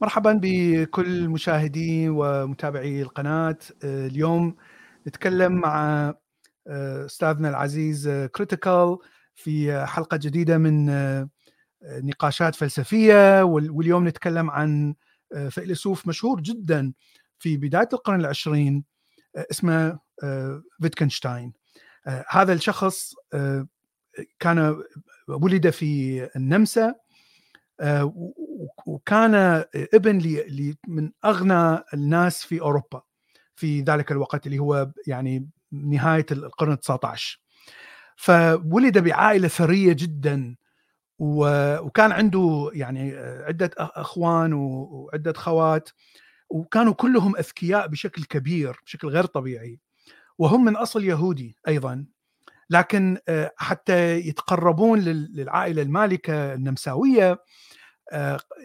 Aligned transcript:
مرحبا 0.00 0.40
بكل 0.42 1.28
مشاهدي 1.28 2.08
ومتابعي 2.08 3.02
القناة. 3.02 3.58
اليوم 3.84 4.56
نتكلم 5.08 5.52
مع 5.52 6.14
أستاذنا 7.06 7.48
العزيز 7.48 8.08
كريتيكال 8.08 8.98
في 9.34 9.86
حلقة 9.86 10.16
جديدة 10.16 10.58
من 10.58 10.86
نقاشات 11.82 12.54
فلسفية 12.54 13.42
واليوم 13.42 14.08
نتكلم 14.08 14.50
عن 14.50 14.94
فيلسوف 15.50 16.08
مشهور 16.08 16.40
جدا 16.40 16.92
في 17.38 17.56
بداية 17.56 17.88
القرن 17.92 18.20
العشرين 18.20 18.84
اسمه 19.36 19.98
فيتكنشتاين 20.82 21.52
هذا 22.28 22.52
الشخص 22.52 23.14
كان 24.40 24.82
ولد 25.28 25.70
في 25.70 26.24
النمسا 26.36 26.94
وكان 28.86 29.34
ابن 29.94 30.18
من 30.88 31.10
أغنى 31.24 31.80
الناس 31.94 32.44
في 32.44 32.60
أوروبا 32.60 33.02
في 33.56 33.80
ذلك 33.80 34.12
الوقت 34.12 34.46
اللي 34.46 34.58
هو 34.58 34.90
يعني 35.06 35.48
نهاية 35.72 36.26
القرن 36.32 36.76
ال19 36.76 37.38
فولد 38.16 38.98
بعائلة 38.98 39.48
ثرية 39.48 39.92
جدا 39.92 40.56
وكان 41.18 42.12
عنده 42.12 42.70
يعني 42.74 43.16
عدة 43.18 43.70
أخوان 43.78 44.52
وعدة 44.54 45.32
خوات 45.32 45.90
وكانوا 46.50 46.94
كلهم 46.94 47.36
أذكياء 47.36 47.88
بشكل 47.88 48.24
كبير 48.24 48.76
بشكل 48.86 49.08
غير 49.08 49.24
طبيعي. 49.26 49.80
وهم 50.38 50.64
من 50.64 50.76
أصل 50.76 51.04
يهودي 51.04 51.56
أيضا. 51.68 52.06
لكن 52.70 53.18
حتى 53.56 54.14
يتقربون 54.18 54.98
للعائلة 55.00 55.82
المالكة 55.82 56.54
النمساوية 56.54 57.42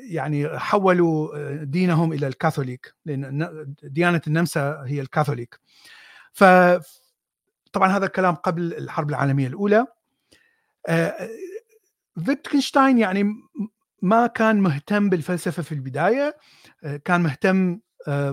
يعني 0.09 0.59
حولوا 0.59 1.53
دينهم 1.63 2.13
إلى 2.13 2.27
الكاثوليك 2.27 2.95
لأن 3.05 3.75
ديانة 3.83 4.21
النمسا 4.27 4.83
هي 4.87 5.01
الكاثوليك. 5.01 5.59
ف 6.33 6.43
طبعا 7.73 7.97
هذا 7.97 8.05
الكلام 8.05 8.35
قبل 8.35 8.73
الحرب 8.73 9.09
العالمية 9.09 9.47
الأولى. 9.47 9.85
فيتكنشتاين 12.25 12.97
يعني 12.97 13.33
ما 14.01 14.27
كان 14.27 14.59
مهتم 14.59 15.09
بالفلسفة 15.09 15.63
في 15.63 15.71
البداية 15.71 16.37
كان 17.05 17.21
مهتم 17.21 17.79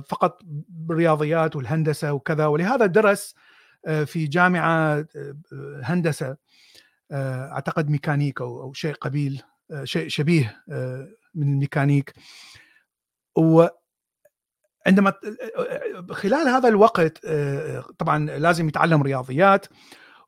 فقط 0.09 0.41
بالرياضيات 0.69 1.57
والهندسة 1.57 2.13
وكذا 2.13 2.47
ولهذا 2.47 2.87
درس 2.87 3.35
في 3.87 4.27
جامعة 4.27 5.07
هندسة 5.83 6.37
أعتقد 7.13 7.91
ميكانيك 7.91 8.41
أو 8.41 8.73
شيء 8.73 8.95
قبيل 8.95 9.43
شيء 9.85 10.09
شبيه 10.09 10.65
من 11.35 11.53
الميكانيك. 11.53 12.15
و 13.39 13.67
عندما 14.87 15.13
خلال 16.11 16.49
هذا 16.49 16.69
الوقت 16.69 17.27
طبعا 17.99 18.27
لازم 18.39 18.69
يتعلم 18.69 19.03
رياضيات. 19.03 19.67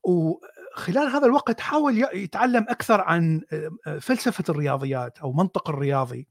وخلال 0.03 1.09
هذا 1.09 1.27
الوقت 1.27 1.61
حاول 1.61 1.99
يتعلم 2.15 2.67
أكثر 2.69 3.01
عن 3.01 3.41
فلسفة 4.01 4.45
الرياضيات 4.49 5.19
أو 5.19 5.33
منطق 5.33 5.71
الرياضي. 5.71 6.29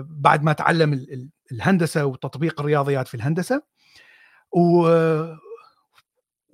بعد 0.00 0.42
ما 0.42 0.52
تعلم 0.52 1.06
الهندسة 1.52 2.06
وتطبيق 2.06 2.60
الرياضيات 2.60 3.08
في 3.08 3.14
الهندسة. 3.14 3.62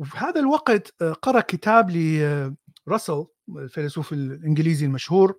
وفي 0.00 0.18
هذا 0.18 0.40
الوقت 0.40 1.02
قرأ 1.02 1.40
كتاب 1.40 1.90
لراسل 1.90 3.26
الفيلسوف 3.48 4.12
الإنجليزي 4.12 4.86
المشهور 4.86 5.38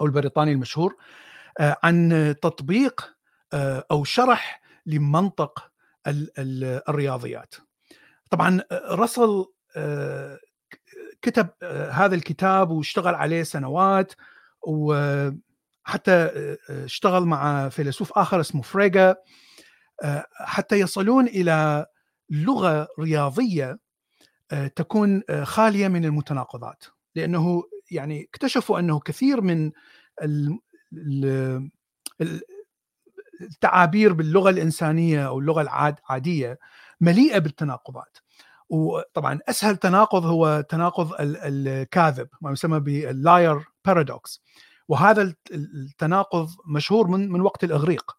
أو 0.00 0.06
البريطاني 0.06 0.52
المشهور 0.52 0.96
عن 1.60 2.34
تطبيق 2.42 3.14
أو 3.90 4.04
شرح 4.04 4.62
لمنطق 4.86 5.70
الرياضيات. 6.06 7.54
طبعا 8.30 8.60
راسل 8.72 9.44
كتب 11.22 11.48
هذا 11.90 12.14
الكتاب 12.14 12.70
واشتغل 12.70 13.14
عليه 13.14 13.42
سنوات 13.42 14.12
وحتى 14.62 16.30
اشتغل 16.70 17.24
مع 17.24 17.68
فيلسوف 17.68 18.12
آخر 18.18 18.40
اسمه 18.40 18.62
فريغا 18.62 19.16
حتى 20.32 20.80
يصلون 20.80 21.26
إلى 21.26 21.86
لغة 22.30 22.88
رياضية 23.00 23.78
تكون 24.76 25.22
خالية 25.42 25.88
من 25.88 26.04
المتناقضات. 26.04 26.84
لأنه 27.14 27.62
يعني 27.90 28.22
اكتشفوا 28.22 28.78
أنه 28.78 29.00
كثير 29.00 29.40
من 29.40 29.72
التعابير 33.40 34.12
باللغة 34.12 34.50
الإنسانية 34.50 35.26
أو 35.26 35.38
اللغة 35.38 35.62
العاديه 35.62 36.58
مليئة 37.00 37.38
بالتناقضات. 37.38 38.18
وطبعا 38.68 39.38
أسهل 39.48 39.76
تناقض 39.76 40.24
هو 40.24 40.64
تناقض 40.68 41.12
الكاذب 41.20 42.28
ما 42.40 42.52
يسمى 42.52 42.80
بال 42.80 43.08
liar 43.08 43.64
paradox 43.84 44.42
وهذا 44.88 45.34
التناقض 45.52 46.48
مشهور 46.66 47.06
من 47.08 47.32
من 47.32 47.40
وقت 47.40 47.64
الإغريق. 47.64 48.16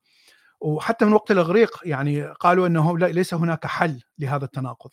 وحتى 0.66 1.06
من 1.06 1.14
وقت 1.14 1.32
الإغريق 1.32 1.80
يعني 1.84 2.28
قالوا 2.28 2.68
إنه 2.68 2.98
ليس 2.98 3.34
هناك 3.34 3.66
حل 3.66 4.02
لهذا 4.20 4.46
التناقض. 4.46 4.90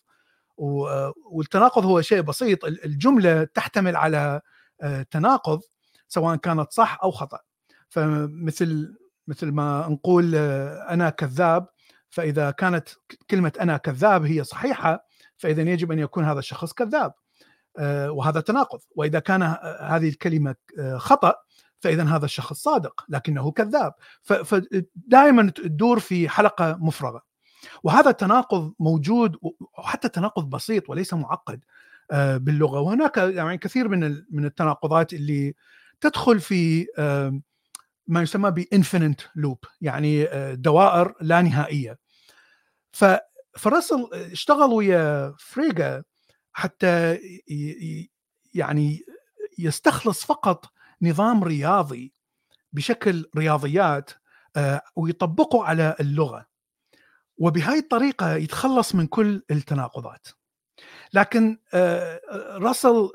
والتناقض 1.32 1.84
هو 1.84 2.00
شيء 2.00 2.20
بسيط. 2.20 2.64
الجملة 2.64 3.44
تحتمل 3.44 3.96
على 3.96 4.40
تناقض 5.10 5.60
سواء 6.08 6.36
كانت 6.36 6.72
صح 6.72 6.98
أو 7.02 7.10
خطأ. 7.10 7.38
فمثل 7.88 8.96
مثل 9.26 9.52
ما 9.52 9.88
نقول 9.88 10.34
أنا 10.34 11.10
كذاب 11.10 11.66
فإذا 12.10 12.50
كانت 12.50 12.88
كلمة 13.30 13.52
أنا 13.60 13.76
كذاب 13.76 14.24
هي 14.24 14.44
صحيحة 14.44 15.06
فإذا 15.36 15.62
يجب 15.62 15.92
أن 15.92 15.98
يكون 15.98 16.24
هذا 16.24 16.38
الشخص 16.38 16.72
كذاب 16.72 17.12
وهذا 18.08 18.40
تناقض. 18.40 18.80
وإذا 18.96 19.18
كان 19.18 19.42
هذه 19.80 20.08
الكلمة 20.08 20.54
خطأ 20.96 21.34
فإذا 21.82 22.04
هذا 22.04 22.24
الشخص 22.24 22.62
صادق 22.62 23.04
لكنه 23.08 23.50
كذاب. 23.50 23.94
فدائما 24.22 25.50
تدور 25.50 25.98
في 25.98 26.28
حلقة 26.28 26.76
مفرغة. 26.80 27.22
وهذا 27.82 28.10
التناقض 28.10 28.74
موجود 28.78 29.36
وحتى 29.78 30.08
تناقض 30.08 30.50
بسيط 30.50 30.90
وليس 30.90 31.14
معقد 31.14 31.60
باللغة. 32.12 32.80
وهناك 32.80 33.16
يعني 33.16 33.58
كثير 33.58 33.88
من 33.88 34.22
من 34.30 34.44
التناقضات 34.44 35.12
اللي 35.12 35.54
تدخل 36.00 36.40
في 36.40 36.86
ما 38.06 38.22
يسمى 38.22 38.50
ب 38.50 38.58
infinite 38.58 39.22
loop 39.34 39.58
يعني 39.80 40.28
دوائر 40.54 41.14
لا 41.20 41.42
نهائية. 41.42 41.98
فرسل 43.58 44.08
اشتغل 44.12 44.72
ويا 44.72 45.34
فريغا 45.38 46.02
حتى 46.52 47.18
يعني 48.54 49.04
يستخلص 49.58 50.24
فقط 50.24 50.72
نظام 51.02 51.44
رياضي 51.44 52.12
بشكل 52.72 53.30
رياضيات 53.36 54.10
ويطبقه 54.96 55.64
على 55.64 55.96
اللغة. 56.00 56.46
وبهاي 57.38 57.78
الطريقة 57.78 58.36
يتخلص 58.36 58.94
من 58.94 59.06
كل 59.06 59.42
التناقضات. 59.50 60.26
لكن 61.12 61.58
راسل 62.54 63.10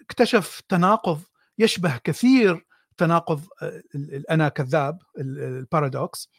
اكتشف 0.00 0.62
تناقض 0.68 1.20
يشبه 1.58 1.96
كثير 2.04 2.66
تناقض 2.96 3.40
الأنا 3.94 4.48
كذاب 4.48 4.98
البارادوكس. 5.18 6.30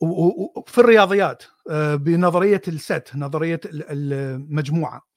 وفي 0.00 0.78
الرياضيات 0.78 1.42
بنظرية 1.94 2.62
الست 2.68 3.10
نظرية 3.14 3.60
المجموعة. 3.64 5.11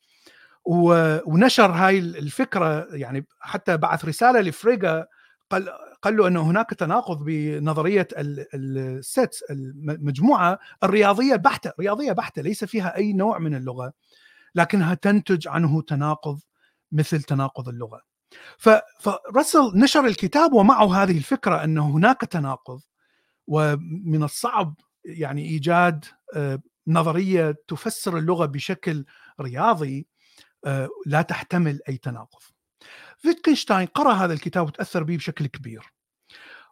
ونشر 0.66 1.72
هاي 1.72 2.00
الفكرة 2.00 2.88
يعني 2.96 3.28
حتى 3.40 3.78
بعث 3.78 4.06
رسالة 4.06 4.42
لفريغا 4.42 5.06
قال 5.50 5.70
قال 6.02 6.18
له 6.18 6.28
انه 6.28 6.42
هناك 6.42 6.70
تناقض 6.70 7.24
بنظرية 7.24 8.08
الست 8.54 9.44
المجموعة 9.50 10.60
الرياضية 10.84 11.36
بحتة 11.36 11.72
رياضية 11.80 12.12
بحتة 12.12 12.42
ليس 12.42 12.66
فيها 12.66 12.96
أي 12.98 13.14
نوع 13.14 13.40
من 13.40 13.56
اللغة 13.56 13.94
لكنها 14.56 14.94
تنتج 14.94 15.48
عنه 15.48 15.82
تناقض 15.82 16.40
مثل 16.92 17.24
تناقض 17.24 17.70
اللغة. 17.70 18.02
فرسل 18.58 19.72
نشر 19.76 20.06
الكتاب 20.06 20.54
ومعه 20.54 21.04
هذه 21.04 21.18
الفكرة 21.18 21.64
أن 21.64 21.78
هناك 21.78 22.22
تناقض 22.22 22.82
ومن 23.48 24.24
الصعب 24.24 24.76
يعني 25.06 25.42
إيجاد 25.42 26.06
نظرية 26.88 27.56
تفسر 27.68 28.18
اللغة 28.18 28.46
بشكل 28.46 29.06
رياضي 29.42 30.08
لا 31.06 31.22
تحتمل 31.22 31.80
أي 31.90 31.98
تناقض. 31.98 32.42
فيتكنشتاين 33.18 33.88
قرأ 33.88 34.14
هذا 34.14 34.34
الكتاب 34.34 34.68
وتأثر 34.68 35.04
به 35.04 35.18
بشكل 35.18 35.48
كبير. 35.48 35.94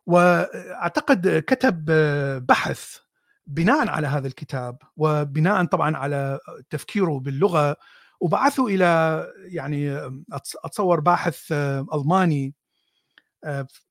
وأعتقد 0.06 1.44
كتب 1.48 1.86
بحث 2.46 2.98
بناء 3.48 3.88
على 3.90 4.08
هذا 4.08 4.28
الكتاب 4.28 4.78
وبناء 4.98 5.66
طبعا 5.66 5.98
على 5.98 6.40
تفكيره 6.70 7.20
باللغة 7.20 7.76
وبعثوا 8.20 8.70
إلى 8.70 9.24
يعني 9.38 10.12
أتصور 10.64 11.00
باحث 11.00 11.52
ألماني 11.94 12.56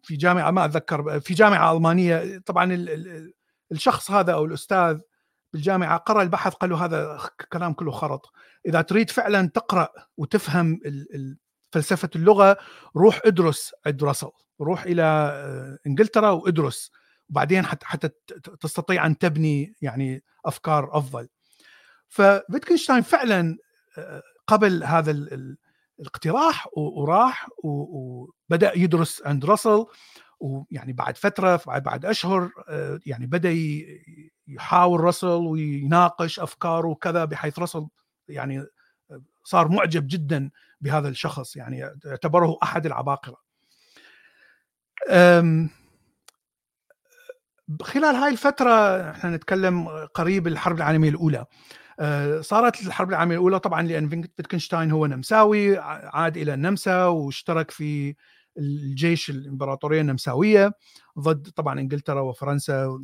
في 0.02 0.16
جامعة 0.16 0.50
ما 0.50 0.64
أتذكر 0.64 1.20
في 1.20 1.34
جامعة 1.34 1.72
ألمانية 1.72 2.38
طبعا 2.46 2.86
الشخص 3.72 4.10
هذا 4.10 4.32
أو 4.32 4.44
الأستاذ 4.44 5.00
بالجامعة 5.52 5.96
قرأ 5.96 6.22
البحث 6.22 6.54
قال 6.54 6.70
له 6.70 6.84
هذا 6.84 7.20
كلام 7.52 7.72
كله 7.72 7.90
خرط. 7.90 8.32
إذا 8.66 8.82
تريد 8.82 9.10
فعلا 9.10 9.48
تقرأ 9.48 9.88
وتفهم 10.16 10.80
فلسفة 11.72 12.10
اللغة 12.16 12.56
روح 12.96 13.20
ادرس 13.24 13.74
عند 13.86 14.04
راسل. 14.04 14.30
روح 14.60 14.82
إلى 14.82 15.02
آه، 15.02 15.78
إنجلترا 15.86 16.30
وادرس. 16.30 16.90
وبعدين 17.30 17.66
حتى 17.66 17.86
حتى 17.86 18.08
تستطيع 18.60 19.06
أن 19.06 19.18
تبني 19.18 19.74
يعني 19.82 20.24
أفكار 20.46 20.98
أفضل. 20.98 21.28
ففيتكنشتاين 22.08 23.02
فعلا 23.02 23.58
آه، 23.98 24.22
قبل 24.46 24.84
هذا 24.84 25.10
الاقتراح 26.00 26.68
وراح 26.76 27.48
وبدأ 27.64 28.72
يدرس 28.78 29.22
عند 29.26 29.44
راسل. 29.44 29.86
ويعني 30.42 30.92
بعد 30.92 31.16
فترة 31.16 31.60
بعد 31.66 32.04
أشهر 32.04 32.50
آه، 32.68 33.00
يعني 33.06 33.26
بدأ 33.26 33.54
يحاور 34.46 35.00
راسل 35.00 35.26
ويناقش 35.26 36.40
أفكاره 36.40 36.88
وكذا 36.88 37.24
بحيث 37.24 37.58
راسل 37.58 37.86
يعني 38.28 38.66
صار 39.44 39.68
معجب 39.68 40.06
جدا 40.10 40.50
بهذا 40.80 41.08
الشخص 41.08 41.56
يعني 41.56 41.84
اعتبره 42.06 42.58
أحد 42.62 42.86
العباقرة. 42.86 43.36
خلال 47.82 48.14
هاي 48.14 48.32
الفترة 48.32 49.00
إحنا 49.10 49.36
نتكلم 49.36 49.88
قريب 49.88 50.46
الحرب 50.46 50.76
العالمية 50.76 51.08
الأولى 51.08 51.46
آه، 52.00 52.40
صارت 52.40 52.86
الحرب 52.86 53.10
العالمية 53.10 53.34
الأولى 53.34 53.58
طبعا 53.58 53.82
لأن 53.82 54.08
فيتكنشتاين 54.08 54.90
هو 54.90 55.06
نمساوي 55.06 55.78
عاد 55.78 56.36
إلى 56.36 56.54
النمسا 56.54 57.04
واشترك 57.04 57.70
في 57.70 58.14
الجيش 58.58 59.30
الإمبراطورية 59.30 60.00
النمساوية 60.00 60.72
ضد 61.18 61.48
طبعا 61.48 61.80
إنجلترا 61.80 62.20
وفرنسا 62.20 62.98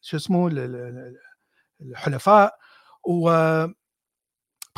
شو 0.00 0.16
اسمه 0.16 0.50
الحلفاء. 1.80 2.58
و 3.04 3.30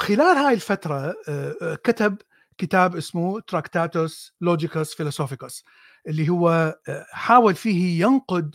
خلال 0.01 0.37
هاي 0.37 0.55
الفترة 0.55 1.15
آه، 1.29 1.57
آه، 1.63 1.75
كتب 1.75 2.19
كتاب 2.59 2.97
اسمه 2.97 3.41
Tractatus 3.41 4.35
Logicus 4.41 4.95
Philosophicus 4.95 5.65
اللي 6.09 6.29
هو 6.29 6.75
حاول 7.11 7.55
فيه 7.55 8.05
ينقد 8.05 8.55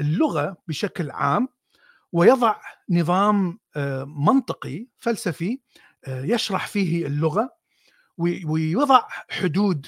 اللغة 0.00 0.56
بشكل 0.68 1.10
عام 1.10 1.48
ويضع 2.12 2.56
نظام 2.90 3.58
منطقي 4.06 4.86
فلسفي 4.98 5.60
يشرح 6.08 6.66
فيه 6.66 7.06
اللغة 7.06 7.50
ويضع 8.18 9.02
حدود 9.30 9.86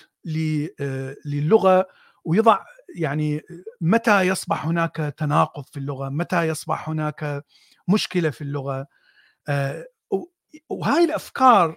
للغة 1.27 1.87
ويضع 2.25 2.59
يعني 2.97 3.43
متى 3.81 4.21
يصبح 4.23 4.67
هناك 4.67 4.97
تناقض 5.19 5.65
في 5.65 5.77
اللغة، 5.77 6.09
متى 6.09 6.49
يصبح 6.49 6.89
هناك 6.89 7.45
مشكلة 7.89 8.31
في 8.31 8.41
اللغة 8.41 8.87
وهاي 10.71 11.05
الأفكار 11.05 11.77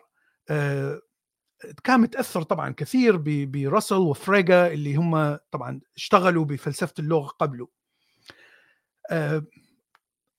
كان 1.84 2.00
متأثر 2.00 2.42
طبعا 2.44 2.70
كثير 2.78 3.18
براسل 3.46 3.96
وفريجا 3.96 4.68
اللي 4.68 4.96
هم 4.96 5.38
طبعا 5.52 5.82
اشتغلوا 5.98 6.46
بفلسفة 6.46 6.94
اللغة 7.00 7.28
قبله. 7.28 7.68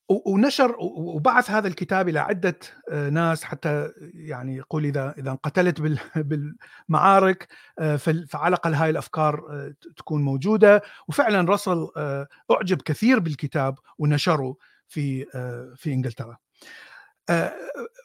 ونشر 0.09 0.77
وبعث 0.79 1.51
هذا 1.51 1.69
الكتاب 1.69 2.09
إلى 2.09 2.19
عدة 2.19 2.59
آه، 2.91 3.11
ناس 3.11 3.45
حتى 3.45 3.91
يعني 4.15 4.57
يقول 4.57 4.85
إذا 4.85 5.15
إذا 5.19 5.31
انقتلت 5.31 5.81
بالمعارك 6.89 7.49
آه، 7.79 7.97
فعلى 7.97 8.49
الأقل 8.49 8.75
هاي 8.75 8.91
الأفكار 8.91 9.47
آه، 9.51 9.75
تكون 9.97 10.23
موجودة 10.23 10.83
وفعلا 11.09 11.53
رسل 11.53 11.89
أعجب 12.51 12.83
كثير 12.83 13.19
بالكتاب 13.19 13.79
ونشره 13.99 14.57
في 14.89 15.25
في 15.77 15.93
إنجلترا. 15.93 16.37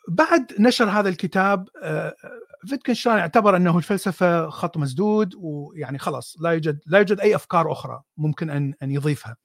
بعد 0.07 0.53
نشر 0.59 0.89
هذا 0.89 1.09
الكتاب 1.09 1.69
فيتكنشتاين 2.67 3.17
اعتبر 3.17 3.55
أنه 3.55 3.77
الفلسفة 3.77 4.49
خط 4.49 4.77
مسدود 4.77 5.35
ويعني 5.37 5.97
خلاص 5.97 6.37
لا 6.41 6.49
يوجد 6.49 6.79
لا 6.85 6.97
يوجد 6.97 7.19
أي 7.19 7.35
أفكار 7.35 7.71
أخرى 7.71 8.01
ممكن 8.17 8.49
أن 8.49 8.73
أن 8.83 8.91
يضيفها. 8.91 9.37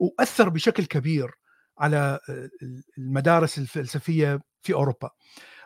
وأثر 0.00 0.48
بشكل 0.48 0.84
كبير 0.84 1.39
على 1.80 2.18
المدارس 2.98 3.58
الفلسفية 3.58 4.40
في 4.62 4.74
أوروبا. 4.74 5.10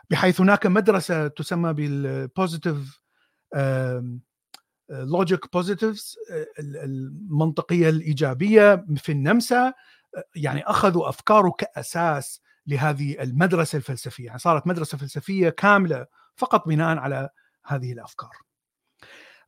بحيث 0.09 0.41
هناك 0.41 0.65
مدرسة 0.65 1.27
تسمى 1.27 1.73
بال 1.73 1.98
positive 1.98 2.99
logic 4.89 5.53
positivism 5.53 6.15
المنطقية 6.59 7.89
الإيجابية 7.89 8.85
في 8.97 9.11
النمسا 9.11 9.73
يعني 10.35 10.63
أخذوا 10.63 11.09
أفكاره 11.09 11.49
كأساس 11.49 12.41
لهذه 12.67 13.21
المدرسة 13.23 13.77
الفلسفية. 13.77 14.25
يعني 14.25 14.39
صارت 14.39 14.67
مدرسة 14.67 14.97
فلسفية 14.97 15.49
كاملة 15.49 16.05
فقط 16.35 16.67
بناء 16.67 16.97
على 16.97 17.29
هذه 17.65 17.93
الأفكار. 17.93 18.31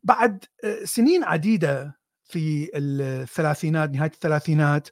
بعد 0.03 0.45
سنين 0.83 1.23
عديدة 1.23 1.99
في 2.23 2.69
الثلاثينات 2.75 3.89
نهاية 3.89 4.11
الثلاثينات 4.11 4.89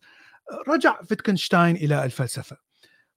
رجع 0.67 1.01
فيتكنشتاين 1.01 1.75
إلى 1.75 2.05
الفلسفة 2.05 2.57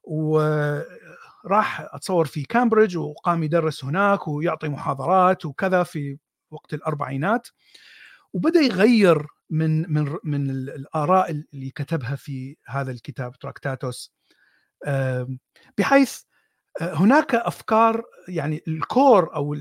وراح 0.02 1.80
أتصور 1.80 2.26
في 2.26 2.42
كامبريدج 2.42 2.96
وقام 2.96 3.42
يدرس 3.42 3.84
هناك 3.84 4.28
ويعطي 4.28 4.68
محاضرات 4.68 5.44
وكذا 5.44 5.82
في 5.82 6.18
وقت 6.50 6.74
الأربعينات 6.74 7.48
وبدأ 8.32 8.60
يغير 8.60 9.26
من 9.50 9.92
من 9.92 10.16
من 10.24 10.50
الآراء 10.50 11.30
اللي 11.30 11.70
كتبها 11.70 12.16
في 12.16 12.56
هذا 12.66 12.90
الكتاب 12.90 13.38
Tractatus 13.38 14.14
بحيث 15.78 16.20
آه، 16.80 16.94
هناك 16.94 17.34
أفكار 17.34 18.04
يعني 18.28 18.62
ال 18.68 18.82
core 18.82 19.34
أو 19.34 19.54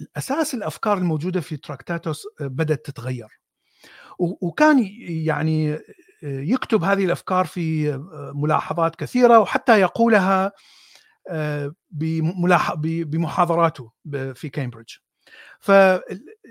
الأساس 0.00 0.54
الأفكار 0.54 0.98
الموجودة 0.98 1.40
في 1.40 1.56
Tractatus 1.56 2.26
آه، 2.40 2.46
بدأت 2.46 2.86
تتغير 2.86 3.40
وكان 4.18 4.84
يعني 5.00 5.78
يكتب 6.22 6.84
هذه 6.84 7.04
الأفكار 7.04 7.44
في 7.44 7.96
ملاحظات 8.34 8.96
كثيرة 8.96 9.38
وحتى 9.38 9.80
يقولها 9.80 10.52
آه، 11.30 11.74
بمحاضراته 11.90 13.92
في 14.34 14.48
كامبريدج 14.48 14.90
ف 15.60 15.68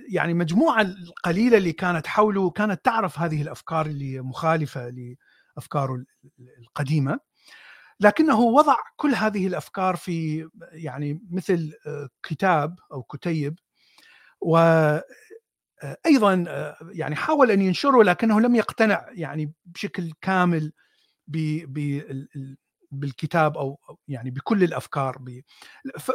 يعني 0.10 0.34
مجموعة 0.34 0.82
القليله 0.82 1.58
اللي 1.58 1.72
كانت 1.72 2.08
حوله 2.08 2.50
كانت 2.50 2.86
تعرف 2.86 3.20
هذه 3.20 3.42
الأفكار 3.42 3.86
اللي 3.86 4.22
مخالفة 4.22 5.16
لأفكاره 5.56 6.04
القديمة. 6.60 7.20
لكنه 8.00 8.40
وضع 8.40 8.76
كل 8.96 9.16
هذه 9.16 9.48
الأفكار 9.48 9.96
في 9.96 10.48
يعني 10.72 11.22
مثل 11.32 11.74
آه، 11.88 12.10
كتاب 12.24 12.80
أو 12.92 13.04
كتيب 13.04 13.60
و 14.42 14.58
أيضا 15.84 16.46
آه، 16.48 16.78
يعني 16.92 17.16
حاول 17.16 17.52
أن 17.52 17.62
ينشره 17.62 18.04
لكنه 18.04 18.42
لم 18.42 18.56
يقتنع 18.56 19.06
يعني 19.12 19.54
بشكل 19.66 20.12
كامل 20.22 20.74
بالكتاب 22.92 23.58
أو 23.58 23.80
يعني 24.08 24.32
بكل 24.32 24.64
الأفكار 24.64 25.22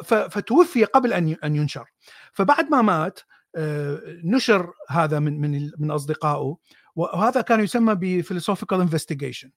فتوفي 0.04 0.84
قبل 0.84 1.12
أن 1.12 1.36
أن 1.44 1.56
ينشر. 1.56 1.84
فبعد 2.32 2.70
ما 2.70 2.82
مات 2.82 3.20
آه، 3.56 4.00
نشر 4.24 4.72
هذا 4.88 5.18
من 5.18 5.40
من 5.40 5.70
من 5.78 5.90
أصدقائه 5.90 6.56
وهذا 6.96 7.40
كان 7.40 7.60
يسمى 7.60 7.94
ب 7.94 8.00
Philosophical 8.00 8.80
Investigation 8.80 9.50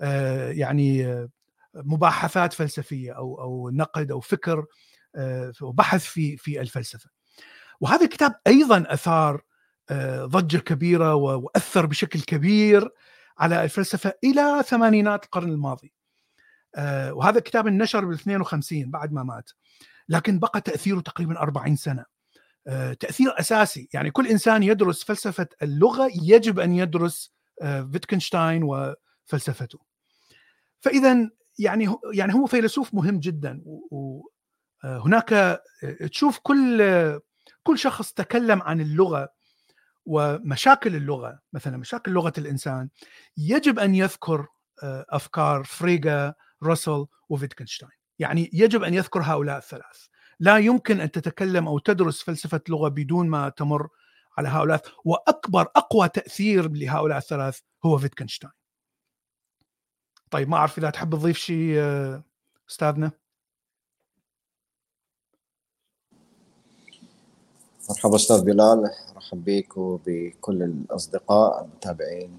آه، 0.00 0.50
يعني 0.50 1.18
مباحثات 1.74 2.52
فلسفية 2.52 3.12
أو 3.12 3.40
أو 3.40 3.70
نقد 3.70 4.10
أو 4.10 4.20
فكر 4.20 4.66
وبحث 5.62 6.04
في 6.04 6.36
في 6.36 6.60
الفلسفة. 6.60 7.10
وهذا 7.82 8.04
الكتاب 8.04 8.34
أيضا 8.46 8.84
أثار 8.88 9.42
آه، 9.90 10.24
ضجة 10.24 10.58
كبيرة 10.58 11.14
وأثر 11.14 11.86
بشكل 11.86 12.20
كبير 12.20 12.90
على 13.38 13.64
الفلسفة 13.64 14.12
إلى 14.24 14.62
ثمانينات 14.66 15.24
القرن 15.24 15.48
الماضي. 15.48 15.92
آه، 16.76 17.12
وهذا 17.12 17.38
الكتاب 17.38 17.66
انشر 17.66 18.04
بال 18.04 18.14
52 18.14 18.90
بعد 18.90 19.12
ما 19.12 19.22
مات. 19.22 19.50
لكن 20.08 20.38
بقى 20.38 20.60
تأثيره 20.60 21.00
تقريبا 21.00 21.38
40 21.38 21.76
سنة. 21.76 22.04
آه، 22.66 22.92
تأثير 22.92 23.40
أساسي 23.40 23.88
يعني 23.94 24.10
كل 24.10 24.26
إنسان 24.26 24.62
يدرس 24.62 25.04
فلسفة 25.04 25.48
اللغة 25.62 26.10
يجب 26.22 26.60
أن 26.60 26.72
يدرس 26.74 27.32
فيتكنشتاين 27.92 28.62
وفلسفته. 28.64 29.78
فاذا 30.80 31.30
يعني 31.58 31.94
يعني 32.12 32.34
هو 32.34 32.46
فيلسوف 32.46 32.94
مهم 32.94 33.20
جدا 33.20 33.62
وهناك 34.84 35.60
تشوف 36.10 36.38
كل 36.42 36.82
كل 37.62 37.78
شخص 37.78 38.12
تكلم 38.12 38.62
عن 38.62 38.80
اللغة 38.80 39.28
ومشاكل 40.04 40.96
اللغة 40.96 41.40
مثلا 41.52 41.76
مشاكل 41.76 42.12
لغة 42.12 42.32
الإنسان 42.38 42.88
يجب 43.36 43.78
أن 43.78 43.94
يذكر 43.94 44.46
آه، 44.82 45.06
أفكار 45.10 45.64
فريغا 45.64 46.34
راسل 46.62 47.06
وفيتكنشتاين. 47.28 47.90
يعني 48.18 48.50
يجب 48.52 48.82
أن 48.82 48.94
يذكر 48.94 49.22
هؤلاء 49.22 49.58
الثلاث. 49.58 50.06
لا 50.40 50.58
يمكن 50.58 51.00
أن 51.00 51.10
تتكلم 51.10 51.68
أو 51.68 51.78
تدرس 51.78 52.22
فلسفة 52.22 52.60
لغة 52.68 52.88
بدون 52.88 53.28
ما 53.28 53.48
تمر 53.48 53.88
على 54.38 54.48
هؤلاء. 54.48 54.82
وأكبر 55.04 55.68
أقوى 55.76 56.08
تأثير 56.08 56.70
لهؤلاء 56.72 57.18
الثلاث 57.18 57.60
هو 57.84 57.98
فيتكنشتاين. 57.98 58.52
طيب 60.30 60.48
ما 60.48 60.56
أعرف 60.56 60.78
إذا 60.78 60.90
تحب 60.90 61.10
تضيف 61.10 61.38
شيء 61.38 61.74
آه، 61.78 62.24
أستاذنا؟ 62.70 63.21
مرحبا 67.92 68.16
أستاذ 68.16 68.44
بلال 68.44 68.90
أرحب 69.16 69.44
بك 69.44 69.76
وبكل 69.76 70.62
الأصدقاء 70.62 71.64
المتابعين. 71.64 72.38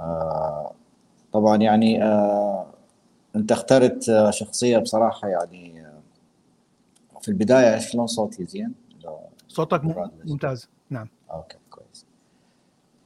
آه 0.00 0.72
طبعا 1.32 1.56
يعني 1.56 2.04
آه 2.04 2.66
أنت 3.36 3.52
اخترت 3.52 4.10
شخصية 4.30 4.78
بصراحة 4.78 5.28
يعني 5.28 5.86
آه 5.86 7.20
في 7.22 7.28
البداية 7.28 7.78
شلون 7.78 8.06
صوتي 8.06 8.46
زين؟ 8.46 8.74
صوتك 9.48 9.80
ممتاز. 10.24 10.68
نعم. 10.90 11.08
أوكي 11.30 11.58
كويس. 11.70 12.06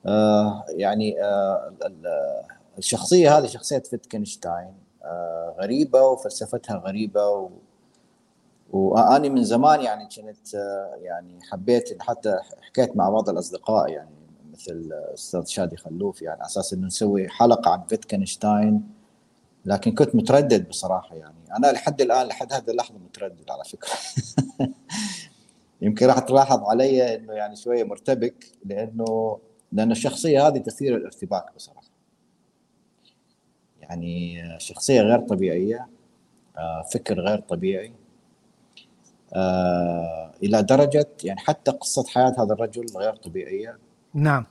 آه 0.07 0.65
يعني 0.69 1.23
آه 1.23 1.73
الشخصية 2.79 3.39
هذه 3.39 3.47
شخصية 3.47 3.79
فيتكنشتاين. 3.79 4.75
آه 5.05 5.55
غريبة 5.59 6.03
وفلسفتها 6.03 6.77
غريبة 6.77 7.29
و 7.29 7.51
وأني 8.73 9.29
من 9.29 9.45
زمان 9.45 9.81
يعني 9.81 10.05
كنت 10.05 10.55
آه، 10.55 10.99
يعني 11.03 11.39
حبيت 11.43 12.03
حتى 12.03 12.39
حكيت 12.61 12.97
مع 12.97 13.11
بعض 13.11 13.29
الأصدقاء 13.29 13.91
يعني 13.91 14.11
مثل 14.53 14.73
الاستاذ 14.73 15.47
شادي 15.47 15.77
خلوف 15.77 16.23
يعني 16.23 16.41
على 16.41 16.47
أساس 16.47 16.73
إنه 16.73 16.87
نسوي 16.87 17.29
حلقة 17.29 17.71
عن 17.71 17.83
فيتكنشتاين 17.87 18.89
لكن 19.65 19.95
كنت 19.95 20.15
متردد 20.15 20.69
بصراحة 20.69 21.17
يعني. 21.17 21.57
أنا 21.57 21.73
لحد 21.73 22.01
الآن 22.01 22.27
لحد 22.27 22.53
هذه 22.53 22.71
اللحظة 22.71 22.99
متردد 22.99 23.51
على 23.51 23.65
فكرة. 23.65 23.91
يمكن 25.83 26.07
راح 26.07 26.19
تلاحظ 26.19 26.61
علي 26.65 27.15
إنه 27.15 27.33
يعني 27.33 27.57
شوية 27.57 27.85
مرتبك 27.85 28.47
لأنه 28.65 29.39
لأن 29.73 29.91
الشخصية 29.91 30.47
هذه 30.47 30.59
تثير 30.59 30.97
الارتباك 30.97 31.55
بصراحة. 31.57 31.93
يعني 33.81 34.43
شخصية 34.61 35.01
غير 35.01 35.21
طبيعية 35.21 35.89
آه، 36.59 36.83
فكر 36.93 37.21
غير 37.21 37.39
طبيعي 37.39 37.93
آه 39.35 40.33
إلى 40.43 40.63
درجة 40.63 41.09
يعني 41.25 41.41
حتى 41.41 41.71
قصة 41.71 42.05
حياة 42.09 42.35
هذا 42.39 42.55
الرجل 42.55 42.87
غير 42.97 43.17
طبيعية. 43.17 43.79
نعم. 44.15 44.47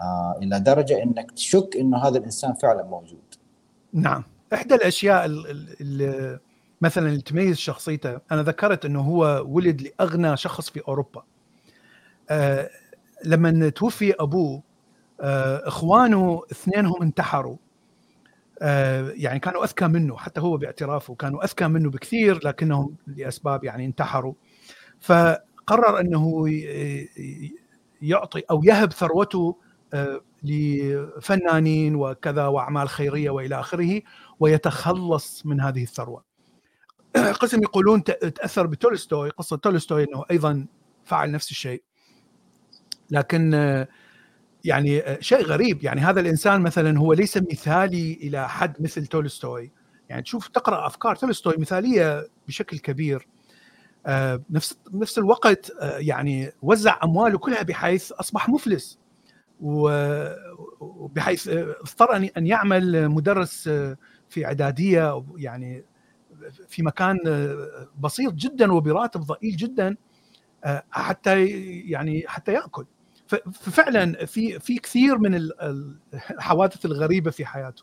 آه 0.00 0.38
إلى 0.42 0.60
درجة 0.60 1.02
إنك 1.02 1.30
تشك 1.30 1.76
إنه 1.76 1.98
هذا 1.98 2.18
الإنسان 2.18 2.54
فعلا 2.54 2.82
موجود. 2.82 3.34
نعم. 3.92 4.24
إحدى 4.54 4.74
الأشياء 4.74 5.26
اللي 5.80 6.38
مثلا 6.80 7.08
اللي 7.08 7.22
تميز 7.22 7.56
شخصيته 7.56 8.18
أنا 8.32 8.42
ذكرت 8.42 8.84
إنه 8.84 9.00
هو 9.00 9.44
ولد 9.46 9.82
لأغنى 9.82 10.36
شخص 10.36 10.70
في 10.70 10.80
أوروبا. 10.88 11.22
آه 12.30 12.70
لما 13.24 13.68
توفي 13.68 14.14
أبوه 14.20 14.62
آه 15.20 15.68
إخوانه 15.68 16.42
اثنينهم 16.52 17.02
انتحروا. 17.02 17.56
يعني 19.14 19.38
كانوا 19.38 19.64
أذكى 19.64 19.86
منه 19.86 20.16
حتى 20.16 20.40
هو 20.40 20.56
باعترافه 20.56 21.14
كانوا 21.14 21.44
أذكى 21.44 21.68
منه 21.68 21.90
بكثير 21.90 22.40
لكنهم 22.44 22.96
لأسباب 23.06 23.64
يعني 23.64 23.86
انتحروا 23.86 24.34
فقرر 25.00 26.00
إنه 26.00 26.48
يعطي 28.02 28.42
أو 28.50 28.64
يهب 28.64 28.92
ثروته 28.92 29.56
آه، 29.94 30.20
لفنانين 30.42 31.96
وكذا 31.96 32.46
وأعمال 32.46 32.88
خيرية 32.88 33.30
وإلى 33.30 33.60
آخره 33.60 34.02
ويتخلص 34.40 35.46
من 35.46 35.60
هذه 35.60 35.82
الثروة. 35.82 36.24
قسم 37.40 37.62
يقولون 37.62 38.04
تأثر 38.04 38.66
بتولستوي 38.66 39.28
قصة 39.30 39.56
تولستوي 39.56 40.04
إنه 40.04 40.24
أيضا 40.30 40.66
فعل 41.04 41.30
نفس 41.30 41.50
الشيء. 41.50 41.82
لكن 43.10 43.54
آه، 43.54 43.88
يعني 44.64 45.00
آه، 45.00 45.20
شيء 45.20 45.42
غريب. 45.42 45.84
يعني 45.84 46.00
هذا 46.00 46.20
الإنسان 46.20 46.60
مثلا 46.60 46.98
هو 46.98 47.12
ليس 47.12 47.36
مثالي 47.36 48.12
إلى 48.22 48.48
حد 48.48 48.82
مثل 48.82 49.06
تولستوي. 49.06 49.70
يعني 50.08 50.22
تشوف 50.22 50.48
تقرأ 50.48 50.86
أفكار. 50.86 51.16
تولستوي 51.16 51.54
مثالية 51.58 52.28
بشكل 52.48 52.78
كبير. 52.78 53.28
نفس 54.50 54.78
نفس 54.92 55.18
الوقت 55.18 55.72
يعني 55.82 56.52
وزع 56.62 56.98
أمواله 57.04 57.38
كلها 57.38 57.62
بحيث 57.62 58.12
أصبح 58.12 58.48
مفلس. 58.48 58.98
وبحيث 59.60 61.48
اضطر 61.48 62.16
أن 62.36 62.46
يعمل 62.46 63.08
مدرس 63.08 63.68
في 64.28 64.46
إعدادية 64.46 65.24
يعني 65.36 65.84
في 66.68 66.82
مكان 66.82 67.18
بسيط 68.00 68.32
جدا 68.32 68.72
وبراتب 68.72 69.20
ضئيل 69.20 69.56
جدا 69.56 69.96
حتى 70.90 71.46
يعني 71.86 72.24
حتى 72.26 72.52
يأكل. 72.52 72.86
ففعلا 73.52 74.26
في 74.26 74.58
في 74.58 74.78
كثير 74.78 75.18
من 75.18 75.34
الحوادث 76.14 76.84
الغريبة 76.86 77.30
في 77.30 77.44
حياته. 77.44 77.82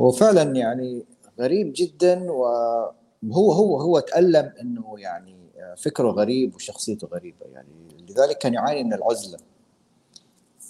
هو 0.00 0.10
فعلا 0.10 0.42
يعني 0.42 1.04
غريب 1.40 1.72
جدا 1.76 2.30
وهو 2.30 3.52
هو 3.52 3.80
هو 3.80 3.98
تألم 4.00 4.52
إنه 4.60 4.94
يعني 4.98 5.38
فكره 5.76 6.10
غريب 6.10 6.54
وشخصيته 6.54 7.08
غريبة. 7.08 7.46
يعني 7.52 7.88
لذلك 8.08 8.38
كان 8.38 8.54
يعاني 8.54 8.84
من 8.84 8.92
العزلة. 8.92 9.38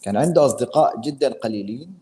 كان 0.02 0.16
عنده 0.16 0.46
أصدقاء 0.46 1.00
جدا 1.00 1.32
قليلين. 1.32 1.94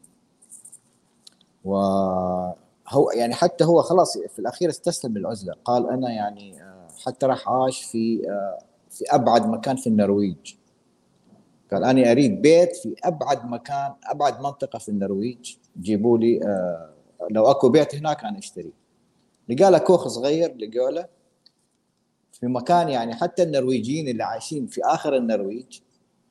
وهو 1.65 3.11
يعني 3.15 3.35
حتى 3.35 3.65
هو 3.65 3.83
خلاص 3.83 4.19
في 4.19 4.38
الأخير 4.38 4.71
استسلم 4.71 5.19
للعزلة. 5.19 5.55
قال 5.65 5.88
أنا 5.91 6.11
يعني 6.11 6.62
حتى 7.07 7.26
راح 7.26 7.49
عاش 7.49 7.85
في 7.85 8.23
في 8.99 9.05
أبعد 9.09 9.47
مكان 9.47 9.76
في 9.76 9.87
النرويج. 9.87 10.55
قال 11.73 11.85
أنا 11.85 12.11
أريد 12.11 12.43
بيت 12.43 12.76
في 12.76 12.95
أبعد 13.05 13.47
مكان 13.47 13.93
أبعد 14.05 14.41
منطقة 14.41 14.79
في 14.79 14.88
النرويج. 14.88 15.57
جيبوا 15.81 16.19
لي 16.19 16.41
آه، 16.43 16.91
لو 17.31 17.50
أكو 17.50 17.69
بيت 17.69 17.95
هناك 17.95 18.25
أنا 18.25 18.38
اشتري 18.38 18.73
لقى 19.49 19.71
له 19.71 19.79
كوخ 19.79 20.09
صغير 20.09 20.57
لقوا 20.57 20.91
له 20.91 21.07
في 22.33 22.47
مكان 22.47 22.88
يعني 22.88 23.15
حتى 23.15 23.43
النرويجيين 23.43 24.09
اللي 24.09 24.25
عايشين 24.25 24.67
في 24.67 24.81
آخر 24.85 25.17
النرويج 25.17 25.81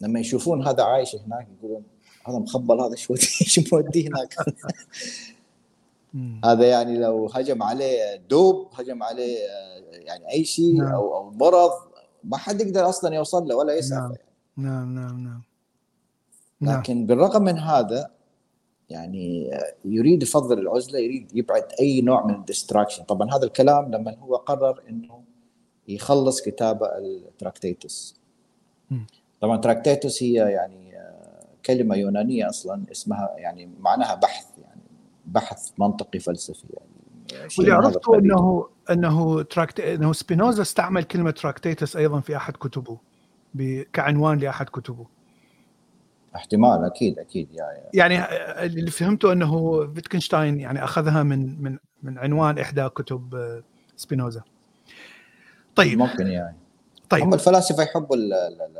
لما 0.01 0.19
يشوفون 0.19 0.67
هذا 0.67 0.83
عايش 0.83 1.15
هناك 1.15 1.47
يقولون 1.59 1.83
هذا 2.27 2.37
مخبل 2.37 2.81
هذا 2.81 2.95
شو 2.95 3.15
شو 3.53 3.61
موديه 3.73 4.07
هناك؟ 4.07 4.35
هذا 6.45 6.65
يعني 6.65 6.97
لو 6.97 7.27
هجم 7.33 7.63
عليه 7.63 8.15
دوب 8.15 8.67
هجم 8.73 9.03
عليه 9.03 9.37
يعني 9.91 10.31
أي 10.31 10.45
شيء 10.45 10.77
نعم. 10.77 10.93
أو 10.93 11.17
أو 11.17 11.31
مرض 11.31 11.71
ما 12.25 12.37
حد 12.37 12.61
يقدر 12.61 12.89
أصلا 12.89 13.15
يوصل 13.15 13.47
له 13.47 13.55
ولا 13.55 13.75
يسعى 13.75 13.99
نعم. 13.99 14.15
نعم 14.57 14.95
نعم 14.95 15.23
نعم. 15.23 16.79
لكن 16.79 16.97
نعم. 16.97 17.05
بالرغم 17.05 17.43
من 17.43 17.59
هذا 17.59 18.11
يعني 18.89 19.51
يريد 19.85 20.23
يفضل 20.23 20.59
العزلة 20.59 20.99
يريد 20.99 21.37
يبعد 21.37 21.65
أي 21.79 22.01
نوع 22.01 22.25
من 22.25 22.35
ال 22.35 22.40
distraction. 22.40 23.03
طبعا 23.03 23.35
هذا 23.35 23.45
الكلام 23.45 23.91
لما 23.91 24.15
هو 24.19 24.35
قرر 24.35 24.81
إنه 24.89 25.23
يخلص 25.87 26.41
كتابه 26.41 26.87
ال 26.97 27.08
Tractatus. 27.08 28.15
طبعا 29.41 29.57
Tractatus 29.57 30.23
هي 30.23 30.33
يعني 30.33 30.85
كلمة 31.65 31.95
يونانية 31.95 32.49
أصلا 32.49 32.83
اسمها 32.91 33.35
يعني 33.37 33.69
معناها 33.79 34.15
بحث 34.15 34.45
يعني 34.57 34.81
بحث 35.25 35.71
منطقي 35.79 36.19
فلسفي 36.19 36.67
يعني 36.69 37.47
واللي 37.57 37.71
عرفته 37.71 38.17
إنه 38.17 38.67
أنه 38.91 39.41
tract 39.41 39.79
أنه 39.79 40.13
سبينوزا 40.13 40.61
استعمل 40.61 41.03
كلمة 41.03 41.31
Tractatus 41.31 41.95
أيضا 41.95 42.19
في 42.19 42.37
أحد 42.37 42.53
كتبه 42.53 42.97
كعنوان 43.93 44.37
لأحد 44.37 44.69
كتبه. 44.69 45.05
احتمال 46.35 46.85
أكيد 46.85 47.19
أكيد 47.19 47.47
يعني 47.53 47.79
يعني 47.93 48.19
اللي 48.65 48.91
فهمته 48.91 49.31
أنه 49.31 49.79
فيتكنشتاين 49.93 50.59
يعني 50.59 50.83
أخذها 50.83 51.23
من 51.23 51.63
من 51.63 51.77
من 52.03 52.17
عنوان 52.17 52.59
إحدى 52.59 52.89
كتب 52.89 53.35
آه، 53.35 53.63
سبينوزا. 53.97 54.41
طيب. 55.75 55.97
ممكن 55.97 56.27
يعني 56.27 56.57
طيب. 57.09 57.23
هم 57.23 57.33
الفلاسفة 57.33 57.83
يحبوا 57.83 58.15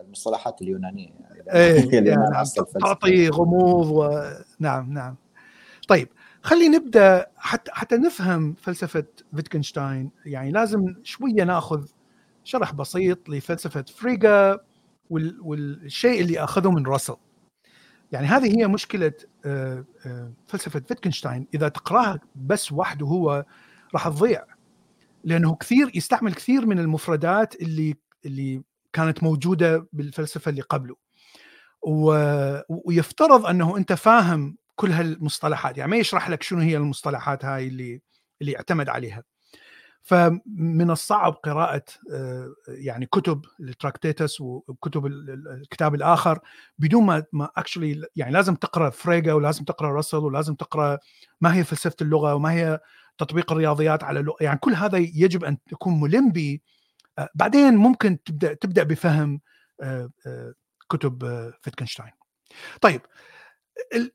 المصطلحات 0.02 0.62
اليونانية 0.62 1.10
يعني. 1.20 1.54
إيه 1.54 1.92
يعني 1.94 2.10
نعم 2.10 2.46
تعطي 2.82 3.30
غموض 3.30 3.88
ونعم 4.60 4.94
نعم. 4.94 5.16
طيب. 5.88 6.08
خلينا 6.46 6.78
نبدأ 6.78 7.26
حتى 7.38 7.72
حتى 7.72 7.96
نفهم 7.98 8.54
فلسفة 8.54 9.06
فيتكنشتاين. 9.36 10.12
يعني 10.26 10.52
لازم 10.52 10.96
شوية 11.04 11.44
ناخذ 11.44 11.86
شرح 12.44 12.74
بسيط 12.74 13.30
لفلسفة 13.30 13.86
فريغا 13.98 14.60
والشيء 15.10 16.22
اللي 16.22 16.40
أخذه 16.40 16.72
من 16.72 16.86
راسل. 16.88 17.16
يعني 18.12 18.28
هذه 18.28 18.60
هي 18.60 18.68
مشكلة 18.68 19.14
آه، 19.46 19.86
آه، 20.06 20.34
فلسفة 20.48 20.80
فيتكنشتاين. 20.80 21.48
إذا 21.54 21.68
تقراها 21.70 22.20
بس 22.36 22.72
وحده 22.72 23.06
هو 23.06 23.46
راح 23.94 24.08
تضيع. 24.08 24.46
لأنه 25.24 25.56
كثير 25.56 25.92
يستعمل 25.96 26.34
كثير 26.34 26.66
من 26.66 26.80
المفردات 26.80 27.62
اللي 27.62 27.96
اللي 28.26 28.64
كانت 28.94 29.24
موجودة 29.24 29.88
بالفلسفة 29.94 30.50
اللي 30.50 30.62
قبله. 30.62 30.96
ويفترض 32.70 33.46
أنه 33.46 33.78
أنت 33.78 33.94
فاهم 33.94 34.58
كل 34.76 34.92
هالمصطلحات 34.92 35.78
يعني 35.78 35.92
ما 35.92 35.98
يشرح 35.98 36.30
لك 36.30 36.44
شنو 36.44 36.60
هي 36.60 36.78
المصطلحات 36.78 37.46
هاي 37.46 37.68
اللي 37.68 38.02
اللي 38.42 38.58
اعتمد 38.58 38.90
عليها. 38.90 39.24
فمن 40.02 40.92
الصعب 40.92 41.34
قراءة 41.34 41.84
يعني 42.68 43.06
كتب 43.06 43.46
ال 43.60 43.68
Tractatus 43.68 44.42
وكتب 44.42 45.06
الكتاب 45.06 45.96
الآخر 45.96 46.40
بدون 46.78 47.04
ما 47.04 47.24
ما 47.34 47.50
actually 47.58 48.06
يعني 48.16 48.32
لازم 48.32 48.56
تقرأ 48.56 48.90
فريجا 48.90 49.34
ولازم 49.34 49.64
تقرأ 49.64 49.92
راسل 49.92 50.18
ولازم 50.18 50.56
تقرأ 50.56 51.00
ما 51.42 51.56
هي 51.56 51.64
فلسفة 51.64 51.96
اللغة 52.02 52.36
وما 52.36 52.52
هي 52.52 52.80
تطبيق 53.18 53.52
الرياضيات 53.52 54.04
على 54.04 54.20
اللغة 54.20 54.38
يعني 54.42 54.60
كل 54.60 54.74
هذا 54.74 54.98
يجب 54.98 55.44
أن 55.44 55.58
تكون 55.70 56.02
ملم 56.02 56.32
به 56.32 56.60
بعدين 57.36 57.76
ممكن 57.76 58.24
تبدأ 58.24 58.54
تبدأ 58.54 58.84
بفهم 58.84 59.42
كتب 60.90 61.52
فيتكنشتاين. 61.62 62.12
طيب 62.82 63.02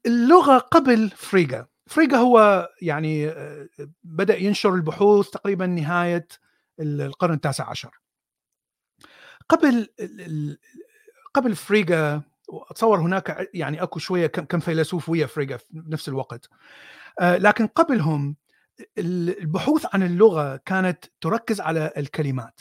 اللغة 0.07 0.59
قبل 0.59 1.11
فريجا. 1.11 1.67
فريجا 1.87 2.17
هو 2.17 2.69
يعني 2.83 3.29
آه، 3.29 3.69
بدأ 4.05 4.37
ينشر 4.37 4.75
البحوث 4.75 5.31
تقريبا 5.31 5.67
نهاية 5.67 6.29
القرن 6.81 7.35
التاسع 7.35 7.71
عشر. 7.71 8.01
قبل 9.49 9.89
قبل 11.35 11.57
فريجا 11.57 12.23
اتصور 12.51 13.01
هناك 13.01 13.51
يعني 13.55 13.83
أكو 13.83 13.99
شوية 13.99 14.27
كم 14.27 14.61
فيلسوف 14.61 15.09
ويا 15.09 15.27
فريجا 15.27 15.57
في 15.57 15.67
نفس 15.73 16.09
الوقت. 16.09 16.49
آه، 17.21 17.37
لكن 17.37 17.67
قبلهم 17.67 18.37
البحوث 18.99 19.87
عن 19.95 20.03
اللغة 20.03 20.57
كانت 20.57 21.05
تركز 21.21 21.61
على 21.61 21.93
الكلمات. 21.97 22.61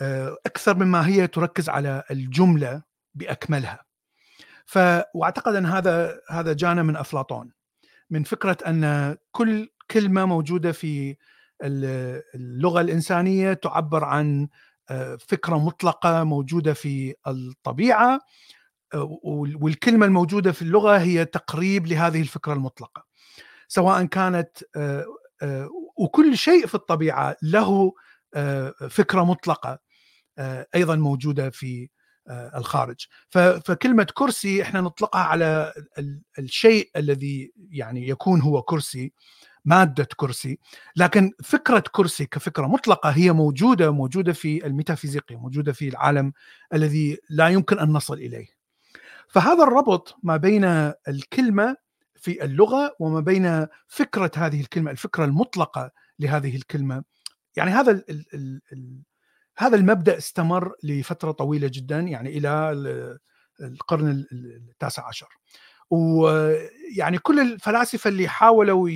آه، 0.00 0.36
أكثر 0.46 0.76
مما 0.76 1.06
هي 1.06 1.26
تركز 1.26 1.68
على 1.68 2.02
الجملة 2.10 2.82
بأكملها. 3.14 3.85
ف 4.66 4.78
وأعتقد 5.14 5.54
أن 5.54 5.66
هذا 5.66 6.20
هذا 6.30 6.52
جانا 6.52 6.82
من 6.82 6.96
أفلاطون 6.96 7.52
من 8.10 8.22
فكرة 8.22 8.56
أن 8.66 9.16
كل 9.32 9.68
كلمة 9.90 10.24
موجودة 10.24 10.72
في 10.72 11.16
اللغة 11.62 12.80
الإنسانية 12.80 13.52
تعبر 13.52 14.04
عن 14.04 14.48
آه، 14.90 15.16
فكرة 15.16 15.56
مطلقة 15.56 16.24
موجودة 16.24 16.72
في 16.72 17.14
الطبيعة 17.26 18.20
آه، 18.94 19.18
والكلمة 19.60 20.06
الموجودة 20.06 20.52
في 20.52 20.62
اللغة 20.62 20.98
هي 20.98 21.24
تقريب 21.24 21.86
لهذه 21.86 22.20
الفكرة 22.20 22.52
المطلقة 22.52 23.04
سواء 23.68 24.04
كانت 24.04 24.50
آه، 24.76 25.06
وكل 25.96 26.38
شيء 26.38 26.66
في 26.66 26.74
الطبيعة 26.74 27.36
له 27.42 27.92
فكرة 28.90 29.24
مطلقة 29.24 29.78
أيضا 30.74 30.96
موجودة 30.96 31.50
في 31.50 31.88
الخارج. 32.30 33.06
فكلمة 33.64 34.06
كرسي 34.14 34.62
إحنا 34.62 34.80
نطلقها 34.80 35.20
على 35.20 35.72
الشيء 36.38 36.90
الذي 36.96 37.52
يعني 37.70 38.08
يكون 38.08 38.40
هو 38.40 38.62
كرسي 38.62 39.12
مادة 39.64 40.08
كرسي. 40.16 40.58
لكن 40.96 41.32
فكرة 41.44 41.84
كرسي 41.92 42.26
كفكرة 42.26 42.66
مطلقة 42.66 43.10
هي 43.10 43.32
موجودة 43.32 43.90
موجودة 43.90 44.32
في 44.32 44.66
الميتافيزيقيا 44.66 45.36
موجودة 45.36 45.72
في 45.72 45.88
العالم 45.88 46.32
الذي 46.74 47.18
لا 47.30 47.48
يمكن 47.48 47.78
أن 47.78 47.92
نصل 47.92 48.14
إليه. 48.14 48.46
فهذا 49.28 49.62
الربط 49.62 50.16
ما 50.22 50.36
بين 50.36 50.64
الكلمة 51.08 51.76
في 52.14 52.44
اللغة 52.44 52.96
وما 53.00 53.20
بين 53.20 53.66
فكرة 53.86 54.30
هذه 54.36 54.60
الكلمة 54.60 54.90
الفكرة 54.90 55.24
المطلقة 55.24 55.90
لهذه 56.18 56.56
الكلمة. 56.56 57.04
يعني 57.56 57.70
هذا 57.70 58.04
هذا 59.58 59.76
المبدأ 59.76 60.18
استمر 60.18 60.74
لفترة 60.82 61.30
طويلة 61.30 61.70
جدا 61.72 62.00
يعني 62.00 62.38
إلى 62.38 62.72
القرن 63.60 64.26
التاسع 64.32 65.08
عشر. 65.08 65.28
ويعني 65.90 67.18
كل 67.18 67.40
الفلاسفة 67.40 68.08
اللي 68.08 68.28
حاولوا 68.28 68.88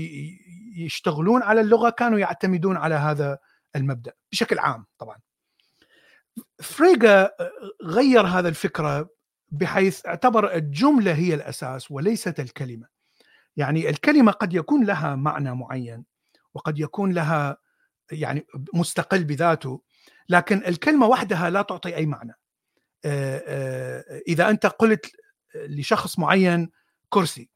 يشتغلون 0.76 1.43
على 1.43 1.61
اللغة 1.61 1.90
كانوا 1.90 2.19
يعتمدون 2.19 2.76
على 2.76 2.95
هذا 2.95 3.38
المبدأ 3.76 4.12
بشكل 4.33 4.59
عام 4.59 4.87
طبعا. 4.99 5.17
فريغا 6.62 7.31
غير 7.85 8.26
هذا 8.26 8.49
الفكرة 8.49 9.09
بحيث 9.49 10.07
اعتبر 10.07 10.55
الجملة 10.55 11.14
هي 11.14 11.35
الأساس 11.35 11.90
وليست 11.90 12.40
الكلمة. 12.40 12.87
يعني 13.56 13.91
الكلمة 13.91 14.32
قد 14.32 14.54
يكون 14.54 14.85
لها 14.85 15.17
معنى 15.17 15.54
معين 15.54 16.04
وقد 16.54 16.78
يكون 16.78 17.13
لها 17.13 17.56
يعني 18.13 18.47
مستقل 18.75 19.25
بذاته 19.25 19.82
لكن 20.30 20.64
الكلمة 20.66 21.06
وحدها 21.06 21.50
لا 21.50 21.62
تعطي 21.62 21.97
أي 21.97 22.06
معنى. 22.06 22.34
إذا 24.28 24.50
أنت 24.50 24.66
قلت 24.66 25.12
لشخص 25.54 26.19
معين 26.19 26.71
كرسي 27.08 27.50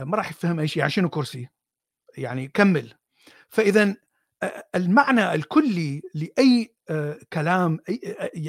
ما 0.00 0.16
راح 0.16 0.30
يفهم 0.30 0.60
أي 0.60 0.68
شيء 0.68 0.78
يعني 0.78 0.90
شنو 0.90 1.08
كرسي. 1.08 1.48
يعني 2.16 2.48
كمل. 2.48 2.94
فإذا 3.48 3.96
المعنى 4.74 5.34
الكلي 5.34 6.02
لأي 6.14 6.74
كلام 7.32 7.78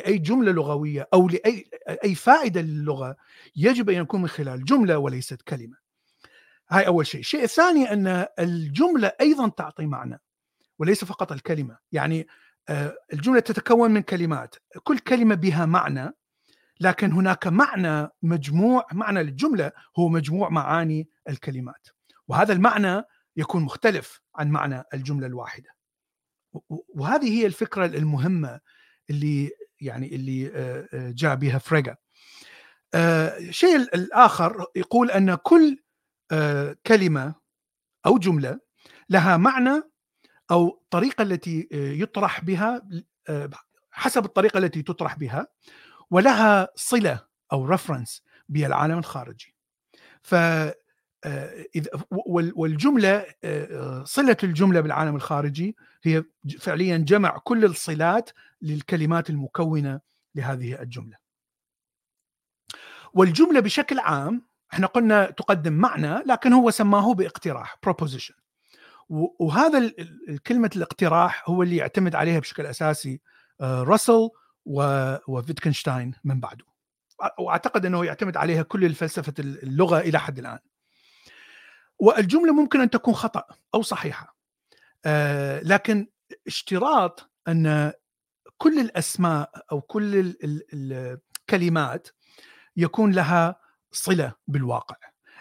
أي 0.08 0.18
جملة 0.18 0.52
لغوية 0.52 1.08
أو 1.14 1.28
لأي 1.28 1.70
أي 2.04 2.16
فائدة 2.16 2.62
للغة 2.62 3.16
يجب 3.56 3.90
أن 3.90 3.96
يكون 3.96 4.22
من 4.22 4.28
خلال 4.28 4.66
جملة 4.66 4.98
وليست 4.98 5.42
كلمة. 5.42 5.78
هاي 6.70 6.88
أول 6.88 7.08
شيء. 7.08 7.20
الشيء 7.20 7.44
الثاني 7.44 7.94
أن 7.94 8.26
الجملة 8.40 9.12
أيضا 9.22 9.50
تعطي 9.50 9.86
معنى 9.86 10.22
وليس 10.80 11.06
فقط 11.06 11.32
الكلمة. 11.32 11.78
يعني 11.92 12.28
آه، 12.70 12.98
الجملة 13.14 13.40
تتكون 13.40 13.92
من 13.92 14.02
كلمات. 14.02 14.56
كل 14.84 15.00
كلمة 15.00 15.36
بها 15.36 15.66
معنى 15.66 16.12
لكن 16.80 17.12
هناك 17.12 17.48
معنى 17.48 18.10
مجموع 18.22 18.88
معنى 18.92 19.24
للجملة 19.24 19.72
هو 20.00 20.10
مجموع 20.10 20.50
معاني 20.50 21.10
الكلمات. 21.30 21.88
وهذا 22.28 22.54
المعنى 22.54 23.04
يكون 23.38 23.62
مختلف 23.62 24.22
عن 24.36 24.50
معنى 24.50 24.84
الجملة 24.94 25.28
الواحدة. 25.28 25.70
وهذه 26.70 27.42
هي 27.42 27.46
الفكرة 27.46 27.86
المهمة 27.86 28.60
اللي 29.10 29.52
يعني 29.82 30.16
اللي 30.16 30.52
آه، 30.56 30.88
آه، 30.94 31.12
جاء 31.12 31.36
بها 31.36 31.58
فريغا. 31.58 31.96
الشيء 32.96 33.76
الآخر 33.76 34.66
يقول 34.76 35.12
أن 35.12 35.36
كل 35.36 35.78
كلمة 36.86 37.36
أو 38.06 38.18
جملة 38.18 38.60
لها 39.10 39.38
معنى 39.38 39.82
أو 40.52 40.68
الطريقة 40.68 41.22
التي 41.22 41.70
آه، 41.74 41.92
يطرح 41.92 42.44
بها 42.44 42.88
آه، 43.30 43.50
حسب 43.92 44.26
الطريقة 44.26 44.58
التي 44.58 44.82
تطرح 44.82 45.18
بها 45.18 45.48
ولها 46.12 46.68
صلة 46.76 47.26
أو 47.54 47.66
رفرنس 47.66 48.24
بالعالم 48.50 48.98
الخارجي. 48.98 49.56
ف 50.22 50.36
آه، 51.26 51.66
والجملة 52.32 53.26
صلة 54.04 54.38
الجملة 54.44 54.82
بالعالم 54.82 55.16
الخارجي 55.16 55.76
هي 56.04 56.24
فعليا 56.60 56.98
جمع 56.98 57.38
كل 57.38 57.66
الصلات 57.66 58.30
للكلمات 58.62 59.30
المكونة 59.30 60.00
لهذه 60.36 60.82
الجملة. 60.82 61.18
والجملة 63.14 63.60
بشكل 63.60 64.00
عام 64.00 64.46
إحنا 64.74 64.88
قلنا 64.88 65.32
تقدم 65.32 65.74
معنى 65.74 66.14
لكن 66.14 66.54
هو 66.54 66.72
سماه 66.72 67.14
باقتراح 67.14 67.80
proposition 67.88 68.45
وهذا 69.10 69.92
كلمه 70.48 70.70
الاقتراح 70.76 71.50
هو 71.50 71.64
اللي 71.64 71.76
يعتمد 71.76 72.16
عليها 72.16 72.40
بشكل 72.40 72.66
أساسي 72.66 73.22
آه، 73.62 73.84
راسل 73.84 74.30
وفيتكنشتاين 75.28 76.14
من 76.24 76.40
بعده. 76.40 76.66
وأعتقد 77.40 77.86
إنه 77.86 78.06
يعتمد 78.06 78.38
عليها 78.38 78.64
كل 78.64 78.94
فلسفة 78.94 79.34
اللغة 79.40 80.00
إلى 80.00 80.20
حد 80.20 80.40
الآن. 80.40 80.60
والجملة 82.00 82.54
ممكن 82.54 82.82
أن 82.82 82.90
تكون 82.90 83.14
خطأ 83.14 83.44
أو 83.76 83.82
صحيحة 83.82 84.38
آه، 85.06 85.62
لكن 85.64 86.08
اشتراط 86.48 87.32
أن 87.48 87.94
كل 88.58 88.80
الأسماء 88.80 89.66
أو 89.72 89.82
كل 89.82 90.36
الكلمات 90.74 92.08
يكون 92.78 93.12
لها 93.12 93.60
صلة 93.92 94.34
بالواقع. 94.48 94.96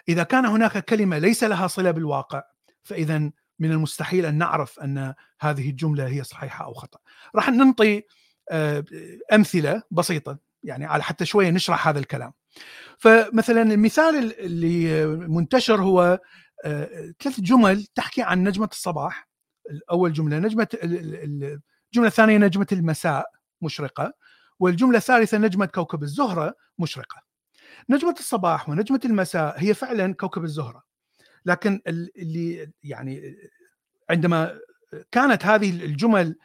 إذا 0.09 0.23
كان 0.23 0.45
هناك 0.45 0.85
كلمة 0.85 1.17
ليس 1.17 1.43
لها 1.43 1.67
صلة 1.67 1.91
بالواقع 1.91 2.43
فاذا 2.83 3.31
من 3.59 3.71
المستحيل 3.71 4.25
أن 4.25 4.37
نعرف 4.37 4.79
أن 4.79 5.13
هذه 5.39 5.69
الجملة 5.69 6.07
هي 6.07 6.23
صحيحة 6.23 6.65
أو 6.65 6.73
خطأ. 6.73 6.99
راح 7.35 7.49
ننطي 7.49 8.03
آه، 8.51 8.85
أمثلة 9.33 9.83
بسيطة 9.91 10.37
يعني 10.63 10.85
على 10.85 11.03
حتى 11.03 11.25
شوية 11.25 11.49
نشرح 11.49 11.87
هذا 11.87 11.99
الكلام. 11.99 12.33
فمثلا 12.97 13.61
المثال 13.61 14.39
اللي 14.39 15.05
منتشر 15.05 15.81
هو 15.81 16.19
آه، 16.65 17.13
ثلاث 17.23 17.39
جمل 17.39 17.85
تحكي 17.85 18.21
عن 18.21 18.43
نجمة 18.43 18.69
الصباح 18.71 19.29
اول 19.91 20.13
جملة 20.13 20.39
نجمة 20.39 20.67
الجملة 20.83 22.07
الثانية 22.07 22.37
نجمة 22.37 22.67
المساء 22.71 23.25
مشرقة 23.61 24.13
والجملة 24.59 24.97
الثالثة 24.97 25.37
نجمة 25.37 25.65
كوكب 25.65 26.03
الزهرة 26.03 26.55
مشرقة. 26.79 27.21
نجمة 27.89 28.15
الصباح 28.19 28.69
ونجمة 28.69 29.01
المساء 29.05 29.55
هي 29.57 29.73
فعلا 29.73 30.13
كوكب 30.13 30.43
الزهرة. 30.43 30.83
لكن 31.45 31.81
اللي 31.87 32.71
يعني 32.83 33.35
عندما 34.09 34.59
كانت 35.11 35.45
هذه 35.45 35.69
الجمل 35.69 36.35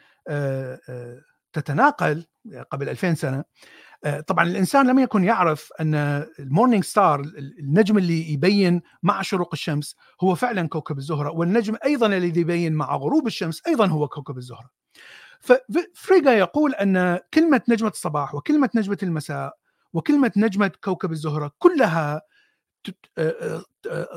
تتناقل 1.53 2.25
قبل 2.71 2.89
2000 2.89 3.13
سنة 3.13 3.43
آه، 4.03 4.19
طبعا 4.19 4.45
الإنسان 4.45 4.87
لم 4.87 4.99
يكن 4.99 5.23
يعرف 5.23 5.69
أن 5.79 5.95
ال 6.39 6.44
morning 6.44 6.83
star 6.83 7.19
النجم 7.59 7.97
اللي 7.97 8.33
يبين 8.33 8.81
مع 9.03 9.21
شروق 9.21 9.49
الشمس 9.53 9.95
هو 10.21 10.35
فعلا 10.35 10.67
كوكب 10.67 10.97
الزهرة 10.97 11.31
والنجم 11.31 11.75
أيضا 11.85 12.07
الذي 12.07 12.41
يبين 12.41 12.73
مع 12.73 12.95
غروب 12.95 13.27
الشمس 13.27 13.61
أيضا 13.67 13.87
هو 13.87 14.07
كوكب 14.07 14.37
الزهرة. 14.37 14.69
ففريغا 15.39 16.31
يقول 16.31 16.73
أن 16.73 17.19
كلمة 17.33 17.61
نجمة 17.69 17.89
الصباح 17.89 18.35
وكلمة 18.35 18.69
نجمة 18.75 18.97
المساء 19.03 19.53
وكلمة 19.93 20.31
نجمة 20.37 20.71
كوكب 20.83 21.11
الزهرة 21.11 21.51
كلها 21.59 22.21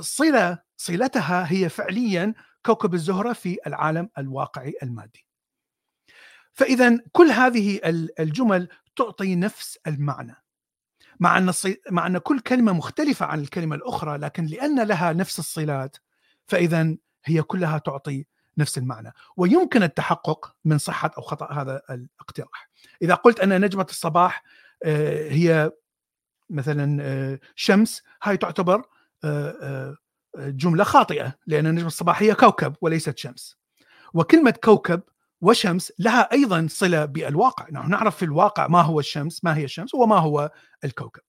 صلة 0.01 0.59
صلتها 0.77 1.53
هي 1.53 1.69
فعليا 1.69 2.35
كوكب 2.67 2.95
الزهرة 2.95 3.33
في 3.33 3.59
العالم 3.67 4.09
الواقعي 4.19 4.75
المادي. 4.83 5.27
فاذا 6.53 6.99
كل 7.13 7.27
هذه 7.27 7.81
الجمل 8.21 8.69
تعطي 8.97 9.37
نفس 9.37 9.79
المعنى. 9.87 10.35
مع 11.21 11.39
أن 11.39 11.53
مع 11.91 12.07
أن 12.07 12.19
كل 12.19 12.41
كلمة 12.41 12.73
مختلفة 12.73 13.27
عن 13.27 13.41
الكلمة 13.41 13.77
الأخرى 13.77 14.19
لكن 14.19 14.47
لأن 14.47 14.81
لها 14.87 15.13
نفس 15.13 15.39
الصلات 15.39 15.97
فاذا 16.47 16.97
هي 17.25 17.43
كلها 17.43 17.79
تعطي 17.79 18.27
نفس 18.59 18.79
المعنى. 18.79 19.13
ويمكن 19.37 19.83
التحقق 19.83 20.57
من 20.65 20.79
صحة 20.79 21.11
أو 21.19 21.23
خطأ 21.23 21.53
هذا 21.53 21.83
الاقتراح. 21.91 22.71
إذا 23.03 23.15
قلت 23.15 23.41
أن 23.41 23.61
نجمة 23.61 23.87
الصباح 23.91 24.43
هي 24.85 25.73
مثلا 26.51 27.03
آه، 27.03 27.41
شمس 27.55 28.03
هاي 28.23 28.37
تعتبر 28.37 28.83
آه، 29.25 29.97
جملة 30.37 30.85
خاطئة 30.85 31.35
لأن 31.47 31.75
نجمه 31.75 31.87
الصباح 31.87 32.23
هي 32.23 32.35
كوكب 32.35 32.75
وليست 32.81 33.19
شمس 33.19 33.59
وكلمة 34.15 34.55
كوكب 34.65 35.03
وشمس 35.41 35.93
لها 35.99 36.33
أيضا 36.33 36.67
صلة 36.71 37.05
بالواقع، 37.05 37.67
نحن 37.73 37.91
نعرف 37.91 38.17
في 38.17 38.25
الواقع 38.25 38.67
ما 38.67 38.81
هو 38.83 39.01
الشمس، 39.01 39.45
ما 39.45 39.57
هي 39.57 39.65
الشمس 39.65 39.95
وما 39.95 40.17
هو 40.19 40.51
الكوكب. 40.85 41.23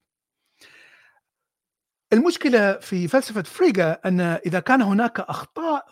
المشكلة 2.13 2.73
في 2.73 3.07
فلسفة 3.07 3.41
فريغا 3.41 3.97
أن 4.05 4.19
إذا 4.21 4.59
كان 4.59 4.81
هناك 4.81 5.19
أخطاء 5.19 5.85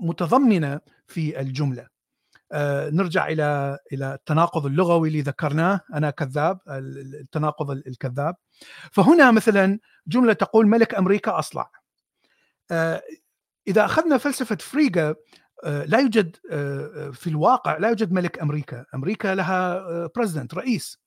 متضمنة 0.00 0.80
في 1.06 1.40
الجملة 1.40 1.82
آه 1.82 1.97
نرجع 2.92 3.28
إلى 3.28 3.78
إلى 3.92 4.14
التناقض 4.14 4.66
اللغوي 4.66 5.08
اللي 5.08 5.20
ذكرناه 5.20 5.80
أنا 5.94 6.10
كذاب 6.10 6.58
التناقض 6.68 7.70
الكذاب 7.70 8.36
فهنا 8.92 9.30
مثلا 9.30 9.78
جملة 10.06 10.32
تقول 10.32 10.66
ملك 10.66 10.94
أمريكا 10.94 11.38
أصلع 11.38 11.70
آه 12.70 13.02
إذا 13.68 13.84
أخذنا 13.84 14.18
فلسفة 14.18 14.56
فريغا 14.56 15.14
آه، 15.64 15.84
لا 15.84 15.98
يوجد 15.98 16.36
آه، 16.50 17.06
آه، 17.08 17.10
في 17.10 17.26
الواقع 17.26 17.76
لا 17.76 17.88
يوجد 17.88 18.12
ملك 18.12 18.38
أمريكا، 18.38 18.84
أمريكا 18.94 19.34
لها 19.34 20.06
president 20.16 20.54
رئيس. 20.54 20.98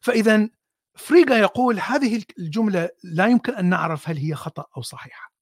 فاذا 0.00 0.48
فريغا 0.94 1.38
يقول 1.38 1.80
هذه 1.80 2.22
الجملة 2.38 2.88
لا 3.04 3.26
يمكن 3.26 3.54
أن 3.54 3.64
نعرف 3.64 4.08
هل 4.08 4.16
هي 4.16 4.34
خطأ 4.34 4.64
أو 4.76 4.82
صحيحة. 4.82 5.32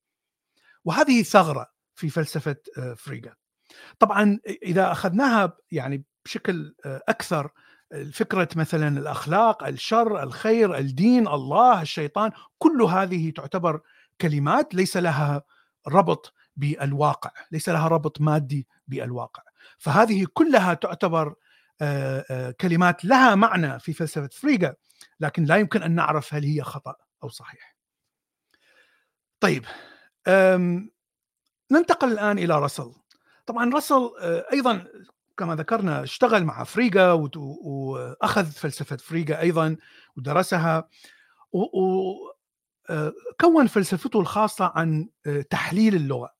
وهذه 0.84 1.22
ثغرة 1.22 1.66
في 1.94 2.08
فلسفة 2.08 2.56
فريغا. 2.96 3.34
طبعا 3.98 4.38
إذا 4.46 4.92
أخذناها 4.92 5.56
يعني 5.70 6.04
بشكل 6.24 6.74
أكثر 6.84 7.50
فكره 8.12 8.48
مثلا 8.56 8.98
الأخلاق، 8.98 9.64
الشر، 9.64 10.22
الخير، 10.22 10.78
الدين، 10.78 11.28
الله، 11.28 11.82
الشيطان، 11.82 12.30
كل 12.58 12.82
هذه 12.82 13.30
تعتبر 13.30 13.80
كلمات 14.20 14.74
ليس 14.74 14.96
لها 14.96 15.42
ربط 15.88 16.34
بالواقع 16.56 17.30
ليس 17.52 17.68
لها 17.68 17.88
ربط 17.88 18.20
مادي 18.20 18.68
بالواقع. 18.88 19.42
فهذه 19.78 20.26
كلها 20.34 20.74
تعتبر 20.74 21.34
كلمات 22.60 23.04
لها 23.04 23.34
معنى 23.34 23.80
في 23.80 23.92
فلسفة 23.92 24.28
فريغا 24.32 24.74
لكن 25.20 25.44
لا 25.44 25.56
يمكن 25.56 25.82
أن 25.82 25.94
نعرف 25.94 26.34
هل 26.34 26.44
هي 26.44 26.62
خطأ 26.62 26.94
أو 27.22 27.28
صحيح. 27.28 27.76
طيب 29.40 29.64
ننتقل 31.72 32.12
الآن 32.12 32.38
إلى 32.38 32.60
رسل 32.60 32.92
طبعا 33.46 33.74
رسل 33.74 34.10
أيضا 34.52 34.84
كما 35.36 35.54
ذكرنا 35.54 36.02
اشتغل 36.02 36.44
مع 36.44 36.64
فريغا 36.64 37.12
وأخذ 37.36 38.44
فلسفة 38.44 38.96
فريغا 38.96 39.40
أيضا 39.40 39.76
ودرسها 40.16 40.88
وكون 41.52 42.26
فلسفته 43.66 44.20
الخاصة 44.20 44.72
عن 44.74 45.08
تحليل 45.50 45.94
اللغة. 45.94 46.34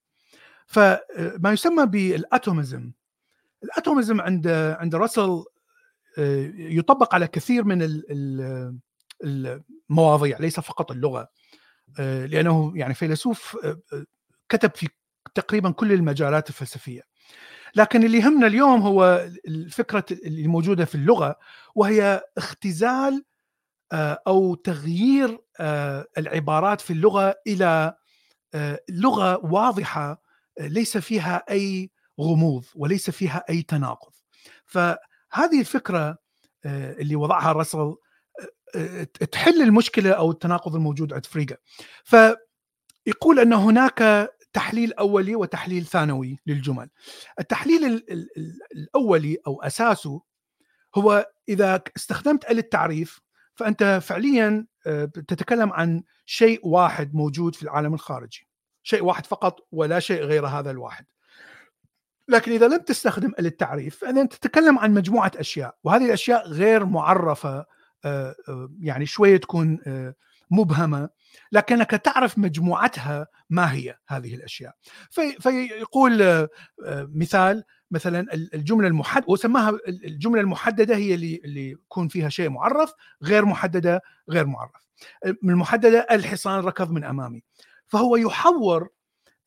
فما 0.66 1.52
يسمى 1.52 1.86
بالاتوميزم. 1.86 2.92
الاتوميزم 3.64 4.20
عند 4.20 4.48
عند 4.80 4.94
راسل 4.94 5.44
آه، 6.18 6.52
يطبق 6.56 7.14
على 7.14 7.26
كثير 7.26 7.64
من 7.64 8.02
المواضيع 9.24 10.38
ليس 10.38 10.60
فقط 10.60 10.90
اللغة 10.90 11.28
آه، 11.98 12.26
لأنه 12.26 12.72
يعني 12.76 12.94
فيلسوف 12.94 13.56
آه، 13.64 14.04
كتب 14.48 14.70
في 14.74 14.88
تقريبا 15.34 15.70
كل 15.70 15.92
المجالات 15.92 16.48
الفلسفية. 16.48 17.02
لكن 17.74 18.04
اللي 18.04 18.18
يهمنا 18.18 18.46
اليوم 18.46 18.80
هو 18.80 19.28
الفكرة 19.48 20.04
اللي 20.10 20.48
موجودة 20.48 20.84
في 20.84 20.94
اللغة 20.94 21.36
وهي 21.74 22.22
اختزال 22.38 23.24
أو 24.26 24.54
تغيير 24.54 25.38
العبارات 26.18 26.80
في 26.80 26.92
اللغة 26.92 27.34
إلى 27.46 27.94
لغة 28.90 29.46
واضحة 29.46 30.22
ليس 30.60 30.98
فيها 30.98 31.44
أي 31.50 31.90
غموض 32.20 32.64
وليس 32.74 33.10
فيها 33.10 33.44
أي 33.50 33.62
تناقض. 33.62 34.12
فهذه 34.66 35.60
الفكرة 35.60 36.18
آه، 36.64 36.92
اللي 36.92 37.16
وضعها 37.16 37.64
آه، 37.74 37.96
آه، 38.74 39.04
تحل 39.04 39.62
المشكلة 39.62 40.10
أو 40.10 40.30
التناقض 40.30 40.74
الموجود 40.74 41.12
عند 41.12 41.26
فريغا. 41.26 41.56
فيقول 42.04 43.38
أن 43.38 43.52
هناك 43.52 44.30
تحليل 44.52 44.92
أولي 44.92 45.36
وتحليل 45.36 45.86
ثانوي 45.86 46.38
للجمل. 46.46 46.88
التحليل 47.40 48.04
الأولي 48.76 49.38
أو 49.46 49.62
أساسه 49.62 50.22
هو 50.94 51.30
إذا 51.48 51.82
استخدمت 51.96 52.50
ال 52.50 52.58
التعريف 52.58 53.20
فأنت 53.54 54.00
فعليا 54.02 54.66
تتكلم 55.28 55.72
عن 55.72 56.02
شيء 56.26 56.68
واحد 56.68 57.14
موجود 57.14 57.54
في 57.54 57.62
العالم 57.62 57.94
الخارجي. 57.94 58.48
شيء 58.82 59.04
واحد 59.04 59.26
فقط 59.26 59.68
ولا 59.72 60.00
شيء 60.00 60.22
غير 60.22 60.46
هذا 60.46 60.70
الواحد. 60.70 61.06
لكن 62.28 62.52
إذا 62.52 62.68
لم 62.68 62.78
تستخدم 62.78 63.32
التعريف 63.38 63.96
فإذا 63.96 64.24
تتكلم 64.24 64.78
عن 64.78 64.94
مجموعة 64.94 65.32
أشياء 65.36 65.76
وهذه 65.84 66.04
الأشياء 66.04 66.48
غير 66.48 66.84
معرفة 66.84 67.66
آه، 68.04 68.36
آه، 68.48 68.70
يعني 68.80 69.06
شوية 69.06 69.36
تكون 69.36 69.78
آه، 69.86 70.14
مبهمة 70.52 71.08
لكنك 71.52 71.90
تعرف 71.90 72.38
مجموعتها 72.38 73.26
ما 73.50 73.72
هي 73.72 73.96
هذه 74.08 74.34
الأشياء. 74.34 74.74
فيقول 75.40 76.48
مثال 77.14 77.64
مثلا 77.90 78.26
الجملة 78.34 78.88
المحدده 78.88 79.26
وسماها 79.28 79.78
الجملة 79.88 80.40
المحددة 80.40 80.96
هي 80.96 81.14
اللي 81.14 81.40
اللي 81.44 81.70
يكون 81.70 82.08
فيها 82.08 82.28
شيء 82.28 82.50
معرف 82.50 82.92
غير 83.22 83.44
محددة 83.44 84.02
غير 84.30 84.46
معرف. 84.46 84.88
المحددة 85.44 86.06
الحصان 86.10 86.64
ركض 86.64 86.90
من 86.90 87.04
أمامي. 87.04 87.42
فهو 87.86 88.16
يحور 88.16 88.88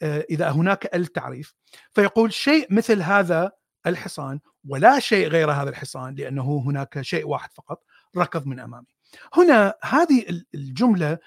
آه، 0.01 0.25
إذا 0.29 0.51
هناك 0.51 0.95
التعريف 0.95 1.55
فيقول 1.93 2.33
شيء 2.33 2.73
مثل 2.73 3.01
هذا 3.01 3.51
الحصان 3.87 4.39
ولا 4.67 4.99
شيء 4.99 5.27
غير 5.27 5.51
هذا 5.51 5.69
الحصان 5.69 6.15
لأنه 6.15 6.63
هناك 6.65 7.01
شيء 7.01 7.27
واحد 7.27 7.53
فقط 7.53 7.83
ركض 8.17 8.47
من 8.47 8.59
أمامي. 8.59 8.94
هنا 9.33 9.73
هذه 9.83 10.43
الجملة 10.55 11.17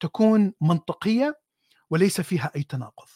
تكون 0.00 0.52
منطقية 0.60 1.38
وليس 1.90 2.20
فيها 2.20 2.50
أي 2.56 2.62
تناقض. 2.62 3.08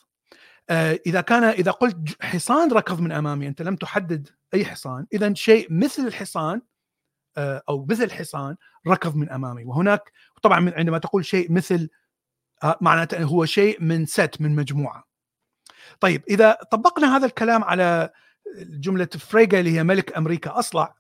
آه، 0.71 1.01
إذا 1.07 1.21
كان 1.21 1.45
إذا 1.45 1.71
قلت 1.71 2.23
حصان 2.23 2.73
ركض 2.73 3.01
من 3.01 3.13
أمامي 3.13 3.49
أنت 3.49 3.63
لم 3.63 3.77
تحدد 3.77 4.29
أي 4.55 4.65
حصان، 4.65 5.07
اذا 5.13 5.35
شيء 5.35 5.67
مثل 5.71 6.07
الحصان 6.07 6.63
آه، 7.37 7.63
أو 7.69 7.87
مثل 7.91 8.03
الحصان 8.05 8.57
ركض 8.87 9.17
من 9.17 9.31
أمامي 9.31 9.65
وهناك 9.65 10.13
طبعا 10.43 10.73
عندما 10.77 10.99
تقول 10.99 11.25
شيء 11.25 11.53
مثل 11.53 11.89
آه، 12.63 12.79
معناته 12.81 13.23
هو 13.23 13.45
شيء 13.45 13.83
من 13.83 14.07
ست 14.07 14.37
من 14.41 14.57
مجموعة 14.57 15.05
طيب 16.01 16.25
إذا 16.29 16.59
طبقنا 16.71 17.17
هذا 17.17 17.27
الكلام 17.27 17.65
على 17.65 18.11
جملة 18.57 19.07
فريغا 19.07 19.61
اللي 19.61 19.71
هي 19.71 19.85
ملك 19.85 20.17
أمريكا 20.17 20.59
أصلع 20.59 20.95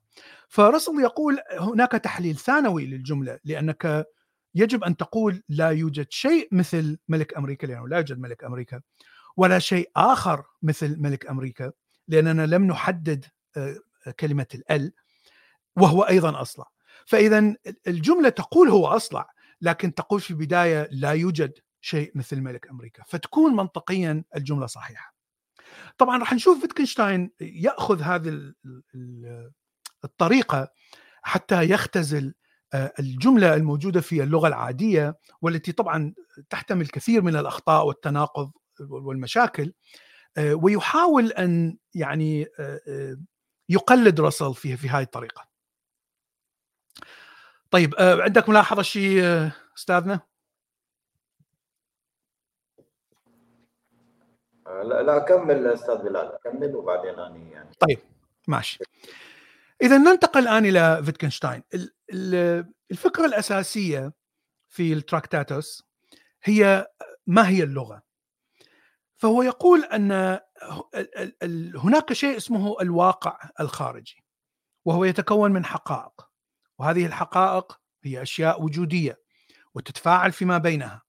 فرسل 0.48 0.92
يقول 1.00 1.38
هناك 1.58 1.92
تحليل 1.92 2.36
ثانوي 2.36 2.86
للجملة 2.86 3.38
لأنك 3.44 4.06
يجب 4.54 4.84
أن 4.84 4.96
تقول 4.96 5.42
لا 5.48 5.70
يوجد 5.70 6.06
شيء 6.10 6.48
مثل 6.52 6.98
ملك 7.08 7.36
أمريكا 7.36 7.66
لأنه 7.66 7.88
لا 7.88 7.96
يوجد 7.96 8.18
ملك 8.18 8.44
أمريكا 8.44 8.80
ولا 9.36 9.58
شيء 9.58 9.90
آخر 9.96 10.44
مثل 10.62 11.00
ملك 11.00 11.26
أمريكا 11.26 11.72
لأننا 12.08 12.46
لم 12.46 12.64
نحدد 12.64 13.24
آه، 13.56 13.76
كلمة 14.20 14.46
ال 14.70 14.92
وهو 15.76 16.02
أيضا 16.02 16.40
أصلع 16.40 16.70
فاذا 17.06 17.54
الجملة 17.86 18.28
تقول 18.28 18.68
هو 18.68 18.86
أصلع 18.86 19.30
لكن 19.60 19.94
تقول 19.94 20.20
في 20.20 20.30
البداية 20.30 20.88
لا 20.90 21.10
يوجد 21.10 21.58
شيء 21.80 22.12
مثل 22.14 22.40
ملك 22.40 22.68
أمريكا 22.70 23.02
فتكون 23.06 23.56
منطقيا 23.56 24.24
الجملة 24.36 24.66
صحيحة. 24.66 25.14
طبعا 25.98 26.18
راح 26.18 26.32
نشوف 26.32 26.62
ويتكنشتاين 26.62 27.30
يأخذ 27.40 28.02
هذه 28.02 28.52
الطريقة 30.04 30.72
حتى 31.22 31.62
يختزل 31.62 32.34
الجملة 32.74 33.54
الموجودة 33.54 34.00
في 34.00 34.22
اللغة 34.22 34.48
العادية 34.48 35.18
والتي 35.42 35.72
طبعا 35.72 36.14
تحتمل 36.50 36.88
كثير 36.88 37.22
من 37.22 37.36
الأخطاء 37.36 37.86
والتناقض 37.86 38.50
والمشاكل 38.80 39.72
ويحاول 40.38 41.32
أن 41.32 41.76
يعني 41.94 42.46
يقلد 43.68 44.20
راسل 44.20 44.54
في 44.54 44.76
في 44.76 44.88
هذه 44.88 45.02
الطريقة. 45.02 45.48
طيب 47.70 47.94
عندك 47.98 48.48
ملاحظة 48.48 48.82
شيء 48.82 49.22
أستاذنا؟ 49.76 50.20
لا 54.66 55.02
لا 55.02 55.18
كمل 55.18 55.66
أستاذ 55.66 55.96
بلال 55.96 56.38
كمل 56.44 56.76
وبعدين 56.76 57.14
أنا 57.14 57.36
يعني 57.36 57.70
طيب 57.80 57.98
ماشي 58.48 58.78
إذا 59.82 59.98
ننتقل 59.98 60.40
الآن 60.40 60.66
إلى 60.66 61.02
فيتكنشتاين. 61.04 61.62
الفكرة 62.90 63.26
الأساسية 63.26 64.12
في 64.68 64.92
ال 64.92 65.01
Tractatus 65.01 65.82
هي 66.42 66.86
ما 67.26 67.48
هي 67.48 67.62
اللغة. 67.62 68.02
فهو 69.16 69.42
يقول 69.42 69.84
أن 69.84 70.40
هناك 71.76 72.12
شيء 72.12 72.36
اسمه 72.36 72.76
الواقع 72.80 73.50
الخارجي 73.60 74.24
وهو 74.84 75.04
يتكون 75.04 75.52
من 75.52 75.64
حقائق 75.64 76.28
وهذه 76.78 77.06
الحقائق 77.06 77.80
هي 78.04 78.22
أشياء 78.22 78.62
وجودية 78.62 79.20
وتتفاعل 79.74 80.32
فيما 80.32 80.58
بينها 80.58 81.02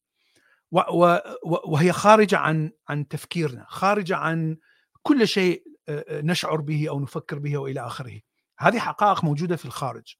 وهي 0.71 1.91
خارجة 1.91 2.37
عن 2.37 2.71
عن 2.89 3.07
تفكيرنا 3.07 3.65
خارجة 3.69 4.15
عن 4.15 4.57
كل 5.03 5.27
شيء 5.27 5.63
نشعر 6.09 6.61
به 6.61 6.89
أو 6.89 6.99
نفكر 6.99 7.39
به 7.39 7.57
وإلى 7.57 7.79
آخره. 7.79 8.19
هذه 8.59 8.79
حقائق 8.79 9.23
موجودة 9.23 9.55
في 9.55 9.65
الخارج. 9.65 10.15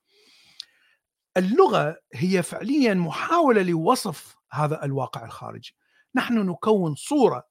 اللغة 1.37 1.97
هي 2.13 2.43
فعليا 2.43 2.93
محاولة 2.93 3.61
لوصف 3.61 4.35
هذا 4.51 4.83
الواقع 4.83 5.25
الخارجي. 5.25 5.75
نحن 6.15 6.37
نكون 6.37 6.95
صورة 6.95 7.43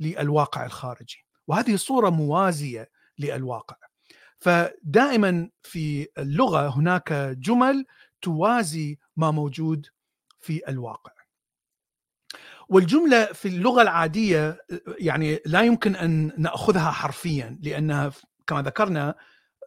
للواقع 0.00 0.66
الخارجي 0.66 1.26
وهذه 1.46 1.76
صورة 1.76 2.10
موازية 2.10 2.90
للواقع. 3.18 3.76
فدائما 4.38 5.50
في 5.62 6.08
اللغة 6.18 6.68
هناك 6.68 7.12
جمل 7.38 7.84
توازي 8.22 8.98
ما 9.16 9.30
موجود 9.30 9.86
في 10.40 10.68
الواقع. 10.68 11.12
والجملة 12.68 13.24
في 13.24 13.48
اللغة 13.48 13.82
العادية 13.82 14.58
يعني 14.98 15.40
لا 15.46 15.62
يمكن 15.62 15.96
أن 15.96 16.32
نأخذها 16.38 16.90
حرفيا 16.90 17.58
لأنها 17.62 18.12
كما 18.46 18.62
ذكرنا 18.62 19.14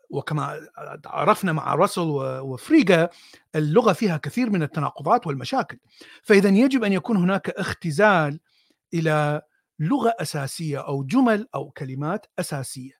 وكما 0.10 0.68
عرفنا 1.06 1.54
مع 1.54 1.76
راسل 1.76 2.02
وفريغا 2.42 3.10
اللغة 3.56 3.94
فيها 3.94 4.18
كثير 4.18 4.50
من 4.50 4.64
التناقضات 4.64 5.28
والمشاكل. 5.28 5.78
فإذا 6.24 6.50
يجب 6.50 6.84
أن 6.84 6.94
يكون 6.94 7.18
هناك 7.18 7.50
اختزال 7.50 8.40
إلى 8.94 9.42
لغة 9.80 10.14
أساسية 10.20 10.88
أو 10.88 11.04
جمل 11.04 11.48
أو 11.56 11.70
كلمات 11.70 12.26
أساسية. 12.40 12.92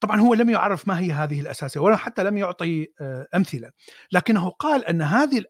طبعا 0.00 0.20
هو 0.20 0.34
لم 0.34 0.50
يعرف 0.50 0.88
ما 0.88 0.98
هي 0.98 1.12
هذه 1.12 1.40
الأساسية 1.40 1.80
ولا 1.80 1.96
حتى 1.96 2.24
لم 2.24 2.38
يعطي 2.38 2.86
آه، 3.00 3.26
أمثلة. 3.34 3.70
لكنه 4.12 4.48
قال 4.48 4.84
أن 4.84 5.02
هذه 5.02 5.44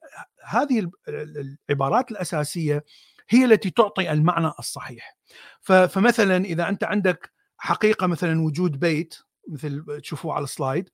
هذه 0.45 0.91
العبارات 1.09 2.11
الأساسية 2.11 2.85
هي 3.29 3.45
التي 3.45 3.71
تعطي 3.71 4.13
المعنى 4.13 4.53
الصحيح. 4.59 5.17
فمثلا 5.61 6.37
إذا 6.37 6.69
أنت 6.69 6.85
عندك 6.85 7.33
حقيقة 7.59 8.07
مثلا 8.07 8.43
وجود 8.43 8.79
بيت 8.79 9.15
مثل 9.49 10.01
تشوفوه 10.03 10.35
على 10.35 10.45
ال 10.45 10.51
slide. 10.51 10.91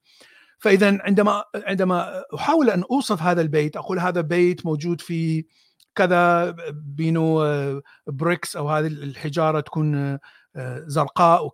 فاذا 0.59 0.99
عندما 1.01 1.45
عندما 1.55 2.25
أحاول 2.35 2.71
أن 2.71 2.83
أوصف 2.91 3.23
هذا 3.23 3.41
البيت 3.41 3.77
أقول 3.77 3.99
هذا 3.99 4.21
بيت 4.21 4.67
موجود 4.67 5.01
في 5.01 5.45
كذا 5.95 6.51
بينو 6.71 7.43
bricks 8.07 8.57
أو 8.57 8.69
هذه 8.69 8.87
الحجارة 8.87 9.61
تكون 9.61 10.19
زرقاء 10.87 11.51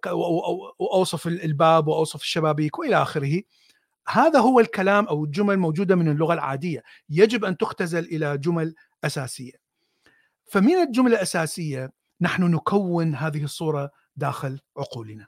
وأوصف 0.78 1.26
الباب 1.26 1.88
وأوصف 1.88 2.20
الشبابيك 2.20 2.78
وإلى 2.78 3.02
آخره. 3.02 3.42
هذا 4.08 4.38
هو 4.38 4.60
الكلام 4.60 5.06
أو 5.06 5.24
الجمل 5.24 5.56
موجودة 5.56 5.96
من 5.96 6.08
اللغة 6.08 6.34
العادية. 6.34 6.82
يجب 7.10 7.44
أن 7.44 7.56
تختزل 7.56 8.04
إلى 8.04 8.38
جمل 8.38 8.74
أساسية. 9.04 9.52
فمن 10.50 10.74
الجملة 10.74 11.14
الأساسية 11.14 11.92
نحن 12.20 12.42
نكون 12.42 13.14
هذه 13.14 13.44
الصورة 13.44 13.90
داخل 14.16 14.60
عقولنا. 14.76 15.26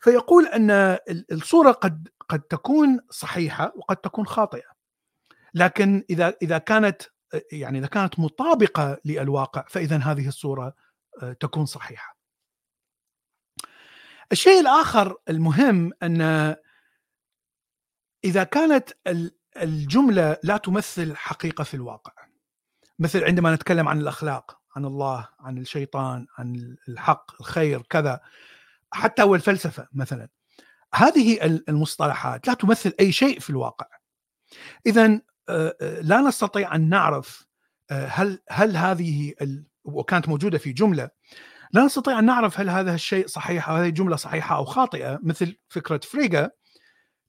فيقول 0.00 0.46
أن 0.46 0.98
الصورة 1.32 1.72
قد 1.72 2.08
قد 2.28 2.40
تكون 2.40 3.00
صحيحة 3.10 3.72
وقد 3.76 3.96
تكون 3.96 4.26
خاطئة 4.26 4.78
لكن 5.54 6.04
إذا 6.10 6.34
إذا 6.42 6.58
كانت 6.58 7.02
يعني 7.52 7.78
إذا 7.78 7.86
كانت 7.86 8.18
مطابقة 8.18 8.98
للواقع 9.04 9.64
فإذا 9.68 9.96
هذه 9.96 10.28
الصورة 10.28 10.74
آه، 11.22 11.32
تكون 11.32 11.66
صحيحة. 11.66 12.18
الشيء 14.32 14.60
الآخر 14.60 15.16
المهم 15.28 15.92
أن 16.02 16.20
إذا 18.24 18.44
كانت 18.44 18.90
الجملة 19.56 20.36
لا 20.42 20.56
تمثل 20.56 21.16
حقيقة 21.16 21.64
في 21.64 21.74
الواقع 21.74 22.12
مثل 22.98 23.24
عندما 23.24 23.54
نتكلم 23.54 23.88
عن 23.88 24.00
الأخلاق 24.00 24.60
عن 24.76 24.84
الله 24.84 25.28
عن 25.40 25.58
الشيطان 25.58 26.26
عن 26.38 26.76
الحق 26.88 27.40
الخير 27.40 27.82
كذا 27.82 28.20
حتى 28.92 29.22
والفلسفه 29.22 29.88
مثلا. 29.92 30.28
هذه 30.94 31.44
المصطلحات 31.68 32.48
لا 32.48 32.54
تمثل 32.54 32.92
أي 33.00 33.12
شيء 33.12 33.40
في 33.40 33.50
الواقع. 33.50 33.86
اذا 34.86 35.20
آه، 35.48 35.76
آه، 35.80 36.00
لا 36.00 36.20
نستطيع 36.20 36.74
أن 36.74 36.88
نعرف 36.88 37.46
آه، 37.90 38.06
هل 38.06 38.38
هل 38.50 38.76
هذه 38.76 39.34
وكانت 39.84 40.28
موجودة 40.28 40.58
في 40.58 40.72
جملة. 40.72 41.10
لا 41.72 41.84
نستطيع 41.84 42.18
أن 42.18 42.24
نعرف 42.24 42.60
هل 42.60 42.70
هذا 42.70 42.94
الشيء 42.94 43.26
صحيح 43.26 43.68
أو 43.68 43.76
هذه 43.76 43.88
الجمله 43.88 44.16
صحيحة 44.16 44.56
أو 44.56 44.64
خاطئة 44.64 45.18
مثل 45.22 45.56
فكرة 45.68 46.00
فريغا. 46.04 46.50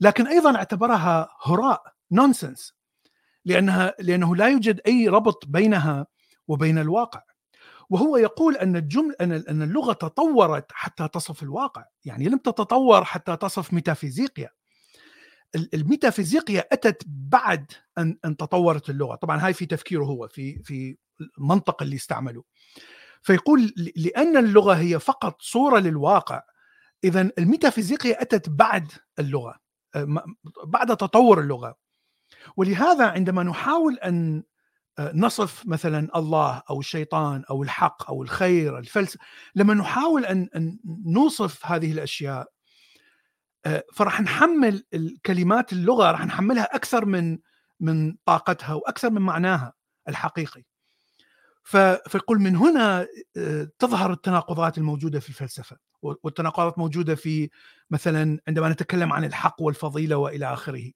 لكن 0.01 0.27
أيضا 0.27 0.55
اعتبرها 0.55 1.29
هراء 1.43 1.83
nonsense 2.11 2.73
لأنها 3.45 3.93
لأنه 3.99 4.35
لا 4.35 4.47
يوجد 4.47 4.81
أي 4.87 5.07
ربط 5.07 5.45
بينها 5.47 6.07
وبين 6.47 6.77
الواقع. 6.77 7.21
وهو 7.89 8.17
يقول 8.17 8.55
أن 8.57 8.75
الجمله 8.75 9.15
أن 9.21 9.31
أن 9.31 9.61
اللغة 9.61 9.93
تطورت 9.93 10.65
حتى 10.71 11.07
تصف 11.07 11.43
الواقع، 11.43 11.85
يعني 12.05 12.29
لم 12.29 12.37
تتطور 12.37 13.03
حتى 13.03 13.37
تصف 13.37 13.73
ميتافيزيقيا. 13.73 14.49
الميتافيزيقيا 15.73 16.67
أتت 16.71 17.03
بعد 17.07 17.71
أن 17.97 18.17
أن 18.25 18.37
تطورت 18.37 18.89
اللغة، 18.89 19.15
طبعا 19.15 19.45
هاي 19.45 19.53
في 19.53 19.65
تفكيره 19.65 20.03
هو 20.03 20.27
في 20.27 20.63
في 20.63 20.97
المنطق 21.37 21.81
اللي 21.83 21.95
استعمله. 21.95 22.43
فيقول 23.21 23.73
لأن 23.95 24.37
اللغة 24.37 24.73
هي 24.73 24.99
فقط 24.99 25.41
صورة 25.41 25.79
للواقع 25.79 26.41
اذا 27.03 27.31
الميتافيزيقيا 27.37 28.21
أتت 28.21 28.49
بعد 28.49 28.91
اللغة 29.19 29.59
بعد 30.65 30.97
تطور 30.97 31.39
اللغة 31.39 31.75
ولهذا 32.57 33.07
عندما 33.07 33.43
نحاول 33.43 33.95
أن 33.99 34.43
نصف 34.99 35.67
مثلا 35.67 36.09
الله 36.15 36.61
أو 36.69 36.79
الشيطان 36.79 37.43
أو 37.49 37.63
الحق 37.63 38.09
أو 38.09 38.23
الخير 38.23 38.77
الفلسفه 38.77 39.19
لما 39.55 39.73
نحاول 39.73 40.25
أن 40.25 40.79
نوصف 41.05 41.65
هذه 41.65 41.91
الأشياء 41.91 42.47
آه، 43.65 43.83
فراح 43.93 44.21
نحمل 44.21 44.83
الكلمات 44.93 45.73
اللغة 45.73 46.11
راح 46.11 46.25
نحملها 46.25 46.75
أكثر 46.75 47.05
من 47.05 47.39
من 47.79 48.15
طاقتها 48.25 48.73
وأكثر 48.73 49.09
من 49.09 49.21
معناها 49.21 49.73
الحقيقي. 50.09 50.63
فيقول 51.63 52.39
من 52.39 52.55
هنا 52.55 53.07
آه، 53.37 53.67
تظهر 53.79 54.11
التناقضات 54.13 54.77
الموجودة 54.77 55.19
في 55.19 55.29
الفلسفة 55.29 55.77
والتناقضات 56.01 56.79
موجودة 56.79 57.15
في 57.15 57.49
مثلا 57.89 58.39
عندما 58.47 58.69
نتكلم 58.69 59.13
عن 59.13 59.25
الحق 59.25 59.61
والفضيلة 59.61 60.17
وإلى 60.17 60.53
آخره. 60.53 60.91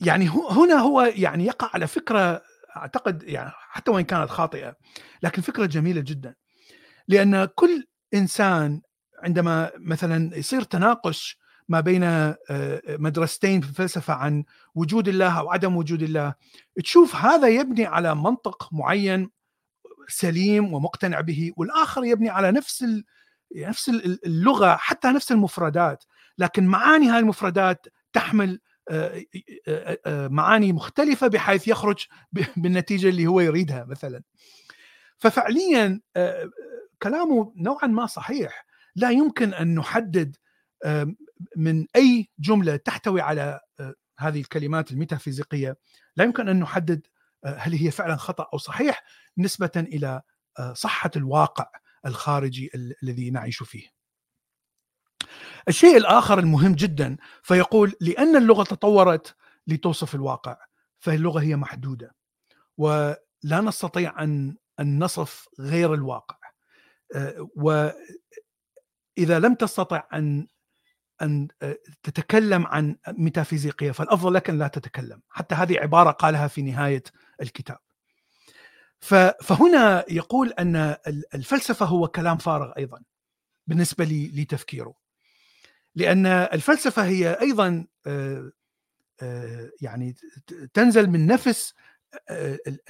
يعني 0.00 0.28
هنا 0.28 0.74
هو 0.74 1.02
يعني 1.02 1.44
يقع 1.44 1.70
على 1.74 1.86
فكرة 1.86 2.42
أعتقد 2.76 3.22
يعني 3.22 3.50
حتى 3.54 3.90
وإن 3.90 4.04
كانت 4.04 4.30
خاطئة 4.30 4.76
لكن 5.22 5.42
فكرة 5.42 5.66
جميلة 5.66 6.00
جدا. 6.00 6.34
لأن 7.08 7.44
كل 7.44 7.86
إنسان 8.14 8.80
عندما 9.22 9.70
مثلا 9.78 10.36
يصير 10.36 10.62
تناقش 10.62 11.38
ما 11.68 11.80
بين 11.80 12.02
آه، 12.04 12.36
مدرستين 12.88 13.60
في 13.60 13.68
الفلسفة 13.68 14.14
عن 14.14 14.44
وجود 14.74 15.08
الله 15.08 15.38
أو 15.38 15.50
عدم 15.50 15.76
وجود 15.76 16.02
الله 16.02 16.34
تشوف 16.82 17.16
هذا 17.16 17.48
يبني 17.48 17.86
على 17.86 18.14
منطق 18.14 18.68
معين 18.72 19.30
سليم 20.08 20.74
ومقتنع 20.74 21.20
به 21.20 21.52
والآخر 21.56 22.04
يبني 22.04 22.30
على 22.30 22.52
نفس 22.52 22.84
نفس 23.56 23.88
اللغة 24.26 24.76
حتى 24.76 25.08
نفس 25.08 25.32
المفردات. 25.32 26.04
لكن 26.38 26.66
معاني 26.66 27.10
هذه 27.10 27.18
المفردات 27.18 27.86
تحمل 28.12 28.60
معاني 30.06 30.72
مختلفة 30.72 31.26
بحيث 31.26 31.68
يخرج 31.68 32.06
بالنتيجة 32.56 33.08
اللي 33.08 33.26
هو 33.26 33.40
يريدها 33.40 33.84
مثلا. 33.84 34.22
ففعليا 35.18 36.00
كلامه 37.02 37.52
نوعا 37.56 37.86
ما 37.86 38.06
صحيح. 38.06 38.66
لا 38.96 39.10
يمكن 39.10 39.54
أن 39.54 39.74
نحدد 39.74 40.36
من 41.56 41.86
أي 41.96 42.28
جملة 42.38 42.76
تحتوي 42.76 43.20
على 43.20 43.60
هذه 44.18 44.40
الكلمات 44.40 44.92
الميتافيزيقية. 44.92 45.76
لا 46.16 46.24
يمكن 46.24 46.48
أن 46.48 46.60
نحدد 46.60 47.06
هل 47.44 47.74
هي 47.74 47.90
فعلا 47.90 48.16
خطأ 48.16 48.48
أو 48.52 48.58
صحيح 48.58 49.04
نسبة 49.38 49.70
إلى 49.76 50.22
صحة 50.72 51.10
الواقع 51.16 51.66
الخارجي 52.06 52.70
الذي 53.02 53.30
نعيش 53.30 53.62
فيه. 53.62 53.95
الشيء 55.68 55.96
الآخر 55.96 56.38
المهم 56.38 56.74
جدا 56.74 57.16
فيقول 57.42 57.94
لأن 58.00 58.36
اللغة 58.36 58.64
تطورت 58.64 59.36
لتوصف 59.66 60.14
الواقع 60.14 60.56
فاللغة 60.98 61.40
هي 61.40 61.56
محدودة 61.56 62.14
ولا 62.78 63.16
نستطيع 63.50 64.22
أن 64.22 64.56
أن 64.80 65.04
نصف 65.04 65.48
غير 65.60 65.94
الواقع. 65.94 66.36
واذا 67.56 68.08
لم 69.18 69.54
تستطع 69.54 70.08
أن 70.12 70.46
أن 71.22 71.48
تتكلم 72.02 72.66
عن 72.66 72.96
ميتافيزيقية 73.08 73.90
فالأفضل 73.90 74.34
لك 74.34 74.50
أن 74.50 74.58
لا 74.58 74.68
تتكلم. 74.68 75.22
حتى 75.28 75.54
هذه 75.54 75.78
عبارة 75.78 76.10
قالها 76.10 76.48
في 76.48 76.62
نهاية 76.62 77.02
الكتاب. 77.42 77.78
فهنا 79.42 80.04
يقول 80.08 80.52
أن 80.52 80.96
الفلسفة 81.34 81.86
هو 81.86 82.08
كلام 82.08 82.36
فارغ 82.36 82.72
أيضا 82.78 83.02
بالنسبة 83.66 84.04
لتفكيره. 84.34 85.05
لأن 85.96 86.26
الفلسفة 86.26 87.04
هي 87.04 87.38
أيضا 87.40 87.86
يعني 89.80 90.14
تنزل 90.74 91.10
من 91.10 91.26
نفس 91.26 91.74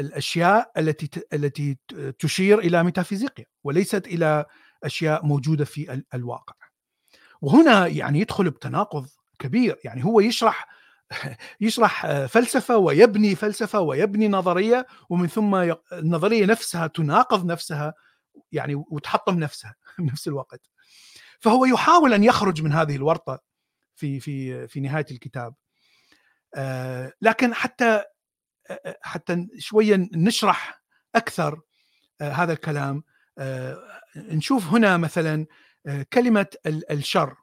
الأشياء 0.00 0.72
التي 0.78 1.20
التي 1.32 1.78
تشير 2.18 2.58
إلى 2.58 2.84
ميتافيزيقيا 2.84 3.44
وليست 3.64 4.06
إلى 4.06 4.44
أشياء 4.84 5.26
موجودة 5.26 5.64
في 5.64 6.02
الواقع. 6.14 6.54
وهنا 7.40 7.86
يعني 7.86 8.20
يدخل 8.20 8.50
بتناقض 8.50 9.06
كبير 9.38 9.78
يعني 9.84 10.04
هو 10.04 10.20
يشرح 10.20 10.68
يشرح 11.60 12.06
فلسفة 12.26 12.76
ويبني 12.76 13.34
فلسفة 13.34 13.80
ويبني 13.80 14.28
نظرية 14.28 14.86
ومن 15.10 15.28
ثم 15.28 15.54
النظرية 15.92 16.46
نفسها 16.46 16.86
تناقض 16.86 17.46
نفسها 17.46 17.94
يعني 18.52 18.74
وتحطم 18.74 19.38
نفسها 19.38 19.74
بنفس 19.98 20.28
الوقت. 20.28 20.60
فهو 21.40 21.64
يحاول 21.64 22.14
أن 22.14 22.24
يخرج 22.24 22.62
من 22.62 22.72
هذه 22.72 22.96
الورطة 22.96 23.38
في 23.94 24.20
في 24.20 24.68
في 24.68 24.80
نهاية 24.80 25.06
الكتاب. 25.10 25.54
لكن 27.22 27.54
حتى 27.54 28.02
حتى 29.02 29.46
شوية 29.58 30.08
نشرح 30.12 30.82
أكثر 31.14 31.60
هذا 32.22 32.52
الكلام. 32.52 33.02
نشوف 34.16 34.66
هنا 34.66 34.96
مثلا 34.96 35.46
كلمة 36.12 36.46
الشر. 36.66 37.36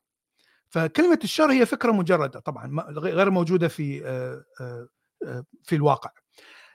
فكلمة 0.70 1.20
الشر 1.24 1.52
هي 1.52 1.66
فكرة 1.66 1.92
مجردة 1.92 2.40
طبعا 2.40 2.82
غير 2.90 3.30
موجودة 3.30 3.68
في 3.68 4.02
في 5.64 5.76
الواقع. 5.76 6.10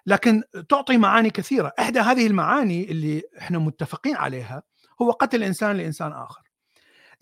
لكن 0.07 0.43
تعطي 0.69 0.99
معاني 0.99 1.31
كثيرة. 1.31 1.73
إحدى 1.79 2.01
هذه 2.01 2.27
المعاني 2.27 2.91
اللي 2.91 3.23
إحنا 3.39 3.59
متفقين 3.59 4.17
عليها 4.17 4.63
هو 5.03 5.11
قتل 5.11 5.43
إنسان 5.43 5.77
لإنسان 5.77 6.13
آخر. 6.13 6.43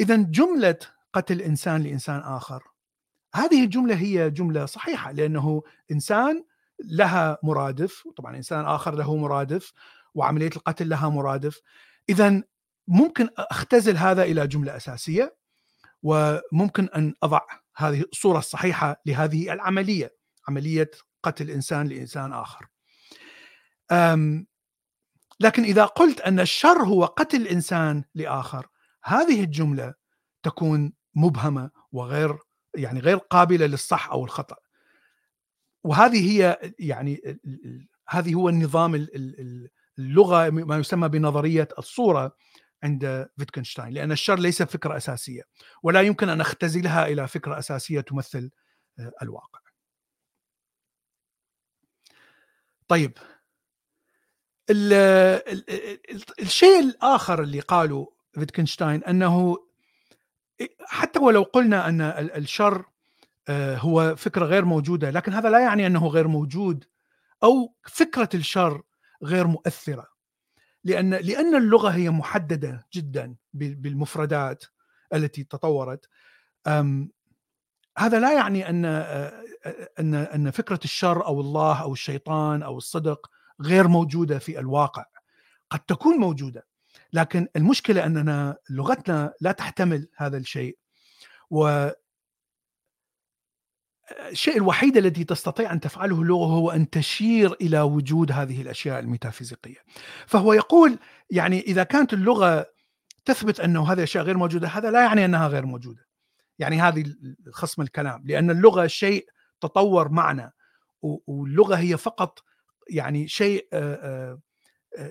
إذا 0.00 0.16
جملة 0.16 0.78
قتل 1.12 1.42
إنسان 1.42 1.82
لإنسان 1.82 2.20
آخر 2.20 2.62
هذه 3.34 3.64
الجملة 3.64 3.94
هي 3.94 4.30
جملة 4.30 4.66
صحيحة 4.66 5.12
لأنه 5.12 5.62
إنسان 5.92 6.44
لها 6.84 7.38
مرادف 7.42 8.08
طبعا 8.16 8.36
إنسان 8.36 8.64
آخر 8.64 8.94
له 8.94 9.16
مرادف 9.16 9.72
وعملية 10.14 10.50
القتل 10.56 10.88
لها 10.88 11.08
مرادف 11.08 11.60
إذا 12.08 12.42
ممكن 12.88 13.28
أختزل 13.38 13.96
هذا 13.96 14.22
إلى 14.22 14.46
جملة 14.46 14.76
أساسية 14.76 15.36
وممكن 16.02 16.88
أن 16.96 17.14
أضع 17.22 17.40
هذه 17.76 18.04
الصورة 18.12 18.38
الصحيحة 18.38 19.00
لهذه 19.06 19.52
العملية 19.52 20.16
عملية 20.48 20.90
قتل 21.22 21.50
إنسان 21.50 21.86
لإنسان 21.86 22.32
آخر. 22.32 22.66
لكن 25.40 25.62
إذا 25.62 25.84
قلت 25.84 26.20
أن 26.20 26.40
الشر 26.40 26.82
هو 26.82 27.04
قتل 27.04 27.46
إنسان 27.46 28.04
لآخر 28.14 28.66
هذه 29.06 29.44
الجملة 29.44 29.94
تكون 30.42 30.92
مبهمة 31.14 31.70
وغير 31.92 32.38
يعني 32.76 33.00
غير 33.00 33.16
قابلة 33.16 33.66
للصح 33.66 34.10
أو 34.10 34.24
الخطأ. 34.24 34.56
وهذه 35.84 36.30
هي 36.32 36.72
يعني 36.78 37.38
هذه 38.08 38.34
هو 38.34 38.48
النظام 38.48 39.06
اللغة 39.98 40.50
ما 40.50 40.78
يسمى 40.78 41.08
بنظرية 41.08 41.68
الصورة 41.78 42.36
عند 42.82 43.28
فيتكنشتاين 43.38 43.94
لأن 43.94 44.12
الشر 44.12 44.38
ليس 44.38 44.62
فكرة 44.62 44.96
أساسية 44.96 45.42
ولا 45.82 46.02
يمكن 46.02 46.28
أن 46.28 46.40
أختزلها 46.40 47.06
إلى 47.06 47.28
فكرة 47.28 47.58
أساسية 47.58 48.00
تمثل 48.00 48.50
آه، 48.98 49.12
الواقع. 49.22 49.60
طيب 52.88 53.18
ال 54.70 54.92
ال 54.92 55.64
الشيء 56.40 56.80
الآخر 56.80 57.42
اللي 57.42 57.60
قاله 57.60 58.15
فيتكنشتاين 58.38 59.04
أنه 59.04 59.56
حتى 60.86 61.18
ولو 61.18 61.42
قلنا 61.42 61.88
أن 61.88 62.00
الشر 62.36 62.84
آه، 63.48 63.76
هو 63.76 64.16
فكرة 64.16 64.44
غير 64.44 64.64
موجودة 64.64 65.10
لكن 65.10 65.32
هذا 65.32 65.50
لا 65.50 65.58
يعني 65.58 65.86
أنه 65.86 66.06
غير 66.06 66.28
موجود 66.28 66.84
أو 67.42 67.74
فكرة 67.82 68.28
الشر 68.34 68.82
غير 69.22 69.46
مؤثرة. 69.46 70.06
لأن 70.84 71.14
لأن 71.14 71.54
اللغة 71.54 71.88
هي 71.88 72.10
محددة 72.10 72.86
جدا 72.94 73.36
بالمفردات 73.54 74.64
التي 75.14 75.44
تطورت. 75.44 76.08
هذا 77.98 78.20
لا 78.20 78.32
يعني 78.32 78.68
أن 78.68 78.84
آه، 78.84 79.42
أن 79.98 80.14
أن 80.14 80.50
فكرة 80.50 80.80
الشر 80.84 81.26
أو 81.26 81.40
الله 81.40 81.82
أو 81.82 81.92
الشيطان 81.92 82.62
أو 82.62 82.78
الصدق 82.78 83.30
غير 83.60 83.88
موجودة 83.88 84.38
في 84.38 84.58
الواقع. 84.58 85.04
قد 85.70 85.80
تكون 85.80 86.16
موجودة. 86.16 86.66
لكن 87.16 87.48
المشكلة 87.56 88.06
أننا 88.06 88.56
لغتنا 88.70 89.32
لا 89.40 89.52
تحتمل 89.52 90.08
هذا 90.16 90.36
الشيء 90.36 90.78
و 91.50 91.88
الشيء 94.30 94.56
الوحيد 94.56 94.96
الذي 94.96 95.24
تستطيع 95.24 95.72
أن 95.72 95.80
تفعله 95.80 96.22
اللغة 96.22 96.46
هو 96.46 96.70
أن 96.70 96.90
تشير 96.90 97.52
إلى 97.52 97.80
وجود 97.80 98.32
هذه 98.32 98.62
الأشياء 98.62 98.98
الميتافيزيقية. 98.98 99.76
فهو 100.26 100.52
يقول 100.52 100.98
يعني 101.30 101.60
إذا 101.60 101.82
كانت 101.82 102.12
اللغة 102.12 102.66
تثبت 103.24 103.60
أنه 103.60 103.92
هذه 103.92 103.98
الأشياء 103.98 104.24
غير 104.24 104.36
موجودة 104.36 104.68
هذا 104.68 104.90
لا 104.90 105.04
يعني 105.04 105.24
أنها 105.24 105.48
غير 105.48 105.66
موجودة. 105.66 106.06
يعني 106.58 106.80
هذه 106.80 107.14
خصم 107.52 107.82
الكلام 107.82 108.22
لأن 108.26 108.50
اللغة 108.50 108.86
شيء 108.86 109.26
تطور 109.60 110.08
معنا 110.08 110.52
واللغة 111.02 111.76
هي 111.76 111.96
فقط 111.96 112.38
يعني 112.90 113.28
شيء 113.28 113.68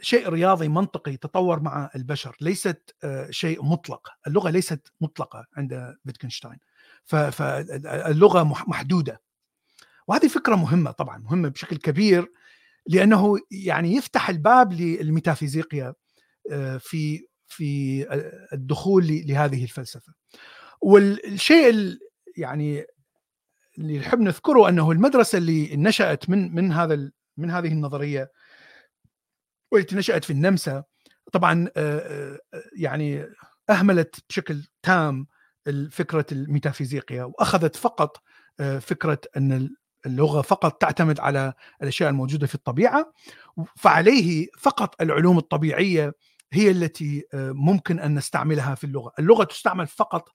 شيء 0.01 0.29
رياضي 0.29 0.67
منطقي 0.67 1.17
تطور 1.17 1.59
مع 1.59 1.89
البشر 1.95 2.35
ليست 2.41 2.95
شيء 3.29 3.63
مطلق. 3.63 4.09
اللغة 4.27 4.49
ليست 4.49 4.91
مطلقة 5.01 5.45
عند 5.57 5.95
فيتكنشتاين. 6.05 6.57
فاللغة 7.05 8.43
محدودة. 8.43 9.21
وهذه 10.07 10.27
فكرة 10.27 10.55
مهمة 10.55 10.91
طبعا 10.91 11.17
مهمة 11.17 11.49
بشكل 11.49 11.77
كبير 11.77 12.31
لأنه 12.87 13.35
يعني 13.51 13.95
يفتح 13.95 14.29
الباب 14.29 14.73
للميتافيزيقيا 14.73 15.93
آه، 16.51 16.77
في 16.77 17.27
في 17.47 18.05
الدخول 18.53 19.07
لهذه 19.07 19.63
الفلسفة. 19.63 20.13
والشيء 20.81 21.97
يعني 22.37 22.85
اللي 23.77 23.99
نحب 23.99 24.19
نذكره 24.19 24.69
أنه 24.69 24.91
المدرسة 24.91 25.37
اللي 25.37 25.75
نشأت 25.75 26.29
من 26.29 26.55
من 26.55 26.71
هذا 26.71 27.11
من 27.37 27.51
هذه 27.51 27.67
النظرية 27.67 28.31
والتي 29.75 29.95
نشات 29.95 30.23
في 30.23 30.33
النمسا 30.33 30.83
طبعا 31.31 31.67
آه، 31.77 32.39
آه، 32.53 32.61
يعني 32.77 33.25
أهملت 33.69 34.15
بشكل 34.29 34.63
تام 34.83 35.27
فكره 35.91 36.25
الميتافيزيقيا 36.31 37.23
وأخذت 37.23 37.75
فقط 37.75 38.23
آه، 38.59 38.79
فكرة 38.79 39.21
أن 39.37 39.75
اللغة 40.05 40.41
فقط 40.41 40.81
تعتمد 40.81 41.19
على 41.19 41.53
الأشياء 41.81 42.09
الموجودة 42.09 42.47
في 42.47 42.55
الطبيعة 42.55 43.13
فعليه 43.75 44.47
فقط 44.59 45.01
العلوم 45.01 45.37
الطبيعية 45.37 46.13
هي 46.53 46.71
التي 46.71 47.23
ممكن 47.33 47.99
أن 47.99 48.15
نستعملها 48.15 48.75
في 48.75 48.83
اللغة، 48.83 49.11
اللغة 49.19 49.43
تستعمل 49.43 49.87
فقط 49.87 50.29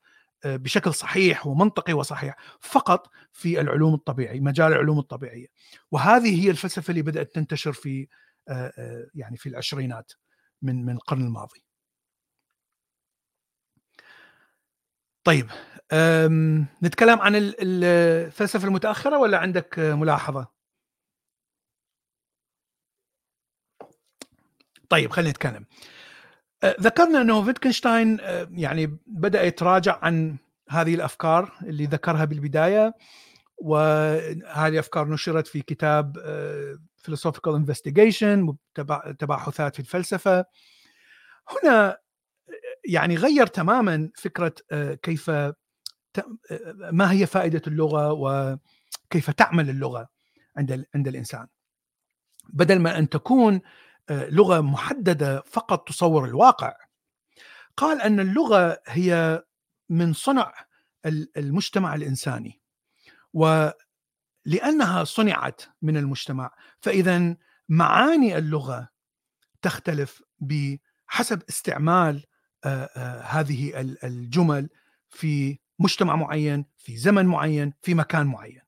بشكل 0.44 0.94
صحيح 0.94 1.46
ومنطقي 1.46 1.92
وصحيح 1.92 2.36
فقط 2.60 3.06
في 3.32 3.60
العلوم 3.60 3.94
الطبيعية، 3.94 4.40
مجال 4.40 4.72
العلوم 4.72 4.98
الطبيعية. 4.98 5.46
وهذه 5.90 6.44
هي 6.44 6.50
الفلسفة 6.50 6.90
اللي 6.90 7.02
بدأت 7.02 7.34
تنتشر 7.34 7.72
في 7.72 8.08
يعني 9.14 9.36
في 9.36 9.48
العشرينات 9.48 10.12
من 10.62 10.84
من 10.84 10.92
القرن 10.94 11.22
الماضي. 11.22 11.64
طيب 15.24 15.50
نتكلم 16.82 17.18
عن 17.20 17.32
الفلسفة 17.36 18.68
المتأخرة 18.68 19.18
ولا 19.18 19.38
عندك 19.38 19.78
ملاحظة؟ 19.78 20.48
طيب 24.88 25.10
خلينا 25.10 25.30
نتكلم. 25.30 25.66
أه، 26.64 26.76
ذكرنا 26.80 27.20
أنه 27.22 27.44
فيتكنشتاين 27.44 28.18
يعني 28.50 28.98
بدأ 29.06 29.42
يتراجع 29.42 29.98
عن 30.02 30.36
هذه 30.70 30.94
الأفكار 30.94 31.58
اللي 31.62 31.86
ذكرها 31.86 32.24
بالبداية 32.24 32.94
وهذه 33.58 34.78
افكار 34.78 35.08
نشرت 35.08 35.46
في 35.46 35.62
كتاب 35.62 36.16
philosophical 37.06 37.54
investigation 37.56 38.54
تباحثات 39.18 39.74
في 39.74 39.80
الفلسفة. 39.80 40.44
هنا 41.48 41.98
يعني 42.84 43.16
غير 43.16 43.46
تماما 43.46 44.10
فكرة 44.14 44.54
كيف 45.02 45.30
ما 46.92 47.12
هي 47.12 47.26
فائدة 47.26 47.62
اللغة 47.66 48.12
وكيف 48.12 49.30
تعمل 49.30 49.70
اللغة 49.70 50.08
عند 50.56 50.84
عند 50.94 51.08
الإنسان. 51.08 51.46
بدل 52.48 52.78
ما 52.78 52.98
أن 52.98 53.08
تكون 53.08 53.60
لغة 54.10 54.60
محددة 54.60 55.42
فقط 55.46 55.88
تصور 55.88 56.24
الواقع. 56.24 56.76
قال 57.76 58.00
أن 58.00 58.20
اللغة 58.20 58.82
هي 58.86 59.42
من 59.88 60.12
صنع 60.12 60.54
المجتمع 61.36 61.94
الإنساني. 61.94 62.60
ولانها 64.46 65.04
صنعت 65.04 65.62
من 65.82 65.96
المجتمع. 65.96 66.50
فإذا 66.80 67.36
معاني 67.68 68.38
اللغة 68.38 68.88
تختلف 69.62 70.22
بحسب 70.40 71.42
استعمال 71.48 72.24
هذه 73.22 73.80
الجمل 74.04 74.68
في 75.08 75.58
مجتمع 75.78 76.16
معين 76.16 76.66
في 76.78 76.96
زمن 76.96 77.26
معين 77.26 77.72
في 77.82 77.94
مكان 77.94 78.26
معين. 78.26 78.62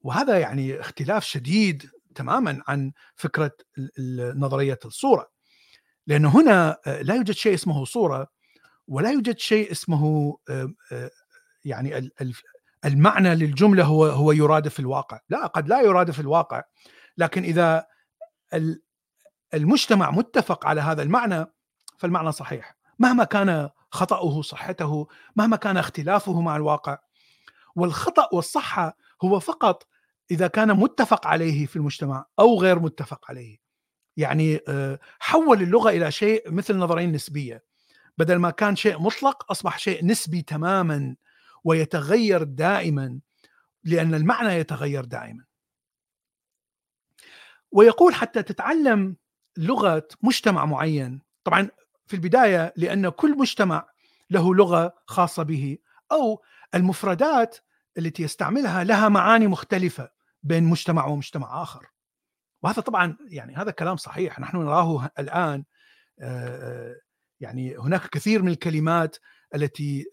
وهذا 0.00 0.38
يعني 0.38 0.80
اختلاف 0.80 1.24
شديد 1.24 1.90
تماما 2.14 2.62
عن 2.68 2.92
فكرة 3.14 3.52
نظرية 4.34 4.78
الصورة. 4.84 5.32
لأنه 6.06 6.40
هنا 6.40 6.78
لا 6.86 7.14
يوجد 7.14 7.30
شيء 7.30 7.54
اسمه 7.54 7.84
صورة 7.84 8.28
ولا 8.88 9.10
يوجد 9.10 9.38
شيء 9.38 9.72
اسمه 9.72 10.38
يعني 11.64 12.10
المعنى 12.84 13.34
للجملة 13.34 13.84
هو 13.84 14.06
هو 14.06 14.32
يرادف 14.32 14.80
الواقع. 14.80 15.20
لا 15.28 15.46
قد 15.46 15.68
لا 15.68 15.80
يرادف 15.80 16.20
الواقع 16.20 16.62
لكن 17.18 17.42
إذا 17.42 17.86
المجتمع 19.54 20.10
متفق 20.10 20.66
على 20.66 20.80
هذا 20.80 21.02
المعنى 21.02 21.46
فالمعنى 21.98 22.32
صحيح. 22.32 22.76
مهما 22.98 23.24
كان 23.24 23.70
خطأه 23.90 24.42
صحته 24.42 25.06
مهما 25.36 25.56
كان 25.56 25.76
اختلافه 25.76 26.40
مع 26.40 26.56
الواقع 26.56 26.98
والخطأ 27.76 28.28
والصحة 28.32 28.96
هو 29.24 29.40
فقط 29.40 29.86
إذا 30.30 30.46
كان 30.46 30.76
متفق 30.76 31.26
عليه 31.26 31.66
في 31.66 31.76
المجتمع 31.76 32.26
أو 32.38 32.60
غير 32.60 32.78
متفق 32.78 33.24
عليه. 33.28 33.58
يعني 34.16 34.60
آه، 34.68 34.98
حول 35.20 35.62
اللغة 35.62 35.90
إلى 35.90 36.10
شيء 36.10 36.52
مثل 36.52 36.76
نظرية 36.76 37.04
النسبية 37.04 37.64
بدل 38.18 38.36
ما 38.36 38.50
كان 38.50 38.76
شيء 38.76 38.98
مطلق 38.98 39.50
أصبح 39.50 39.78
شيء 39.78 40.06
نسبي 40.06 40.42
تماما. 40.42 41.16
ويتغير 41.64 42.42
دائما 42.42 43.20
لأن 43.84 44.14
المعنى 44.14 44.54
يتغير 44.54 45.04
دائما. 45.04 45.44
ويقول 47.72 48.14
حتى 48.14 48.42
تتعلم 48.42 49.16
لغة 49.56 50.08
مجتمع 50.22 50.64
معين. 50.64 51.22
طبعا 51.44 51.68
في 52.06 52.14
البداية 52.14 52.74
لأن 52.76 53.08
كل 53.08 53.38
مجتمع 53.38 53.88
له 54.30 54.54
لغة 54.54 54.94
خاصة 55.06 55.42
به 55.42 55.78
أو 56.12 56.42
المفردات 56.74 57.58
التي 57.98 58.22
يستعملها 58.22 58.84
لها 58.84 59.08
معاني 59.08 59.46
مختلفة 59.46 60.10
بين 60.42 60.64
مجتمع 60.64 61.06
ومجتمع 61.06 61.62
آخر. 61.62 61.86
وهذا 62.62 62.82
طبعا 62.82 63.16
يعني 63.20 63.56
هذا 63.56 63.70
كلام 63.70 63.96
صحيح. 63.96 64.40
نحن 64.40 64.56
نراه 64.56 65.10
الآن 65.18 65.64
يعني 67.40 67.76
هناك 67.76 68.06
كثير 68.06 68.42
من 68.42 68.48
الكلمات 68.48 69.16
التي 69.54 70.06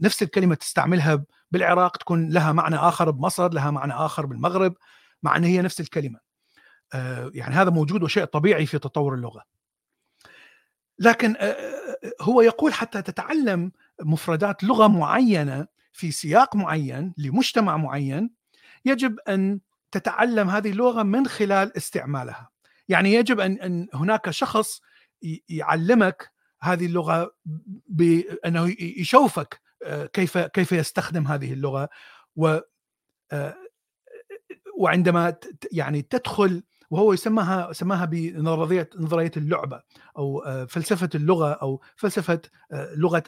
نفس 0.00 0.22
الكلمة 0.22 0.54
تستعملها 0.54 1.24
بالعراق 1.50 1.96
تكون 1.96 2.28
لها 2.28 2.52
معنى 2.52 2.76
آخر 2.76 3.10
بمصر، 3.10 3.52
لها 3.52 3.70
معنى 3.70 3.92
آخر 3.92 4.26
بالمغرب، 4.26 4.74
مع 5.22 5.36
أن 5.36 5.44
هي 5.44 5.62
نفس 5.62 5.80
الكلمة. 5.80 6.18
يعني 7.34 7.54
هذا 7.54 7.70
موجود 7.70 8.02
وشيء 8.02 8.24
طبيعي 8.24 8.66
في 8.66 8.78
تطور 8.78 9.14
اللغة. 9.14 9.44
لكن 10.98 11.36
هو 12.20 12.40
يقول 12.40 12.72
حتى 12.72 13.02
تتعلم 13.02 13.72
مفردات 14.02 14.64
لغة 14.64 14.86
معينة 14.86 15.66
في 15.92 16.10
سياق 16.10 16.56
معين 16.56 17.14
لمجتمع 17.18 17.76
معين 17.76 18.30
يجب 18.84 19.18
أن 19.28 19.60
تتعلم 19.90 20.50
هذه 20.50 20.70
اللغة 20.70 21.02
من 21.02 21.26
خلال 21.26 21.76
استعمالها 21.76 22.50
يعني 22.88 23.14
يجب 23.14 23.40
أن 23.40 23.88
هناك 23.94 24.30
شخص 24.30 24.80
يعلمك 25.48 26.31
هذه 26.62 26.86
اللغة 26.86 27.34
بأنه 27.88 28.76
يشوفك 28.80 29.60
كيف 30.12 30.38
كيف 30.38 30.72
يستخدم 30.72 31.26
هذه 31.26 31.52
اللغة. 31.52 31.88
و 32.36 32.58
وعندما 34.78 35.34
يعني 35.72 36.02
تدخل 36.02 36.62
وهو 36.90 37.12
يسمىها 37.12 37.72
سماها 37.72 38.04
بنظرية 38.04 38.90
نظرية 38.96 39.30
اللعبة 39.36 39.82
أو 40.18 40.40
آه، 40.40 40.64
فلسفة 40.64 41.08
اللغة 41.14 41.52
أو 41.52 41.82
فلسفة 41.96 42.40
آه، 42.72 42.94
لغة 42.94 43.22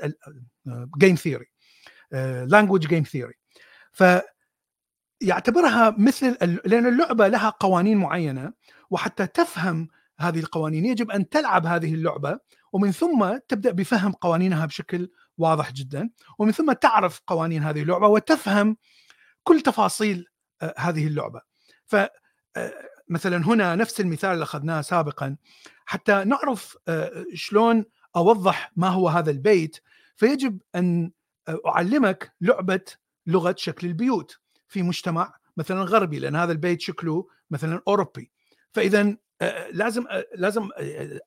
game 0.99 1.15
theory 1.15 1.47
language 2.47 2.87
game 2.87 3.03
theory 3.03 3.35
ف 3.93 4.05
يعتبرها 5.21 5.95
مثل 5.99 6.61
لأن 6.65 6.87
اللعبة 6.87 7.29
لها 7.29 7.51
قوانين 7.51 7.99
معينة 7.99 8.53
وحتى 8.91 9.27
تفهم 9.27 9.89
هذه 10.19 10.39
القوانين 10.39 10.85
يجب 10.85 11.11
أن 11.11 11.29
تلعب 11.29 11.67
هذه 11.67 11.95
اللعبة 11.95 12.39
ومن 12.75 12.93
ثم 12.93 13.39
تبدأ 13.49 13.71
بفهم 13.71 14.13
قوانينها 14.13 14.67
بشكل 14.67 15.11
واضح 15.39 15.73
جدا 15.73 16.11
ومن 16.39 16.53
ثم 16.53 16.73
تعرف 16.73 17.21
قوانين 17.27 17.63
هذه 17.63 17.83
اللعبة 17.83 18.07
وتفهم 18.09 18.77
كل 19.43 19.61
تفاصيل 19.61 20.27
آه، 20.63 20.75
هذه 20.79 21.07
اللعبة. 21.07 21.41
ف 21.87 21.97
مثلا 23.09 23.37
هنا 23.37 23.75
نفس 23.75 24.01
المثال 24.01 24.31
اللي 24.31 24.43
أخذناه 24.43 24.81
سابقا. 24.81 25.37
حتى 25.87 26.25
نعرف 26.25 26.77
آه، 26.89 27.25
شلون 27.35 27.85
أوضح 28.17 28.73
ما 28.77 28.89
هو 28.89 29.09
هذا 29.09 29.31
البيت 29.31 29.77
فيجب 30.17 30.61
أن 30.75 31.13
أعلمك 31.67 32.35
لعبة 32.41 32.85
لغة 33.27 33.55
شكل 33.59 33.87
البيوت 33.87 34.39
في 34.69 34.83
مجتمع 34.83 35.35
مثلا 35.57 35.83
غربي 35.83 36.19
لأن 36.19 36.37
هذا 36.37 36.53
البيت 36.53 36.81
شكله 36.81 37.29
مثلا 37.51 37.83
أوروبي. 37.89 38.31
فاذا 38.73 39.01
آه، 39.01 39.17
لازم 39.71 40.05
لازم 40.35 40.69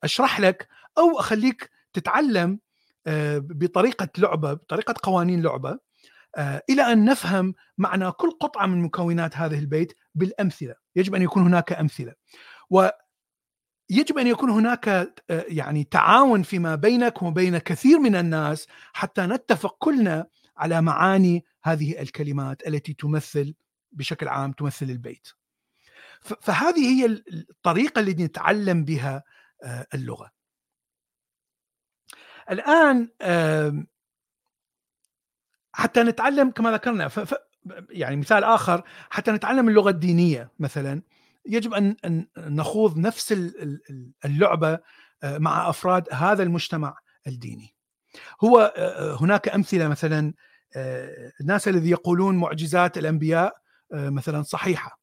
أشرح 0.04 0.40
لك 0.40 0.68
أو 0.98 1.20
أخليك 1.20 1.70
تتعلم 1.92 2.60
بطريقة 3.38 4.08
لعبة 4.18 4.52
بطريقة 4.52 4.94
قوانين 5.02 5.42
لعبة 5.42 5.78
إلى 6.70 6.82
أن 6.92 7.04
نفهم 7.04 7.54
معنى 7.78 8.10
كل 8.10 8.30
قطعة 8.30 8.66
من 8.66 8.82
مكونات 8.82 9.36
هذه 9.36 9.58
البيت 9.58 9.92
بالأمثلة. 10.14 10.74
يجب 10.96 11.14
أن 11.14 11.22
يكون 11.22 11.42
هناك 11.42 11.72
أمثلة. 11.72 12.14
ويجب 12.70 14.18
أن 14.18 14.26
يكون 14.26 14.50
هناك 14.50 15.14
يعني 15.28 15.84
تعاون 15.84 16.42
فيما 16.42 16.74
بينك 16.74 17.22
وبين 17.22 17.58
كثير 17.58 17.98
من 17.98 18.14
الناس 18.14 18.66
حتى 18.92 19.22
نتفق 19.22 19.76
كلنا 19.78 20.26
على 20.56 20.82
معاني 20.82 21.44
هذه 21.62 22.02
الكلمات 22.02 22.66
التي 22.66 22.94
تمثل 22.94 23.54
بشكل 23.92 24.28
عام 24.28 24.52
تمثل 24.52 24.86
البيت. 24.86 25.28
فهذه 26.20 26.80
هي 26.80 27.06
الطريقة 27.50 28.00
اللي 28.00 28.24
نتعلم 28.24 28.84
بها 28.84 29.24
آه، 29.64 29.86
اللغة 29.94 30.30
الآن 32.50 33.08
حتى 35.72 36.02
نتعلم 36.02 36.50
كما 36.50 36.72
ذكرنا 36.72 37.10
يعني 37.90 38.16
مثال 38.16 38.44
آخر 38.44 38.82
حتى 39.10 39.30
نتعلم 39.30 39.68
اللغة 39.68 39.90
الدينية 39.90 40.52
مثلا 40.58 41.02
يجب 41.46 41.74
ان 41.74 41.96
أن 42.04 42.26
نخوض 42.38 42.98
نفس 42.98 43.32
اللعبة 44.24 44.78
آه، 45.22 45.38
مع 45.38 45.70
أفراد 45.70 46.08
هذا 46.12 46.42
المجتمع 46.42 46.96
الديني. 47.26 47.74
هو 48.44 48.74
آه، 48.76 49.16
هناك 49.20 49.48
أمثلة 49.48 49.88
مثلا 49.88 50.34
الناس 51.40 51.68
الذي 51.68 51.90
يقولون 51.90 52.36
معجزات 52.36 52.98
الأنبياء 52.98 53.56
مثلا 53.92 54.42
صحيحة. 54.42 55.00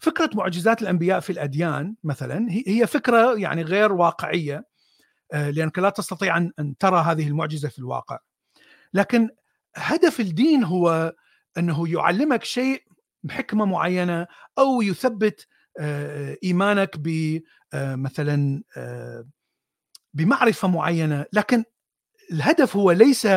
فكرة 0.00 0.30
معجزات 0.34 0.82
الأنبياء 0.82 1.20
في 1.20 1.30
الأديان 1.30 1.94
مثلا 2.04 2.46
هي 2.66 2.86
فكرة 2.86 3.38
يعني 3.38 3.62
غير 3.62 3.92
واقعية 3.92 4.64
لأنك 5.32 5.78
لا 5.78 5.90
تستطيع 5.90 6.36
ان 6.36 6.76
ترى 6.78 7.00
هذه 7.00 7.28
المعجزة 7.28 7.68
في 7.68 7.78
الواقع. 7.78 8.18
لكن 8.94 9.28
هدف 9.76 10.20
الدين 10.20 10.64
هو 10.64 11.14
أنه 11.58 11.92
يعلمك 11.92 12.44
شيء 12.44 12.82
بحكمة 13.22 13.64
معينة 13.64 14.26
أو 14.58 14.82
يثبت 14.82 15.46
آه، 15.80 16.36
إيمانك 16.44 16.96
ب 16.98 17.40
آه، 17.74 17.94
مثلا 17.94 18.62
آه، 18.76 19.26
بمعرفة 20.14 20.68
معينة 20.68 21.26
لكن 21.32 21.64
الهدف 22.32 22.76
هو 22.76 22.90
ليس 22.90 23.28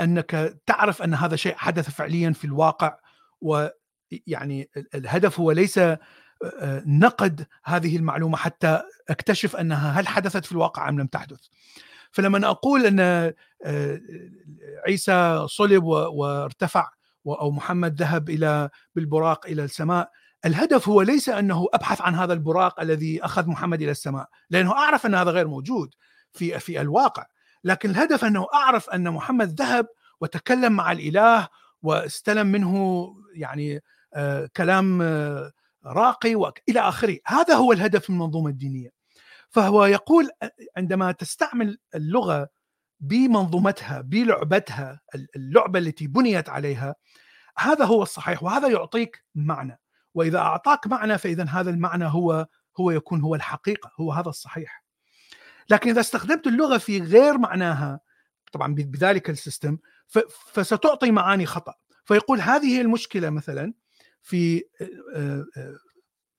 أنك 0.00 0.60
تعرف 0.66 1.02
أن 1.02 1.14
هذا 1.14 1.36
شيء 1.36 1.54
حدث 1.56 1.90
فعليا 1.90 2.32
في 2.32 2.44
الواقع 2.44 2.98
ويعني 4.12 4.70
الهدف 4.94 5.40
هو 5.40 5.52
ليس 5.52 5.80
نقد 6.86 7.46
هذه 7.64 7.96
المعلومة 7.96 8.36
حتى 8.36 8.82
أكتشف 9.08 9.56
أنها 9.56 10.00
هل 10.00 10.08
حدثت 10.08 10.44
في 10.44 10.52
الواقع 10.52 10.88
أم 10.88 11.00
لم 11.00 11.06
تحدث. 11.06 11.40
فلما 12.10 12.50
أقول 12.50 12.86
أن 12.86 13.32
عيسى 14.86 15.46
صلب 15.48 15.84
وارتفع 15.84 16.90
أو 17.26 17.50
محمد 17.50 18.02
ذهب 18.02 18.30
إلى 18.30 18.70
بالبراق 18.94 19.46
إلى 19.46 19.64
السماء 19.64 20.10
الهدف 20.46 20.88
هو 20.88 21.02
ليس 21.02 21.28
أنه 21.28 21.66
أبحث 21.74 22.00
عن 22.00 22.14
هذا 22.14 22.32
البراق 22.32 22.80
الذي 22.80 23.24
أخذ 23.24 23.48
محمد 23.48 23.82
إلى 23.82 23.90
السماء 23.90 24.28
لأنه 24.50 24.72
أعرف 24.72 25.06
أن 25.06 25.14
هذا 25.14 25.30
غير 25.30 25.48
موجود 25.48 25.94
في 26.32 26.58
في 26.58 26.80
الواقع 26.80 27.26
لكن 27.64 27.90
الهدف 27.90 28.24
أنه 28.24 28.46
أعرف 28.54 28.90
أن 28.90 29.10
محمد 29.10 29.60
ذهب 29.60 29.86
وتكلم 30.20 30.72
مع 30.72 30.92
الإله 30.92 31.48
واستلم 31.82 32.46
منه 32.46 33.06
يعني 33.34 33.82
كلام 34.56 35.02
آه 35.02 35.52
راقي 35.86 36.34
والى 36.34 36.80
آخره. 36.80 37.18
هذا 37.26 37.54
هو 37.54 37.72
الهدف 37.72 38.10
من 38.10 38.16
المنظومة 38.16 38.50
الدينية. 38.50 38.90
فهو 39.50 39.84
يقول 39.84 40.30
عندما 40.76 41.12
تستعمل 41.12 41.78
اللغة 41.94 42.48
بمنظومتها 43.00 44.00
بلعبتها 44.00 45.00
اللعبة 45.36 45.78
التي 45.78 46.06
بنيت 46.06 46.48
عليها 46.48 46.94
هذا 47.58 47.84
هو 47.84 48.02
الصحيح 48.02 48.42
وهذا 48.42 48.68
يعطيك 48.68 49.24
معنى. 49.34 49.80
وإذا 50.14 50.38
أعطاك 50.38 50.86
معنى 50.86 51.18
فإذا 51.18 51.44
هذا 51.44 51.70
المعنى 51.70 52.04
هو 52.04 52.46
هو 52.80 52.90
يكون 52.90 53.20
هو 53.20 53.34
الحقيقة 53.34 53.90
هو 54.00 54.12
هذا 54.12 54.28
الصحيح. 54.28 54.84
لكن 55.70 55.90
إذا 55.90 56.00
استخدمت 56.00 56.46
اللغة 56.46 56.78
في 56.78 56.98
غير 56.98 57.38
معناها 57.38 58.00
طبعا 58.52 58.74
بذلك 58.74 59.30
السيستم 59.30 59.78
فستعطي 60.52 61.10
معاني 61.10 61.46
خطأ. 61.46 61.74
فيقول 62.04 62.40
هذه 62.40 62.76
هي 62.76 62.80
المشكلة 62.80 63.30
مثلا 63.30 63.74
في 64.22 64.64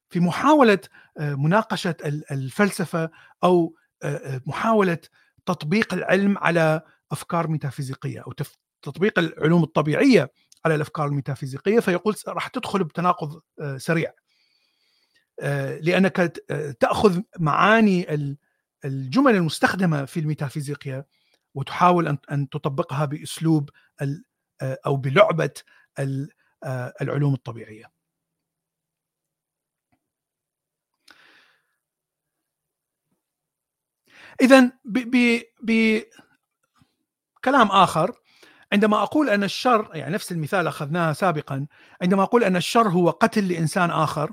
في 0.10 0.20
محاولة 0.20 0.80
مناقشة 1.20 1.96
الفلسفة 2.32 3.10
أو 3.44 3.76
محاولة 4.46 4.98
تطبيق 5.46 5.94
العلم 5.94 6.38
على 6.38 6.82
أفكار 7.12 7.48
ميتافيزيقية 7.48 8.20
أو 8.20 8.34
تطبيق 8.82 9.20
العلوم 9.20 9.64
الطبيعية 9.64 10.32
على 10.66 10.76
الأفكار 10.76 11.08
الميتافيزيقية 11.08 11.80
فيقول 11.80 12.16
راح 12.28 12.48
تدخل 12.48 12.84
بتناقض 12.84 13.42
سريع. 13.78 14.14
لأنك 15.82 16.18
تأخذ 16.80 17.22
معاني 17.40 18.14
الجمل 18.86 19.36
المستخدمة 19.36 20.06
في 20.06 20.20
الميتافيزيقيا 20.20 21.06
وتحاول 21.56 22.18
أن 22.32 22.50
تطبقها 22.50 23.06
بأسلوب 23.06 23.70
أو 24.62 24.98
بلعبة 24.98 25.54
العلوم 27.02 27.34
الطبيعية. 27.34 28.04
اذا 34.42 34.72
بكلام 35.62 36.08
آخر 37.68 38.12
عندما 38.74 39.04
أقول 39.04 39.30
أن 39.30 39.44
الشر 39.44 39.90
يعني 39.94 40.14
نفس 40.14 40.32
المثال 40.32 40.68
أخذناه 40.68 41.14
سابقا 41.14 41.68
عندما 42.02 42.24
أقول 42.24 42.44
أن 42.44 42.56
الشر 42.56 42.90
هو 42.90 43.10
قتل 43.10 43.48
لإنسان 43.48 43.92
آخر 43.92 44.32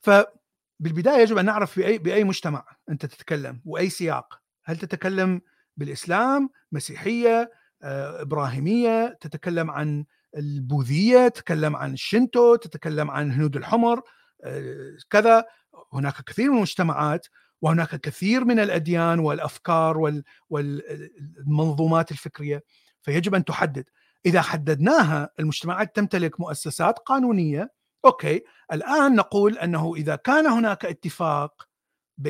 فبالبدايه 0.00 1.22
يجب 1.22 1.38
أن 1.38 1.44
نعرف 1.44 1.78
بأي 1.78 1.98
بأي 1.98 2.24
مجتمع 2.24 2.66
أنت 2.88 3.06
تتكلم 3.06 3.62
وأي 3.64 3.90
سياق 3.90 4.40
هل 4.64 4.76
تتكلم 4.76 5.40
بالإسلام 5.76 6.50
مسيحية 6.72 7.50
آه، 7.82 8.22
إبراهيمية 8.22 9.18
تتكلم 9.20 9.70
عن 9.70 10.04
البوذية 10.36 11.28
تتكلم 11.28 11.76
عن 11.76 11.92
الشنتو 11.92 12.56
تتكلم 12.56 13.10
عن 13.10 13.26
الهنود 13.26 13.56
الحمر 13.56 14.02
آه، 14.44 14.96
كذا. 15.10 15.44
هناك 15.92 16.24
كثير 16.24 16.50
من 16.50 16.56
المجتمعات 16.56 17.26
وهناك 17.62 18.00
كثير 18.00 18.44
من 18.44 18.60
الأديان 18.60 19.18
والأفكار 19.18 20.12
والمنظومات 20.50 22.10
الفكرية. 22.10 22.64
فيجب 23.02 23.34
أن 23.34 23.44
تحدد. 23.44 23.84
إذا 24.26 24.40
حددناها 24.40 25.30
المجتمعات 25.40 25.96
تمتلك 25.96 26.40
مؤسسات 26.40 26.98
قانونية. 26.98 27.72
أوكي. 28.04 28.42
الآن 28.72 29.14
نقول 29.14 29.58
أنه 29.58 29.94
إذا 29.94 30.16
كان 30.16 30.46
هناك 30.46 30.84
اتفاق 30.84 31.68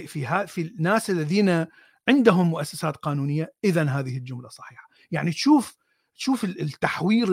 في 0.07 0.47
في 0.47 0.61
الناس 0.61 1.11
الذين 1.11 1.67
عندهم 2.09 2.51
مؤسسات 2.51 2.97
قانونية 2.97 3.55
اذا 3.65 3.83
هذه 3.85 4.17
الجملة 4.17 4.49
صحيحة. 4.49 4.89
يعني 5.11 5.31
تشوف 5.31 5.77
تشوف 6.19 6.45
التحوير 6.45 7.29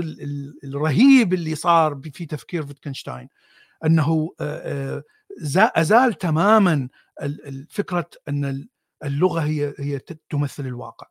الرهيب 0.63 1.33
اللي 1.33 1.55
صار 1.55 2.01
في 2.13 2.25
تفكير 2.25 2.65
فيتكنشتاين. 2.65 3.29
أنه 3.85 4.35
أزال 5.55 6.13
تماما 6.13 6.89
فكرة 7.69 8.09
أن 8.29 8.67
اللغة 9.03 9.39
هي 9.39 9.73
هي 9.79 9.99
تمثل 10.29 10.65
الواقع. 10.65 11.07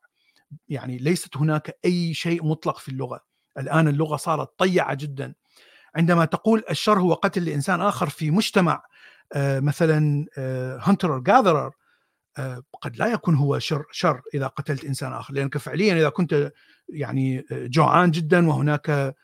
يعني 0.68 0.98
ليست 0.98 1.36
هناك 1.36 1.78
أي 1.84 2.14
شيء 2.14 2.44
مطلق 2.44 2.78
في 2.78 2.88
اللغة. 2.88 3.20
الآن 3.58 3.88
اللغة 3.88 4.16
صارت 4.16 4.58
طيعة 4.58 4.94
جدا. 4.94 5.34
عندما 5.94 6.24
تقول 6.24 6.64
الشر 6.70 7.00
هو 7.00 7.14
قتل 7.14 7.44
لإنسان 7.44 7.80
آخر 7.80 8.08
في 8.08 8.30
مجتمع 8.30 8.82
مثلا 9.36 10.26
hunter 10.82 11.18
gatherer 11.18 11.72
قد 12.80 12.96
لا 12.96 13.06
يكون 13.06 13.34
هو 13.34 13.58
شر 13.58 13.84
شر 13.90 14.20
إذا 14.34 14.46
قتلت 14.46 14.84
إنسان 14.84 15.12
آخر 15.12 15.34
لانك 15.34 15.58
فعليا 15.58 15.94
إذا 15.94 16.08
كنت 16.08 16.52
يعني 16.88 17.46
جوعان 17.50 18.10
جدا 18.10 18.48
وهناك 18.48 19.14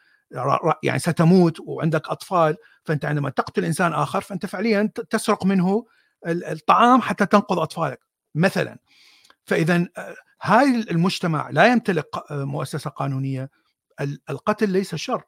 يعني 0.82 0.98
ستموت 0.98 1.60
وعندك 1.60 2.08
أطفال 2.08 2.56
فأنت 2.84 3.04
عندما 3.04 3.30
تقتل 3.30 3.64
إنسان 3.64 3.92
آخر 3.92 4.20
فأنت 4.20 4.46
فعليا 4.46 4.90
تسرق 5.10 5.46
منه 5.46 5.86
الطعام 6.26 7.00
حتى 7.00 7.26
تنقذ 7.26 7.58
أطفالك 7.58 8.00
مثلا. 8.34 8.78
فاذا 9.44 9.86
هاي 10.42 10.66
المجتمع 10.90 11.50
لا 11.50 11.66
يمتلك 11.66 12.06
مؤسسة 12.30 12.90
قانونية 12.90 13.50
القتل 14.30 14.70
ليس 14.70 14.94
شر. 14.94 15.22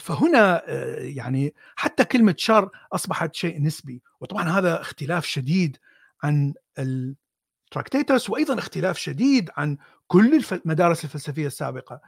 فهنا 0.00 0.62
يعني 0.98 1.54
حتى 1.76 2.04
كلمة 2.04 2.34
شر 2.38 2.70
أصبحت 2.92 3.34
شيء 3.34 3.62
نسبي 3.62 4.02
وطبعا 4.20 4.48
هذا 4.48 4.80
اختلاف 4.80 5.26
شديد 5.26 5.76
عن 6.22 6.54
التراكتيتوس 6.78 8.30
وأيضا 8.30 8.58
اختلاف 8.58 8.98
شديد 8.98 9.50
عن 9.56 9.76
كل 10.06 10.44
المدارس 10.52 11.04
الفلسفية 11.04 11.46
السابقة 11.46 12.00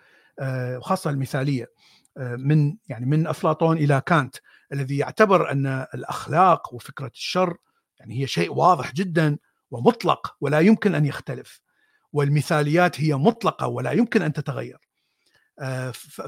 وخاصة 0.77 1.11
المثالية 1.11 1.71
من 2.19 2.77
يعني 2.89 3.07
من 3.07 3.27
أفلاطون 3.27 3.77
إلى 3.77 4.03
كانت 4.07 4.37
الذي 4.73 4.99
يعتبر 4.99 5.51
أن 5.51 5.67
الأخلاق 5.95 6.75
وفكرة 6.75 7.11
الشر 7.15 7.57
يعني 8.01 8.23
هي 8.23 8.27
شيء 8.27 8.53
واضح 8.53 8.93
جدا 8.93 9.39
ومطلق 9.71 10.37
ولا 10.41 10.61
يمكن 10.61 10.95
أن 10.95 11.07
يختلف 11.07 11.61
والمثاليات 12.13 13.01
هي 13.01 13.15
مطلقة 13.15 13.67
ولا 13.67 13.93
يمكن 13.93 14.23
أن 14.23 14.33
تتغير. 14.33 14.79
آه، 14.79 14.94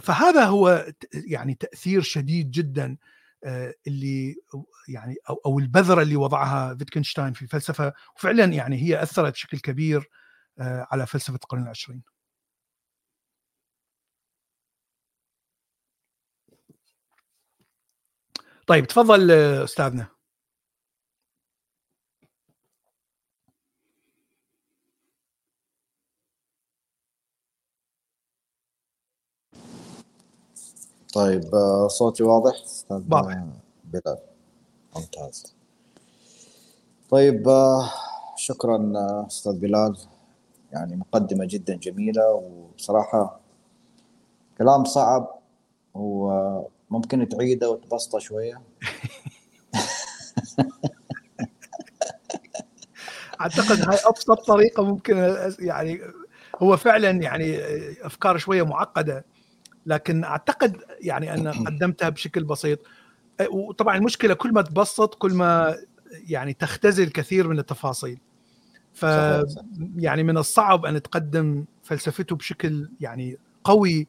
فهذا 0.02 0.44
هو 0.44 0.86
يعني 1.14 1.54
تأثير 1.54 2.02
شديد 2.02 2.50
جدا 2.50 2.96
آه، 3.44 3.74
اللي 3.86 4.36
يعني 4.88 5.16
أو 5.30 5.40
أو 5.46 5.58
البذرة 5.58 6.02
اللي 6.02 6.16
وضعها 6.16 6.74
فيتكنشتاين 6.74 7.32
في 7.32 7.42
الفلسفة 7.42 7.92
وفعلا 8.16 8.44
يعني 8.44 8.76
هي 8.82 9.02
أثرت 9.02 9.32
بشكل 9.32 9.58
كبير 9.58 10.10
آه، 10.60 10.86
على 10.90 11.06
فلسفة 11.06 11.34
القرن 11.34 11.62
العشرين. 11.62 12.02
طيب 18.66 18.86
تفضل 18.86 19.30
أستاذنا. 19.30 20.15
طيب 31.14 31.54
آه، 31.54 31.88
صوتي 31.88 32.22
واضح؟ 32.22 32.54
أستاذ 32.64 33.02
واضح. 33.10 33.44
بلال. 33.84 34.18
ممتاز. 34.96 35.54
طيب 37.10 37.48
آه، 37.48 37.90
شكرا 38.36 38.92
آه، 38.96 39.26
أستاذ 39.26 39.58
بلال. 39.58 39.96
يعني 40.72 40.96
مقدمة 40.96 41.44
جدا 41.44 41.76
جميلة 41.76 42.30
وبصراحة 42.32 43.40
كلام 44.58 44.84
صعب 44.84 45.38
وممكن 45.94 47.28
تعيده 47.28 47.70
وتبسطه 47.70 48.18
شوية. 48.18 48.62
أعتقد 53.40 53.88
هاي 53.88 53.98
أبسط 54.04 54.46
طريقة 54.46 54.82
ممكن 54.82 55.36
يعني 55.58 56.00
هو 56.62 56.76
فعلا 56.76 57.10
يعني 57.10 57.58
أفكار 58.06 58.38
شوية 58.38 58.62
معقدة. 58.62 59.24
لكن 59.86 60.24
أعتقد 60.24 60.76
يعني 61.00 61.34
أن 61.34 61.48
قدمتها 61.66 62.08
بشكل 62.08 62.44
بسيط. 62.44 62.78
وطبعا 63.50 63.96
المشكلة 63.96 64.34
كل 64.34 64.52
ما 64.52 64.62
تبسط 64.62 65.14
كل 65.14 65.34
ما 65.34 65.76
يعني 66.28 66.52
تختزل 66.52 67.10
كثير 67.10 67.48
من 67.48 67.58
التفاصيل. 67.58 68.18
ف 68.92 69.02
يعني 69.96 70.22
من 70.22 70.38
الصعب 70.38 70.86
أن 70.86 71.02
تقدم 71.02 71.64
فلسفته 71.82 72.36
بشكل 72.36 72.90
يعني 73.00 73.38
قوي 73.64 74.08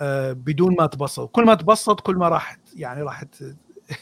آه، 0.00 0.32
بدون 0.32 0.76
ما 0.78 0.86
تبسط. 0.86 1.30
كل 1.30 1.44
ما 1.44 1.54
تبسط 1.54 2.00
كل 2.00 2.16
ما 2.16 2.28
راح 2.28 2.58
يعني 2.76 3.02
راح 3.02 3.24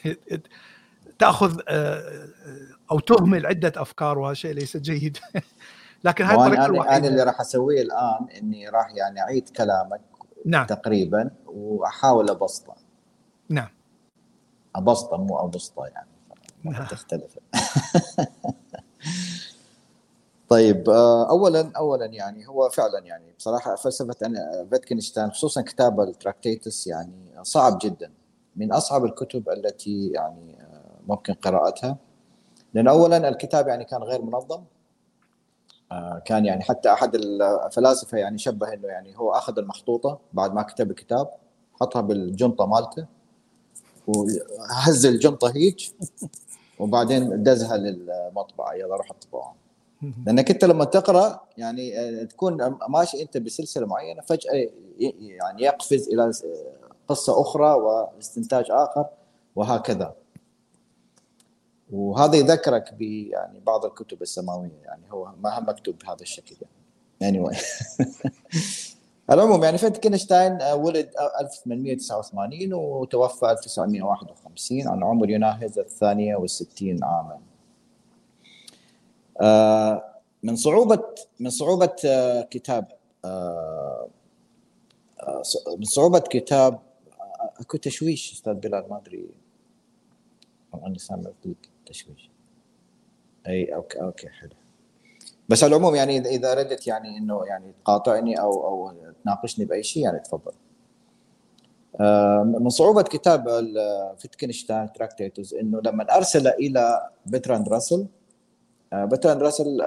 تأخذ 1.18 1.60
آه، 1.68 2.28
أو 2.90 2.98
تهمل 2.98 3.46
عدة 3.46 3.72
أفكار 3.76 4.18
وهذا 4.18 4.34
شيء 4.34 4.52
ليس 4.52 4.76
جيد. 4.76 5.18
لكن 6.04 6.24
هاي 6.24 6.36
الطريقة 6.36 6.66
الوحيده 6.66 6.96
أنا 6.96 7.08
اللي 7.08 7.22
راح 7.22 7.40
أسويه 7.40 7.82
الآن 7.82 8.28
إني 8.38 8.68
راح 8.68 8.90
يعني 8.94 9.20
أعيد 9.20 9.48
كلامك. 9.48 10.00
نعم. 10.48 10.66
تقريبا 10.66 11.30
وأحاول 11.46 12.30
أبسطه. 12.30 12.74
نعم. 13.48 13.68
أبسطه 14.76 15.16
مو 15.16 15.38
أبسطه 15.38 15.86
يعني 15.86 16.08
نعم. 16.64 16.86
تختلف. 16.86 17.38
طيب 20.48 20.90
آه، 20.90 21.30
اولا 21.30 21.72
اولا 21.76 22.06
يعني 22.06 22.48
هو 22.48 22.68
فعلا 22.68 22.98
يعني 22.98 23.32
بصراحة 23.38 23.76
فلسفة 23.76 24.14
فيتكنشتاين 24.70 25.30
خصوصا 25.30 25.62
كتاب 25.62 26.00
ال 26.00 26.09
Tractatus 26.09 26.86
يعني 26.86 27.34
صعب 27.42 27.78
جدا. 27.82 28.12
من 28.56 28.72
أصعب 28.72 29.04
الكتب 29.04 29.48
التي 29.48 30.08
يعني 30.08 30.60
آه، 30.60 31.00
ممكن 31.08 31.34
قراءتها. 31.34 31.96
لأن 32.74 32.88
اولا 32.88 33.28
الكتاب 33.28 33.68
يعني 33.68 33.84
كان 33.84 34.02
غير 34.02 34.22
منظم. 34.22 34.64
كان 36.24 36.46
يعني 36.46 36.62
حتى 36.62 36.92
أحد 36.92 37.14
الفلاسفة 37.14 38.18
يعني 38.18 38.38
شبه 38.38 38.72
إنه 38.72 38.88
يعني 38.88 39.18
هو 39.18 39.32
أخذ 39.32 39.58
المخطوطة 39.58 40.18
بعد 40.32 40.54
ما 40.54 40.62
كتب 40.62 40.90
الكتاب 40.90 41.30
حطها 41.80 42.02
بالجنطة 42.02 42.66
مالته 42.66 43.06
وهز 44.06 45.06
الجنطة 45.06 45.52
هيك 45.56 45.76
وبعدين 46.80 47.42
دزها 47.42 47.76
للمطبعة 47.76 48.74
يلا 48.74 48.96
روح 48.96 49.10
اطبعها 49.10 49.54
لأنك 50.26 50.50
أنت 50.50 50.64
لما 50.64 50.84
تقرأ 50.84 51.40
يعني 51.56 51.98
آه، 51.98 52.24
تكون 52.24 52.78
ماشي 52.88 53.22
أنت 53.22 53.36
بسلسلة 53.36 53.86
معينة 53.86 54.22
فجأة 54.22 54.68
يعني 55.20 55.62
يقفز 55.62 56.08
إلى 56.08 56.32
قصة 57.08 57.40
أخرى 57.40 57.72
واستنتاج 57.72 58.64
آخر 58.70 59.06
وهكذا. 59.56 60.14
وهذا 61.92 62.36
يذكرك 62.36 62.94
ب 62.94 63.02
يعني 63.02 63.60
بعض 63.60 63.84
الكتب 63.84 64.22
السماوية 64.22 64.82
يعني 64.84 65.02
هو 65.12 65.32
ما 65.40 65.58
هم 65.58 65.68
مكتوب 65.68 65.98
بهذا 65.98 66.22
الشكل 66.22 66.56
يعني. 66.60 66.78
Anyway. 67.24 67.56
العموم 69.30 69.64
يعني 69.64 69.78
فيتكنشتاين 69.78 70.62
آه، 70.62 70.74
ولد 70.74 71.10
1889 71.40 72.74
وتوفى 72.74 73.50
1951 73.50 74.88
عن 74.88 75.04
عمر 75.04 75.30
يناهز 75.30 75.78
الثانية 75.78 76.36
والستين 76.36 77.04
عاما. 77.04 77.38
آه، 79.40 80.04
من 80.42 80.56
صعوبة 80.56 81.04
من 81.40 81.50
صعوبة 81.50 81.96
آه، 82.04 82.42
كتاب 82.42 82.86
من 85.78 85.84
صعوبة 85.84 86.18
كتاب 86.18 86.78
أكو 87.60 87.76
تشويش 87.76 88.32
أستاذ 88.32 88.54
بلال 88.54 88.84
ما 88.90 88.98
أدري. 88.98 89.28
أني 90.86 90.98
سامع 90.98 91.30
لك 91.44 91.56
تشويش 91.88 92.30
أي 93.46 93.74
okay 93.74 94.00
okay 94.00 94.28
حلو. 94.28 94.50
بس 95.48 95.64
على 95.64 95.76
العموم 95.76 95.94
يعني 95.94 96.18
إذا 96.18 96.54
ردت 96.54 96.86
يعني 96.86 97.18
إنه 97.18 97.44
يعني 97.46 97.72
تقاطعني 97.84 98.40
أو 98.40 98.66
أو 98.66 98.92
تناقشني 99.24 99.64
بأي 99.64 99.82
شيء 99.82 100.02
يعني 100.02 100.18
تفضل. 100.18 100.52
من 102.44 102.68
صعوبة 102.68 103.02
كتاب 103.02 103.48
فيتكنشتاين 104.18 104.92
Tractatus 104.92 105.54
إنه 105.54 105.80
لما 105.84 106.16
أرسل 106.16 106.48
إلى 106.48 107.10
برتراند 107.26 107.68
راسل 107.68 108.06
برتراند 108.92 109.42
راسل 109.42 109.78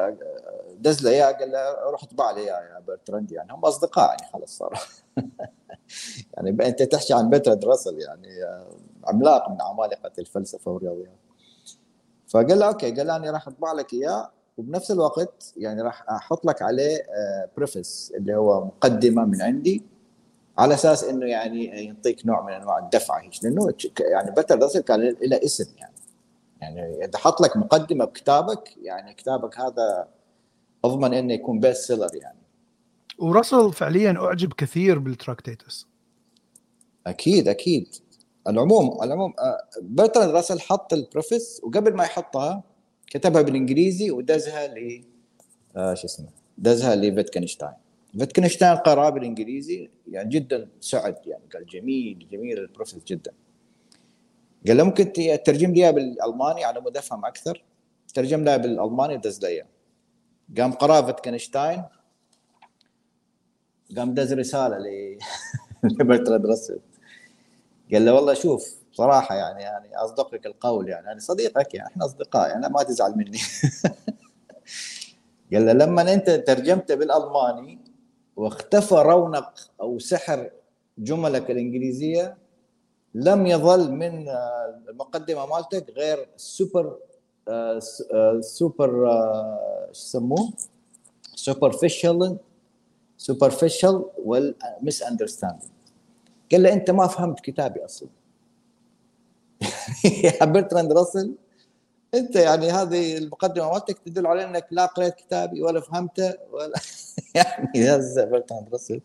دز 0.79 1.03
له 1.03 1.11
إياه 1.11 1.31
قال 1.31 1.51
له 1.51 1.91
روح 1.91 2.03
اطبع 2.03 2.31
لي 2.31 2.41
إياه 2.41 2.61
يا 2.61 2.79
برتراند 2.87 3.31
يعني. 3.31 3.53
هم 3.53 3.65
أصدقاء 3.65 4.09
يعني 4.09 4.31
خلاص 4.33 4.57
صاروا. 4.57 4.79
يعني 6.33 6.67
أنت 6.67 6.83
تحكي 6.83 7.13
عن 7.13 7.29
برتراند 7.29 7.65
راسل 7.65 7.99
يعني 7.99 8.27
عملاق 9.03 9.49
من 9.49 9.61
عمالقة 9.61 10.11
الفلسفة 10.19 10.71
والرياضيات. 10.71 11.20
فقال 12.31 12.59
له 12.59 12.67
okay 12.67 12.91
قال 12.91 13.07
له 13.07 13.15
أنا 13.15 13.31
راح 13.31 13.47
أطبع 13.47 13.71
لك 13.71 13.93
إياه 13.93 14.31
وبنفس 14.57 14.91
الوقت 14.91 15.53
يعني 15.57 15.81
راح 15.81 16.09
أحط 16.09 16.45
لك 16.45 16.61
عليه 16.61 17.05
preface 17.57 18.13
اللي 18.17 18.35
هو 18.35 18.65
مقدمة 18.65 19.25
من 19.25 19.41
عندي 19.41 19.83
على 20.57 20.73
أساس 20.73 21.03
إنه 21.03 21.25
يعني 21.25 21.65
يعطيك 21.65 22.25
نوع 22.25 22.45
من 22.45 22.53
أنواع 22.53 22.79
الدفعه 22.79 23.19
هيك 23.19 23.31
لأنه 23.43 23.73
يعني 23.99 24.31
برتراند 24.31 24.59
راسل 24.59 24.79
كان 24.79 25.15
له 25.21 25.39
اسم 25.43 25.73
يعني. 25.77 25.95
يعني 26.61 27.05
إذا 27.05 27.17
حط 27.17 27.41
لك 27.41 27.57
مقدمة 27.57 28.05
بكتابك 28.05 28.77
يعني 28.81 29.13
كتابك 29.13 29.59
هذا 29.59 30.07
أضمن 30.85 31.13
إنه 31.13 31.33
يكون 31.33 31.59
best 31.59 31.81
seller 31.87 32.15
يعني. 32.15 32.39
وراسل 33.19 33.73
فعليا 33.73 34.11
أعجب 34.11 34.53
كثير 34.53 34.99
بال 34.99 35.15
Tractatus 35.15 35.87
أكيد 37.07 37.47
أكيد. 37.47 37.87
العموم 38.47 39.03
العموم 39.03 39.33
برتراند 39.81 40.29
راسل 40.29 40.59
حط 40.59 40.93
ال 40.93 41.02
preface 41.02 41.61
وقبل 41.63 41.93
ما 41.93 42.03
يحطها 42.03 42.63
كتبها 43.07 43.41
بالإنجليزي 43.41 44.11
ودزها 44.11 44.67
ل 44.67 45.03
آه 45.75 45.93
شو 45.93 46.07
اسمه 46.07 46.27
دزها 46.57 46.95
لفيتكنشتاين. 46.95 47.73
فيتكنشتاين 48.19 48.75
قرأ 48.75 49.09
بالإنجليزي 49.09 49.89
يعني 50.07 50.29
جدا 50.29 50.69
سعد 50.79 51.15
يعني 51.25 51.43
قال 51.53 51.65
جميل 51.65 52.27
جميل 52.31 52.59
ال 52.59 52.65
preface 52.65 53.03
جدا. 53.03 53.31
قال 54.67 54.77
له 54.77 54.83
ممكن 54.83 55.13
تترجم 55.13 55.73
لي 55.73 55.91
بالألماني 55.91 56.63
على 56.63 56.81
مود 56.81 56.97
أفهم 56.97 57.25
أكثر. 57.25 57.63
ترجم 58.13 58.43
لها 58.43 58.57
بالألماني 58.57 59.17
دز 59.17 59.45
لي 59.45 59.63
قام 60.57 60.71
قرا 60.71 61.01
فيتكنشتاين. 61.01 61.83
قام 63.97 64.13
دز 64.13 64.33
رسالة 64.33 64.77
ل 64.77 65.17
لبرتراند 65.99 66.45
راسل. 66.45 66.79
قال 67.93 68.05
له 68.05 68.13
والله 68.13 68.33
شوف 68.33 68.75
بصراحة 68.91 69.35
يعني 69.35 69.63
يعني 69.63 69.95
أصدقك 69.95 70.45
القول 70.45 70.89
يعني 70.89 71.11
أنا 71.11 71.19
صديقك 71.19 71.73
يعني 71.73 71.89
إحنا 71.89 72.05
أصدقاء 72.05 72.49
يعني 72.49 72.69
ما 72.69 72.83
تزعل 72.83 73.17
مني. 73.17 73.37
قال 75.53 75.65
له 75.65 75.73
لما 75.73 76.13
أنت 76.13 76.29
ترجمت 76.29 76.91
بالألماني 76.91 77.79
واختفى 78.35 78.95
رونق 78.95 79.53
أو 79.81 79.99
سحر 79.99 80.49
جملك 80.97 81.51
الإنجليزية 81.51 82.37
لم 83.15 83.47
يظل 83.47 83.91
من 83.91 84.29
المقدمة 84.89 85.45
مالتك 85.45 85.89
غير 85.89 86.29
super 86.37 86.97
super 88.39 88.89
شو 89.91 89.91
يسموه؟ 89.91 90.53
superficial 91.35 92.37
superficial 93.17 94.05
وال 94.25 95.03
misunderstanding 95.03 95.71
قال 96.51 96.63
له 96.63 96.73
أنت 96.73 96.91
ما 96.91 97.07
فهمت 97.07 97.39
كتابي 97.39 97.85
أصلا. 97.85 98.09
يا 100.23 100.45
برتراند 100.45 100.93
راسل 100.93 101.35
أنت 102.13 102.35
يعني 102.35 102.71
هذه 102.71 103.17
المقدمة 103.17 103.71
مالتك 103.71 103.99
تدل 103.99 104.27
على 104.27 104.43
إنك 104.43 104.67
لا 104.71 104.85
قريت 104.85 105.15
كتابي 105.15 105.61
ولا 105.61 105.79
فهمته 105.79 106.33
ولا 106.51 106.79
يعني 107.35 107.83
هذا 107.83 108.25
برتراند 108.25 108.69
راسل. 108.71 109.01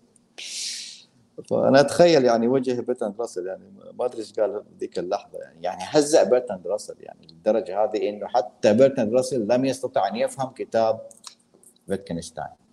فأنا 1.51 1.81
أتخيل 1.81 2.25
يعني 2.25 2.49
وجه 2.49 2.81
برتراند 2.81 3.21
راسل 3.21 3.47
يعني 3.47 3.63
ما 3.99 4.05
أدري 4.05 4.19
إيش 4.19 4.33
قال 4.33 4.65
ذيك 4.81 4.99
اللحظة 4.99 5.39
يعني 5.39 5.63
يعني 5.63 5.83
هزأ 5.85 6.25
برتراند 6.25 6.67
راسل 6.67 6.95
يعني 7.01 7.27
للدرجه 7.27 7.85
هذه 7.85 8.09
إنه 8.09 8.27
حتى 8.27 8.75
برتراند 8.75 9.15
راسل 9.15 9.49
لم 9.49 9.65
يستطع 9.65 10.09
أن 10.09 10.17
يفهم 10.17 10.51
كتاب 10.51 11.01
فيتكنشتاين 11.87 12.66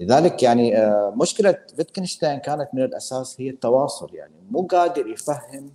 لذلك 0.00 0.42
يعني 0.42 0.78
آه، 0.78 1.14
مشكلة 1.16 1.58
فيتكنشتاين 1.76 2.38
كانت 2.38 2.68
من 2.72 2.82
الأساس 2.82 3.40
هي 3.40 3.50
التواصل 3.50 4.14
يعني 4.14 4.34
مو 4.50 4.62
قادر 4.62 5.06
يفهم 5.06 5.70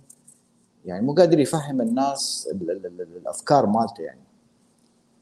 يعني 0.84 1.06
مو 1.06 1.14
قادر 1.14 1.38
يفهم 1.38 1.80
الناس 1.80 2.48
الأفكار 3.16 3.66
مالته 3.66 4.02
يعني. 4.02 4.20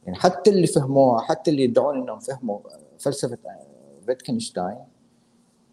يعني 0.07 0.19
حتى 0.19 0.51
اللي 0.51 0.67
فهموها 0.67 1.21
حتى 1.21 1.51
اللي 1.51 1.65
يدعون 1.65 2.03
إنهم 2.03 2.19
فهموا 2.19 2.59
فلسفة 2.99 3.39
فيتكنشتاين 4.07 4.85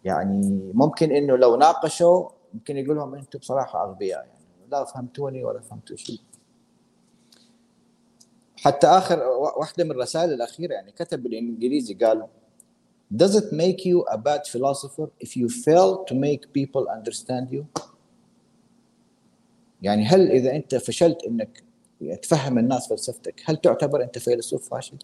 يعني 0.04 0.70
ممكن 0.74 1.12
إنه 1.12 1.36
لو 1.36 1.56
ناقشوا 1.56 2.28
ممكن 2.54 2.76
يقول 2.76 2.96
لهم 2.96 3.14
أنتم 3.14 3.38
بصراحة 3.38 3.84
أغبياء 3.84 4.26
يعني 4.26 4.70
لا 4.70 4.84
فهمتوني 4.84 5.44
ولا 5.44 5.60
فهمتوا 5.60 5.96
شيء. 5.96 6.20
حتى 8.56 8.86
آخر 8.86 9.18
واحدة 9.58 9.84
من 9.84 9.90
الرسائل 9.90 10.32
الأخيرة 10.32 10.72
يعني 10.72 10.92
كتب 10.92 11.22
بالإنجليزي 11.22 11.94
قال 11.94 12.26
Does 13.10 13.36
it 13.36 13.52
make 13.52 13.84
you 13.84 14.04
a 14.10 14.18
bad 14.18 14.46
philosopher 14.46 15.10
if 15.20 15.36
you 15.36 15.48
fail 15.48 16.04
to 16.04 16.14
make 16.14 16.52
people 16.52 16.88
understand 16.88 17.50
you? 17.50 17.66
يعني 19.82 20.04
هل 20.04 20.30
إذا 20.30 20.56
أنت 20.56 20.74
فشلت 20.74 21.24
إنك 21.24 21.64
تفهم 22.22 22.58
الناس 22.58 22.88
فلسفتك 22.88 23.42
هل 23.44 23.56
تعتبر 23.56 24.02
أنت 24.02 24.18
فيلسوف 24.18 24.70
فاشل؟ 24.70 24.96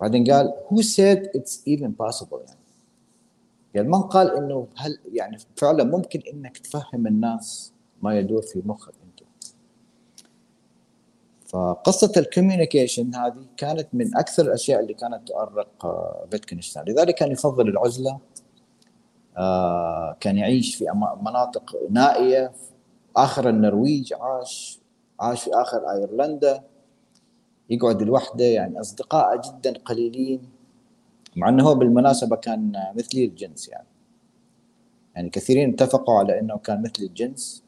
بعدين 0.00 0.32
قال 0.32 0.52
who 0.68 0.82
said 0.82 1.30
it's 1.34 1.60
even 1.66 1.92
possible 1.92 2.40
يعني 2.46 2.58
يعني 3.74 3.88
من 3.88 4.02
قال 4.02 4.36
إنه 4.36 4.68
هل 4.76 4.98
يعني 5.12 5.38
فعلا 5.56 5.84
ممكن 5.84 6.20
إنك 6.32 6.58
تفهم 6.58 7.06
الناس 7.06 7.72
ما 8.02 8.18
يدور 8.18 8.42
في 8.42 8.62
مخك 8.64 8.94
فقصة 11.48 12.12
ال 12.16 12.23
communication 12.23 13.14
هذه 13.14 13.46
كانت 13.56 13.88
من 13.92 14.16
أكثر 14.16 14.42
الأشياء 14.42 14.80
اللي 14.80 14.94
كانت 14.94 15.28
تؤرق 15.28 15.68
فيتكنشتاين 16.30 16.86
لذلك 16.88 17.14
كان 17.14 17.32
يفضل 17.32 17.68
العزلة 17.68 18.18
آه، 19.36 20.16
كان 20.20 20.38
يعيش 20.38 20.76
في 20.76 20.84
مناطق 21.22 21.76
نائية 21.90 22.52
آخر 23.16 23.48
النرويج 23.48 24.12
عاش 24.20 24.80
عاش 25.20 25.42
في 25.44 25.50
آخر 25.54 25.90
أيرلندا 25.90 26.62
يقعد 27.70 28.02
لوحده 28.02 28.44
يعني 28.44 28.80
اصدقائه 28.80 29.40
جدا 29.44 29.78
قليلين 29.84 30.40
مع 31.36 31.48
إنه 31.48 31.68
هو 31.68 31.74
بالمناسبة 31.74 32.36
كان 32.36 32.72
مثلي 32.96 33.24
الجنس 33.24 33.68
يعني. 33.68 33.86
يعني 35.14 35.30
كثيرين 35.30 35.72
اتفقوا 35.72 36.18
على 36.18 36.40
إنه 36.40 36.58
كان 36.58 36.82
مثل 36.82 37.02
الجنس 37.02 37.62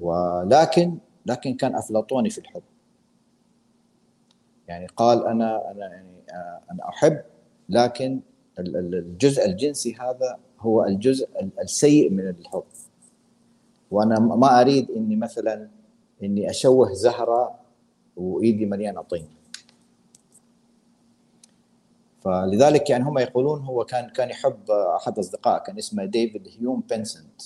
ولكن 0.00 0.98
لكن 1.26 1.54
كان 1.54 1.74
أفلاطوني 1.74 2.30
في 2.30 2.38
الحب. 2.38 2.62
يعني 4.68 4.86
قال 4.86 5.26
أنا 5.26 5.70
أنا 5.70 5.88
يعني 5.88 6.22
آه، 6.30 6.60
أنا 6.70 6.88
أحب 6.88 7.22
لكن 7.68 8.20
الجزء 8.58 9.46
الجنسي 9.46 9.94
هذا 9.94 10.38
هو 10.60 10.84
الجزء 10.84 11.28
السيء 11.62 12.10
من 12.10 12.28
الحب. 12.28 12.64
وأنا 13.90 14.20
ما 14.20 14.60
أريد 14.60 14.90
إني 14.90 15.16
مثلا 15.16 15.68
إني 16.22 16.50
أشوه 16.50 16.92
زهرة 16.92 17.60
وإيدي 18.16 18.66
مليانه 18.66 19.02
طين. 19.02 19.28
فلذلك 22.20 22.90
يعني 22.90 23.04
هم 23.04 23.18
يقولون 23.18 23.60
هو 23.60 23.84
كان 23.84 24.08
كان 24.08 24.30
يحب 24.30 24.70
أحد 24.70 25.18
أصدقائه 25.18 25.58
كان 25.58 25.78
اسمه 25.78 26.04
ديفيد 26.04 26.48
هيوم 26.58 26.82
بنسنت 26.90 27.42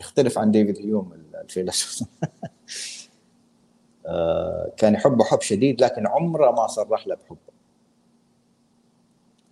يختلف 0.00 0.38
عن 0.38 0.50
ديفيد 0.50 0.78
هيوم 0.78 1.12
الفيلسوف. 1.34 2.08
كان 4.76 4.94
يحبه 4.94 5.24
حب 5.24 5.40
شديد 5.40 5.80
لكن 5.80 6.06
عمره 6.06 6.50
ما 6.50 6.66
صرح 6.66 7.06
له 7.06 7.14
بحبه 7.14 7.54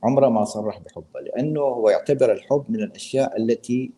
عمره 0.03 0.28
ما 0.28 0.44
صرح 0.44 0.78
بحبه 0.78 1.20
لأنه 1.20 1.61
هو 1.61 1.90
يعتبر 1.90 2.32
الحب 2.32 2.64
من 2.68 2.82
الأشياء 2.82 3.36
التي 3.36 3.92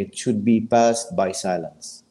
it 0.00 0.16
should 0.16 0.44
be 0.44 0.60
passed 0.60 1.16
by 1.16 1.32
silence. 1.32 2.02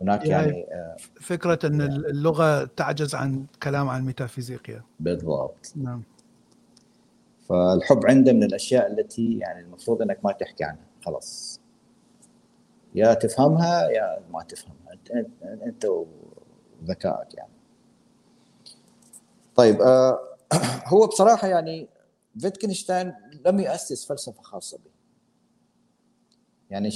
هناك 0.00 0.26
يعني, 0.26 0.52
يعني 0.52 0.74
آه، 0.74 0.96
فكرة 1.20 1.58
أن 1.64 1.80
يعني 1.80 1.96
اللغة 1.96 2.64
تعجز 2.64 3.14
عن 3.14 3.46
كلام 3.62 3.88
عن 3.88 4.00
الميتافيزيقيا 4.00 4.82
بالضبط. 5.00 5.72
نعم. 5.76 6.02
فالحب 7.48 8.06
عنده 8.06 8.32
من 8.32 8.42
الأشياء 8.42 8.92
التي 8.92 9.38
يعني 9.38 9.60
المفروض 9.60 10.02
إنك 10.02 10.18
ما 10.24 10.32
تحكي 10.32 10.64
عنها. 10.64 10.86
خلاص. 11.04 11.61
يا 12.94 13.14
تفهمها 13.14 13.90
يا 13.90 14.22
ما 14.30 14.42
تفهمها 14.42 14.92
انت 14.92 15.26
انت 15.62 15.84
وذكائك 16.82 17.34
يعني. 17.34 17.52
طيب 19.56 19.82
آه 19.82 20.18
هو 20.92 21.06
بصراحة 21.06 21.48
يعني 21.48 21.88
فيتكنشتاين 22.38 23.14
لم 23.46 23.60
يؤسس 23.60 24.06
فلسفة 24.06 24.42
خاصة 24.42 24.78
به. 24.78 24.90
يعني 26.70 26.90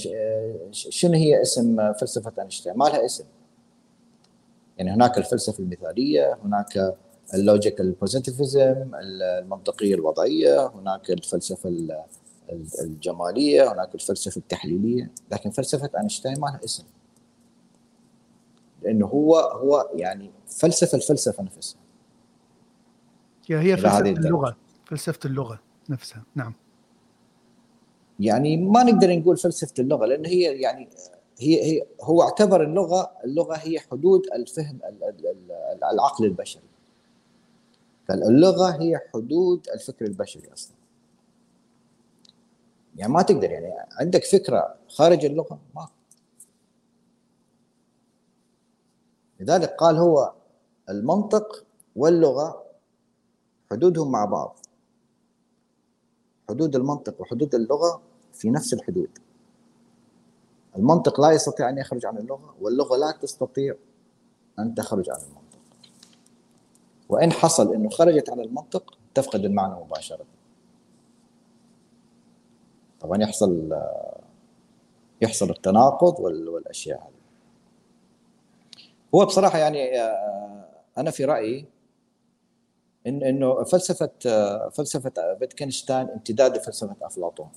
شنو 0.72 1.12
هي 1.14 1.42
اسم 1.42 1.92
فلسفة 1.92 2.32
فيتكنشتاين؟ 2.38 2.76
ما 2.76 2.84
لها 2.84 3.05
اسم. 3.05 3.24
يعني 4.78 4.90
هناك 4.90 5.18
الفلسفة 5.18 5.59
المثالية 5.59 6.38
هناك 6.44 6.97
ال 7.34 7.42
logical 7.42 7.92
positivism 7.92 8.90
المنطقية 8.94 9.94
الوضعية 9.94 10.66
هناك 10.66 11.11
الفلسفة 11.11 11.68
الجمالية 12.80 13.72
هناك 13.72 13.94
الفلسفة 13.94 14.38
التحليلية 14.38 15.11
لكن 15.32 15.51
فلسفة 15.51 15.90
فيتكنشتاين 15.98 16.40
ما 16.40 16.47
لها 16.47 16.61
اسم. 16.64 16.84
لأنه 18.82 19.07
هو 19.07 19.36
هو 19.36 19.90
يعني 19.94 20.30
فلسفة 20.47 20.97
الفلسفة 20.97 21.42
نفسها. 21.42 21.80
هي 23.51 23.76
فلسفة 23.76 24.01
اللغة 24.01 24.57
فلسفة 24.86 25.20
اللغة 25.24 25.61
نفسها 25.90 26.22
نعم. 26.34 26.55
يعني 28.20 28.57
ما 28.57 28.82
نقدر 28.82 29.16
نقول 29.16 29.36
فلسفة 29.36 29.74
اللغة 29.78 30.07
لأن 30.07 30.26
هي 30.26 30.61
يعني 30.61 30.88
هي 31.38 31.64
هي 31.64 31.82
هو 32.03 32.22
اعتبر 32.22 32.62
اللغة 32.62 33.11
اللغة 33.24 33.55
هي 33.55 33.80
حدود 33.80 34.22
الفهم 34.34 34.78
العقل 35.92 36.24
البشري. 36.24 36.62
فاللغة 38.09 38.82
هي 38.82 39.01
حدود 39.14 39.68
الفكر 39.74 40.05
البشري 40.05 40.53
أصلا. 40.53 40.75
يعني 42.97 43.12
ما 43.12 43.22
تقدر 43.22 43.51
يعني 43.51 43.72
عندك 44.01 44.24
فكرة 44.24 44.74
خارج 44.88 45.24
اللغة؟ 45.24 45.59
ما. 45.74 45.88
لذلك 49.40 49.68
قال 49.70 49.97
هو 49.97 50.32
المنطق 50.88 51.64
واللغة 51.97 52.64
حدودهم 53.70 54.11
مع 54.11 54.24
بعض. 54.24 54.59
حدود 56.49 56.76
المنطق 56.76 57.20
وحدود 57.20 57.55
اللغة 57.55 58.03
في 58.32 58.51
نفس 58.51 58.74
الحدود. 58.74 59.18
المنطق 60.76 61.20
لا 61.20 61.30
يستطيع 61.30 61.68
أن 61.68 61.78
يخرج 61.78 62.07
عن 62.07 62.18
اللغة 62.18 62.55
واللغة 62.61 62.97
لا 62.97 63.11
تستطيع 63.22 63.74
أن 64.59 64.74
تخرج 64.74 65.11
عن 65.11 65.20
المنطق. 65.20 65.59
وإن 67.09 67.32
حصل 67.32 67.74
إنه 67.74 67.88
خرجت 67.88 68.30
عن 68.30 68.40
المنطق 68.40 68.99
تفقد 69.14 69.44
المعنى 69.44 69.74
مباشرة. 69.74 70.36
طبعا 73.01 73.22
يحصل 73.22 73.78
يحصل 75.22 75.51
التناقض 75.51 76.20
والأشياء 76.20 76.99
هذه. 76.99 77.16
هو 79.14 79.26
بصراحة 79.26 79.59
يعني 79.59 80.01
آه، 80.01 80.68
أنا 80.99 81.11
في 81.11 81.24
رأيي 81.24 81.66
إن 83.07 83.22
إنه 83.22 83.64
فلسفة 83.64 84.11
فلسفة 84.68 85.34
فيتكنشتاين 85.38 86.09
امتداد 86.11 86.57
لفلسفة 86.57 86.97
أفلاطون. 87.03 87.49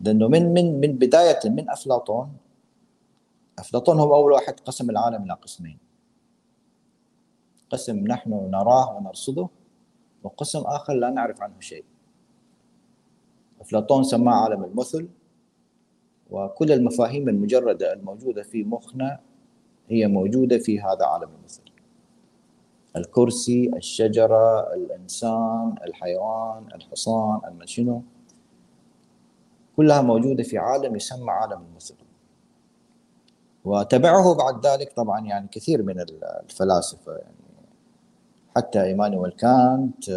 لأنه 0.00 0.28
من 0.28 0.54
من 0.54 0.80
من 0.80 0.92
بداية 0.92 1.40
من 1.44 1.70
أفلاطون 1.70 2.36
أفلاطون 3.58 4.00
هو 4.00 4.14
أول 4.14 4.32
واحد 4.32 4.60
قسم 4.60 4.90
العالم 4.90 5.22
إلى 5.22 5.32
قسمين. 5.34 5.78
قسم 7.70 7.98
نحن 7.98 8.30
نراه 8.50 8.96
ونرصده 8.96 9.48
وقسم 10.22 10.60
آخر 10.60 10.94
لا 10.94 11.10
نعرف 11.10 11.42
عنه 11.42 11.60
شيء. 11.60 11.84
أفلاطون 13.60 14.04
سماه 14.04 14.34
عالم 14.34 14.64
المثل 14.64 15.08
وكل 16.30 16.72
المفاهيم 16.72 17.28
المجردة 17.28 17.92
الموجودة 17.92 18.42
في 18.42 18.64
مخنا 18.64 19.20
هي 19.88 20.06
موجودة 20.06 20.58
في 20.58 20.80
هذا 20.80 21.04
عالم 21.04 21.28
المثل. 21.38 21.62
الكرسي 22.96 23.70
الشجرة 23.76 24.74
الإنسان 24.74 25.74
الحيوان 25.86 26.64
الحصان 26.74 27.40
المشنو 27.48 28.02
كلها 29.76 30.02
موجودة 30.02 30.42
في 30.42 30.58
عالم 30.58 30.96
يسمى 30.96 31.30
عالم 31.30 31.62
المثل. 31.70 31.94
وتبعه 33.64 34.34
بعد 34.34 34.66
ذلك 34.66 34.92
طبعا 34.92 35.26
يعني 35.26 35.48
كثير 35.52 35.82
من 35.82 36.00
الفلاسفة 36.00 37.12
يعني 37.12 37.34
حتى 38.56 38.82
إيمانويل 38.82 39.30
كانت 39.30 40.10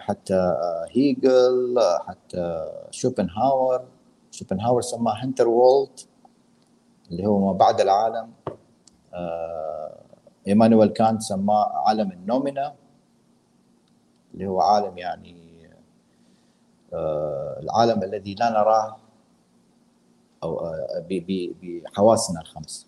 حتى 0.00 0.56
هيجل 0.90 1.78
حتى 2.06 2.72
شوبنهاور. 2.90 3.84
شوبنهاور 4.30 4.80
سماه 4.80 5.24
هنتر 5.24 5.48
وولت 5.48 6.08
اللي 7.10 7.26
هو 7.26 7.38
ما 7.38 7.52
بعد 7.52 7.80
العالم. 7.80 8.32
إيمانويل 10.48 10.88
كانت 10.88 11.22
سماه 11.22 11.72
عالم 11.86 12.12
النومينا 12.12 12.74
اللي 14.34 14.46
هو 14.46 14.60
عالم 14.60 14.98
يعني 14.98 15.68
آه 16.92 17.56
العالم 17.60 18.02
الذي 18.02 18.34
لا 18.34 18.50
نراه 18.50 18.96
أو 20.42 20.60
آه 20.60 21.06
بحواسنا 21.62 22.40
الخمس. 22.40 22.86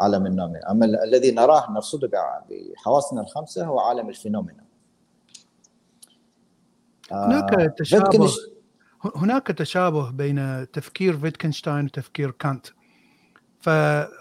عالم 0.00 0.26
ال 0.26 0.31
noumena. 0.31 0.70
أما 0.70 0.84
الذي 0.86 1.30
نراه 1.30 1.70
نرصده 1.70 2.10
بحواسنا 2.50 3.20
الخمسة 3.20 3.64
هو 3.64 3.80
عالم 3.80 4.08
ال 4.08 4.13
phenomena. 4.13 4.67
هناك 7.12 7.54
آه، 7.54 7.66
تشابه 7.66 8.30
هناك 9.16 9.46
تشابه 9.46 10.10
بين 10.10 10.70
تفكير 10.70 11.18
فيتكنشتاين 11.18 11.84
وتفكير 11.84 12.30
كانت. 12.30 12.66
ف 13.60 13.66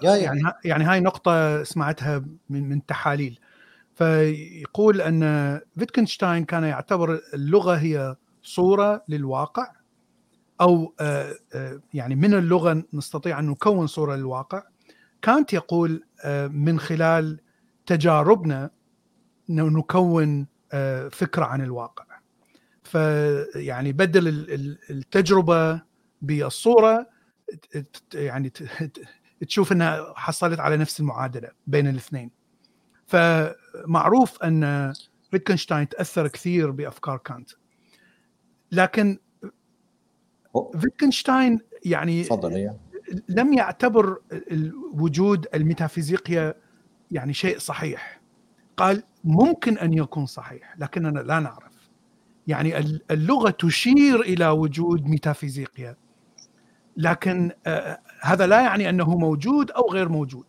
يعني 0.01 0.41
يعني 0.65 0.83
هاي 0.83 0.99
نقطة 0.99 1.63
سمعتها 1.63 2.25
من 2.49 2.69
من 2.69 2.85
تحاليل. 2.85 3.39
فيقول 3.95 5.01
أن 5.01 5.59
فيتكنشتاين 5.77 6.45
كان 6.45 6.63
يعتبر 6.63 7.21
اللغة 7.33 7.75
هي 7.75 8.15
صورة 8.43 9.03
للواقع 9.07 9.71
أو 10.61 10.93
آه، 10.99 11.33
آه، 11.53 11.81
يعني 11.93 12.15
من 12.15 12.33
اللغة 12.33 12.83
نستطيع 12.93 13.39
أن 13.39 13.49
نكون 13.49 13.87
صورة 13.87 14.15
للواقع. 14.15 14.63
كانت 15.21 15.53
يقول 15.53 16.03
من 16.49 16.79
خلال 16.79 17.39
تجاربنا 17.85 18.69
نكون 19.49 20.47
فكرة 21.11 21.45
عن 21.45 21.61
الواقع. 21.61 22.16
فيعني 22.87 23.91
بدل 23.91 24.27
التجربة 24.89 25.81
بالصورة 26.21 27.09
يعني 28.13 28.51
تشوف 29.47 29.71
إنها 29.71 30.13
حصلت 30.15 30.59
على 30.59 30.77
نفس 30.77 30.99
المعادلة 30.99 31.49
بين 31.67 31.87
الاثنين. 31.87 32.31
فمعروف 33.07 34.43
أن 34.43 34.93
فيتكنشتاين 35.31 35.89
تأثر 35.89 36.27
كثير 36.27 36.71
بأفكار 36.71 37.17
كانت. 37.17 37.49
لكن 38.71 39.19
فيتكنشتاين 40.79 41.59
يعني 41.85 42.23
فضل 42.23 42.71
لم 43.29 43.53
يعتبر 43.53 44.21
وجود 44.93 45.47
الميتافيزيقيا 45.53 46.53
يعني 47.11 47.33
شيء 47.33 47.57
صحيح. 47.57 48.21
قال 48.77 49.03
ممكن 49.23 49.77
أن 49.77 49.93
يكون 49.93 50.25
صحيح 50.25 50.77
لكننا 50.77 51.19
لا 51.19 51.39
نعرف. 51.39 51.76
يعني 52.47 52.99
اللغة 53.11 53.49
تشير 53.49 54.21
إلى 54.21 54.49
وجود 54.49 55.05
ميتافيزيقيا. 55.05 55.95
لكن 56.97 57.51
آه، 57.67 57.99
هذا 58.21 58.47
لا 58.47 58.61
يعني 58.61 58.89
أنه 58.89 59.17
موجود 59.17 59.71
أو 59.71 59.91
غير 59.91 60.09
موجود. 60.09 60.45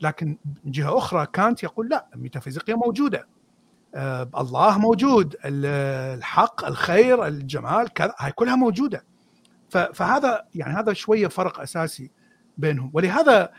لكن 0.00 0.38
من 0.64 0.72
جهة 0.72 0.98
أخرى 0.98 1.26
كانت 1.32 1.62
يقول 1.62 1.88
لا 1.88 2.06
الميتافيزيقيا 2.14 2.74
موجودة. 2.74 3.28
آه، 3.94 4.30
الله 4.38 4.78
موجود 4.78 5.36
الحق 5.44 6.64
الخير 6.64 7.26
الجمال 7.26 7.92
كذا 7.92 8.14
هاي 8.18 8.32
كلها 8.32 8.56
موجودة. 8.56 9.04
فهذا 9.68 10.44
يعني 10.54 10.74
هذا 10.74 10.92
شوية 10.92 11.26
فرق 11.26 11.60
أساسي 11.60 12.10
بينهم. 12.58 12.90
ولهذا 12.94 13.52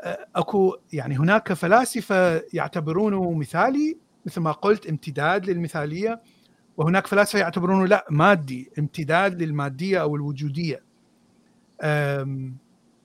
آه، 0.00 0.26
أكو 0.36 0.76
يعني 0.92 1.18
هناك 1.18 1.52
فلاسفة 1.52 2.42
يعتبرونه 2.52 3.32
مثالي 3.32 3.98
مثل 4.26 4.40
ما 4.40 4.52
قلت 4.52 4.86
امتداد 4.86 5.50
للمثالية. 5.50 6.20
وهناك 6.78 7.06
فلاسفة 7.06 7.38
يعتبرونه 7.38 7.86
لا 7.86 8.06
مادي 8.10 8.70
امتداد 8.78 9.42
للمادية 9.42 10.02
أو 10.02 10.16
الوجودية. 10.16 10.82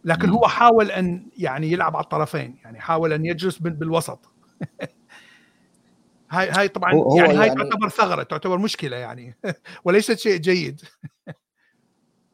لكن 0.04 0.30
هو 0.30 0.48
حاول 0.48 0.92
أن 0.92 1.28
يعني 1.38 1.72
يلعب 1.72 1.96
على 1.96 2.04
الطرفين 2.04 2.58
يعني 2.64 2.80
حاول 2.80 3.14
أن 3.14 3.26
يجلس 3.26 3.58
بالوسط. 3.58 4.20
هاي 6.32 6.50
هاي 6.50 6.68
طبعا 6.68 6.94
هو 6.94 7.18
يعني 7.18 7.34
هاي 7.34 7.48
يعني 7.48 7.64
تعتبر 7.64 7.90
ثغرة 7.90 8.24
تعتبر 8.24 8.58
مشكلة 8.58 8.98
يعني. 8.98 9.36
وليست 9.86 10.20
شيء 10.20 10.38
جيد. 10.38 10.82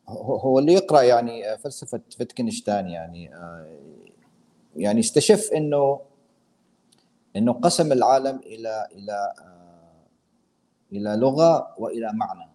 هو 0.09 0.59
اللي 0.59 0.73
يقرأ 0.73 1.01
يعني 1.01 1.57
فلسفة 1.57 2.01
فيتكنشتاين 2.17 2.87
يعني 2.87 3.35
آه، 3.35 3.77
يعني 4.75 4.99
استشف 4.99 5.49
إنه 5.55 6.01
إنه 7.35 7.53
قسم 7.53 7.91
العالم 7.91 8.39
إلى 8.45 8.87
إلى 8.91 9.33
آه، 10.93 10.95
إلى 10.95 11.15
لغة 11.15 11.75
وإلى 11.77 12.11
معنى. 12.13 12.49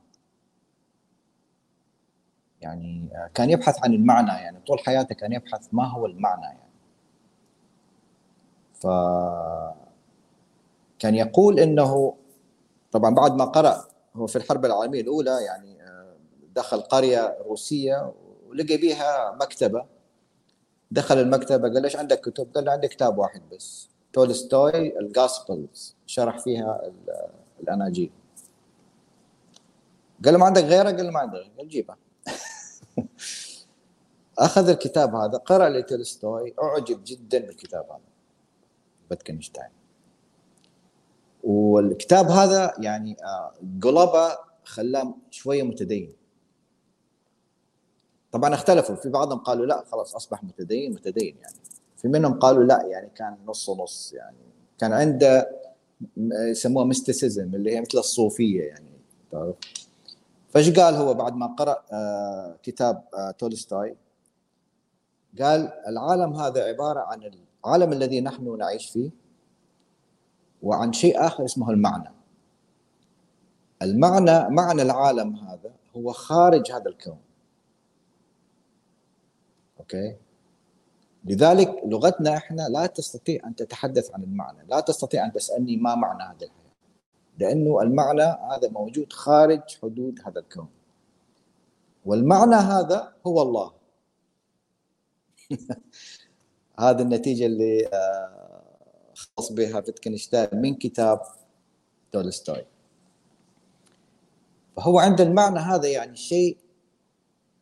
يعني 2.61 3.09
آه، 3.15 3.31
كان 3.35 3.51
يبحث 3.51 3.85
عن 3.85 3.95
المعنى 3.95 4.29
يعني 4.29 4.61
طول 4.67 4.79
حياته 4.79 5.15
كان 5.15 5.33
يبحث 5.33 5.69
ما 5.73 5.85
هو 5.85 6.07
المعنى 6.07 6.45
يعني. 6.45 6.71
ف 8.75 8.87
كان 10.99 11.15
يقول 11.15 11.61
إنه 11.61 12.15
طبعا 12.93 13.15
بعد 13.15 13.35
ما 13.35 13.45
قرأ 13.45 13.85
هو 14.17 14.27
في 14.27 14.37
الحرب 14.37 14.65
العالمية 14.65 15.01
الأولى 15.01 15.45
يعني 15.45 15.83
آه، 15.83 16.15
دخل 16.57 16.81
قرية 16.81 17.37
روسية 17.47 18.13
ولقى 18.49 18.77
بيها 18.77 19.37
مكتبة. 19.41 19.87
دخل 20.91 21.19
المكتبة 21.19 21.69
قال 21.69 21.83
ليش 21.83 21.97
عندك 21.97 22.21
كتب؟ 22.21 22.49
قال 22.55 22.65
له 22.65 22.73
عندي 22.73 22.89
كتاب 22.89 23.19
واحد 23.19 23.43
بس 23.53 23.89
تولستوي 24.13 24.99
الجاسبلز 25.01 25.97
شرح 26.07 26.39
فيها 26.39 26.81
الأناجيل. 27.61 28.11
قال 30.25 30.33
له 30.33 30.39
ما 30.39 30.47
عندك 30.47 30.63
غيره؟ 30.63 30.91
قال 30.91 31.05
له 31.05 31.11
ما 31.11 31.21
عندي 31.21 31.37
غيره 31.37 31.51
قال 31.59 31.69
جيبها 31.69 31.97
أخذ 34.39 34.69
الكتاب 34.69 35.15
هذا 35.15 35.39
قرأ 35.39 35.69
لتولستوي 35.69 36.55
أعجب 36.63 37.01
جدا 37.05 37.39
بالكتاب 37.39 37.85
هذا. 37.85 38.01
بتكنشتاين. 39.11 39.71
والكتاب 41.45 42.27
هذا 42.27 42.75
يعني 42.79 43.17
آه، 43.25 43.55
قلبه 43.83 44.39
خلاه 44.65 45.15
شوية 45.31 45.63
متدين. 45.63 46.13
طبعا 48.33 48.55
اختلفوا 48.55 48.95
في 48.95 49.09
بعضهم 49.09 49.39
قالوا 49.39 49.67
لا 49.67 49.85
خلاص 49.85 50.15
أصبح 50.15 50.45
متدين 50.45 50.93
متدين 50.93 51.37
يعني. 51.43 51.57
في 51.97 52.09
منهم 52.09 52.39
قالوا 52.39 52.65
لا 52.65 52.83
يعني 52.87 53.11
كان 53.17 53.37
نص 53.47 53.69
ونص 53.69 54.13
يعني. 54.13 54.37
كان 54.79 54.93
عنده 54.93 55.51
يسموها 56.17 56.85
mysticism 56.85 57.55
اللي 57.55 57.77
هي 57.77 57.81
مثل 57.81 57.99
الصوفية 57.99 58.63
يعني 58.63 58.91
تعرف؟ 59.33 59.55
فايش 60.55 60.71
قال 60.71 60.95
هو 60.95 61.15
بعد 61.15 61.37
ما 61.37 61.47
قرأ 61.47 61.85
آه 61.93 62.57
كتاب 62.63 63.05
آه 63.15 63.31
تولستوي؟ 63.31 63.97
قال 65.41 65.73
العالم 65.87 66.35
هذا 66.35 66.65
عبارة 66.65 67.01
عن 67.01 67.23
العالم 67.65 67.93
الذي 67.93 68.21
نحن 68.21 68.59
نعيش 68.59 68.91
فيه 68.91 69.11
وعن 70.63 70.93
شيء 70.93 71.27
آخر 71.27 71.45
اسمه 71.45 71.71
المعنى. 71.71 72.11
المعنى 73.83 74.51
معنى 74.51 74.83
العالم 74.83 75.37
هذا 75.37 75.73
هو 75.97 76.13
خارج 76.13 76.73
هذا 76.73 76.89
الكون. 76.89 77.19
أوكي؟ 79.81 80.17
لذلك 81.25 81.81
لغتنا 81.85 82.37
إحنا 82.37 82.63
لا 82.63 82.87
تستطيع 82.87 83.47
أن 83.47 83.57
تتحدث 83.57 84.11
عن 84.15 84.23
المعنى 84.23 84.59
لا 84.69 84.81
تستطيع 84.81 85.25
أن 85.25 85.33
تسألني 85.33 85.77
ما 85.77 85.95
معنى 85.95 86.23
هذه 86.23 86.45
الحياة 86.45 86.64
لأنه 87.39 87.83
المعنى 87.83 88.23
هذا 88.23 88.69
موجود 88.71 89.13
خارج 89.13 89.61
حدود 89.83 90.21
هذا 90.27 90.41
الكون. 90.41 90.69
والمعنى 92.05 92.55
هذا 92.55 93.13
هو 93.27 93.43
الله. 93.43 93.73
هذه 96.79 97.03
النتيجة 97.03 97.47
اللي 97.47 97.87
آه، 97.87 98.63
خلص 99.15 99.53
بها 99.53 99.81
فيتكنشتاين 99.81 100.49
من 100.53 100.75
كتاب 100.75 101.21
تولستوي. 102.13 102.67
فهو 104.77 104.99
عند 104.99 105.21
المعنى 105.21 105.59
هذا 105.59 105.89
يعني 105.89 106.17
شيء 106.17 106.57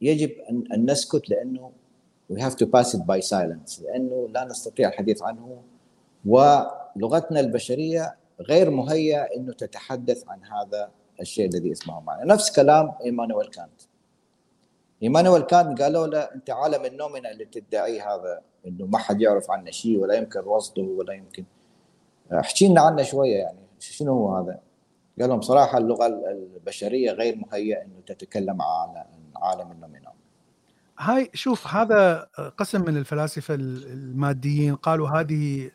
يجب 0.01 0.31
أن, 0.51 0.91
نسكت 0.91 1.31
لأنه 1.31 1.73
we 2.33 2.37
have 2.37 2.57
to 2.57 2.67
pass 2.67 2.95
it 2.95 3.01
by 3.01 3.21
silence. 3.21 3.83
لأنه 3.83 4.29
لا 4.29 4.45
نستطيع 4.45 4.89
الحديث 4.89 5.23
عنه. 5.23 5.63
ولغتنا 6.27 7.41
البشرية 7.41 8.17
غير 8.43 8.71
مهيئه 8.71 9.23
إنه 9.37 9.53
تتحدث 9.53 10.29
عن 10.29 10.45
هذا 10.45 10.91
الشيء 11.21 11.49
الذي 11.49 11.73
اسمه 11.73 12.01
معنى 12.01 12.29
نفس 12.29 12.57
كلام 12.57 12.93
إيمانويل 13.05 13.47
كانت. 13.47 13.81
إيمانويل 15.03 15.43
كانت 15.43 15.83
قالوا 15.83 16.07
له 16.07 16.21
أنت 16.21 16.51
عالم 16.51 16.85
النومنا 16.85 17.31
اللي 17.31 17.45
تدعيه 17.45 18.15
هذا 18.15 18.41
إنه 18.67 18.87
ما 18.87 18.99
حد 18.99 19.21
يعرف 19.21 19.51
عنه 19.51 19.71
شيء 19.71 19.99
ولا 19.99 20.15
يمكن 20.15 20.41
رصده 20.41 20.83
ولا 20.83 21.13
يمكن. 21.13 21.45
احكي 22.33 22.69
لنا 22.69 22.81
عنه 22.81 23.03
شوية 23.03 23.37
يعني 23.37 23.59
شنو 23.79 24.13
هو 24.13 24.37
هذا؟ 24.37 24.61
قال 25.21 25.29
لهم 25.29 25.41
صراحة 25.41 25.79
اللغة 25.79 26.07
البشرية 26.07 27.13
غير 27.13 27.37
مهيئه 27.37 27.83
إنه 27.83 28.01
تتكلم 28.07 28.63
عن 28.63 29.05
عالم 29.37 29.73
النومينال. 29.73 30.13
هاي 30.99 31.31
شوف 31.35 31.67
هذا 31.67 32.29
قسم 32.59 32.81
من 32.81 32.97
الفلاسفة 32.97 33.55
الماديين 33.55 34.77
قالوا 34.77 35.09
هذه 35.09 35.71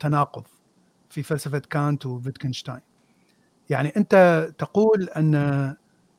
تناقض. 0.00 0.46
في 1.12 1.22
فلسفة 1.22 1.58
كانت 1.58 2.06
وفيتكنشتاين. 2.06 2.80
يعني 3.70 3.92
أنت 3.96 4.48
تقول 4.58 5.08
أن 5.08 5.34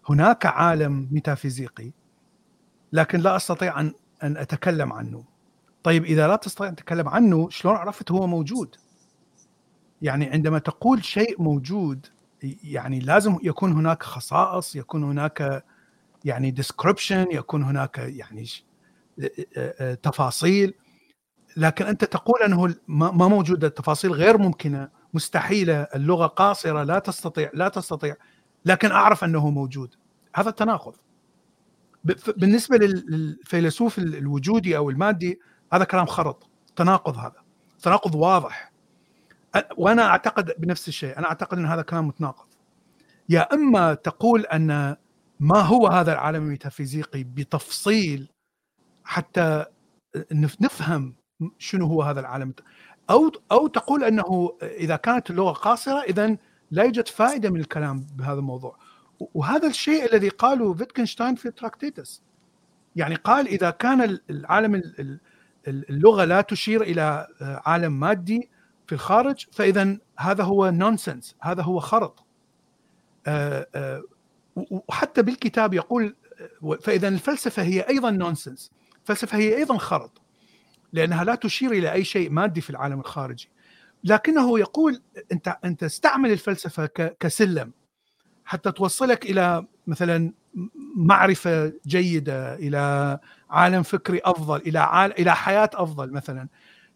هناك 0.10 0.46
عالم 0.46 1.08
ميتافيزيقي 1.12 1.92
لكن 2.94 3.20
لا 3.20 3.36
أستطيع 3.36 3.80
ان 3.80 3.94
أن 4.24 4.38
أتكلم 4.38 4.94
عنه. 4.94 5.24
طيب 5.84 6.04
إذا 6.06 6.28
لا 6.28 6.36
تستطيع 6.36 6.70
أن 6.70 6.76
تتكلم 6.76 7.10
عنه 7.10 7.50
شلون 7.50 7.76
عرفت 7.76 8.12
هو 8.12 8.28
موجود؟ 8.28 8.76
يعني 10.02 10.26
عندما 10.26 10.60
تقول 10.60 11.04
شيء 11.04 11.42
موجود 11.42 12.08
يعني 12.64 13.00
لازم 13.00 13.38
يكون 13.44 13.72
هناك 13.72 14.04
خصائص 14.04 14.76
يكون 14.76 15.04
هناك 15.04 15.64
يعني 16.26 16.52
description 16.52 17.26
يكون 17.32 17.64
هناك 17.64 17.98
يعني 17.98 18.46
تفاصيل. 20.04 20.74
لكن 21.58 21.86
أنت 21.86 22.04
تقول 22.06 22.42
أنه 22.46 22.76
ما 22.88 23.28
موجودة 23.28 23.68
التفاصيل 23.68 24.12
غير 24.12 24.38
ممكنة 24.38 24.90
مستحيلة 25.14 25.82
اللغة 25.82 26.28
قاصرة 26.28 26.84
لا 26.84 27.00
تستطيع 27.00 27.50
لا 27.54 27.70
تستطيع 27.70 28.16
لكن 28.66 28.92
أعرف 28.92 29.24
أنه 29.24 29.50
موجود. 29.50 29.96
هذا 30.36 30.52
تناقض 30.52 30.96
بالنسبة 32.38 32.78
للفيلسوف 32.78 34.00
الوجودي 34.00 34.78
أو 34.78 34.90
المادي 34.90 35.40
هذا 35.74 35.84
كلام 35.84 36.06
خرط 36.06 36.50
تناقض 36.76 37.18
هذا 37.18 37.44
تناقض 37.82 38.16
واضح. 38.16 38.74
وأنا 39.78 40.06
أعتقد 40.06 40.52
بنفس 40.58 40.88
الشيء 40.88 41.18
أنا 41.18 41.28
أعتقد 41.28 41.58
أن 41.58 41.66
هذا 41.66 41.82
كلام 41.82 42.08
متناقض. 42.08 42.48
يا 43.30 43.54
إما 43.54 43.94
تقول 43.94 44.42
أن 44.42 44.96
ما 45.40 45.60
هو 45.60 45.88
هذا 45.88 46.14
العالم 46.14 46.44
الميتافيزيقي 46.44 47.24
بتفصيل 47.24 48.30
حتى 49.04 49.66
نفهم 50.32 51.16
شنو 51.60 51.88
هو 51.88 52.02
هذا 52.02 52.20
العالم؟ 52.20 52.54
أو 53.10 53.32
أو 53.52 53.68
تقول 53.68 54.04
أنه 54.04 54.58
إذا 54.62 54.96
كانت 54.96 55.30
اللغة 55.30 55.52
قاصرة 55.52 56.02
اذا 56.02 56.38
لا 56.72 56.84
يوجد 56.84 57.08
فائدة 57.08 57.50
من 57.50 57.60
الكلام 57.60 58.08
بهذا 58.16 58.40
الموضوع. 58.40 58.78
وهذا 59.34 59.68
الشيء 59.68 60.06
الذي 60.06 60.30
قاله 60.30 60.74
فيتكنشتاين 60.74 61.36
في 61.36 61.52
تراكتيتس. 61.52 62.24
يعني 62.96 63.16
قال 63.16 63.48
إذا 63.48 63.70
كان 63.70 64.20
العالم 64.30 64.82
اللغة 65.68 66.26
لا 66.26 66.42
تشير 66.42 66.82
إلى 66.82 67.28
عالم 67.42 68.00
مادي 68.00 68.50
في 68.88 68.96
الخارج 68.96 69.46
فاذا 69.52 69.98
هذا 70.20 70.44
هو 70.44 70.70
nonsense 70.70 71.36
هذا 71.42 71.64
هو 71.64 71.80
خرط. 71.80 72.26
آه، 73.28 73.68
آه، 73.76 74.04
وحتى 74.56 75.22
بالكتاب 75.22 75.74
يقول 75.74 76.16
فإذا 76.82 77.08
الفلسفة 77.08 77.64
هي 77.64 77.82
أيضا 77.82 78.12
نونسنس 78.12 78.72
الفلسفة 79.02 79.38
هي 79.38 79.58
أيضا 79.58 79.78
خرط. 79.78 80.23
لأنها 80.94 81.24
لا 81.24 81.36
تشير 81.36 81.72
إلى 81.72 81.92
أي 81.92 82.04
شيء 82.04 82.30
مادي 82.30 82.62
في 82.62 82.70
العالم 82.70 83.00
الخارجي. 83.00 83.50
لكنه 84.04 84.60
يقول 84.60 85.02
أنت 85.32 85.58
أنت 85.66 85.84
استعمل 85.84 86.32
الفلسفة 86.32 86.86
كسلم 87.20 87.72
حتى 88.46 88.72
توصلك 88.72 89.26
إلى 89.26 89.66
مثلا 89.88 90.34
معرفة 90.96 91.74
جيدة 91.88 92.56
إلى 92.56 93.20
عالم 93.50 93.84
فكري 93.84 94.22
أفضل 94.26 94.58
إلى 94.58 94.80
عال... 94.80 95.20
إلى 95.20 95.36
حياة 95.36 95.70
أفضل 95.74 96.12
مثلا. 96.12 96.48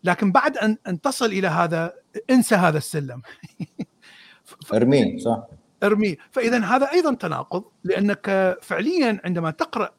لكن 0.03 0.31
بعد 0.31 0.57
أن 0.57 0.77
أن 0.87 1.01
تصل 1.01 1.25
إلى 1.25 1.47
هذا 1.47 1.93
انسى 2.29 2.55
هذا 2.55 2.77
السلم. 2.77 3.21
ارميه 4.73 5.17
صح. 5.17 5.43
ارميه 5.83 6.17
فاذا 6.31 6.59
هذا 6.59 6.91
أيضا 6.91 7.13
تناقض 7.13 7.63
لأنك 7.83 8.57
فعليا 8.61 9.21
عندما 9.25 9.51
تقرأ 9.51 9.89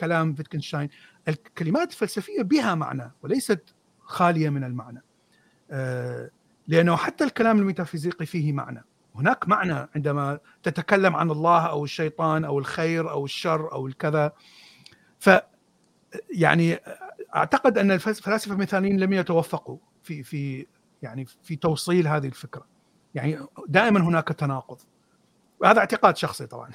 كلام 0.00 0.34
فيتكنشتاين 0.34 0.88
الكلمات 1.28 1.90
الفلسفية 1.90 2.42
بها 2.42 2.74
معنى 2.74 3.12
وليست 3.22 3.74
خالية 4.00 4.50
من 4.50 4.64
المعنى. 4.64 5.02
آه، 5.70 6.30
لأنه 6.68 6.96
حتى 6.96 7.24
الكلام 7.24 7.58
الميتافيزيقي 7.58 8.26
فيه 8.26 8.52
معنى. 8.52 8.84
هناك 9.14 9.48
معنى 9.48 9.88
عندما 9.94 10.38
تتكلم 10.62 11.16
عن 11.16 11.30
الله 11.30 11.66
أو 11.66 11.84
الشيطان 11.84 12.44
أو 12.44 12.58
الخير 12.58 13.10
أو 13.10 13.24
الشر 13.24 13.72
أو 13.72 13.86
الكذا. 13.86 14.32
ف 15.18 15.30
يعني 16.30 16.78
أعتقد 17.34 17.78
أن 17.78 17.90
الفلاسفه 17.90 18.54
المثاليين 18.54 19.00
لم 19.00 19.12
يتوفقوا 19.12 19.78
في 20.02 20.22
في 20.22 20.66
يعني 21.02 21.26
في 21.42 21.56
توصيل 21.56 22.08
هذه 22.08 22.26
الفكرة. 22.26 22.66
يعني 23.14 23.38
دائما 23.68 24.00
هناك 24.00 24.28
تناقض. 24.28 24.80
وهذا 25.60 25.78
اعتقاد 25.78 26.16
شخصي 26.16 26.46
طبعا. 26.46 26.70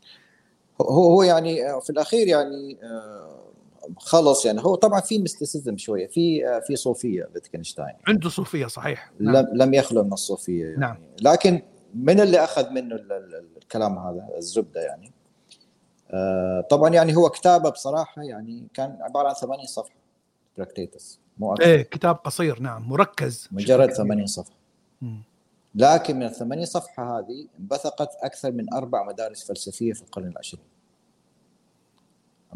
هو 0.80 1.12
هو 1.12 1.22
يعني 1.22 1.80
في 1.80 1.90
الأخير 1.90 2.26
يعني 2.26 2.78
آه، 2.82 3.51
خلص 3.96 4.46
يعني. 4.46 4.60
هو 4.60 4.74
طبعا 4.74 5.00
في 5.00 5.18
mysticism 5.18 5.76
شوية 5.76 6.06
في 6.06 6.42
في 6.66 6.76
صوفية 6.76 7.28
فيتكنشتاين 7.32 7.94
عنده 8.08 8.28
صوفية 8.28 8.66
صحيح. 8.66 9.12
نعم. 9.20 9.36
لم 9.36 9.48
لم 9.54 9.74
يخلو 9.74 10.04
من 10.04 10.12
الصوفية 10.12 10.64
يعني. 10.64 10.76
نعم. 10.76 10.96
لكن 11.22 11.62
من 11.94 12.20
اللي 12.20 12.44
أخذ 12.44 12.70
منه 12.70 12.96
الكلام 13.56 13.98
هذا 13.98 14.28
الزبدة 14.36 14.80
يعني؟ 14.80 15.12
آه، 16.10 16.60
طبعا 16.70 16.90
يعني 16.90 17.16
هو 17.16 17.28
كتابة 17.28 17.70
بصراحة 17.70 18.22
يعني 18.22 18.68
كان 18.74 18.98
عبارة 19.00 19.28
عن 19.28 19.34
80 19.34 19.66
صفحة 19.66 19.96
تراكتيتس 20.56 21.20
مو 21.38 21.52
أكثر. 21.52 21.64
إيه 21.64 21.82
كتاب 21.82 22.16
قصير 22.16 22.60
نعم 22.60 22.88
مركز. 22.88 23.48
مجرد 23.52 23.90
80 23.90 24.26
صفحة. 24.26 24.56
لكن 25.74 26.16
من 26.16 26.22
ال 26.22 26.34
80 26.34 26.64
صفحة 26.64 27.18
هذه 27.18 27.46
انبثقت 27.60 28.16
أكثر 28.22 28.52
من 28.52 28.74
أربع 28.74 29.02
مدارس 29.02 29.44
فلسفية 29.44 29.92
في 29.92 30.02
القرن 30.02 30.28
العشرين. 30.28 30.64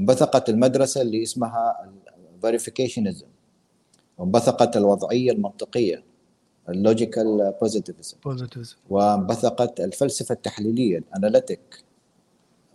انبثقت 0.01 0.49
المدرسة 0.49 1.03
اللي 1.03 1.23
اسمها 1.23 1.91
ال 2.35 2.40
verificationism 2.40 3.27
وانبثقت 4.19 4.77
الوضعية 4.77 5.33
المنطقية 5.33 6.05
ال 6.69 6.79
logical 6.79 7.55
positivism 7.61 8.17
وانبثقت 8.91 9.81
الفلسفة 9.81 10.33
التحليلية 10.33 10.99
ال 10.99 11.08
analytic 11.08 11.85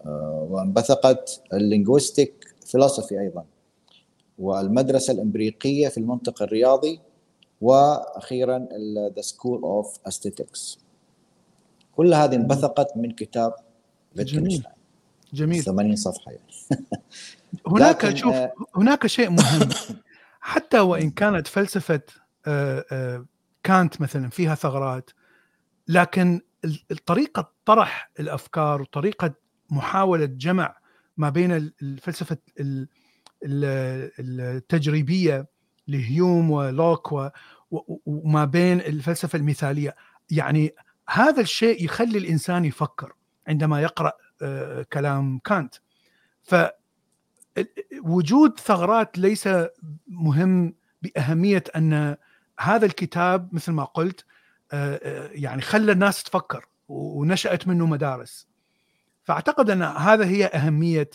آه، 0.05 0.47
وانبثقت 0.49 1.41
ال 1.53 1.63
linguistic 1.63 2.55
philosophy 2.65 3.19
أيضا. 3.19 3.45
والمدرسة 4.39 5.13
الأمريكية 5.13 5.87
في 5.87 5.97
المنطق 5.97 6.41
الرياضي 6.41 6.99
وأخيرا 7.61 8.67
the 9.15 9.21
school 9.21 9.61
of 9.63 9.99
aesthetics 10.07 10.79
كل 11.95 12.13
هذه 12.13 12.35
انبثقت 12.35 12.97
من 12.97 13.11
كتاب 13.11 13.53
جميل. 14.15 14.63
جميل. 15.33 15.63
80 15.63 15.95
صفحة 15.95 16.31
يعني. 16.31 16.47
هناك 17.67 18.15
شوف 18.15 18.33
آه 18.33 18.53
هناك 18.75 19.07
شيء 19.07 19.29
مهم. 19.39 19.69
حتى 20.41 20.79
وإن 20.79 21.11
كانت 21.11 21.47
فلسفة 21.47 22.01
آه 22.47 22.85
آه 22.91 23.25
كانت 23.63 24.01
مثلا 24.01 24.29
فيها 24.29 24.55
ثغرات 24.55 25.09
لكن 25.87 26.41
الطريقة 26.91 27.51
طرح 27.65 28.11
الأفكار 28.19 28.81
وطريقة 28.81 29.33
محاولة 29.69 30.25
جمع 30.25 30.77
ما 31.17 31.29
بين 31.29 31.51
الفلسفة 31.81 32.37
التجريبية 33.43 35.47
لهيوم 35.87 36.51
ولوك 36.51 37.31
وما 38.05 38.45
بين 38.45 38.79
الفلسفة 38.79 39.37
المثالية. 39.37 39.95
يعني 40.31 40.75
هذا 41.09 41.41
الشيء 41.41 41.85
يخلي 41.85 42.17
الإنسان 42.17 42.65
يفكر 42.65 43.13
عندما 43.47 43.81
يقرأ 43.81 44.11
كلام 44.93 45.39
كانت. 45.39 45.75
ف 46.43 46.55
وجود 48.03 48.59
ثغرات 48.59 49.17
ليس 49.17 49.49
مهم 50.07 50.75
بأهمية 51.01 51.63
أن 51.75 52.15
هذا 52.59 52.85
الكتاب 52.85 53.49
مثل 53.53 53.71
ما 53.71 53.83
قلت 53.83 54.25
آه، 54.73 54.99
آه، 55.03 55.29
يعني 55.33 55.61
خلى 55.61 55.91
الناس 55.91 56.23
تفكر 56.23 56.65
ونشأت 56.87 57.67
منه 57.67 57.85
مدارس. 57.85 58.47
فأعتقد 59.23 59.69
أن 59.69 59.81
هذا 59.81 60.25
هي 60.25 60.45
أهمية 60.45 61.09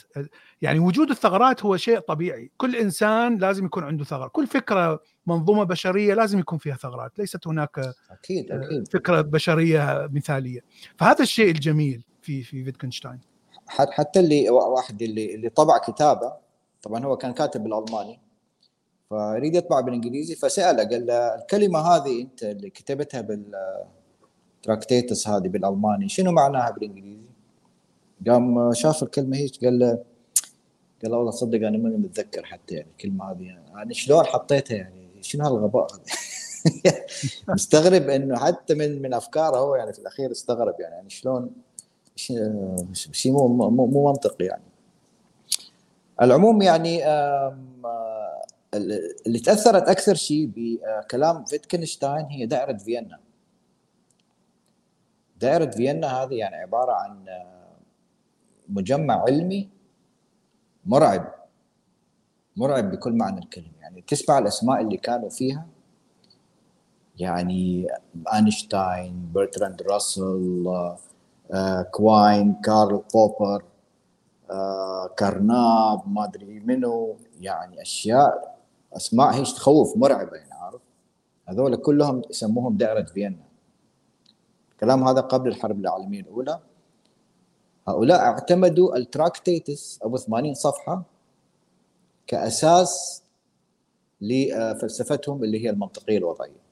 يعني 0.63 0.79
وجود 0.79 1.11
الثغرات 1.11 1.65
هو 1.65 1.77
شيء 1.77 1.99
طبيعي، 1.99 2.51
كل 2.57 2.77
إنسان 2.77 3.39
لازم 3.39 3.67
يكون 3.67 3.85
عنده 3.85 4.05
ثغرة، 4.05 4.29
كل 4.29 4.47
فكرة 4.47 5.03
منظومة 5.27 5.65
بشرية 5.65 6.15
لازم 6.15 6.39
يكون 6.39 6.59
فيها 6.59 6.75
ثغرات، 6.77 7.19
ليست 7.19 7.47
هناك 7.47 7.79
أكيد 8.11 8.53
أكيد. 8.53 8.89
فكرة 8.89 9.21
بشرية 9.21 10.09
مثالية، 10.13 10.61
فهذا 10.99 11.23
الشيء 11.23 11.51
الجميل. 11.51 12.05
في 12.27 12.43
في 12.43 12.65
فيتكنشتاين 12.65 13.21
حتى 13.69 14.21
اللي 14.21 14.51
واحد 14.51 15.03
اللي 15.03 15.35
اللي 15.35 15.49
طبع 15.49 15.79
كتابه 15.79 16.33
طبعا 16.83 17.05
هو 17.05 17.17
كان 17.17 17.33
كاتب 17.33 17.63
بالألماني 17.63 18.21
فيريد 19.09 19.55
يطبع 19.55 19.81
بالإنجليزي 19.81 20.35
فسأله 20.35 20.85
قال 20.85 21.07
له 21.07 21.35
الكلمة 21.35 21.79
هذه 21.79 22.23
أنت 22.23 22.43
اللي 22.43 22.71
كتبتها 22.71 23.21
بالتراكتيتس 24.63 25.29
هذه 25.29 25.49
بالألماني 25.49 26.09
شنو 26.09 26.33
معناها 26.33 26.71
بالإنجليزي؟ 26.71 27.27
قام 28.29 28.73
شاف 28.73 29.03
الكلمة 29.03 29.37
هيك 29.37 29.65
قال 29.65 29.79
له 29.79 29.99
قال 31.03 31.11
له 31.11 31.17
والله 31.17 31.31
صدق 31.31 31.67
أنا 31.67 31.79
ماني 31.79 31.97
متذكر 31.97 32.45
حتى 32.45 32.75
يعني 32.75 32.89
الكلمة 32.91 33.31
هذه 33.31 33.43
يعني 33.43 33.95
شلون 33.95 34.25
حطيتها 34.25 34.77
يعني؟ 34.77 35.09
شنو 35.21 35.45
هالغباء 35.45 35.87
هذا؟ 35.95 36.03
مستغرب 37.55 38.09
إنه 38.09 38.39
حتى 38.39 38.75
من 38.75 39.03
من 39.03 39.15
أفكاره 39.15 39.57
هو 39.57 39.75
يعني 39.75 39.93
في 39.93 39.99
الأخير 39.99 40.31
استغرب 40.31 40.75
يعني, 40.81 40.95
يعني 40.95 41.11
شلون 41.11 41.51
شيء 42.17 43.33
مو 43.33 43.71
مو 43.71 44.09
منطقي 44.09 44.45
يعني. 44.45 44.63
العموم 46.23 46.63
يعني 46.63 47.05
اللي 49.27 49.39
تأثرت 49.45 49.89
أكثر 49.89 50.15
شيء 50.15 50.51
بكلام 50.57 51.45
فيتكنشتاين 51.45 52.27
هي 52.27 52.47
دائرة 52.47 52.77
فيينا. 52.77 53.19
دائرة 55.41 55.71
فيينا 55.71 56.23
هذه 56.23 56.35
يعني 56.35 56.57
عبارة 56.57 56.93
عن 56.93 57.25
مجمع 58.69 59.23
علمي 59.23 59.69
مرعب 60.85 61.35
مرعب 62.57 62.91
بكل 62.91 63.13
معنى 63.13 63.39
الكلمة. 63.39 63.73
يعني 63.81 64.01
تسمع 64.01 64.39
الأسماء 64.39 64.81
اللي 64.81 64.97
كانوا 64.97 65.29
فيها. 65.29 65.67
يعني 67.19 67.87
اينشتاين 68.35 69.33
برتراند 69.35 69.83
راسل 69.83 70.65
آه، 70.67 70.99
كواين 71.91 72.55
كارل 72.55 73.03
بوبر 73.15 73.65
آه، 74.51 75.07
كارناب 75.17 76.09
ما 76.09 76.25
أدري 76.25 76.61
منو 76.61 77.17
يعني 77.41 77.83
أشياء 77.83 78.57
أسماء 78.93 79.35
هيش 79.35 79.53
تخوف 79.53 79.97
مرعبة 79.97 80.37
يعني 80.37 80.53
عارف؟ 80.53 80.81
هذول 81.49 81.77
كلهم 81.77 82.23
يسموهم 82.31 82.77
دائرة 82.77 83.03
فيينا. 83.03 83.45
الكلام 84.73 85.09
هذا 85.09 85.21
قبل 85.21 85.49
الحرب 85.49 85.81
العالمية 85.81 86.21
الأولى. 86.21 86.61
هؤلاء 87.89 88.21
اعتمدوا 88.21 88.97
التراكتيتس 88.97 89.99
ابو 90.03 90.17
80 90.17 90.55
صفحة 90.55 91.03
كأساس 92.27 93.23
لفلسفتهم 94.21 95.45
اللي 95.45 95.65
هي 95.65 95.71
المنطقية 95.71 96.19
الوضعية. 96.19 96.67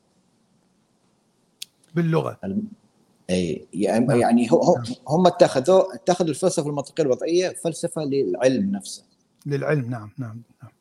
باللغة. 1.94 2.38
إي 3.30 3.66
يعني, 3.72 4.06
نعم. 4.06 4.20
يعني 4.20 4.46
نعم. 4.46 4.84
هم 5.08 5.26
اتخذوا 5.26 5.94
اتخذوا 5.94 6.30
الفلسفة 6.30 6.68
المنطقية 6.68 7.02
الوضعية 7.02 7.48
فلسفة 7.48 8.04
للعلم 8.04 8.70
نفسه 8.70 9.04
للعلم 9.46 9.90
نعم 9.90 10.10
نعم 10.18 10.42
نعم 10.62 10.72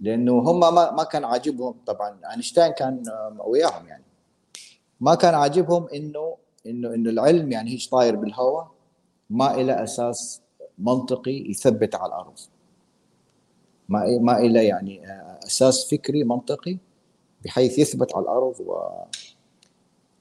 لأنه 0.00 0.32
هم 0.32 0.60
ما 0.60 0.90
ما 0.90 1.04
كان 1.04 1.24
عاجبهم 1.24 1.74
طبعا 1.86 2.18
أينشتاين 2.32 2.72
كان 2.72 3.02
وياهم 3.38 3.86
يعني 3.86 4.04
ما 5.00 5.14
كان 5.14 5.34
عاجبهم 5.34 5.88
انه 5.88 6.36
انه 6.66 6.94
إنه 6.94 7.10
العلم 7.10 7.52
يعني 7.52 7.70
هيش 7.70 7.88
طاير 7.88 8.16
بالهواء 8.16 8.70
ما 9.30 9.54
إلى 9.54 9.82
أساس 9.82 10.42
منطقي 10.78 11.50
يثبت 11.50 11.94
على 11.94 12.06
الأرض 12.06 12.38
ما 13.88 14.18
ما 14.20 14.38
إلى 14.38 14.66
يعني 14.66 15.02
أساس 15.46 15.90
فكري 15.90 16.24
منطقي 16.24 16.78
بحيث 17.44 17.78
يثبت 17.78 18.16
على 18.16 18.22
الأرض 18.22 18.60
و 18.60 18.74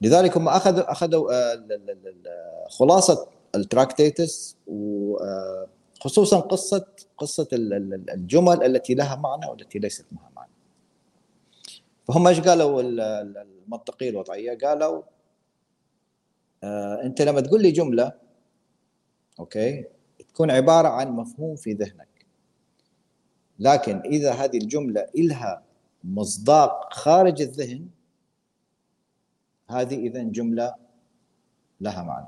لذلك 0.02 0.38
هم 0.38 0.48
اخذوا 0.48 0.92
أخذوا 0.92 1.34
آه، 1.34 2.68
خلاصة 2.70 3.28
التراكتيتس 3.56 4.58
وخصوصا 4.68 6.38
آه، 6.38 6.42
قصه 6.42 6.86
قصة 7.18 7.48
الجمل 8.14 8.64
التي 8.64 8.94
لها 8.94 9.16
معنى 9.16 9.46
والتي 9.46 9.80
ليست 9.80 10.06
لها 10.12 10.30
معنى 10.36 10.52
فهم 12.08 12.28
إيش 12.28 12.40
قالوا 12.40 12.82
المنطقية 12.82 14.10
الوضعية؟ 14.10 14.58
قالوا 14.58 15.02
آه 16.64 17.04
أنت 17.04 17.22
لما 17.22 17.42
تقول 17.42 17.62
لي 17.62 17.72
جملة 17.72 18.14
أوكي 19.40 19.86
تكون 20.34 20.52
عبارة 20.52 20.88
عن 20.88 21.12
مفهوم 21.12 21.56
في 21.56 21.74
ذهنك 21.74 22.26
لكن 23.60 24.02
إذا 24.06 24.32
هذه 24.32 24.58
الجملة 24.58 25.08
إلها 25.18 25.64
مصداق 26.04 26.94
خارج 26.94 27.42
الذهن 27.42 27.88
هذه 29.72 29.96
اذا 30.08 30.24
جملة 30.24 30.76
لها 31.82 32.04
معنى. 32.04 32.28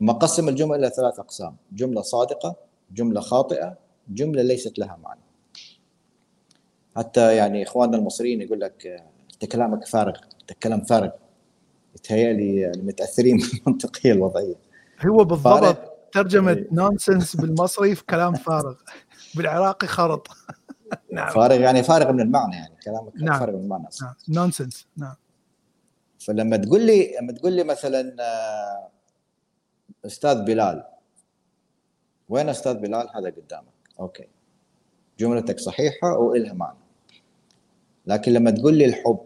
ما 0.00 0.12
قسم 0.12 0.48
الجملة 0.48 0.76
إلى 0.76 0.90
ثلاث 0.90 1.18
أقسام. 1.18 1.56
جملة 1.72 2.02
صادقة 2.02 2.56
جملة 2.92 3.20
خاطئة 3.20 3.78
جملة 4.08 4.42
ليست 4.42 4.78
لها 4.78 4.98
معنى. 5.02 5.20
حتى 6.96 7.36
يعني 7.36 7.62
إخواننا 7.62 7.96
المصريين 7.96 8.42
يقول 8.42 8.60
لك 8.60 8.86
أنت 9.32 9.44
كلامك 9.52 9.86
فارغ 9.86 10.16
أنت 10.40 10.52
كلام 10.52 10.80
فارغ. 10.84 11.10
يتهيألي 11.96 12.70
المتاثرين 12.70 13.36
بالمنطقية 13.66 14.12
الوضعية. 14.12 14.54
هو 15.06 15.24
بالضبط 15.24 15.78
ترجمة 16.12 16.64
nonsense 16.72 17.36
بالمصري 17.36 17.94
في 17.94 18.04
كلام 18.04 18.34
فارغ. 18.34 18.74
بالعراقي 19.36 19.86
خرط. 19.86 20.28
نعم. 21.12 21.28
فارغ 21.28 21.60
يعني 21.60 21.82
فارغ 21.82 22.12
من 22.12 22.20
المعنى 22.20 22.56
يعني. 22.56 22.74
كلامك 22.84 23.12
نعم. 23.16 23.38
فارغ 23.38 23.56
من 23.56 23.62
المعنى 23.62 23.88
نعم. 24.02 24.14
nonsense 24.28 24.86
نعم. 24.96 25.14
فلما 26.24 26.56
تقول 26.56 26.86
لي 26.86 27.16
لما 27.20 27.32
تقول 27.32 27.52
لي 27.52 27.64
مثلا 27.64 28.16
آه، 28.20 28.88
أستاذ 30.06 30.44
بلال 30.44 30.84
وين 32.28 32.48
أستاذ 32.48 32.74
بلال؟ 32.74 33.08
هذا 33.16 33.30
قدامك. 33.30 33.74
okay. 34.00 34.28
جملتك 35.18 35.60
صحيحة 35.60 36.18
وإلها 36.18 36.52
معنى. 36.52 36.78
لكن 38.06 38.32
لما 38.32 38.50
تقول 38.50 38.74
لي 38.78 38.84
الحب 38.84 39.18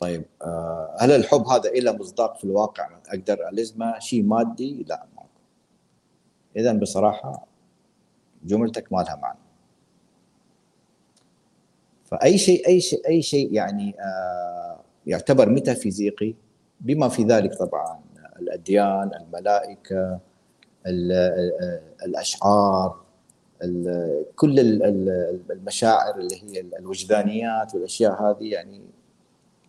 طيب 0.00 0.24
آه، 0.42 0.96
هل 1.00 1.10
الحب 1.12 1.46
هذا 1.46 1.70
له 1.70 1.92
مصداق 1.92 2.36
في 2.36 2.44
الواقع؟ 2.44 2.98
أقدر 3.08 3.48
ألزمه؟ 3.48 3.98
شيء 3.98 4.22
مادي؟ 4.22 4.84
لا 4.88 5.06
اذا 6.56 6.72
بصراحة 6.72 7.46
جملتك 8.44 8.92
ما 8.92 9.02
لها 9.02 9.16
معنى. 9.16 9.43
فأي 12.14 12.38
شيء 12.38 12.68
أي 12.68 12.80
شيء 12.80 13.08
أي 13.08 13.22
شيء 13.22 13.52
يعني 13.52 13.94
آه، 14.00 14.80
يعتبر 15.06 15.48
ميتافيزيقي 15.48 16.34
بما 16.80 17.08
في 17.08 17.22
ذلك 17.22 17.54
طبعا 17.54 18.00
الأديان 18.38 19.10
الملائكة 19.20 20.18
الأشعار 22.06 23.04
كل 24.36 24.60
المشاعر 25.50 26.18
اللي 26.20 26.42
هي 26.42 26.60
الوجدانيات 26.78 27.74
والأشياء 27.74 28.22
هذه 28.22 28.50
يعني 28.50 28.80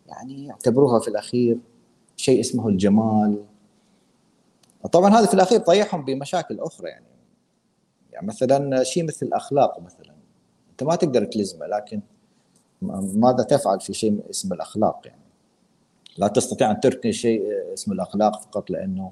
يعني 0.07 0.45
يعتبروها 0.47 0.99
في 0.99 1.07
الأخير 1.07 1.57
شيء 2.17 2.39
اسمه 2.39 2.67
الجمال. 2.67 3.43
طبعا 4.91 5.19
هذا 5.19 5.25
في 5.25 5.33
الأخير 5.33 5.59
طيحهم 5.59 6.05
بمشاكل 6.05 6.59
أخرى 6.59 6.89
يعني 6.89 7.05
يعني 8.11 8.27
مثلا 8.27 8.83
شيء 8.83 9.03
مثل 9.03 9.25
الأخلاق 9.25 9.79
مثلا. 9.79 10.15
أنت 10.71 10.83
ما 10.83 10.95
تقدر 10.95 11.25
تلزمه 11.25 11.67
لكن 11.67 12.01
ماذا 12.81 13.43
تفعل 13.43 13.81
في 13.81 13.93
شيء 13.93 14.29
اسمه 14.29 14.55
الأخلاق 14.55 15.01
يعني؟ 15.05 15.21
لا 16.17 16.27
تستطيع 16.27 16.71
أن 16.71 16.79
تركن 16.79 17.11
شيء 17.11 17.43
اسمه 17.73 17.93
الأخلاق 17.93 18.41
فقط 18.41 18.69
لأنه 18.69 19.11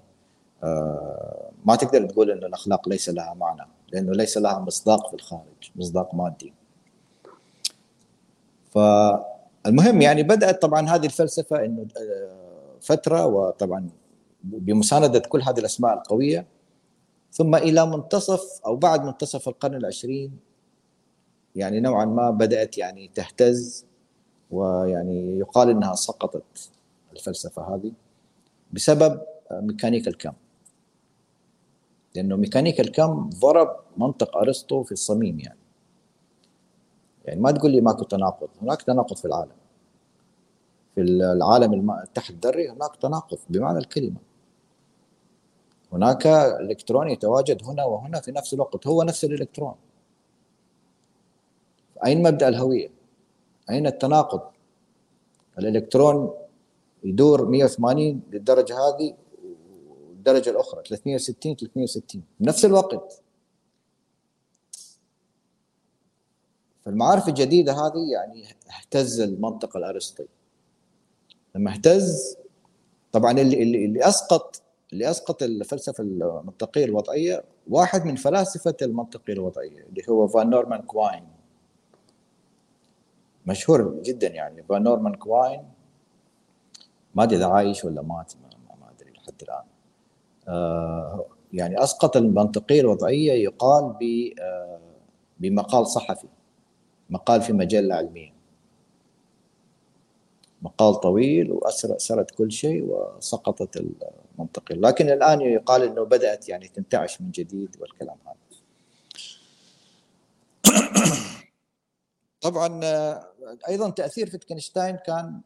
آه، 0.64 1.51
ما 1.66 1.76
تقدر 1.76 2.05
تقول 2.05 2.32
ان 2.32 2.43
الأخلاق 2.43 2.89
ليس 2.89 3.09
لها 3.09 3.34
معنى 3.34 3.68
لأنه 3.91 4.11
ليس 4.11 4.38
لها 4.38 4.59
مصداق 4.59 5.07
في 5.07 5.14
الخارج 5.14 5.72
مصداق 5.76 6.16
مادي. 6.16 6.53
فالمهم 8.72 10.01
يعني 10.01 10.24
بدأت 10.24 10.61
طبعا 10.61 10.89
هذه 10.89 11.05
الفلسفة 11.05 11.66
إنه 11.66 11.86
آه، 11.97 12.53
فترة 12.82 13.26
وطبعا 13.26 13.89
بمساندة 14.43 15.20
كل 15.20 15.41
هذه 15.41 15.59
الأسماء 15.59 15.93
القوية 15.93 16.45
ثم 17.32 17.55
إلى 17.55 17.86
منتصف 17.86 18.61
أو 18.66 18.76
بعد 18.76 19.05
منتصف 19.05 19.47
القرن 19.47 19.76
العشرين 19.76 20.39
يعني 21.56 21.80
نوعا 21.80 22.06
ما 22.06 22.30
بدأت 22.30 22.78
يعني 22.78 23.12
تهتز 23.16 23.86
ويعني 24.51 25.39
يقال 25.39 25.70
إنها 25.70 25.95
سقطت 25.95 26.72
الفلسفة 27.14 27.76
هذه 27.76 27.91
بسبب 28.72 29.22
ميكانيك 29.51 30.08
الكم 30.08 30.34
لأنه 32.16 32.36
ميكانيك 32.36 32.80
الكم 32.80 33.30
ضرب 33.30 33.76
منطق 33.97 34.38
أرسطو 34.38 34.84
في 34.84 34.91
الصميم 34.91 35.39
يعني. 35.39 35.60
يعني 37.26 37.41
ما 37.41 37.51
تقول 37.51 37.72
لي 37.72 37.82
ماكو 37.82 38.04
تناقض 38.04 38.49
هناك 38.62 38.82
تناقض 38.82 39.18
في 39.18 39.26
العالم. 39.26 39.56
في 40.95 41.01
العالم 41.01 41.91
التحت 41.91 42.30
الذري 42.30 42.70
هناك 42.70 42.95
تناقض 42.95 43.38
بمعنى 43.49 43.78
الكلمة. 43.78 44.18
هناك 45.93 46.28
الكترون 46.62 47.10
يتواجد 47.10 47.64
هنا 47.64 47.86
وهنا 47.86 48.20
في 48.20 48.32
نفس 48.32 48.54
الوقت 48.54 48.88
هو 48.88 49.04
نفس 49.04 49.26
الإلكترون. 49.26 49.76
أين 52.06 52.24
مبدأ 52.24 52.47
الهوية؟ 52.47 52.89
أين 53.70 53.88
التناقض؟ 53.88 54.41
الإلكترون 55.60 56.34
يدور 57.04 57.45
180 57.45 58.22
للدرجة 58.32 58.74
هذه 58.74 59.14
والدرجة 59.89 60.49
الأخرى 60.49 60.84
360 60.86 61.56
360 61.56 62.24
بنفس 62.39 62.66
الوقت. 62.66 63.22
فالمعارف 66.86 67.28
الجديدة 67.28 67.74
هذه 67.74 68.12
يعني 68.12 68.45
اهتز 68.70 69.22
المنطق 69.22 69.78
الارسطي 69.78 70.26
لما 71.56 71.72
اهتز 71.74 72.38
طبعا 73.12 73.32
اللي 73.32 73.64
اللي, 73.64 73.86
اللي 73.86 74.08
اسقط 74.08 74.62
اللي 74.93 75.10
أسقط 75.10 75.43
الفلسفة 75.43 76.04
المنطقية 76.04 76.86
الوضعية 76.86 77.43
واحد 77.70 78.06
من 78.06 78.16
فلاسفة 78.16 78.76
المنطقية 78.82 79.34
الوضعية 79.34 79.86
اللي 79.89 80.04
هو 80.10 80.28
فان 80.28 80.49
أورمان 80.49 80.82
كواين. 80.82 81.33
مشهور 83.48 84.02
جدا 84.02 84.28
يعني 84.28 84.64
أورمان 84.72 85.16
كواين. 85.16 85.64
ما 87.16 87.24
أدري 87.24 87.38
إذا 87.38 87.46
عايش 87.46 87.86
ولا 87.86 88.02
مات 88.02 88.34
ما, 88.82 88.89
أدري 88.91 89.12
لحد 89.12 89.41
الآن. 89.41 89.64
آه 90.48 91.26
يعني 91.54 91.84
أسقط 91.84 92.18
المنطقية 92.18 92.82
الوضعية 92.82 93.34
يقال 93.34 93.96
ب 94.00 94.04
آه 94.39 94.80
بمقال 95.39 95.88
صحفي 95.88 96.28
مقال 97.10 97.41
في 97.41 97.54
مجلة 97.54 97.96
علمية. 97.96 98.34
مقال 100.62 100.96
طويل 100.96 101.52
واسرت 101.52 102.32
كل 102.32 102.52
شيء 102.52 102.84
وسقطت 102.84 103.84
المنطقية. 104.38 104.76
لكن 104.76 105.10
الآن 105.10 105.41
يقال 105.41 105.84
إنه 105.84 106.04
بدأت 106.04 106.50
يعني 106.50 106.68
تنتعش 106.68 107.22
من 107.22 107.32
جديد 107.32 107.76
والكلام 107.82 108.17
هذا. 108.26 108.36
طبعا 112.43 112.79
آه، 112.83 113.28
أيضا 113.67 113.89
تأثير 113.89 114.29
فيتكنشتاين 114.29 114.95
كان 114.95 115.41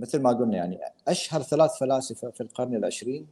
مثل 0.00 0.22
ما 0.22 0.30
قلنا 0.30 0.56
يعني 0.56 0.78
أشهر 1.08 1.42
ثلاث 1.42 1.78
فلاسفة 1.78 2.30
في 2.30 2.40
القرن 2.40 2.74
العشرين 2.74 3.26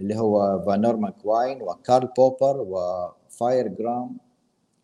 اللي 0.00 0.16
هو 0.16 0.62
فان 0.66 0.80
نورمان 0.80 1.12
كواين 1.12 1.62
وكارل 1.62 2.06
بوبر 2.06 2.60
وفاير 2.60 3.68
جرام 3.68 4.16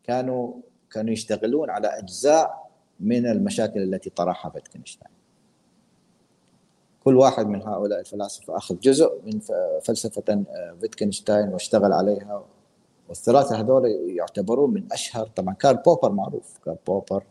كانوا 0.05 0.55
كانوا 0.91 1.13
يشتغلون 1.13 1.71
على 1.71 1.89
أجزاء 1.89 2.71
من 3.01 3.27
المشاكل 3.27 3.83
التي 3.83 4.11
طرحها 4.11 4.51
فيتكنشتاين 4.51 5.13
كل 7.05 7.17
واحد 7.17 7.47
من 7.47 7.63
هؤلاء 7.63 8.01
الفلاسفة 8.01 8.57
أخذ 8.57 8.81
جزء 8.81 9.21
من 9.25 9.41
فلسفة 9.83 10.45
فيتكنشتاين 10.81 11.49
واشتغل 11.49 11.93
عليها 11.93 12.45
والثلاثة 13.11 13.61
هذول 13.61 13.87
يعتبرون 14.17 14.75
من 14.75 14.93
أشهر 14.93 15.27
طبعا 15.27 15.55
كارل 15.55 15.77
بوبر 15.77 16.13
معروف 16.13 16.59
كارل 16.65 16.79
بوبر 16.87 17.25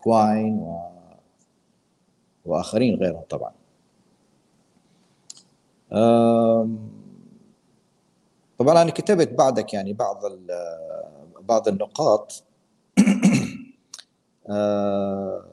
كواين 0.00 0.58
و 0.58 0.90
وآخرين 2.44 2.94
غيرهم 2.94 3.22
طبعا. 3.28 3.52
طبعا 8.58 8.82
أنا 8.82 8.90
كتبت 8.90 9.28
بعدك 9.28 9.74
يعني 9.74 9.92
بعض 9.92 10.22
بعض 11.40 11.68
النقاط. 11.68 12.42
آه، 14.50 15.44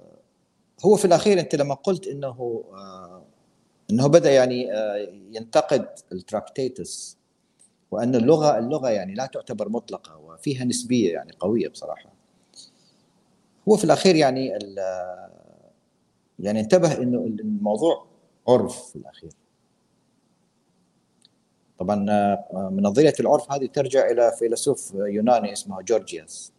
هو 0.85 0.95
في 0.95 1.05
الأخير 1.05 1.39
أنت 1.39 1.55
لما 1.55 1.73
قلت 1.73 2.07
إنه 2.07 2.63
آه، 2.73 3.23
إنه 3.89 4.07
بدأ 4.07 4.31
يعني 4.31 4.73
آه، 4.73 5.09
ينتقد 5.31 5.87
التراكتيتس 6.11 7.17
وأن 7.91 8.15
اللغة 8.15 8.59
اللغة 8.59 8.89
يعني 8.89 9.13
لا 9.13 9.25
تعتبر 9.25 9.69
مطلقة 9.69 10.17
وفيها 10.17 10.65
نسبية 10.65 11.13
يعني 11.13 11.31
قوية 11.39 11.67
بصراحة. 11.67 12.13
هو 13.69 13.77
في 13.77 13.83
الأخير 13.83 14.15
يعني 14.15 14.47
يعني 16.39 16.59
انتبه 16.59 16.97
إنه 16.97 17.19
الموضوع 17.19 18.05
عرف 18.47 18.89
في 18.89 18.95
الأخير. 18.95 19.31
طبعا 21.79 22.05
آه، 22.09 22.69
من 22.73 22.83
نظرية 22.83 23.13
العرف 23.19 23.51
هذه 23.51 23.65
ترجع 23.65 24.11
إلى 24.11 24.31
فيلسوف 24.39 24.93
يوناني 24.95 25.53
اسمه 25.53 25.81
جورجياس. 25.81 26.51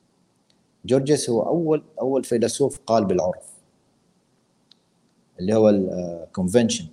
جورجياس 0.84 1.30
هو 1.30 1.42
أول 1.42 1.82
أول 2.00 2.24
فيلسوف 2.24 2.78
قال 2.86 3.05
بالعرف 3.05 3.59
اللي 5.40 5.55
هو 5.55 5.68
ال 5.68 5.79
convention 5.79 6.86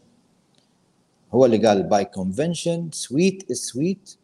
هو 1.33 1.45
اللي 1.45 1.67
قال 1.67 1.83
by 1.83 2.05
convention 2.05 2.89
sweet 2.91 3.51
is 3.51 3.57
sweet 3.57 4.17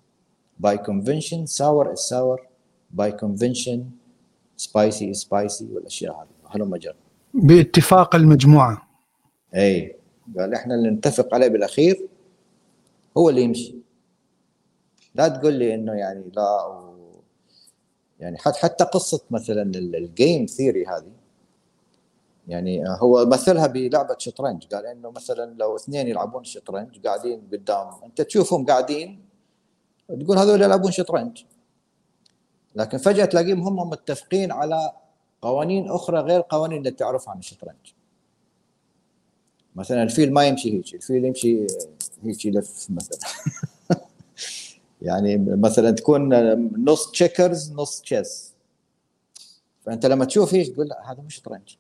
by 0.62 0.78
convention 0.78 1.46
sour 1.46 1.92
is 1.92 2.00
sour 2.00 2.48
by 2.92 3.12
convention 3.12 3.86
spicy 4.58 5.12
is 5.12 5.18
spicy 5.18 5.68
والأشياء 5.74 6.14
هذه. 6.22 6.28
هلم 6.56 6.76
جر 6.76 6.96
باتفاق 7.34 8.16
المجموعة. 8.16 8.88
اي 9.56 9.96
قال 10.38 10.54
إحنا 10.54 10.76
اللي 10.76 10.90
نتفق 10.90 11.34
عليه 11.34 11.48
بالأخير 11.48 12.08
هو 13.18 13.30
اللي 13.30 13.42
يمشي. 13.42 13.76
لا 15.16 15.28
تقول 15.28 15.54
لي 15.54 15.76
إنه 15.76 15.94
يعني 15.94 16.32
لا 16.36 16.66
و... 16.66 16.96
يعني 18.20 18.38
حتى 18.38 18.84
قصة 18.84 19.22
مثلا 19.32 19.62
ال 19.76 19.90
game 19.90 20.46
theory 20.46 20.86
هذه. 20.86 21.12
يعني 22.48 22.84
هو 22.88 23.26
مثلها 23.26 23.68
بلعبة 23.68 24.16
شطرنج. 24.18 24.66
قال 24.66 24.86
إنه 24.86 25.12
مثلا 25.12 25.54
لو 25.58 25.76
اثنين 25.76 26.08
يلعبون 26.08 26.44
شطرنج 26.44 27.08
قاعدين 27.08 27.42
قدام 27.52 27.88
أنت 28.06 28.22
تشوفهم 28.22 28.66
قاعدين 28.66 29.31
تقول 30.20 30.38
هذول 30.38 30.62
يلعبون 30.62 30.92
شطرنج. 30.92 31.44
لكن 32.76 32.98
فجأة 32.98 33.26
تلاقيهم 33.26 33.62
هم 33.62 33.90
متفقين 33.90 34.52
على 34.52 34.92
قوانين 35.42 35.90
أخرى 35.90 36.20
غير 36.20 36.42
قوانين 36.42 36.78
اللي 36.78 36.92
تعرفها 36.92 37.32
عن 37.32 37.40
الشطرنج. 37.40 37.94
مثلا 39.76 40.04
الفيل 40.04 40.34
ما 40.34 40.48
يمشي 40.48 40.74
هيك 40.78 40.94
الفيل 40.94 41.26
يمشي 41.26 41.68
هيك 42.24 42.46
يلف 42.46 42.88
مثلا. 42.90 43.20
يعني 45.02 45.38
مثلا 45.38 45.92
تكون 45.92 46.34
نص 46.84 47.12
checkers 47.12 47.72
نص 47.72 48.02
chess 48.02 48.54
فأنت 49.86 50.06
لما 50.06 50.26
تشوف 50.26 50.54
هيك 50.54 50.74
تقول 50.74 50.88
لا 50.88 51.12
هذا 51.12 51.22
مش 51.22 51.36
شطرنج. 51.36 51.76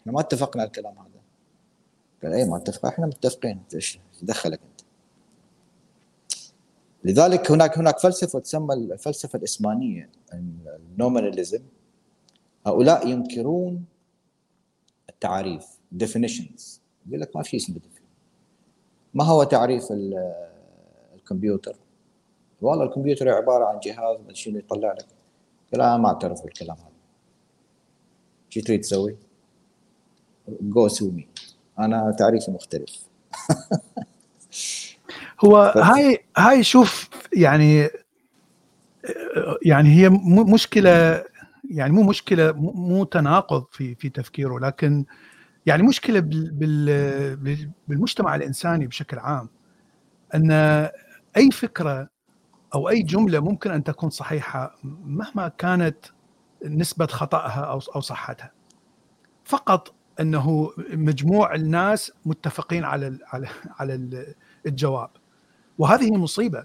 إحنا 0.00 0.12
ما 0.12 0.20
اتفقنا 0.20 0.62
على 0.62 0.68
الكلام 0.68 0.98
هذا. 0.98 1.22
قال 2.22 2.32
اي 2.32 2.44
ما 2.44 2.56
اتفق 2.56 2.86
إحنا 2.86 3.06
متفقين. 3.06 3.62
إيش 3.74 3.98
دخلك؟ 4.22 4.60
لذلك 7.04 7.50
هناك 7.50 7.78
هناك 7.78 7.98
فلسفة 7.98 8.38
تسمى 8.38 8.74
الفلسفه 8.74 9.36
الإسمانية 9.36 10.10
ال 10.32 10.43
nominalism. 10.43 11.62
هؤلاء 12.66 13.08
ينكرون 13.08 13.84
التعاريف 15.10 15.66
definitions. 16.04 16.80
يقول 17.06 17.20
لك 17.20 17.36
ما 17.36 17.42
في 17.42 17.56
اسم 17.56 17.74
ما 19.14 19.24
هو 19.24 19.44
تعريف 19.44 19.84
الكمبيوتر؟ 21.14 21.76
والله 22.62 22.84
الكمبيوتر 22.84 23.28
عبارة 23.28 23.64
عن 23.64 23.80
جهاز 23.80 24.18
شنو 24.32 24.58
يطلع 24.58 24.92
لك. 24.92 25.06
لا 25.72 25.96
ما 25.96 26.08
أعترف 26.08 26.42
بالكلام 26.42 26.76
هذا. 26.76 26.92
شو 28.48 28.60
تريد 28.60 28.80
تسوي؟ 28.80 29.16
go 30.48 30.88
sue 30.88 31.12
me 31.12 31.28
أنا 31.78 32.16
تعريفي 32.18 32.50
مختلف. 32.50 33.06
هو 35.44 35.56
هاي 35.76 36.18
هاي 36.36 36.62
شوف 36.62 37.08
يعني 37.32 37.88
يعني 39.62 39.88
هي 39.88 40.08
مشكلة 40.54 41.24
يعني 41.70 41.92
مو 41.92 42.02
مشكلة 42.02 42.52
مو 42.56 43.04
تناقض 43.04 43.64
في 43.70 43.94
في 43.94 44.08
تفكيره 44.08 44.58
لكن 44.58 45.04
يعني 45.66 45.82
مشكلة 45.82 46.20
بالمجتمع 47.88 48.34
الإنساني 48.34 48.86
بشكل 48.86 49.18
عام 49.18 49.48
أن 50.34 50.50
أي 51.36 51.50
فكرة 51.52 52.08
أو 52.74 52.88
أي 52.88 53.02
جملة 53.02 53.40
ممكن 53.40 53.70
أن 53.70 53.84
تكون 53.84 54.10
صحيحة 54.10 54.76
مهما 55.04 55.48
كانت 55.48 55.96
نسبة 56.64 57.06
خطأها 57.06 57.60
أو 57.60 57.80
أو 57.96 58.00
صحتها. 58.00 58.52
فقط 59.44 59.94
أنه 60.20 60.70
مجموع 60.90 61.54
الناس 61.54 62.12
متفقين 62.24 62.84
على 62.84 63.18
على 63.32 63.48
على 63.78 64.24
الجواب. 64.66 65.10
وهذه 65.78 66.16
مصيبة. 66.16 66.64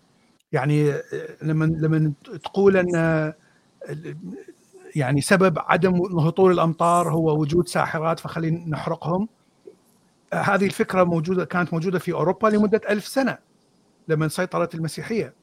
يعني 0.51 0.93
لما 1.41 1.65
لما 1.65 2.11
تقول 2.43 2.77
أن 2.77 3.33
يعني 4.95 5.21
سبب 5.21 5.59
عدم 5.59 6.19
هطول 6.19 6.51
الأمطار 6.51 7.11
هو 7.11 7.39
وجود 7.41 7.67
ساحرات 7.67 8.19
فخلينا 8.19 8.69
نحرقهم 8.69 9.27
هذه 10.33 10.65
الفكرة 10.65 11.03
موجودة 11.03 11.45
كانت 11.45 11.73
موجودة 11.73 11.99
في 11.99 12.13
أوروبا 12.13 12.47
لمدة 12.47 12.81
ألف 12.89 13.07
سنة 13.07 13.37
لما 14.07 14.27
سيطرت 14.27 14.75
المسيحية. 14.75 15.33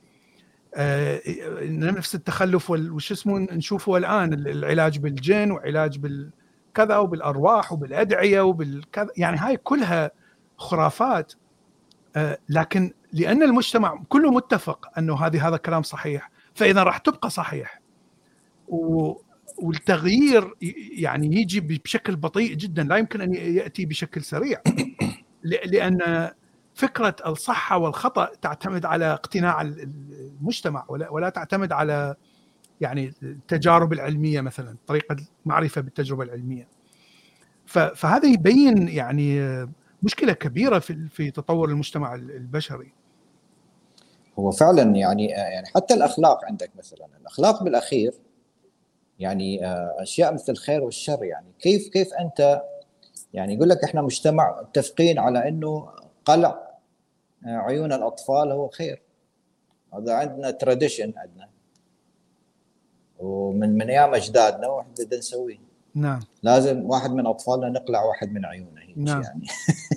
آه، 0.75 1.21
نفس 1.63 2.15
التخلف 2.15 2.71
وش 2.71 3.13
اسمه 3.13 3.39
نشوفه 3.39 3.97
الآن 3.97 4.33
العلاج 4.33 4.99
بالجن 4.99 5.51
وعلاج 5.51 5.99
بالكذا 5.99 6.97
وبالأرواح 6.97 7.73
وبالأدعية 7.73 8.41
وبالكذا 8.41 9.09
يعني 9.17 9.37
هاي 9.37 9.57
كلها 9.57 10.11
خرافات. 10.57 11.33
آه، 12.17 12.39
لكن 12.49 12.93
لأن 13.15 13.43
المجتمع 13.43 14.03
كله 14.09 14.31
متفق 14.31 14.99
أنه 14.99 15.27
هذه 15.27 15.49
هذا 15.49 15.57
كلام 15.57 15.83
صحيح. 15.83 16.31
فإذا 16.55 16.83
راح 16.83 16.99
تبقى 16.99 17.31
صحيح. 17.31 17.81
و 18.69 19.13
والتغيير 19.59 20.55
يعني 20.99 21.27
يجي 21.27 21.61
بشكل 21.61 22.17
بطيء 22.17 22.55
جدا. 22.55 22.83
لا 22.83 22.97
يمكن 22.97 23.21
أن 23.21 23.35
يأتي 23.35 23.87
بشكل 23.87 24.23
سريع. 24.23 24.61
لأن 25.43 26.31
فكرة 26.75 27.17
الصحة 27.27 27.79
والخطأ 27.79 28.31
تعتمد 28.43 28.85
على 28.85 29.13
اقتناع 29.13 29.61
المجتمع 29.61 30.85
ولا, 30.89 31.11
ولا 31.11 31.29
تعتمد 31.29 31.73
على 31.73 32.15
يعني 32.81 33.15
التجارب 33.23 33.93
العلمية 33.93 34.41
مثلا 34.41 34.77
طريقة 34.87 35.17
المعرفة 35.47 35.81
بالتجربة 35.81 36.25
العلمية. 36.25 36.69
فهذا 37.67 38.29
يبين 38.29 38.89
يعني 38.89 39.41
مشكلة 40.03 40.33
كبيرة 40.33 40.79
في 40.79 41.09
في 41.09 41.31
تطور 41.31 41.71
المجتمع 41.71 42.15
البشري. 42.15 42.93
هو 44.39 44.51
فعلا 44.51 44.97
يعني 44.97 45.27
يعني 45.27 45.67
حتى 45.67 45.95
الأخلاق 45.95 46.45
عندك 46.45 46.71
مثلا 46.77 47.07
الأخلاق 47.21 47.63
بالأخير 47.63 48.15
يعني 49.19 49.67
آه، 49.67 49.97
أشياء 49.99 50.35
مثل 50.35 50.53
الخير 50.53 50.83
والشر 50.83 51.25
يعني. 51.25 51.47
كيف 51.59 51.89
كيف 51.89 52.15
أنت 52.15 52.63
يعني 53.33 53.55
يقول 53.55 53.69
لك 53.69 53.85
إحنا 53.85 54.03
مجتمع 54.03 54.63
متفقين 54.63 55.19
على 55.19 55.49
إنه 55.49 55.89
قلع 56.25 56.79
آه، 57.47 57.49
عيون 57.49 57.93
الأطفال 57.93 58.53
هو 58.53 58.69
خير. 58.69 59.03
هذا 59.95 60.15
عندنا 60.15 60.51
تراديشن 60.51 61.13
عندنا. 61.17 61.49
ومن 63.19 63.75
من 63.75 63.91
أيام 63.91 64.15
أجدادنا 64.15 64.69
وإحنا 64.69 64.93
بدنا 64.99 65.19
نسويه. 65.19 65.64
نعم. 65.95 66.21
لازم 66.43 66.83
واحد 66.85 67.11
من 67.11 67.27
أطفالنا 67.27 67.69
نقلع 67.69 68.03
واحد 68.03 68.33
من 68.33 68.45
عيونه 68.45 68.85
نعم. 68.97 69.23
يعني. 69.23 69.47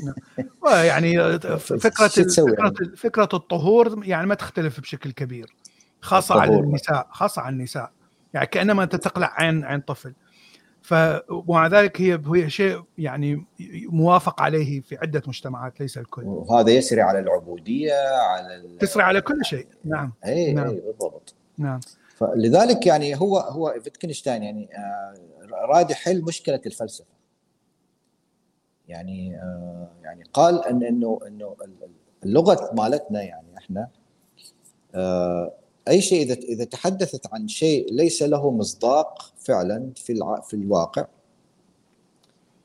نعم. 0.06 0.86
يعني 0.86 1.40
فكرة 1.60 2.08
فكرة 2.08 2.56
يعني؟ 2.60 2.96
فكرة 2.98 3.30
الطهور 3.34 4.06
يعني 4.06 4.28
ما 4.28 4.36
تختلف 4.36 4.80
بشكل 4.80 5.12
كبير 5.12 5.56
خاصة 6.02 6.42
على 6.42 6.60
النساء 6.60 7.08
خاصة 7.12 7.42
على 7.42 7.54
النساء. 7.54 7.92
يعني 8.34 8.48
كأنما 8.48 8.84
أنت 8.84 8.96
تقلع 8.96 9.34
عين 9.38 9.64
عين 9.64 9.82
طفل. 9.82 10.14
ف 10.82 10.94
ومع 11.30 11.68
ذلك 11.68 12.02
هي 12.02 12.22
هي 12.36 12.50
شيء 12.50 12.82
يعني 12.98 13.46
موافق 13.90 14.42
عليه 14.42 14.82
في 14.82 14.98
عدة 14.98 15.22
مجتمعات 15.28 15.80
ليس 15.80 15.98
الكل. 15.98 16.24
وهذا 16.26 16.72
يسري 16.72 17.02
على 17.02 17.20
العبودية 17.20 17.94
على 18.20 18.78
تسري 18.80 19.04
على 19.04 19.22
كل 19.22 19.46
شيء. 19.46 19.68
نعم. 19.86 20.14
اي 20.26 20.54
نعم. 20.54 20.68
اي 20.68 20.82
بالضبط. 20.82 21.36
نعم. 21.58 21.80
فلذلك 22.18 22.86
يعني 22.86 23.20
هو 23.20 23.38
هو 23.38 23.76
فيتكنشتاين 23.84 24.44
يعني 24.44 24.70
آه، 24.76 25.14
راد 25.52 25.92
يحل 25.92 26.22
مشكلة 26.22 26.62
الفلسفة. 26.66 27.18
يعني 28.88 29.36
آه، 29.36 29.90
يعني 30.04 30.24
قال 30.34 30.66
إن 30.66 30.84
إنه 30.84 31.20
إنه 31.28 31.56
اللغة 32.24 32.74
مالتنا 32.74 33.22
يعني 33.22 33.58
إحنا 33.58 33.90
آه، 34.96 35.54
أي 35.88 36.02
شيء 36.02 36.24
إذا 36.24 36.34
إذا 36.34 36.64
تحدثت 36.64 37.34
عن 37.34 37.48
شيء 37.48 37.94
ليس 37.94 38.24
له 38.24 38.52
مصداق 38.52 39.34
فعلا 39.38 39.92
في 39.96 40.14
الع... 40.14 40.40
في 40.40 40.54
الواقع 40.54 41.06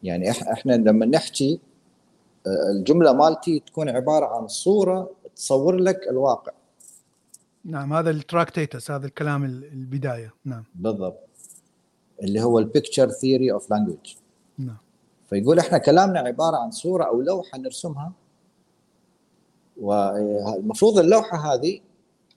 يعني 0.02 0.30
إحنا 0.30 0.72
لما 0.72 1.06
نحكي 1.06 1.60
آه، 2.46 2.70
الجملة 2.70 3.12
مالتي 3.12 3.60
تكون 3.60 3.88
عبارة 3.88 4.26
عن 4.26 4.48
صورة 4.48 5.10
تصور 5.36 5.76
لك 5.76 6.08
الواقع. 6.08 6.52
نعم 7.64 7.92
هذا 7.92 8.10
ال 8.10 8.18
Tractatus 8.18 8.90
هذا 8.90 9.06
الكلام 9.06 9.44
البداية. 9.44 10.34
نعم. 10.44 10.64
بالضبط. 10.74 11.31
اللي 12.22 12.42
هو 12.42 12.58
ال 12.58 12.65
picture 12.65 13.10
theory 13.10 13.52
of 13.52 13.70
language 13.70 14.16
نعم. 14.58 14.76
فيقول 15.30 15.58
إحنا 15.58 15.78
كلامنا 15.78 16.20
عبارة 16.20 16.56
عن 16.56 16.70
صورة 16.70 17.04
أو 17.04 17.22
لوحة 17.22 17.58
نرسمها 17.58 18.12
والمفروض 19.80 20.98
اللوحة 20.98 21.54
هذه 21.54 21.80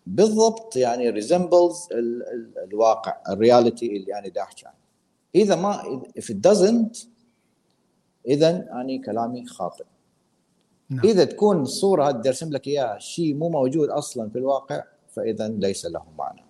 بالضبط 0.07 0.75
يعني 0.75 1.09
resembles 1.09 1.87
الواقع 2.63 3.17
ال 3.29 3.38
reality 3.38 3.97
اللي 3.97 4.19
أنا 4.19 4.27
دا 4.27 4.41
احكي 4.41 4.65
عنه 4.65 4.75
إذا 5.35 5.55
ما 5.55 6.01
if 6.19 6.23
it 6.23 6.51
doesn't 6.51 7.07
اذا 8.27 8.81
اني 8.81 8.99
كلامي 8.99 9.45
خاطئ. 9.45 9.85
نعم. 10.89 11.05
إذا 11.05 11.23
تكون 11.23 11.61
الصورة 11.61 12.09
هذه 12.09 12.27
أرسم 12.27 12.49
لك 12.49 12.67
إياها 12.67 12.99
شيء 12.99 13.35
مو 13.35 13.49
موجود 13.49 13.89
أصلا 13.89 14.29
في 14.29 14.37
الواقع 14.37 14.83
فاذا 15.09 15.47
ليس 15.47 15.85
له 15.85 16.03
معنى. 16.17 16.44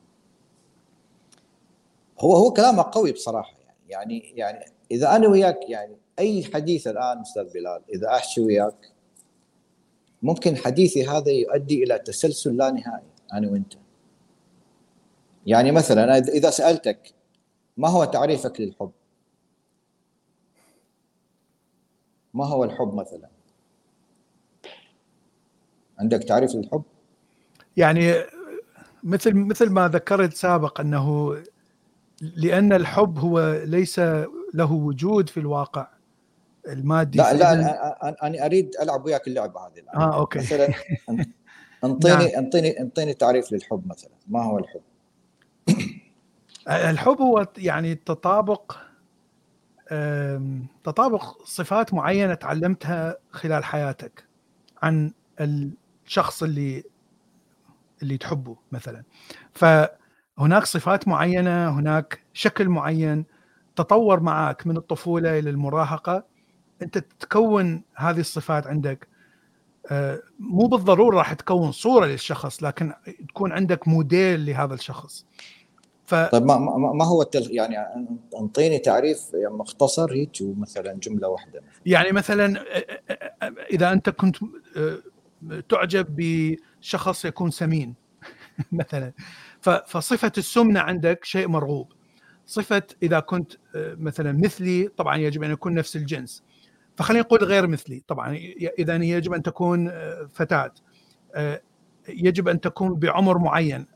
هو 2.20 2.36
هو 2.36 2.54
كلامه 2.54 2.84
قوي 2.92 3.12
بصراحة 3.12 3.54
يعني. 3.60 3.78
يعني 3.90 4.34
يعني 4.36 4.66
إذا 4.92 5.16
أنا 5.16 5.28
وياك 5.28 5.70
يعني 5.70 5.98
أي 6.20 6.44
حديث 6.54 6.88
الآن 6.88 7.22
أستاذ 7.22 7.54
بلال 7.54 7.82
إذا 7.94 8.08
أحكي 8.08 8.42
وياك 8.42 8.92
ممكن 10.22 10.58
حديثي 10.58 11.08
هذا 11.08 11.32
يؤدي 11.32 11.84
إلى 11.84 12.00
تسلسل 12.00 12.58
لا 12.58 12.72
نهائي 12.72 13.08
أنا 13.34 13.50
وأنت. 13.52 13.74
يعني 15.46 15.72
مثلا 15.72 16.18
اذا 16.18 16.50
سألتك 16.50 17.14
ما 17.78 17.90
هو 17.90 18.06
تعريفك 18.06 18.62
للحب؟ 18.62 18.92
ما 22.34 22.46
هو 22.46 22.64
الحب 22.64 22.94
مثلا؟ 22.94 23.30
عندك 26.00 26.24
تعريف 26.24 26.56
للحب؟ 26.56 26.84
يعني 27.78 28.14
مثل 29.04 29.34
مثل 29.34 29.70
ما 29.70 29.88
ذكرت 29.88 30.34
سابق 30.34 30.80
أنه 30.80 31.38
لأن 32.22 32.74
الحب 32.74 33.20
هو 33.20 33.62
ليس 33.66 34.00
له 34.54 34.72
وجود 34.72 35.30
في 35.30 35.40
الواقع 35.40 35.88
المادي 36.68 37.18
لا 37.18 37.34
لا 37.34 37.54
أنا 38.28 38.46
أريد 38.46 38.72
ألعب 38.82 39.06
وياك 39.06 39.28
اللعبه 39.28 39.60
هذه 39.60 39.80
الآن. 39.80 40.02
آه 40.02 40.20
أوكي 40.20 40.40
مثلا 40.40 40.74
انطيني 41.84 42.16
نعم. 42.16 42.36
انطيني 42.38 42.80
أنطيني 42.80 43.14
تعريف 43.14 43.52
للحب 43.52 43.88
مثلا 43.88 44.12
ما 44.28 44.44
هو 44.44 44.60
الحب؟ 44.60 44.82
الحب 46.90 47.22
هو 47.22 47.48
يعني 47.58 47.96
تطابق 47.96 48.78
تطابق 50.84 51.44
صفات 51.44 51.94
معينة 51.94 52.34
تعلمتها 52.34 53.18
خلال 53.32 53.64
حياتك 53.64 54.26
عن 54.82 55.12
الشخص 55.40 56.44
اللي 56.44 56.84
اللي 58.02 58.18
تحبه 58.18 58.56
مثلا 58.72 59.04
فهناك 60.38 60.66
صفات 60.66 61.08
معينة 61.08 61.70
هناك 61.70 62.20
شكل 62.34 62.70
معين 62.70 63.26
تطور 63.76 64.20
معك 64.20 64.68
من 64.68 64.78
الطفولة 64.78 65.40
إلى 65.40 65.50
المراهقة. 65.50 66.24
أنت 66.82 66.98
تكون 66.98 67.84
هذه 67.96 68.20
الصفات 68.20 68.68
عندك. 68.68 69.08
آه، 69.92 70.20
مو 70.40 70.68
بالضرورة 70.68 71.18
راح 71.18 71.34
تكون 71.34 71.72
صورة 71.72 72.06
للشخص 72.06 72.64
لكن 72.64 72.94
تكون 73.28 73.52
عندك 73.52 73.88
موديل 73.88 74.46
لهذا 74.46 74.74
الشخص. 74.74 75.26
ف... 76.06 76.16
طيب 76.16 76.46
ما, 76.46 76.58
ما 76.78 77.06
هو 77.06 77.22
التل... 77.22 77.48
يعني 77.52 77.76
أنطيني 78.40 78.80
تعريف 78.80 79.32
مختصر 79.34 80.14
هيك 80.14 80.32
ومثلا 80.42 80.94
جملة 80.94 81.28
واحدة 81.28 81.60
مثلا. 81.60 81.82
يعني 81.86 82.12
مثلا 82.12 82.66
إذا 83.72 83.92
أنت 83.92 84.10
كنت 84.10 84.38
تعجب 85.70 86.06
بشخص 86.10 87.26
يكون 87.26 87.52
سمين 87.52 87.96
مثلا. 88.72 89.14
فصفة 89.86 90.32
السمنة 90.38 90.80
عندك 90.80 91.26
شيء 91.26 91.48
مرغوب. 91.48 91.92
صفة 92.46 92.84
إذا 93.04 93.20
كنت 93.20 93.54
مثلا 93.76 94.32
مثلي 94.32 94.88
طبعا 94.88 95.18
يجب 95.18 95.44
أن 95.44 95.52
يكون 95.52 95.74
نفس 95.74 95.96
الجنس. 95.96 96.44
فخلينا 96.96 97.24
نقول 97.24 97.44
غير 97.44 97.68
مثلي 97.68 98.04
طبعا 98.08 98.36
إذا 98.80 98.96
يجب 98.96 99.34
أن 99.34 99.44
تكون 99.44 99.92
فتاة. 100.34 100.72
يجب 102.10 102.48
أن 102.48 102.62
تكون 102.62 102.96
بعمر 102.96 103.38
معين. 103.38 103.88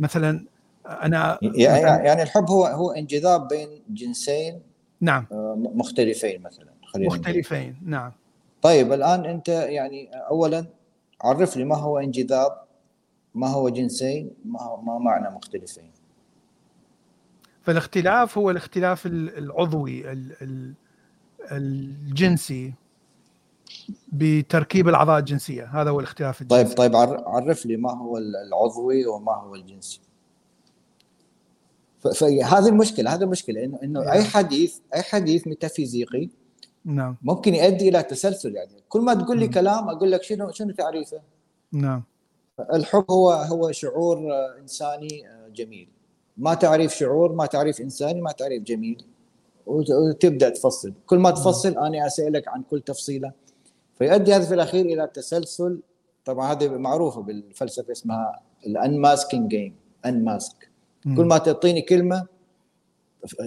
مثلا 0.00 0.46
أنا 0.86 1.38
يعني 1.42 2.22
الحب 2.22 2.50
هو 2.50 2.66
هو 2.66 2.90
انجذاب 2.90 3.48
بين 3.48 3.68
جنسين 3.88 4.62
نعم. 5.00 5.26
مختلفين 5.56 6.42
مثلا 6.42 6.72
خلينا 6.86 7.08
مختلفين. 7.08 7.80
نعم. 7.84 8.12
طيب 8.62 8.92
الآن 8.92 9.24
أنت 9.24 9.48
يعني 9.48 10.10
اولا 10.14 10.66
عرف 11.20 11.56
لي 11.56 11.64
ما 11.64 11.76
هو 11.76 11.98
انجذاب 11.98 12.67
ما 13.38 13.48
هو 13.48 13.68
جنسين 13.68 14.30
ما, 14.44 14.62
هو 14.62 14.80
ما 14.80 14.98
معنى 14.98 15.34
مختلفين. 15.36 15.90
فالاختلاف 17.62 18.38
هو 18.38 18.50
الاختلاف 18.50 19.06
العضوي 19.06 20.04
الجنسي 21.52 22.74
بتركيب 24.12 24.88
الأعضاء 24.88 25.18
الجنسية. 25.18 25.64
هذا 25.64 25.90
هو 25.90 26.00
الاختلاف 26.00 26.42
الجنسي. 26.42 26.64
طيب 26.64 26.76
طيب 26.76 26.96
عرف 27.26 27.66
لي 27.66 27.76
ما 27.76 27.92
هو 27.98 28.18
العضوي 28.18 29.06
وما 29.06 29.34
هو 29.34 29.54
الجنسي. 29.54 30.00
فهذه 32.00 32.68
المشكلة 32.68 33.14
هذه 33.14 33.22
المشكلة 33.22 33.64
انه 33.64 33.78
إنه 33.82 34.12
أي 34.12 34.18
نعم. 34.18 34.28
حديث 34.28 34.78
أي 34.94 35.02
حديث 35.02 35.46
ميتافيزيقي 35.46 36.28
نعم. 36.84 37.16
ممكن 37.22 37.54
يؤدي 37.54 37.88
إلى 37.88 38.02
تسلسل 38.02 38.54
يعني. 38.54 38.72
كل 38.88 39.00
ما 39.00 39.14
تقول 39.14 39.38
لي 39.38 39.44
نعم. 39.44 39.54
كلام 39.54 39.88
أقول 39.88 40.12
لك 40.12 40.22
شنو 40.22 40.50
شنو 40.50 40.72
تعريفه؟ 40.72 41.20
نعم. 41.72 42.02
الحب 42.60 43.04
هو 43.10 43.30
هو 43.30 43.72
شعور 43.72 44.18
إنساني 44.60 45.24
جميل. 45.54 45.88
ما 46.36 46.54
تعريف 46.54 46.94
شعور 46.94 47.32
ما 47.32 47.46
تعريف 47.46 47.80
إنساني 47.80 48.20
ما 48.20 48.32
تعريف 48.32 48.62
جميل. 48.62 49.04
وتبدأ 49.66 50.48
تفصل. 50.48 50.92
كل 51.06 51.18
ما 51.18 51.30
تفصل. 51.30 51.78
أنا 51.78 52.06
أسألك 52.06 52.48
عن 52.48 52.62
كل 52.62 52.80
تفصيلة. 52.80 53.32
فيؤدي 53.98 54.34
هذا 54.34 54.44
في 54.44 54.54
الأخير 54.54 54.86
إلى 54.86 55.10
تسلسل. 55.14 55.80
طبعا 56.24 56.52
هذه 56.52 56.68
معروفة 56.68 57.22
بالفلسفة 57.22 57.92
اسمها 57.92 58.40
ال 58.66 58.74
unmasking 58.74 59.50
game 59.50 59.76
unmask 60.06 60.70
كل 61.16 61.24
ما 61.24 61.38
تعطيني 61.38 61.82
كلمة 61.82 62.26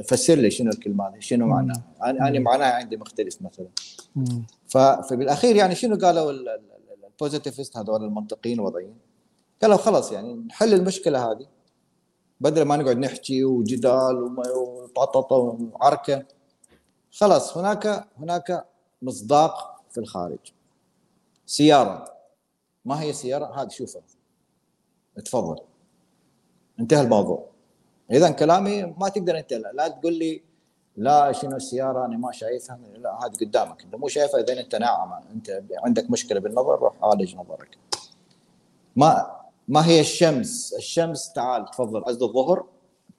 فسر 0.06 0.36
لي 0.36 0.52
شنو 0.52 0.70
الكلمة 0.70 1.08
هذه 1.08 1.20
شنو 1.20 1.48
معناها. 1.48 1.84
أنا 2.04 2.40
معناها 2.40 2.74
عندي 2.74 2.98
مختلف 2.98 3.38
مثلا. 3.42 3.68
فبالأخير 5.10 5.56
يعني 5.56 5.76
شنو 5.76 5.98
قالوا 5.98 6.32
ال 7.22 7.27
positivist 7.27 7.78
هذول 7.78 8.04
المنطقيين 8.04 8.60
الوضعيين. 8.60 8.98
قالوا 9.62 9.78
خلاص 9.78 10.12
يعني 10.12 10.34
نحل 10.34 10.74
المشكلة 10.74 11.32
هذه. 11.32 11.48
بدل 12.40 12.62
ما 12.62 12.78
نقعد 12.78 12.98
نحكي 12.98 13.44
وجدال 13.44 14.38
وطاططة 14.58 15.36
وعركة. 15.36 16.26
خلاص 17.12 17.58
هناك 17.58 18.08
هناك 18.18 18.66
مصداق 19.02 19.82
في 19.92 20.00
الخارج. 20.00 20.40
سيارة. 21.46 22.14
ما 22.86 23.02
هي 23.02 23.14
سيارة؟ 23.14 23.62
هذه 23.62 23.70
شوفها. 23.70 24.02
تفضل 25.26 25.60
انتهى 26.80 27.02
الموضوع. 27.02 27.48
اذا 28.12 28.32
كلامي 28.32 28.84
ما 28.84 29.10
تقدر 29.10 29.38
أنت 29.38 29.54
لا 29.54 29.88
تقول 29.88 30.14
لي 30.14 30.44
لا 30.98 31.32
شنو 31.32 31.56
السيارة؟ 31.56 32.06
أنا 32.06 32.18
ما 32.18 32.32
شايفها. 32.32 32.80
لا 32.98 33.26
هذه 33.26 33.36
قدامك. 33.42 33.84
انت 33.84 33.96
مو 33.96 34.08
شايفها 34.08 34.40
إذا 34.40 34.60
أنت 34.60 34.76
ناعمه 34.76 35.20
أنت 35.36 35.64
عندك 35.84 36.12
مشكلة 36.12 36.40
بالنظر 36.40 36.80
روح 36.80 36.94
عالج 37.04 37.36
نظرك. 37.36 37.78
ما 38.96 39.42
ما 39.68 39.86
هي 39.86 40.00
الشمس؟ 40.00 40.74
الشمس 40.78 41.34
تعال 41.34 41.66
تفضل. 41.66 42.04
قصد 42.04 42.24
الظهر؟ 42.24 42.66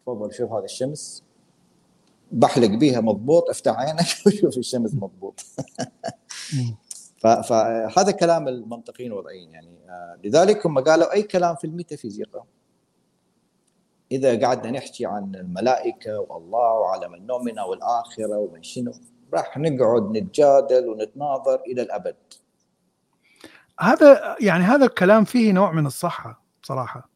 تفضل 0.06 0.34
شوف 0.34 0.52
هذا 0.52 0.64
الشمس. 0.64 1.22
بحلق 2.32 2.68
بيها 2.68 3.00
مضبوط. 3.00 3.50
افتح 3.50 3.78
عينك 3.78 4.06
وشوف 4.26 4.58
الشمس 4.58 4.94
مضبوط. 4.94 5.44
فهذا 7.22 8.10
كلام 8.10 8.48
المنطقيين 8.48 9.12
الوضعيين 9.12 9.50
يعني. 9.50 9.68
آه، 9.88 10.18
لذلك 10.24 10.66
هم 10.66 10.78
قالوا 10.78 11.12
أي 11.12 11.22
كلام 11.22 11.54
في 11.56 11.66
الميتافيزيقا 11.66 12.44
إذا 14.12 14.46
قعدنا 14.46 14.70
نحكي 14.70 15.06
عن 15.06 15.34
الملائكة 15.34 16.18
والله 16.18 16.72
وعالم 16.72 17.14
النومنا 17.14 17.64
والآخرة 17.64 18.36
ومن 18.38 18.62
شنو 18.62 18.92
راح 19.34 19.58
نقعد 19.58 20.10
نتجادل 20.10 20.88
ونتناظر 20.88 21.60
إلى 21.66 21.82
الأبد. 21.82 22.16
هذا 23.80 24.36
يعني 24.40 24.64
هذا 24.64 24.86
الكلام 24.86 25.24
فيه 25.24 25.52
نوع 25.52 25.72
من 25.72 25.86
الصحة 25.86 26.42
بصراحه 26.62 27.10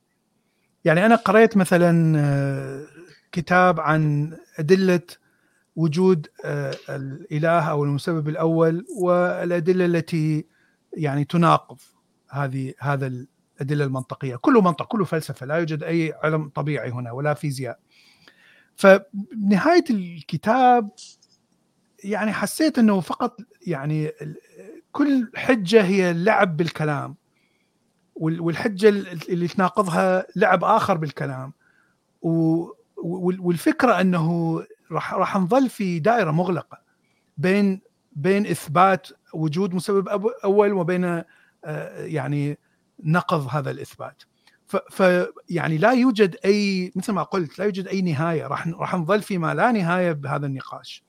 يعني 0.85 1.07
أنا 1.07 1.17
قريت 1.17 1.57
مثلا 1.57 2.19
آه، 2.19 2.87
كتاب 3.33 3.81
عن 3.81 4.33
أدلة 4.59 5.01
وجود 5.77 6.27
آه، 6.45 6.75
الإله 6.89 7.71
أو 7.71 7.85
المسبب 7.85 8.29
الأول 8.29 8.87
والأدلة 9.01 9.85
التي 9.85 10.47
يعني 10.93 11.25
تناقض 11.25 11.79
هذه 12.29 12.75
هذا 12.79 13.27
الأدلة 13.57 13.85
المنطقية. 13.85 14.37
كله 14.37 14.61
منطق 14.61 14.87
كله 14.87 15.05
فلسفة 15.05 15.47
لا 15.47 15.55
يوجد 15.55 15.83
أي 15.83 16.15
علم 16.23 16.49
طبيعي 16.49 16.91
هنا 16.91 17.13
ولا 17.13 17.35
فيزياء. 17.35 17.79
فبنهايه 18.77 19.85
الكتاب 19.91 20.91
يعني 22.05 22.33
حسيت 22.33 22.79
إنه 22.79 23.01
فقط 23.01 23.41
يعني 23.67 24.13
كل 24.93 25.31
حجة 25.37 25.85
هي 25.85 26.13
لعب 26.13 26.57
بالكلام 26.57 27.17
والحجة 28.15 28.89
اللي 29.29 29.49
تناقضها 29.49 30.27
لعب 30.37 30.65
آخر 30.65 30.97
بالكلام. 30.97 31.53
والفكرة 32.97 34.01
إنه 34.01 34.63
راح 34.93 35.15
راح 35.15 35.37
نظل 35.37 35.69
في 35.69 35.99
دائرة 35.99 36.31
مغلقة 36.31 36.81
بين 37.39 37.81
بين 38.13 38.47
إثبات 38.47 39.09
وجود 39.35 39.75
مسبب 39.75 40.27
أول 40.45 40.73
وبين 40.73 41.05
آه، 41.65 42.05
يعني 42.05 42.59
نقض 43.05 43.49
هذا 43.51 43.71
الإثبات. 43.71 44.23
فيعني 44.91 45.79
لا 45.79 45.93
يوجد 45.93 46.37
أي 46.45 46.93
مثل 46.97 47.13
ما 47.13 47.23
قلت 47.23 47.59
لا 47.59 47.65
يوجد 47.65 47.89
أي 47.89 48.03
نهاية. 48.03 48.47
راح 48.47 48.69
راح 48.69 48.95
نظل 48.95 49.23
فيما 49.23 49.55
لا 49.55 49.73
نهاية 49.73 50.13
بهذا 50.13 50.47
النقاش. 50.47 51.05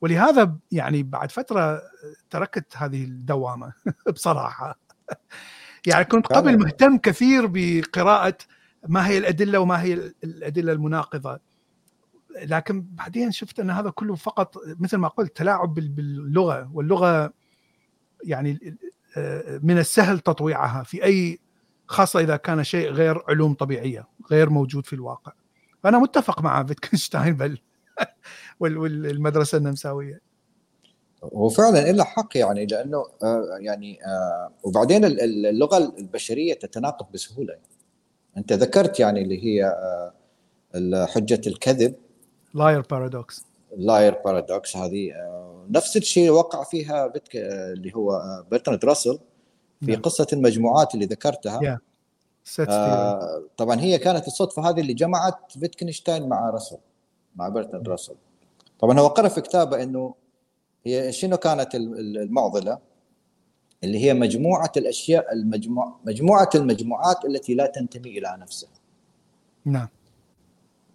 ولهذا 0.00 0.56
يعني 0.72 1.02
بعد 1.02 1.30
فترة 1.32 1.82
تركت 2.30 2.76
هذه 2.76 3.04
الدوامة 3.04 3.72
بصراحة. 4.14 4.78
يعني 5.86 6.04
كنت 6.04 6.26
قبل 6.26 6.58
مهتم 6.58 6.98
كثير 6.98 7.46
بقراءة 7.46 8.38
ما 8.88 9.06
هي 9.08 9.18
الأدلة 9.18 9.58
وما 9.58 9.82
هي 9.82 9.94
الأدلة 10.24 10.72
المناقضة. 10.72 11.40
لكن 12.42 12.82
بعدين 12.82 13.30
شفت 13.30 13.60
أن 13.60 13.70
هذا 13.70 13.90
كله 13.90 14.14
فقط 14.14 14.56
مثل 14.66 14.96
ما 14.96 15.08
قلت 15.08 15.36
تلاعب 15.36 15.74
باللغة. 15.74 16.70
واللغة 16.72 17.32
يعني 18.24 18.76
من 19.62 19.78
السهل 19.78 20.20
تطويعها 20.20 20.82
في 20.82 21.04
أي 21.04 21.38
خاصة 21.86 22.20
إذا 22.20 22.36
كان 22.36 22.64
شيء 22.64 22.90
غير 22.90 23.22
علوم 23.28 23.54
طبيعية 23.54 24.08
غير 24.30 24.50
موجود 24.50 24.86
في 24.86 24.92
الواقع. 24.92 25.32
فأنا 25.82 25.98
متفق 25.98 26.42
مع 26.42 26.64
فيتكنشتاين 26.64 27.36
بل 27.36 27.58
والمدرسة 28.60 29.58
النمساوية. 29.58 30.20
وفعلا 31.22 31.92
له 31.92 32.04
حق 32.04 32.36
يعني 32.36 32.66
لأنه 32.66 33.04
آه، 33.22 33.58
يعني 33.60 33.98
آه، 34.06 34.52
وبعدين 34.62 35.04
اللغة 35.04 35.94
البشرية 35.98 36.54
تتناقض 36.54 37.06
بسهولة. 37.12 37.52
يعني. 37.52 37.66
أنت 38.36 38.52
ذكرت 38.52 39.00
يعني 39.00 39.22
اللي 39.22 39.44
هي 39.44 39.72
حجة 41.06 41.40
الكذب. 41.46 41.94
لاير 42.54 42.80
بارادوكس 42.80 43.46
لاير 43.76 44.14
بارادوكس 44.24 44.76
هذه 44.76 45.12
نفس 45.68 45.96
الشيء 45.96 46.30
وقع 46.30 46.64
فيها 46.64 47.06
بتك... 47.06 47.36
اللي 47.36 47.94
هو 47.94 48.20
برتراند 48.50 48.84
راسل 48.84 49.18
في 49.80 49.90
نعم. 49.90 50.02
قصة 50.02 50.26
المجموعات 50.32 50.94
اللي 50.94 51.06
ذكرتها. 51.06 51.60
Yeah. 51.60 51.78
آه 52.68 53.42
طبعا 53.56 53.80
هي 53.80 53.98
كانت 53.98 54.26
الصدفة 54.26 54.68
هذه 54.70 54.80
اللي 54.80 54.94
جمعت 54.94 55.52
فيتكنشتاين 55.52 56.28
مع 56.28 56.50
راسل 56.50 56.78
مع 57.36 57.48
برتراند 57.48 57.88
راسل 57.88 58.14
طبعا 58.80 59.00
هو 59.00 59.06
قرأ 59.06 59.28
في 59.28 59.40
كتابه 59.40 59.82
إنه 59.82 60.14
هي 60.86 61.12
شنو 61.12 61.36
كانت 61.36 61.74
المعضلة؟ 61.74 62.78
اللي 63.84 64.04
هي 64.04 64.14
مجموعة 64.14 64.72
الأشياء 64.76 65.32
المجموعه 65.32 66.00
مجموعة 66.04 66.50
المجموعات 66.54 67.24
التي 67.24 67.54
لا 67.54 67.66
تنتمي 67.66 68.18
إلى 68.18 68.36
نفسها. 68.40 68.70
نعم. 69.64 69.88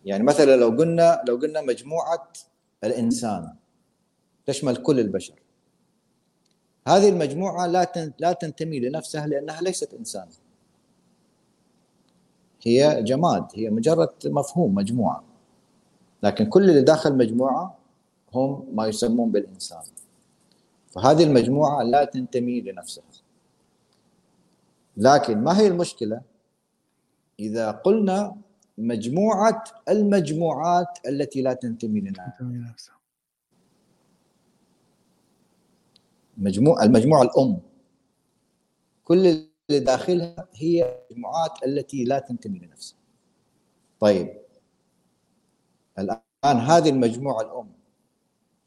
يعني 0.05 0.23
مثلا 0.23 0.55
لو 0.55 0.69
قلنا 0.69 1.23
لو 1.27 1.35
قلنا 1.35 1.61
مجموعة 1.61 2.27
الإنسان. 2.83 3.55
تشمل 4.45 4.75
كل 4.75 4.99
البشر. 4.99 5.35
هذه 6.87 7.09
المجموعة 7.09 7.67
لا 7.67 8.13
لا 8.19 8.33
تنتمي 8.33 8.79
لنفسها 8.79 9.27
لأنها 9.27 9.61
ليست 9.61 9.93
انسان 9.93 10.27
هي 12.61 13.03
جماد 13.03 13.45
هي 13.55 13.69
مجرد 13.69 14.09
مفهوم 14.25 14.75
مجموعة. 14.75 15.23
لكن 16.23 16.45
كل 16.45 16.69
اللي 16.69 16.81
داخل 16.81 17.17
مجموعة 17.17 17.77
هم 18.33 18.65
ما 18.73 18.87
يسمون 18.87 19.31
بالإنسان. 19.31 19.83
فهذه 20.89 21.23
المجموعة 21.23 21.83
لا 21.83 22.05
تنتمي 22.05 22.61
لنفسها. 22.61 23.03
لكن 24.97 25.37
ما 25.37 25.59
هي 25.59 25.67
المشكلة؟ 25.67 26.21
إذا 27.39 27.71
قلنا 27.71 28.35
مجموعة 28.81 29.63
المجموعات 29.89 30.99
التي 31.07 31.41
لا 31.41 31.53
تنتمي 31.53 32.01
لنفسها. 32.01 32.97
مجموع 36.37 36.83
المجموعة 36.83 37.21
الأم. 37.21 37.59
كل 39.03 39.27
اللي 39.27 39.79
داخلها 39.79 40.47
هي 40.55 40.99
المجموعات 41.11 41.63
التي 41.65 42.03
لا 42.03 42.19
تنتمي 42.19 42.59
لنفسها. 42.59 42.97
طيب. 43.99 44.41
الآن 45.99 46.57
هذه 46.57 46.89
المجموعة 46.89 47.41
الأم. 47.41 47.71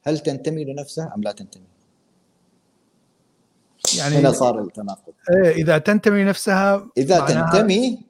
هل 0.02 0.18
تنتمي 0.18 0.64
لنفسها 0.64 1.14
أم 1.16 1.22
لا 1.22 1.32
تنتمي؟ 1.32 1.64
يعني 3.98 4.14
هنا 4.14 4.32
صار 4.32 4.60
التناقض. 4.60 5.12
إيه 5.30 5.52
إذا 5.52 5.78
تنتمي 5.78 6.24
لنفسها 6.24 6.90
إذا 6.96 7.26
تنتمي 7.26 8.03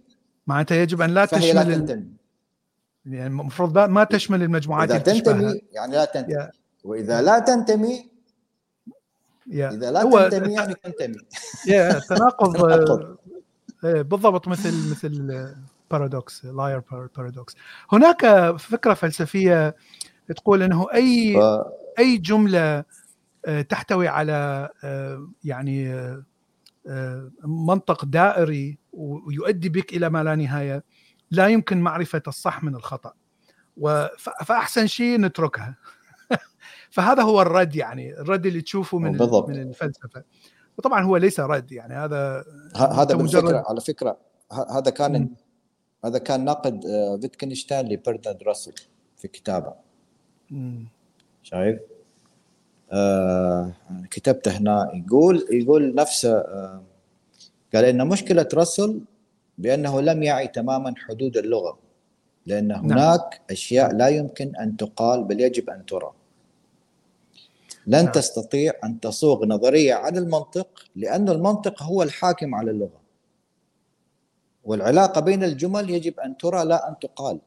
معناتها 0.47 0.77
يجب 0.77 1.03
أن 1.03 1.11
لا 1.11 1.25
تشمل 1.25 1.55
لا 1.55 1.65
تنتمي. 1.65 2.07
يعني 3.07 3.27
المفروض 3.27 3.79
ما 3.79 4.05
تشمل 4.05 4.43
المجموعات 4.43 4.91
إذا 4.91 4.99
تنتمي 4.99 5.61
يعني 5.73 5.93
لا 5.93 6.05
تنتمي. 6.05 6.49
وإذا 6.85 7.23
لا 7.23 7.39
تنتمي 7.39 8.11
يا. 9.47 9.71
إذا 9.71 9.91
لا 9.91 10.03
هو 10.03 10.29
تنتمي 10.29 10.55
يعني 10.55 10.75
تنتمي. 10.75 11.17
يا 11.75 11.99
تناقض 11.99 13.17
إيه، 13.85 14.03
بالضبط 14.03 14.49
مثل 14.49 14.91
مثل 14.91 15.47
paradox 15.91 16.45
liar 16.45 16.83
paradox 17.17 17.57
هناك 17.93 18.27
فكرة 18.57 18.95
فلسفية 18.95 19.77
تقول 20.37 20.63
إنه 20.63 20.87
اي 20.95 21.35
ف... 21.35 21.39
أي 21.99 22.19
جملة 22.19 22.85
آه، 23.47 23.63
تحتوي 23.63 24.09
على 24.09 24.69
آه، 24.85 25.29
يعني 25.45 25.93
آه، 25.95 26.23
منطق 27.45 28.05
دائري 28.05 28.79
ويؤدي 28.93 29.69
بك 29.69 29.93
إلى 29.93 30.11
ما 30.11 30.25
لا 30.25 30.35
نهاية 30.35 30.85
لا 31.31 31.49
يمكن 31.49 31.79
معرفة 31.81 32.23
الصح 32.27 32.63
من 32.65 32.75
الخطأ 32.75 33.15
فأحسن 34.45 34.87
شيء 34.87 35.21
نتركها 35.21 35.77
فهذا 36.91 37.23
هو 37.23 37.43
الرد 37.43 37.77
يعني 37.77 38.21
الرد 38.21 38.47
اللي 38.47 38.61
تشوفه 38.61 38.99
من 38.99 39.13
بالضبط. 39.13 39.49
من 39.49 39.63
الفلسفة 39.63 40.25
وطبعا 40.79 41.03
هو 41.03 41.17
ليس 41.17 41.41
رد 41.41 41.73
يعني 41.73 41.95
هذا 41.95 42.45
هذا 42.77 43.15
بالفكرة 43.15 43.65
على 43.69 43.81
فكرة 43.81 44.19
هذا 44.71 44.91
كان 44.91 45.23
م. 45.23 45.35
هذا 46.05 46.19
كان 46.19 46.45
ناقد 46.45 46.81
فيتكنشتاين 47.21 47.89
لبرنارد 47.89 48.43
راسل 48.43 48.75
في 49.17 49.29
كتابه 49.29 49.75
شايف؟ 51.43 51.81
آه 52.95 53.73
كتبته 54.11 54.51
هنا 54.59 54.91
يقول 54.95 55.47
يقول 55.51 55.95
نفسه 55.95 56.39
آه 56.39 56.83
قال 57.75 57.85
إن 57.85 58.09
مشكلة 58.09 58.49
راسل 58.55 59.01
بأنه 59.59 60.01
لم 60.01 60.23
يعي 60.23 60.49
تماما 60.49 60.95
حدود 60.99 61.37
اللغة 61.37 61.79
لأن 62.47 62.69
نعم. 62.69 62.93
هناك 62.93 63.21
نعم. 63.21 63.41
أشياء 63.51 63.93
لا 63.93 64.09
يمكن 64.09 64.57
أن 64.57 64.77
تقال 64.77 65.25
بل 65.25 65.41
يجب 65.41 65.71
أن 65.71 65.87
ترى 65.87 66.13
لن 67.87 68.05
نعم. 68.05 68.13
تستطيع 68.13 68.73
أن 68.85 69.01
تصوغ 69.01 69.47
نظرية 69.47 69.95
عن 69.95 70.17
المنطق 70.17 70.69
لأن 70.97 71.29
المنطق 71.29 71.83
هو 71.83 72.03
الحاكم 72.03 72.55
على 72.55 72.71
اللغة 72.71 73.01
والعلاقة 74.65 75.21
بين 75.21 75.45
الجمل 75.45 75.91
يجب 75.91 76.21
أن 76.21 76.37
ترى 76.37 76.65
لا 76.65 76.89
أن 76.89 76.99
تقال 76.99 77.41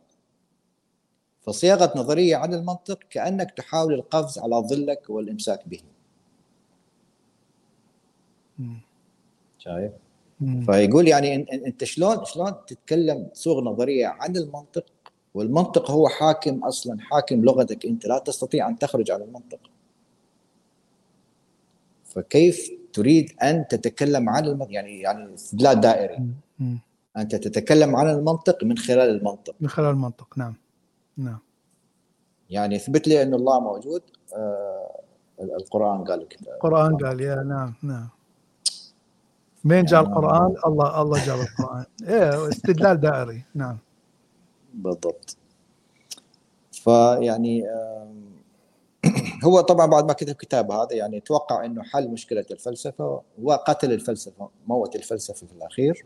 فصياغة 1.48 1.94
نظرية 1.96 2.36
عن 2.36 2.54
المنطق 2.54 3.00
كأنك 3.10 3.52
تحاول 3.52 3.94
القفز 3.94 4.40
على 4.40 4.56
ظلك 4.56 5.10
والإمساك 5.10 5.68
به. 5.68 5.80
شايف؟ 9.58 9.92
فيقول 10.66 11.08
يعني 11.08 11.54
أنت 11.68 11.84
شلون 11.84 12.26
شلون 12.26 12.54
تتكلم 12.68 13.28
تصوغ 13.34 13.64
نظرية 13.64 14.08
عن 14.08 14.38
المنطق؟ 14.38 14.86
والمنطق 15.34 15.92
هو 15.92 16.08
حاكم 16.08 16.64
أصلا 16.64 17.00
حاكم 17.00 17.46
لغتك. 17.46 17.86
أنت 17.86 18.06
لا 18.06 18.20
تستطيع 18.20 18.70
أن 18.70 18.80
تخرج 18.80 19.12
عن 19.12 19.22
المنطق. 19.22 19.60
فكيف 22.06 22.72
تريد 22.94 23.32
أن 23.44 23.68
تتكلم 23.68 24.30
عن 24.30 24.46
المنطق؟ 24.46 24.72
يعني 24.72 25.00
يعني 25.00 25.34
استدلال 25.34 25.82
دائري 25.82 26.28
أنت 27.18 27.36
تتكلم 27.36 27.96
عن 27.96 28.10
المنطق 28.10 28.64
من 28.64 28.78
خلال 28.78 29.10
المنطق. 29.10 29.56
من 29.60 29.70
خلال 29.70 29.90
المنطق 29.90 30.38
نعم. 30.38 30.54
نعم. 31.18 31.40
يعني 32.50 32.76
اثبت 32.76 33.08
لي 33.08 33.22
أن 33.22 33.34
الله 33.34 33.60
موجود 33.60 34.02
آه 34.36 35.02
القرآن 35.40 36.04
قال 36.04 36.28
كذا. 36.28 36.54
القرآن 36.54 36.98
قال 36.98 37.22
يا 37.22 37.36
نعم 37.36 37.74
نعم. 37.84 38.10
مين 39.64 39.86
جاء 39.86 40.04
يعني 40.04 40.14
القرآن؟ 40.14 40.56
الله 40.66 41.02
الله 41.02 41.26
جاب 41.26 41.40
القرآن. 41.40 41.86
إيه 42.10 42.50
استدلال 42.50 43.00
دائري. 43.00 43.44
نعم. 43.56 43.78
بالضبط. 44.74 45.38
فيعني 46.72 47.64
هو 49.46 49.62
طبعا 49.62 49.86
بعد 49.86 50.06
ما 50.06 50.14
كتب 50.14 50.36
كتاب 50.36 50.72
هذا 50.72 50.94
يعني 50.94 51.20
توقع 51.20 51.66
إنه 51.66 51.84
حل 51.84 52.10
مشكلة 52.10 52.46
الفلسفة 52.52 53.22
وقتل 53.44 53.92
الفلسفة 53.92 54.50
موت 54.68 54.96
الفلسفة 54.96 55.48
في 55.48 55.54
الأخير. 55.54 56.06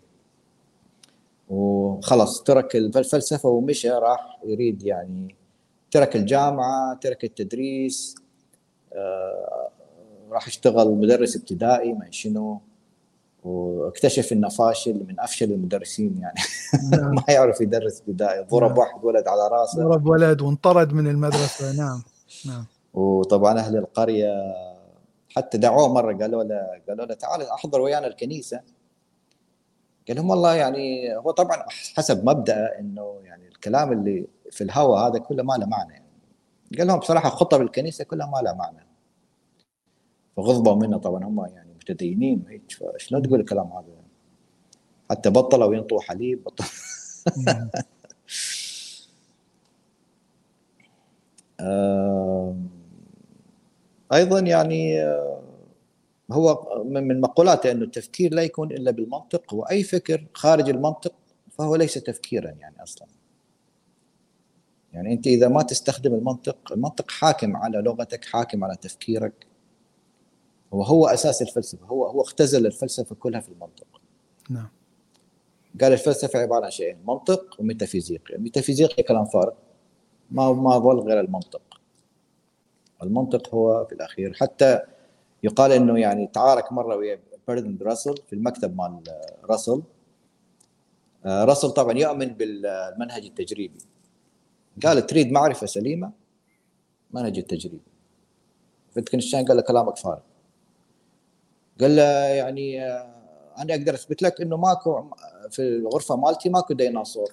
وخلص 1.51 2.43
ترك 2.43 2.75
الفلسفة 2.75 3.49
ومشى 3.49 3.89
راح 3.89 4.39
يريد 4.45 4.83
يعني 4.83 5.35
ترك 5.91 6.15
الجامعة 6.15 6.93
ترك 6.93 7.23
التدريس 7.23 8.15
آه 8.93 9.69
راح 10.31 10.47
اشتغل 10.47 10.91
مدرس 10.91 11.35
ابتدائي 11.35 11.93
ما 11.93 12.07
شنو 12.11 12.61
واكتشف 13.43 14.33
إنه 14.33 14.49
فاشل 14.49 15.05
من 15.07 15.19
أفشل 15.19 15.51
المدرسين 15.51 16.17
يعني. 16.21 16.39
نعم. 16.91 17.15
ما 17.15 17.23
يعرف 17.29 17.61
يدرس 17.61 18.01
ابتدائي. 18.01 18.45
ضرب 18.51 18.69
نعم. 18.69 18.79
واحد 18.79 19.05
ولد 19.05 19.27
على 19.27 19.47
راسه. 19.51 19.83
ضرب 19.83 20.05
ولد 20.05 20.41
وانطرد 20.41 20.93
من 20.93 21.07
المدرسة. 21.07 21.71
نعم. 21.77 22.03
نعم. 22.45 22.65
وطبعا 22.93 23.59
أهل 23.59 23.77
القرية 23.77 24.33
حتى 25.29 25.57
دعوه 25.57 25.93
مرة 25.93 26.17
قالوا 26.17 26.43
له 26.43 26.67
قالوا 26.89 27.05
له 27.05 27.13
تعال 27.13 27.41
أحضر 27.41 27.81
ويانا 27.81 28.07
الكنيسة. 28.07 28.61
قال 30.07 30.17
لهم 30.17 30.29
والله 30.29 30.55
يعني 30.55 31.15
هو 31.17 31.31
طبعا 31.31 31.65
حسب 31.95 32.25
مبدأ 32.25 32.79
إنه 32.79 33.21
يعني 33.23 33.47
الكلام 33.47 33.91
اللي 33.91 34.27
في 34.51 34.63
الهواء 34.63 35.07
هذا 35.07 35.19
كله 35.19 35.43
ما 35.43 35.53
له 35.53 35.65
معنى. 35.65 35.93
يعني 35.93 36.05
قال 36.77 36.87
لهم 36.87 36.99
بصراحة 36.99 37.29
خطب 37.29 37.61
الكنيسه 37.61 38.03
كلها 38.03 38.27
ما 38.27 38.37
لها 38.37 38.53
معنى. 38.53 38.87
فغضبوا 40.37 40.75
منه 40.75 40.97
طبعا 40.97 41.23
هم 41.23 41.45
يعني 41.45 41.73
متدينين. 41.73 42.43
وهيك 42.45 42.61
فشلون 42.71 43.21
تقول 43.21 43.39
الكلام 43.39 43.67
هذا؟ 43.67 43.87
يعني 43.87 44.07
حتى 45.09 45.29
بطلوا 45.29 45.75
ينطوا 45.75 46.01
حليب 46.01 46.43
بطل 46.43 46.65
أيضا 54.13 54.39
يعني 54.39 55.03
آه، 55.03 55.41
هو 56.33 56.81
من 56.85 57.21
مقولاته 57.21 57.71
أنه 57.71 57.83
التفكير 57.83 58.33
لا 58.33 58.43
يكون 58.43 58.71
إلا 58.71 58.91
بالمنطق 58.91 59.53
وأي 59.53 59.83
فكر 59.83 60.25
خارج 60.33 60.69
المنطق 60.69 61.13
فهو 61.51 61.75
ليس 61.75 61.93
تفكيرا 61.93 62.51
يعني 62.51 62.83
أصلا. 62.83 63.07
يعني 64.93 65.13
أنت 65.13 65.27
إذا 65.27 65.47
ما 65.47 65.61
تستخدم 65.61 66.13
المنطق 66.13 66.71
المنطق 66.71 67.11
حاكم 67.11 67.57
على 67.57 67.77
لغتك 67.77 68.25
حاكم 68.25 68.63
على 68.63 68.75
تفكيرك. 68.75 69.47
وهو 70.71 71.07
أساس 71.07 71.41
الفلسفة 71.41 71.85
هو 71.85 72.05
هو 72.05 72.21
اختزل 72.21 72.65
الفلسفة 72.65 73.15
كلها 73.15 73.39
في 73.39 73.49
المنطق. 73.49 74.01
نعم. 74.49 74.69
قال 75.81 75.93
الفلسفة 75.93 76.39
عبارة 76.39 76.65
عن 76.65 76.71
شيئين 76.71 76.97
منطق 77.07 77.55
وميتافيزيقيا 77.59 78.35
الميتافيزيقيا 78.35 79.05
كلام 79.05 79.25
فارغ 79.25 79.53
ما 80.31 80.53
ما 80.53 80.77
ظل 80.77 80.99
غير 80.99 81.19
المنطق. 81.19 81.61
المنطق 83.03 83.55
هو 83.55 83.85
في 83.85 83.95
الأخير 83.95 84.33
حتى 84.33 84.79
يقال 85.43 85.71
إنه 85.71 85.99
يعني 85.99 86.27
تعارك 86.27 86.71
مرة 86.71 86.95
ويا 86.95 87.19
برتراند 87.47 87.83
راسل 87.83 88.15
في 88.27 88.33
المكتب 88.33 88.77
مال 88.77 89.03
راسل. 89.43 89.81
آه، 91.25 91.45
راسل 91.45 91.71
طبعا 91.71 91.97
يؤمن 91.97 92.27
بالمنهج 92.27 93.25
التجريبي. 93.25 93.79
قال 94.83 95.05
تريد 95.05 95.31
معرفة 95.31 95.67
سليمة؟ 95.67 96.11
منهج 97.11 97.37
التجريبي. 97.37 97.91
فيتكنشتاين 98.93 99.45
قال 99.45 99.57
له 99.57 99.63
كلامك 99.63 99.97
فارغ. 99.97 100.19
قال 101.81 101.95
له 101.95 102.03
يعني 102.27 102.85
آه، 102.85 103.21
أنا 103.57 103.73
أقدر 103.73 103.93
أثبت 103.93 104.21
لك 104.21 104.41
إنه 104.41 104.57
ماكو 104.57 105.03
في 105.49 105.61
الغرفة 105.61 106.15
مالتي 106.15 106.49
ماكو 106.49 106.73
ديناصور. 106.73 107.31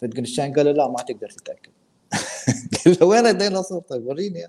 فيتكنشتاين 0.00 0.54
قال 0.54 0.66
له 0.66 0.72
لا 0.72 0.88
ما 0.88 1.02
تقدر 1.02 1.30
تتأكد. 1.30 1.72
قال 2.84 2.96
له 3.00 3.06
وين 3.06 3.26
الديناصور؟ 3.26 3.80
طيب 3.80 4.06
وريني. 4.06 4.48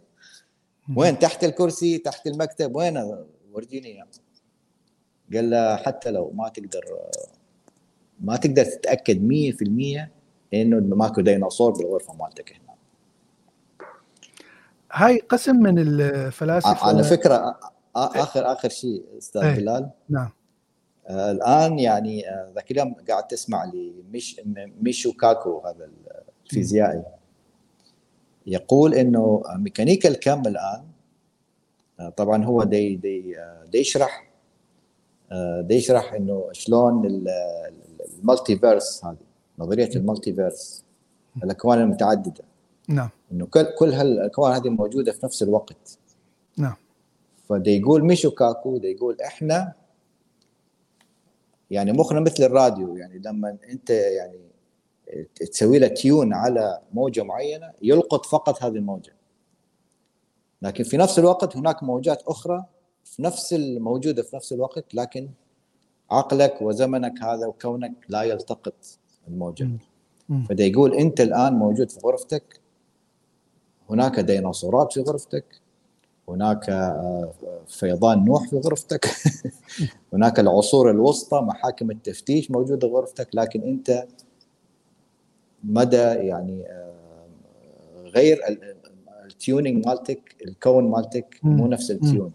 وين؟ 0.96 1.20
تحت 1.20 1.44
الكرسي 1.44 1.98
تحت 1.98 2.28
المكتب. 2.28 2.76
وين؟ 2.76 3.26
ورجيني. 3.52 3.88
اياه 3.88 4.08
قال 5.34 5.50
له 5.50 5.76
حتى 5.76 6.12
لو 6.12 6.32
ما 6.36 6.50
تقدر 6.50 6.82
ما 8.20 8.38
تقدر 8.38 8.66
تتأكد 8.66 9.22
100% 9.22 10.10
إنه 10.54 10.96
ماكو 10.96 11.22
ديناصور 11.22 11.72
بالغرفة 11.72 12.14
مالتك 12.14 12.54
هنا. 12.54 12.74
هاي 14.92 15.20
قسم 15.20 15.56
من 15.56 15.80
الفلاسفه 15.80 16.88
على 16.88 17.04
فكرة 17.04 17.60
اخر 17.96 18.52
آخر 18.52 18.70
شيء 18.70 19.04
أستاذ 19.18 19.42
إيه. 19.42 19.56
بلال. 19.56 19.90
نعم. 20.10 20.30
آه 21.08 21.32
الآن 21.32 21.80
يعني 21.80 22.30
آه، 22.30 22.52
ذاك 22.56 22.72
اليوم 22.72 22.96
قاعد 23.10 23.28
تسمع 23.28 23.66
لميش 23.66 24.42
ميشو 24.82 25.14
كاكو 25.14 25.60
هذا 25.60 25.90
الفيزيائي. 26.46 27.04
يقول 28.48 28.94
إنه 28.94 29.44
ميكانيكا 29.56 30.10
الكم 30.10 30.48
الآن 30.48 30.84
آه، 32.00 32.10
طبعا 32.10 32.46
هو 32.46 32.64
دي 32.64 32.96
دي 32.96 33.40
آه، 33.40 33.66
دي 33.66 33.78
يشرح 33.78 34.28
آه، 35.32 35.62
دي 35.62 35.76
يشرح 35.76 36.14
إنه 36.14 36.50
شلون 36.52 37.06
ال 38.20 38.58
multiverse 38.58 39.06
هذه 39.06 39.18
نظرية 39.60 39.96
ال 39.96 40.34
multiverse 40.34 40.84
الأكوان 41.44 41.82
المتعددة. 41.82 42.44
نعم. 42.88 43.10
إنه 43.32 43.46
كل 43.46 43.66
كل 43.80 43.94
هالأكوان 43.94 44.54
هذه 44.54 44.70
موجودة 44.70 45.12
في 45.12 45.26
نفس 45.26 45.44
الوقت. 45.44 45.98
نعم. 46.58 46.76
فدي 47.50 47.80
يقول 47.80 48.04
ميشو 48.04 48.32
كاكو 48.32 48.78
دي 48.78 48.92
يقول 48.92 49.22
إحنا 49.22 49.74
يعني 51.72 51.92
مخنا 51.92 52.20
مثل 52.20 52.44
الراديو 52.44 52.96
يعني 52.96 53.20
لما 53.26 53.58
أنت 53.70 53.90
يعني 53.90 54.40
تسوي 55.36 55.80
له 55.80 55.88
تيون 55.88 56.34
على 56.34 56.80
موجة 56.94 57.24
معينة 57.24 57.72
يلقط 57.82 58.26
فقط 58.26 58.64
هذه 58.64 58.76
الموجة. 58.76 59.14
لكن 60.62 60.84
في 60.84 60.98
نفس 60.98 61.20
الوقت 61.20 61.58
هناك 61.58 61.84
موجات 61.84 62.22
أخرى 62.22 62.66
في 63.06 63.24
نفس 63.24 63.54
الموجوده 63.54 64.24
في 64.24 64.36
نفس 64.36 64.54
الوقت 64.54 64.96
لكن 64.96 65.30
عقلك 66.12 66.62
وزمنك 66.62 67.24
هذا 67.24 67.48
وكونك 67.48 67.94
لا 68.10 68.24
يلتقط 68.24 68.76
الموجة. 69.28 69.70
فدا 70.50 70.64
يقول 70.64 70.94
أنت 70.94 71.22
الآن 71.22 71.54
موجود 71.54 71.92
في 71.92 72.00
غرفتك 72.00 72.62
هناك 73.90 74.20
ديناصورات 74.20 74.94
في 74.94 75.02
غرفتك 75.02 75.46
هناك 76.30 76.70
آه، 76.70 77.34
فيضان 77.68 78.26
نوح 78.26 78.50
في 78.50 78.56
غرفتك 78.56 79.06
هناك 80.14 80.40
العصور 80.40 80.90
الوسطى 80.92 81.40
محاكم 81.42 81.92
التفتيش 81.92 82.52
موجودة 82.52 82.88
في 82.88 82.94
غرفتك 82.94 83.28
لكن 83.34 83.62
أنت 83.62 84.06
مدى 85.64 85.98
يعني 85.98 86.66
آه، 86.68 86.94
غير 88.16 88.40
ال 89.26 89.34
tuning 89.34 89.86
مالتك 89.88 90.36
الكون 90.46 90.92
مالتك 90.92 91.40
مو 91.44 91.68
نفس 91.68 91.92
ال 91.92 91.98
tune. 91.98 92.32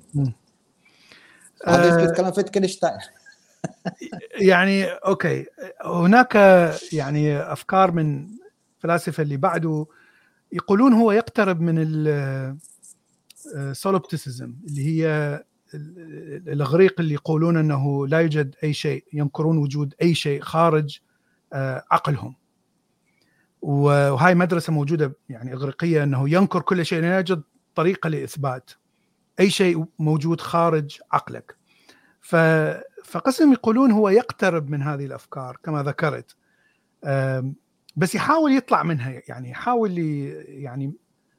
هذا 1.67 1.89
يثبت 1.89 2.17
كلام 2.17 2.33
فيتكنشتاين 2.33 2.99
يعني 4.51 4.85
okay. 4.85 5.47
هناك 5.85 6.35
يعني 6.93 7.39
أفكار 7.53 7.93
من 7.93 8.29
فلاسفة 8.79 9.23
اللي 9.23 9.37
بعده 9.37 9.87
يقولون 10.53 10.93
هو 10.93 11.13
يقترب 11.13 11.61
من 11.61 11.79
السولوبتيسيزم 13.57 14.47
آه، 14.47 14.67
اللي 14.67 14.87
هي 14.87 15.43
الإغريق 16.49 17.01
اللي 17.01 17.15
يقولون 17.15 17.57
إنه 17.57 18.07
لا 18.07 18.21
يوجد 18.21 18.55
أي 18.65 18.73
شيء 18.73 19.05
ينكرون 19.13 19.59
وجود 19.59 19.95
أي 20.03 20.15
شيء 20.15 20.41
خارج 20.41 20.99
آه، 21.53 21.85
عقلهم. 21.91 22.35
وهاي 23.63 24.35
مدرسة 24.35 24.73
موجودة 24.73 25.17
يعني 25.29 25.53
إغريقية 25.53 26.03
إنه 26.03 26.31
ينكر 26.31 26.63
كل 26.63 26.87
شيء 26.87 27.01
لا 27.01 27.17
يوجد 27.17 27.43
طريقة 27.75 28.09
لإثبات. 28.09 28.71
أي 29.41 29.51
شيء 29.51 29.85
موجود 29.99 30.41
خارج 30.41 30.99
عقلك. 31.13 31.57
ف 32.21 32.37
فقسم 33.05 33.53
يقولون 33.53 33.91
هو 33.91 34.09
يقترب 34.09 34.71
من 34.71 34.83
هذه 34.83 35.07
الأفكار 35.07 35.57
كما 35.63 35.83
ذكرت. 35.83 36.37
بس 37.97 38.15
يحاول 38.15 38.53
يطلع 38.53 38.83
منها 38.83 39.23
يعني 39.29 39.51
يحاول 39.51 39.99
يعني 40.49 40.93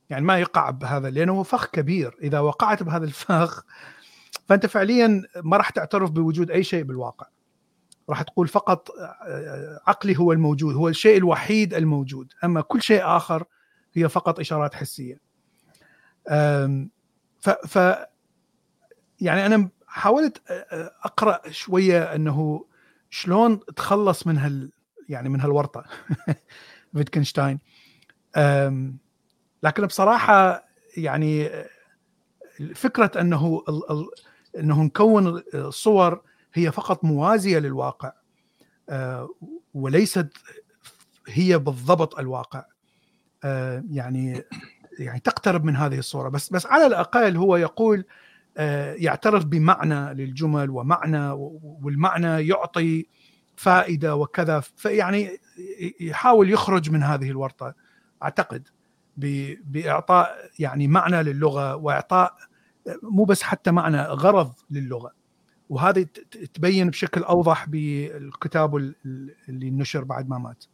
يعني 0.10 0.26
ما 0.26 0.40
يقع 0.40 0.70
بهذا 0.70 1.10
لأنه 1.10 1.34
هو 1.34 1.44
فخ 1.44 1.66
كبير. 1.66 2.18
إذا 2.24 2.40
وقعت 2.40 2.84
بهذا 2.84 3.06
الفخ 3.06 3.66
فأنت 4.48 4.66
فعليا 4.66 5.24
ما 5.44 5.58
راح 5.58 5.70
تعترف 5.70 6.12
بوجود 6.12 6.52
أي 6.52 6.64
شيء 6.64 6.84
بالواقع. 6.84 7.28
راح 8.10 8.22
تقول 8.22 8.48
فقط 8.48 8.92
آه، 8.92 9.82
عقلي 9.88 10.20
هو 10.20 10.32
الموجود 10.32 10.76
هو 10.76 10.88
الشيء 10.88 11.18
الوحيد 11.18 11.74
الموجود. 11.74 12.34
أما 12.44 12.62
كل 12.62 12.82
شيء 12.82 13.02
آخر 13.06 13.44
هي 13.94 14.10
فقط 14.10 14.40
إشارات 14.40 14.76
حسية. 14.76 15.22
ف, 17.40 17.50
ف 17.50 17.78
يعني 19.22 19.46
أنا 19.46 19.70
حاولت 19.88 20.42
آه، 20.50 20.54
آه، 20.54 20.92
أقرأ 21.04 21.42
شوية 21.50 22.16
أنه 22.16 22.66
شلون 23.10 23.60
تخلص 23.76 24.28
من 24.28 24.38
هال 24.38 24.72
يعني 25.10 25.30
من 25.30 25.42
هالورطة. 25.42 25.84
فيتكنشتاين. 26.94 27.60
لكن 29.64 29.86
بصراحة 29.86 30.66
يعني 30.98 31.50
فكرة 32.76 33.12
أنه 33.22 33.64
أنه 34.60 34.84
نكون 34.84 35.44
صور 35.70 36.22
هي 36.54 36.72
فقط 36.72 37.04
موازية 37.04 37.60
للواقع 37.60 38.12
آه، 38.90 39.30
وليست 39.74 40.28
هي 41.28 41.58
بالضبط 41.58 42.20
الواقع. 42.20 42.66
آه، 43.44 43.84
يعني 43.92 44.44
يعني 45.00 45.20
تقترب 45.20 45.64
من 45.64 45.76
هذه 45.76 46.00
الصورة. 46.00 46.30
بس 46.30 46.50
بس 46.50 46.66
على 46.66 46.86
الأقل 46.86 47.38
هو 47.38 47.58
يقول 47.58 48.06
آه، 48.58 48.94
يعترف 48.94 49.46
بمعنى 49.46 50.14
للجمل 50.14 50.70
ومعنى 50.70 51.30
والمعنى 51.84 52.48
يعطي 52.48 53.06
فائدة 53.56 54.16
وكذا. 54.16 54.60
فيعني 54.60 55.40
يحاول 56.00 56.50
يخرج 56.50 56.90
من 56.90 57.04
هذه 57.04 57.30
الورطة 57.30 57.74
أعتقد 58.24 58.68
بإعطاء 59.64 60.50
يعني 60.60 60.88
معنى 60.88 61.24
للغة 61.24 61.76
وإعطاء 61.76 62.36
مو 63.04 63.24
بس 63.24 63.42
حتى 63.42 63.72
معنى 63.72 64.02
غرض 64.02 64.54
للغة. 64.72 65.19
وهذه 65.70 66.06
تبين 66.54 66.90
بشكل 66.90 67.24
أوضح 67.24 67.70
بالكتاب 67.70 68.76
اللي 69.50 69.72
نشر 69.72 70.04
بعد 70.04 70.30
ما 70.30 70.38
مات 70.38 70.66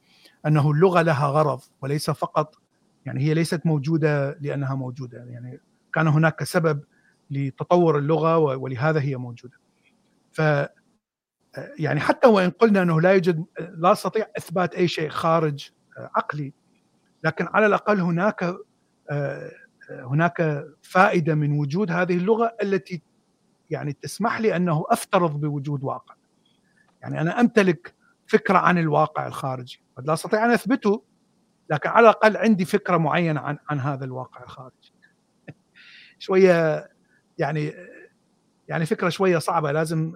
أنه 0.48 0.72
اللغة 0.72 1.02
لها 1.02 1.28
غرض 1.28 1.62
وليس 1.82 2.10
فقط 2.10 2.56
يعني 3.06 3.24
هي 3.24 3.34
ليست 3.34 3.66
موجودة 3.66 4.38
لأنها 4.42 4.76
موجودة 4.76 5.18
يعني 5.18 5.60
كان 5.94 6.08
هناك 6.08 6.44
سبب 6.44 6.84
لتطور 7.32 7.98
اللغة 7.98 8.38
ولهذا 8.38 9.00
هي 9.00 9.16
موجودة. 9.16 9.58
ف 10.32 10.42
يعني 11.80 12.00
حتى 12.00 12.28
وإن 12.28 12.50
قلنا 12.50 12.82
أنه 12.82 13.02
لا 13.02 13.12
يوجد 13.12 13.46
لا 13.78 13.92
استطيع 13.92 14.26
إثبات 14.38 14.76
أي 14.76 14.88
شيء 14.88 15.10
خارج 15.10 15.70
عقلي 15.98 16.54
لكن 17.24 17.48
على 17.48 17.66
الأقل 17.66 18.00
هناك 18.00 18.56
هناك 19.90 20.66
فائدة 20.82 21.36
من 21.36 21.60
وجود 21.60 21.92
هذه 21.92 22.18
اللغة 22.18 22.56
التي 22.64 23.02
يعني 23.70 23.94
تسمح 23.94 24.40
لي 24.40 24.56
أنه 24.56 24.86
أفترض 24.90 25.40
بوجود 25.40 25.84
واقع. 25.84 26.16
يعني 27.02 27.22
أنا 27.22 27.40
أمتلك 27.40 27.94
فكرة 28.28 28.58
عن 28.58 28.78
الواقع 28.78 29.28
الخارجي 29.28 29.82
قد 29.98 30.08
لا 30.08 30.14
أستطيع 30.14 30.46
أن 30.46 30.52
أثبته 30.52 31.04
لكن 31.70 31.90
على 31.90 32.04
الأقل 32.04 32.38
عندي 32.38 32.66
فكرة 32.66 32.98
معينة 32.98 33.40
عن 33.40 33.58
عن 33.70 33.80
هذا 33.80 34.06
الواقع 34.06 34.44
الخارجي. 34.44 34.94
شوية 36.20 36.88
يعني 37.38 37.74
يعني 38.68 38.86
فكرة 38.86 39.10
شوية 39.10 39.38
صعبة 39.38 39.72
لازم 39.72 40.14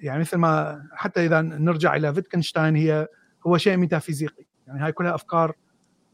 يعني 0.00 0.20
مثل 0.20 0.36
ما 0.36 0.82
حتى 0.92 1.26
إذا 1.26 1.40
نرجع 1.40 1.96
إلى 1.96 2.14
فيتكنشتاين 2.14 2.76
هي 2.76 3.08
هو 3.46 3.58
شيء 3.58 3.76
ميتافيزيقي. 3.76 4.46
يعني 4.66 4.80
هاي 4.80 4.92
كلها 4.92 5.14
أفكار 5.14 5.54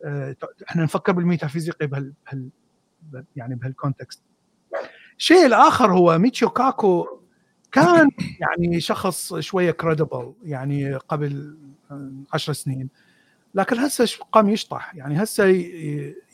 آه، 0.05 0.37
إحنا 0.69 0.83
نفكر 0.83 1.13
بالميتافيزيقي 1.13 1.87
بهال, 1.87 2.15
يعني 3.37 3.55
بهال 3.55 3.73
context. 3.73 4.23
الشيء 5.23 5.47
الآخر 5.47 5.93
هو 5.93 6.19
ميتشيو 6.19 6.51
كاكو 6.51 7.07
كان 7.73 8.09
يعني 8.41 8.81
شخص 8.81 9.35
شوية 9.35 9.71
credible 9.71 10.33
يعني 10.43 10.95
قبل 10.95 11.57
عشر 12.33 12.53
سنين. 12.53 12.89
لكن 13.55 13.79
هسه 13.79 14.09
قام 14.33 14.49
يشطح. 14.49 14.95
يعني 14.95 15.23
هسه 15.23 15.45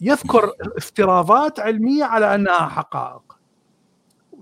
يذكر 0.00 0.52
افتراضات 0.76 1.60
علمية 1.60 2.04
على 2.04 2.34
أنها 2.34 2.68
حقائق. 2.68 3.38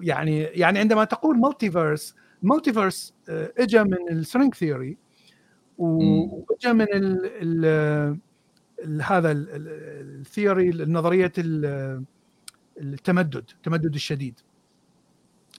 يعني 0.01 0.41
يعني 0.41 0.79
عندما 0.79 1.05
تقول 1.05 1.39
multiverse 1.39 2.15
multiverse 2.43 3.15
اجى 3.29 3.85
من 3.85 4.09
ال 4.11 4.17
string 4.17 4.55
theory 4.55 4.99
واجى 5.79 6.73
من 6.73 6.87
ال 6.93 7.21
ال 8.85 9.03
هذا 9.03 9.33
ال 9.33 9.52
theory 9.52 10.71
نظريه 10.71 11.33
التمدد 12.81 13.51
التمدد 13.57 13.95
الشديد. 13.95 14.41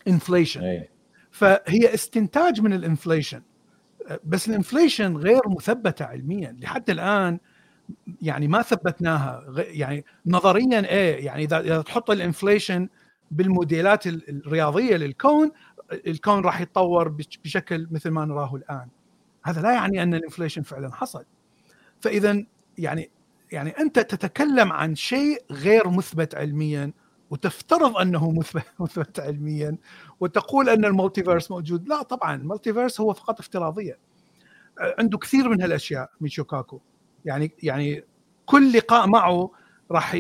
inflation 0.08 0.84
فهي 1.32 1.94
استنتاج 1.94 2.62
من 2.62 2.74
ال 2.74 2.80
inflation. 2.80 3.42
بس 4.24 4.50
ال 4.50 4.57
inflation 4.57 5.18
غير 5.18 5.42
مثبتة 5.48 6.06
علميا. 6.06 6.58
لحد 6.60 6.90
الآن 6.90 7.40
يعني 8.22 8.48
ما 8.48 8.62
ثبتناها. 8.62 9.46
يعني 9.58 10.06
نظريا 10.26 10.80
إيه 10.90 11.26
يعني 11.26 11.44
إذا 11.44 11.82
تحط 11.82 12.12
ال 12.12 12.20
inflation 12.20 12.90
بالموديلات 13.32 14.08
الرياضية 14.08 14.98
للكون 14.98 15.52
الكون 15.92 16.42
راح 16.42 16.62
يتطور 16.62 17.08
بشكل 17.44 17.88
مثل 17.92 18.10
ما 18.10 18.26
نراه 18.26 18.56
الآن. 18.56 18.88
هذا 19.44 19.62
لا 19.62 19.72
يعني 19.74 20.04
أن 20.04 20.14
ال 20.14 20.19
inflation 20.19 20.62
فعلا 20.62 20.94
حصل. 20.94 21.26
فاذا 22.02 22.44
يعني 22.78 23.10
يعني 23.52 23.70
أنت 23.70 24.00
تتكلم 24.00 24.72
عن 24.72 24.96
شيء 24.96 25.44
غير 25.52 25.90
مثبت 25.90 26.36
علميا. 26.36 26.92
وتفترض 27.30 27.98
أنه 27.98 28.32
مثبت 28.80 29.20
علميا 29.20 29.78
وتقول 30.20 30.70
أن 30.70 30.86
ال 30.86 30.92
multiverse 30.92 31.52
موجود. 31.52 31.88
لا 31.90 32.02
طبعا 32.04 32.36
ال 32.36 32.42
multiverse 32.42 33.02
هو 33.02 33.14
فقط 33.14 33.40
افتراضيه 33.40 34.00
عنده 35.00 35.18
كثير 35.18 35.50
من 35.50 35.62
هالأشياء 35.62 36.10
ميتشيو 36.22 36.59
كاكو. 36.59 36.80
يعني 37.26 37.52
يعني 37.64 38.04
كل 38.46 38.74
لقاء 38.74 39.08
معه 39.08 39.52
راح 39.92 40.14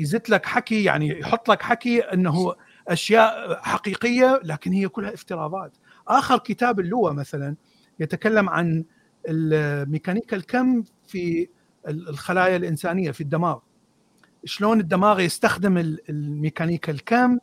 يزت 0.00 0.30
لك 0.30 0.46
حكي 0.46 0.84
يعني 0.84 1.20
يحط 1.20 1.48
لك 1.50 1.62
حكي 1.62 2.00
أنه 2.00 2.54
أشياء 2.88 3.60
حقيقية 3.62 4.40
لكن 4.44 4.72
هي 4.72 4.88
كلها 4.88 5.14
افتراضات. 5.14 5.72
آخر 6.08 6.38
كتاب 6.38 6.80
اله 6.80 7.12
مثلا 7.12 7.56
يتكلم 8.00 8.48
عن 8.48 8.84
ميكانيكا 9.88 10.36
الكم 10.36 10.84
في 11.06 11.48
الخلايا 11.88 12.56
الإنسانية 12.56 13.10
في 13.10 13.20
الدماغ. 13.20 13.58
شلون 14.44 14.80
الدماغ 14.80 15.20
يستخدم 15.20 15.78
الميكانيكا 16.08 16.92
الكم 16.92 17.38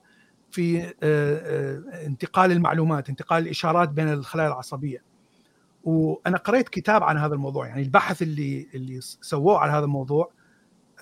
في 0.51 0.81
آه، 0.81 0.93
آه، 1.03 2.05
انتقال 2.05 2.51
المعلومات 2.51 3.09
انتقال 3.09 3.43
الإشارات 3.43 3.89
بين 3.89 4.13
الخلايا 4.13 4.47
العصبية. 4.47 5.03
وأنا 5.84 6.38
قريت 6.38 6.69
كتاب 6.69 7.03
عن 7.03 7.17
هذا 7.17 7.34
الموضوع 7.34 7.67
يعني 7.67 7.81
البحث 7.81 8.21
اللي 8.21 8.67
اللي 8.76 8.99
سووه 9.01 9.59
على 9.59 9.71
هذا 9.71 9.85
الموضوع 9.85 10.31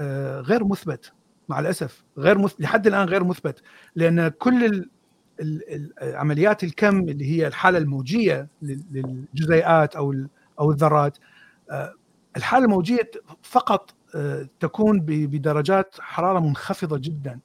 آه، 0.02 0.42
غير 0.42 0.64
مثبت 0.64 1.14
مع 1.50 1.60
الأسف 1.60 2.04
غير 2.18 2.38
مثبت 2.38 2.62
لحد 2.62 2.88
الآن 2.88 3.08
غير 3.08 3.24
مثبت. 3.24 3.62
لأن 3.96 4.28
كل 4.28 4.90
عمليات 6.02 6.64
الكم 6.64 7.00
اللي 7.00 7.26
هي 7.26 7.48
الحالة 7.48 7.78
الموجية 7.78 8.48
للجزيئات 8.62 9.96
أو 9.96 10.14
أو 10.60 10.72
الذرات 10.72 11.18
الحالة 12.38 12.66
الموجية 12.66 13.12
فقط 13.42 13.97
تكون 14.60 15.00
بدرجات 15.02 15.96
حرارة 16.00 16.40
منخفضة 16.40 16.98
جدا. 16.98 17.40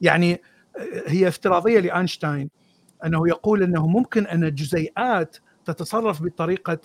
يعني 0.00 0.42
هي 1.06 1.28
افتراضية 1.28 1.80
لأينشتاين 1.80 2.50
أنه 3.04 3.28
يقول 3.28 3.62
أنه 3.62 3.86
ممكن 3.86 4.26
أن 4.26 4.44
الجزيئات 4.44 5.36
تتصرف 5.64 6.22
بطريقة 6.22 6.78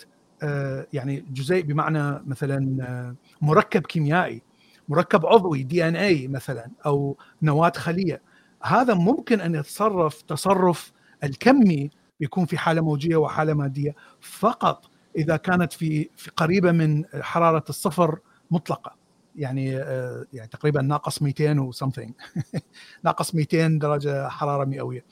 يعني 0.92 1.24
جزيء 1.30 1.64
بمعنى 1.64 2.22
مثلا 2.26 3.16
مركب 3.42 3.82
كيميائي 3.82 4.42
مركب 4.88 5.26
عضوي 5.26 5.62
دي 5.62 5.88
إن 5.88 5.96
اي 5.96 6.28
مثلا 6.28 6.70
أو 6.86 7.16
نواة 7.42 7.72
خلية. 7.76 8.22
هذا 8.62 8.94
ممكن 8.94 9.40
أن 9.40 9.54
يتصرف 9.54 10.22
تصرف 10.22 10.92
الكمي 11.24 11.90
يكون 12.20 12.46
في 12.46 12.58
حالة 12.58 12.80
موجية 12.80 13.16
وحالة 13.16 13.54
مادية. 13.54 13.94
فقط 14.20 14.90
إذا 15.16 15.36
كانت 15.36 15.72
في 15.72 16.08
في 16.16 16.30
قريبة 16.30 16.72
من 16.72 17.04
حرارة 17.20 17.64
الصفر 17.68 18.18
مطلقة. 18.50 18.99
يعني 19.36 19.76
آه، 19.76 20.24
يعني 20.32 20.48
تقريبا 20.48 20.82
ناقص 20.82 21.22
200 21.22 21.58
و 21.60 21.72
something. 21.72 22.12
ناقص 23.04 23.34
200 23.34 23.68
درجة 23.68 24.28
حرارة 24.28 24.64
مئوية. 24.64 25.04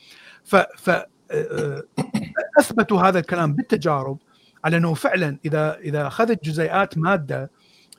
ف 0.45 0.57
ف 0.57 0.91
آه، 0.91 1.07
آه، 1.31 1.83
أثبتوا 2.59 3.01
هذا 3.01 3.19
الكلام 3.19 3.53
بالتجارب 3.55 4.19
على 4.65 4.77
إنه 4.77 4.95
فعلا 4.95 5.39
إذا 5.45 5.79
إذا 5.79 6.07
أخذت 6.07 6.45
جزيئات 6.45 6.99
مادة 6.99 7.51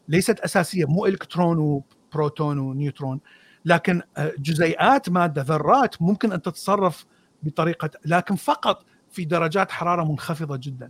ليست 0.07 0.39
أساسية 0.39 0.85
مو 0.85 1.05
إلكترون 1.05 1.57
وبروتون 1.57 2.59
ونيوترون 2.59 3.19
لكن 3.65 4.01
جزيئات 4.37 5.09
مادة 5.09 5.41
ذرات 5.41 6.01
ممكن 6.01 6.31
أن 6.31 6.41
تتصرف 6.41 7.05
بطريقة 7.43 7.89
لكن 8.05 8.35
فقط 8.35 8.85
في 9.09 9.25
درجات 9.25 9.71
حرارة 9.71 10.03
منخفضة 10.03 10.57
جدا. 10.57 10.89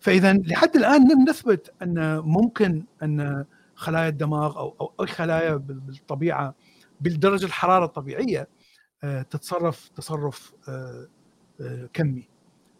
فاذا 0.00 0.32
لحد 0.32 0.76
الآن 0.76 1.12
لم 1.12 1.28
نثبت 1.28 1.72
أن 1.82 2.18
ممكن 2.18 2.84
أن 3.02 3.44
خلايا 3.82 4.08
الدماغ 4.08 4.58
أو 4.58 4.76
أو 4.80 5.04
اي 5.04 5.06
خلايا 5.06 5.54
بالطبيعة 5.56 6.54
بالدرجة 7.00 7.46
الحرارة 7.46 7.84
الطبيعية 7.84 8.48
آه، 9.04 9.22
تتصرف 9.22 9.88
تصرف 9.88 10.52
آه، 10.68 11.08
آه، 11.60 11.88
كمي. 11.92 12.28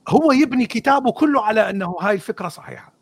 هو 0.09 0.33
يبني 0.33 0.67
كتابه 0.67 1.13
كله 1.13 1.45
على 1.45 1.71
أنه 1.71 1.97
هاي 2.01 2.15
الفكرة 2.15 2.49
صحيحة. 2.49 2.93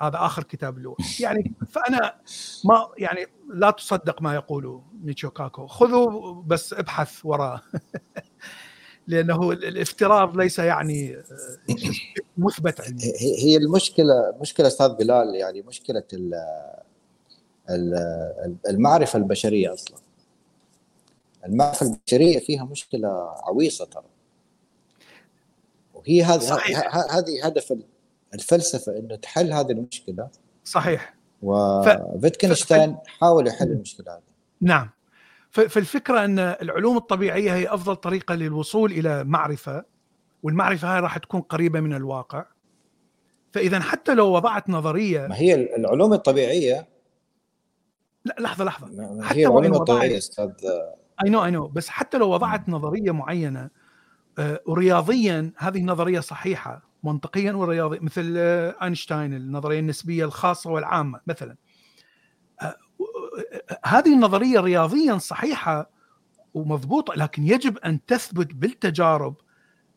هذا 0.00 0.16
آخر 0.16 0.42
كتاب 0.42 0.78
له 0.78 0.96
يعني 1.20 1.52
فأنا 1.70 2.16
ما 2.64 2.88
يعني 2.98 3.26
لا 3.54 3.70
تصدق 3.70 4.22
ما 4.22 4.34
يقوله 4.34 4.82
ميتشو 5.02 5.30
كاكو. 5.30 5.66
خذوا 5.66 6.42
بس 6.42 6.72
ابحث 6.72 7.20
وراه 7.24 7.60
لأنه 9.06 9.52
الافتراض 9.52 10.36
ليس 10.36 10.58
يعني 10.58 11.22
مثبت 12.38 12.80
عندي 12.80 13.12
هي 13.20 13.56
المشكلة 13.56 14.34
مشكلة 14.40 14.66
أستاذ 14.66 14.88
بلال 14.88 15.34
يعني 15.34 15.62
مشكلة 15.62 16.02
المعرفة 18.68 19.16
البشرية 19.16 19.74
أصلا. 19.74 19.96
المعرفة 21.46 21.86
البشرية 21.86 22.38
فيها 22.38 22.64
مشكلة 22.64 23.08
عويصة 23.42 23.84
ترى. 23.84 24.04
وهي 25.94 26.22
هذه 26.22 26.58
هذه 27.10 27.46
هدف 27.46 27.74
الفلسفة 28.34 28.98
إنه 28.98 29.16
تحل 29.16 29.52
هذه 29.52 29.70
المشكلة. 29.70 30.28
صحيح. 30.64 31.14
وفيتكنشتاين 31.42 32.96
حاول 33.06 33.46
يحل 33.46 33.72
المشكلة 33.72 34.14
هذه. 34.14 34.22
نعم. 34.60 34.90
فالفكرة 35.50 36.24
أن 36.24 36.38
العلوم 36.38 36.96
الطبيعية 36.96 37.54
هي 37.54 37.74
أفضل 37.74 37.96
طريقة 37.96 38.34
للوصول 38.34 38.92
إلى 38.92 39.24
معرفة 39.24 39.84
والمعرفة 40.42 40.94
هاي 40.94 41.00
راح 41.00 41.18
تكون 41.18 41.40
قريبة 41.40 41.80
من 41.80 41.94
الواقع. 41.94 42.44
فإذا 43.52 43.80
حتى 43.80 44.14
لو 44.14 44.26
وضعت 44.26 44.70
نظرية 44.70 45.26
ما 45.26 45.36
هي 45.36 45.54
العلوم 45.54 46.12
الطبيعية 46.12 46.93
لا 48.24 48.36
لحظة 48.38 48.64
لحظة. 48.64 48.86
حتى 49.22 49.38
هي 49.40 49.46
علوم 49.46 49.74
الطبيعيه 49.74 50.18
أستاذ. 50.18 50.50
اي 51.24 51.30
نو 51.30 51.44
اي 51.44 51.50
نو 51.50 51.66
بس 51.66 51.88
حتى 51.88 52.18
لو 52.18 52.30
وضعت 52.30 52.68
نظرية 52.68 53.10
معينة 53.10 53.70
آه، 54.38 54.60
ورياضيا 54.66 55.52
هذه 55.56 55.78
النظرية 55.78 56.20
صحيحة 56.20 56.82
منطقيا 57.02 57.52
ورياضيا 57.52 58.00
مثل 58.02 58.34
آه، 58.36 58.74
أينشتاين 58.82 59.34
النظرية 59.34 59.80
النسبية 59.80 60.24
الخاصة 60.24 60.70
والعامة 60.70 61.20
مثلا. 61.26 61.56
آه، 62.62 62.76
هذه 63.84 64.14
النظرية 64.14 64.60
رياضيا 64.60 65.18
صحيحة 65.18 65.90
ومضبوطة 66.54 67.14
لكن 67.14 67.46
يجب 67.46 67.78
أن 67.78 68.04
تثبت 68.04 68.54
بالتجارب 68.54 69.34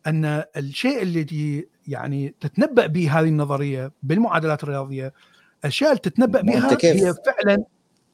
أن 0.07 0.43
الشيء 0.57 1.01
الذي 1.01 1.67
يعني 1.87 2.35
تتنبأ 2.39 2.87
به 2.87 3.19
هذه 3.19 3.27
النظرية 3.27 3.91
بالمعادلات 4.03 4.63
الرياضية 4.63 5.13
الأشياء 5.59 5.89
اللي 5.89 6.01
تتنبأ 6.01 6.41
بها 6.41 6.77
هي 6.83 7.13
فعلا 7.25 7.63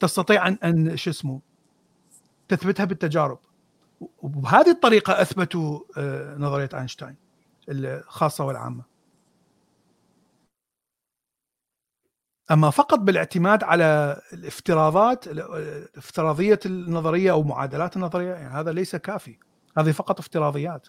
تستطيع 0.03 0.47
ان 0.47 0.57
أن 0.63 0.97
شو 0.97 1.09
اسمه 1.09 1.41
تثبتها 2.47 2.85
بالتجارب. 2.85 3.39
وبهذه 4.21 4.71
الطريقة 4.71 5.21
أثبتوا 5.21 5.79
آه، 5.97 6.35
نظرية 6.37 6.69
أينشتاين 6.73 7.15
الخاصة 7.69 8.45
والعامة. 8.45 8.83
أما 12.51 12.69
فقط 12.69 12.99
بالاعتماد 12.99 13.63
على 13.63 14.21
الافتراضات 14.33 15.27
افتراضيه 15.97 16.59
النظرية 16.65 17.31
أو 17.31 17.43
معادلات 17.43 17.95
النظرية 17.95 18.33
يعني 18.33 18.53
هذا 18.53 18.71
ليس 18.71 18.95
كافي. 18.95 19.37
هذه 19.77 19.91
فقط 19.91 20.19
افتراضيات. 20.19 20.87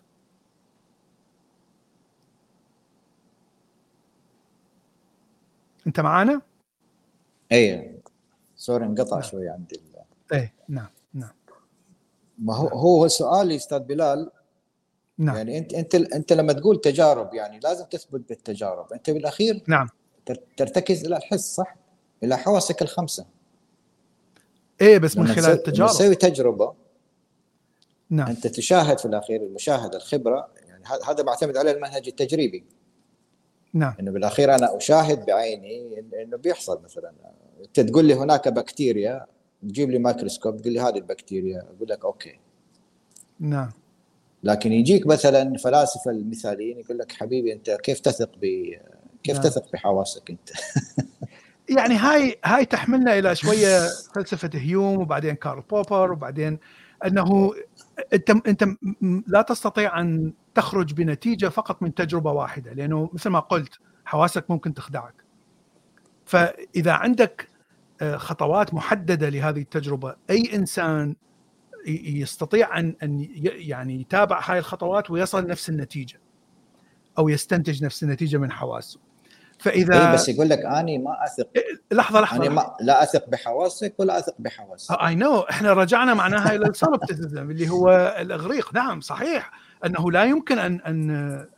أنت 5.86 6.00
معانا؟ 6.00 6.40
أي. 7.52 7.93
سوري 8.64 8.84
انقطع 8.84 9.16
نعم. 9.16 9.22
شوي 9.22 9.48
عندي 9.48 9.80
اي 10.32 10.52
نعم 10.68 10.88
نعم. 11.14 11.32
ما 12.38 12.56
هو 12.56 12.68
هو 12.68 13.08
سؤالي 13.08 13.56
أستاذ 13.56 13.78
بلال 13.78 14.30
نعم. 15.18 15.36
يعني 15.36 15.58
انت 15.58 15.74
أنت 15.74 15.94
أنت 15.94 16.32
لما 16.32 16.52
تقول 16.52 16.80
تجارب 16.80 17.34
يعني 17.34 17.60
لازم 17.60 17.84
تثبت 17.84 18.28
بالتجارب. 18.28 18.92
أنت 18.92 19.10
بالأخير 19.10 19.62
نعم. 19.68 19.88
ترتكز 20.56 21.04
إلى 21.04 21.16
الحس 21.16 21.54
صح؟ 21.54 21.76
إلى 22.22 22.38
حواسك 22.38 22.82
الخمسة. 22.82 23.26
إيه 24.80 24.98
بس 24.98 25.16
من 25.16 25.26
خلال 25.26 25.50
التجارب. 25.50 25.90
تسوي 25.90 26.14
تجربة 26.14 26.74
نعم. 28.10 28.28
أنت 28.28 28.46
تشاهد 28.46 28.98
في 28.98 29.04
الأخير 29.04 29.42
المشاهدة 29.42 29.96
الخبرة 29.96 30.48
يعني 30.68 30.84
هذا 31.08 31.22
معتمد 31.22 31.56
على 31.56 31.70
المنهج 31.70 32.08
التجريبي. 32.08 32.64
نعم. 33.74 33.94
إنه 34.00 34.10
بالأخير 34.10 34.54
أنا 34.54 34.76
أشاهد 34.76 35.26
بعيني 35.26 36.04
إنه 36.22 36.36
بيحصل 36.36 36.82
مثلا. 36.82 37.12
انت 37.60 37.80
تقول 37.80 38.04
لي 38.04 38.14
هناك 38.14 38.48
بكتيريا 38.48 39.26
تجيب 39.62 39.90
لي 39.90 39.98
مايكروسكوب 39.98 40.56
تقول 40.56 40.72
لي 40.72 40.80
هذه 40.80 40.96
البكتيريا. 40.96 41.60
أقول 41.76 41.88
لك 41.88 42.04
okay. 42.04 42.38
نعم. 43.40 43.70
لكن 44.42 44.72
يجيك 44.72 45.06
مثلا 45.06 45.56
فلاسفة 45.58 46.10
المثاليين 46.10 46.78
يقول 46.78 46.98
لك 46.98 47.12
حبيبي 47.12 47.52
أنت 47.52 47.70
كيف 47.70 48.00
تثق 48.00 48.30
ب 48.42 48.44
كيف 49.22 49.36
نعم. 49.36 49.44
تثق 49.44 49.72
بحواسك 49.72 50.30
أنت؟ 50.30 50.50
يعني 51.78 51.94
هاي 51.94 52.36
هاي 52.44 52.64
تحملنا 52.64 53.18
إلى 53.18 53.34
شوية 53.34 53.88
فلسفة 54.14 54.50
هيوم 54.54 55.00
وبعدين 55.00 55.34
كارل 55.34 55.62
بوبر 55.70 56.12
وبعدين 56.12 56.58
أنه 57.06 57.54
أنت 58.12 58.30
أنت 58.30 58.64
لا 59.26 59.42
تستطيع 59.42 60.00
أن 60.00 60.32
تخرج 60.54 60.92
بنتيجة 60.92 61.48
فقط 61.48 61.82
من 61.82 61.94
تجربة 61.94 62.32
واحدة 62.32 62.72
لأنه 62.72 63.10
مثل 63.12 63.30
ما 63.30 63.40
قلت 63.40 63.72
حواسك 64.04 64.50
ممكن 64.50 64.74
تخدعك. 64.74 65.23
فإذا 66.34 66.92
عندك 66.92 67.48
آه، 68.02 68.16
خطوات 68.16 68.74
محددة 68.74 69.28
لهذه 69.28 69.60
التجربة 69.60 70.16
أي 70.30 70.54
إنسان 70.54 71.16
يستطيع 71.86 72.78
أن 72.78 72.96
أن 73.02 73.28
يعني 73.44 74.00
يتابع 74.00 74.40
هاي 74.44 74.58
الخطوات 74.58 75.10
ويصل 75.10 75.46
نفس 75.46 75.68
النتيجة 75.68 76.20
أو 77.18 77.28
يستنتج 77.28 77.84
نفس 77.84 78.02
النتيجة 78.02 78.36
من 78.36 78.52
حواسه. 78.52 79.00
فإذا 79.58 80.06
إيه 80.08 80.14
بس 80.14 80.28
يقول 80.28 80.48
لك 80.48 80.58
اني 80.58 80.98
ما 80.98 81.24
أثق. 81.24 81.48
إيه، 81.56 81.62
لحظة 81.92 82.20
لحظة. 82.20 82.46
أنا 82.46 82.54
ما 82.54 82.76
لا 82.80 83.02
أثق 83.02 83.28
بحواسك 83.28 83.94
ولا 83.98 84.18
أثق 84.18 84.34
بحواسك 84.38 84.96
اي 85.00 85.14
نو 85.14 85.40
إحنا 85.40 85.72
رجعنا 85.72 86.14
معناها 86.14 86.54
إلى 86.54 86.66
السولبتيزم 86.66 87.50
اللي 87.50 87.70
هو 87.70 88.16
الإغريق. 88.20 88.74
نعم 88.74 89.00
صحيح. 89.00 89.50
أنه 89.86 90.10
لا 90.10 90.24
يمكن 90.24 90.58
أن 90.58 90.80
أن 90.80 91.10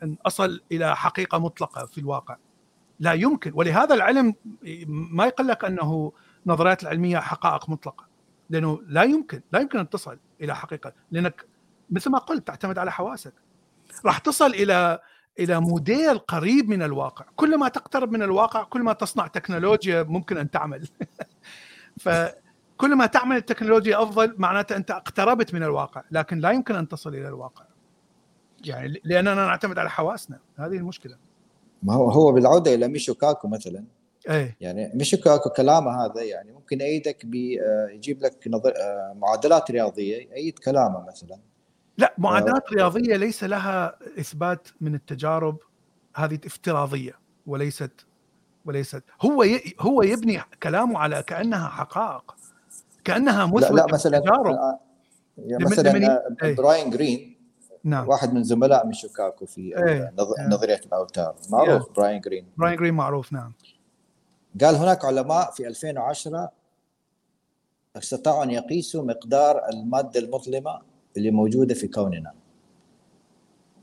أن 0.02 0.16
أصل 0.26 0.60
إلى 0.72 0.96
حقيقة 0.96 1.38
مطلقة 1.38 1.86
في 1.86 1.98
الواقع. 1.98 2.36
لا 3.00 3.12
يمكن. 3.12 3.52
ولهذا 3.54 3.94
العلم 3.94 4.34
ما 4.88 5.26
يقول 5.26 5.50
أنه 5.50 6.12
نظريات 6.46 6.82
العلمية 6.82 7.18
حقائق 7.18 7.70
مطلقة 7.70 8.06
لأنه 8.50 8.80
لا 8.86 9.02
يمكن 9.02 9.40
لا 9.52 9.60
يمكن 9.60 9.78
أن 9.78 9.90
تصل 9.90 10.18
إلى 10.40 10.56
حقيقة. 10.56 10.92
لأنك 11.10 11.44
مثل 11.90 12.10
ما 12.10 12.18
قلت 12.18 12.46
تعتمد 12.46 12.78
على 12.78 12.92
حواسك. 12.92 13.32
راح 14.04 14.18
تصل 14.18 14.46
إلى 14.46 14.98
إلى 15.38 15.60
موديل 15.60 16.18
قريب 16.18 16.68
من 16.68 16.82
الواقع. 16.82 17.24
كل 17.36 17.58
ما 17.58 17.68
تقترب 17.68 18.12
من 18.12 18.22
الواقع 18.22 18.62
كل 18.62 18.82
ما 18.82 18.92
تصنع 18.92 19.26
تكنولوجيا 19.26 20.02
ممكن 20.02 20.36
أن 20.36 20.50
تعمل. 20.50 20.88
فكل 22.04 22.94
ما 22.94 23.06
تعمل 23.06 23.36
التكنولوجيا 23.36 24.02
أفضل 24.02 24.34
معناته 24.38 24.76
أنت 24.76 24.90
اقتربت 24.90 25.54
من 25.54 25.62
الواقع 25.62 26.02
لكن 26.10 26.38
لا 26.38 26.50
يمكن 26.50 26.74
أن 26.74 26.88
تصل 26.88 27.14
إلى 27.14 27.28
الواقع. 27.28 27.64
يعني 28.64 29.00
لأننا 29.04 29.34
نعتمد 29.34 29.78
على 29.78 29.90
حواسنا. 29.90 30.38
هذه 30.56 30.76
المشكلة. 30.76 31.25
ما 31.82 31.94
هو 31.94 32.10
هو 32.10 32.32
بالعودة 32.32 32.74
إلى 32.74 32.88
ميتشيو 32.88 33.14
كاكو 33.14 33.48
مثلا 33.48 33.84
إيه 34.30 34.56
يعني 34.60 34.90
ميتشيو 34.94 35.16
كاكو 35.16 35.50
كلامه 35.50 36.04
هذا 36.04 36.22
يعني 36.22 36.52
ممكن 36.52 36.80
يأيدك 36.80 37.26
بيجيب 37.26 38.24
آه، 38.24 38.26
لك 38.26 38.48
نظر 38.48 38.72
آه، 38.76 39.14
معادلات 39.18 39.70
رياضية 39.70 40.16
يأيد 40.16 40.58
كلامه 40.58 41.06
مثلا 41.06 41.38
لا 41.98 42.14
معادلات 42.18 42.62
آه. 42.72 42.74
رياضية 42.74 43.16
ليس 43.16 43.44
لها 43.44 43.98
إثبات 44.18 44.68
من 44.80 44.94
التجارب 44.94 45.58
هذه 46.14 46.38
افتراضية 46.46 47.12
وليست 47.46 47.92
وليست 48.64 49.02
هو 49.20 49.42
ي... 49.42 49.74
هو 49.80 50.02
يبني 50.02 50.40
كلامه 50.62 50.98
على 50.98 51.22
كأنها 51.22 51.68
حقائق 51.68 52.36
كأنها 53.04 53.46
مثبته 53.46 53.74
لا, 53.74 53.80
لا 53.80 53.92
مثلا 53.92 54.18
تجارب. 54.18 54.56
مثلا 55.60 56.24
براين 56.54 56.90
جرين 56.90 57.35
نعم. 57.86 58.08
واحد 58.08 58.34
من 58.34 58.42
زملاء 58.42 58.86
من 58.86 58.92
شيكاغو 58.92 59.46
في 59.46 59.60
إيه. 59.60 60.14
نظرية 60.48 60.80
الأوتار. 60.86 61.36
معروف 61.50 61.92
براين 61.96 62.20
جرين. 62.20 62.46
براين 62.56 62.76
جرين 62.76 62.94
معروف 62.94 63.32
نعم. 63.32 63.52
قال 64.60 64.74
هناك 64.74 65.04
علماء 65.04 65.50
في 65.50 65.66
2010 65.66 66.50
استطاعوا 67.96 68.44
أن 68.44 68.50
يقيسوا 68.50 69.04
مقدار 69.04 69.68
المادة 69.68 70.20
المظلمة 70.20 70.82
اللي 71.16 71.30
موجودة 71.30 71.74
في 71.74 71.88
كوننا. 71.88 72.32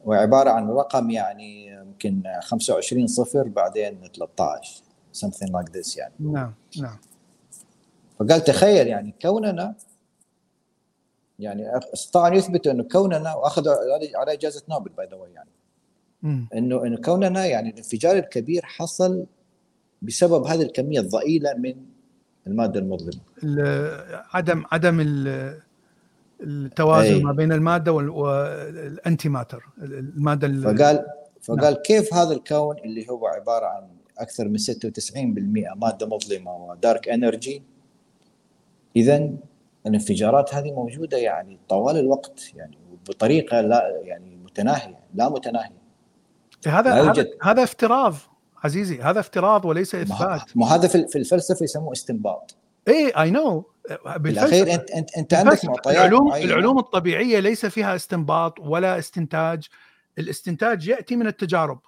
وعبارة 0.06 0.50
عن 0.50 0.70
رقم 0.70 1.10
يعني 1.10 1.68
يمكن 1.68 2.24
25 2.42 3.08
صفر 3.08 3.48
بعدين 3.48 4.10
13 4.16 4.84
something 5.14 5.50
like 5.50 5.72
this 5.74 5.98
يعني. 5.98 6.14
نعم 6.20 6.54
نعم. 6.82 6.98
فقال 8.20 8.44
تخيل 8.44 8.88
يعني 8.88 9.16
كوننا 9.22 9.76
يعني 11.40 11.78
استطاعوا 11.94 12.28
أن 12.28 12.34
يثبتوا 12.34 12.72
إنه 12.72 12.84
كوننا 12.84 13.36
واخذوا 13.36 13.74
على 14.16 14.34
إجازة 14.34 14.64
نوبل 14.70 14.92
باي 14.98 15.08
ذا 15.12 15.18
يعني 15.34 15.50
انه 16.54 16.86
إنه 16.86 16.98
كوننا 16.98 17.46
يعني 17.46 17.70
الانفجار 17.70 18.18
الكبير 18.18 18.66
حصل 18.66 19.26
بسبب 20.02 20.44
هذه 20.44 20.62
الكمية 20.62 21.00
الضئيلة 21.00 21.54
من 21.54 21.76
المادة 22.48 22.80
المظلمة 22.80 23.22
عدم 24.34 24.64
عدم 24.72 25.00
التوازن 26.42 27.14
أي. 27.14 27.24
ما 27.24 27.32
بين 27.32 27.52
المادة 27.52 27.92
وال 27.92 29.30
antimatter 29.30 29.64
المادة 29.78 30.62
فقال 30.62 31.06
فقال 31.42 31.74
نعم. 31.74 31.84
كيف 31.84 32.14
هذا 32.14 32.34
الكون 32.34 32.78
اللي 32.78 33.10
هو 33.10 33.28
عبارة 33.28 33.66
عن 33.66 33.88
أكثر 34.18 34.48
من 34.48 34.58
96% 34.58 34.64
مادة 35.78 36.08
مظلمة 36.08 36.56
و 36.56 36.67
dark 36.67 37.10
energy 37.10 37.64
اذا 38.96 39.32
الانفجارات 39.88 40.56
هذه 40.56 40.72
موجودة 40.72 41.18
يعني 41.18 41.60
طوال 41.70 41.98
الوقت 41.98 42.52
يعني 42.56 42.78
بطريقة 43.10 43.62
لا 43.62 44.02
يعني 44.04 44.36
متناهية 44.36 45.00
لا 45.14 45.30
متناهية. 45.30 45.84
هذا 46.68 47.12
هذا 47.12 47.28
هذا 47.42 47.64
افتراض 47.64 48.16
عزيزي 48.64 49.02
هذا 49.02 49.20
افتراض 49.20 49.66
وليس 49.66 49.96
إثبات. 49.96 50.42
ما 50.56 50.66
هذا 50.66 50.88
في 50.88 51.18
الفلسفة 51.18 51.64
يسموه 51.64 51.92
استنباط. 51.92 52.56
اي 52.88 53.10
اي 53.10 53.32
نو 53.32 53.66
بالأخير 54.18 54.74
انت 54.74 54.92
انت 54.92 55.18
أنت 55.18 55.34
عندك 55.34 55.66
معطيات 55.66 55.96
العلوم 55.96 56.28
معينة. 56.28 56.46
العلوم 56.46 56.80
الطبيعية 56.80 57.40
ليس 57.40 57.66
فيها 57.66 57.96
استنباط 57.96 58.60
ولا 58.60 59.00
استنتاج. 59.00 59.68
الاستنتاج 60.20 60.88
يأتي 60.88 61.16
من 61.16 61.28
التجارب. 61.28 61.80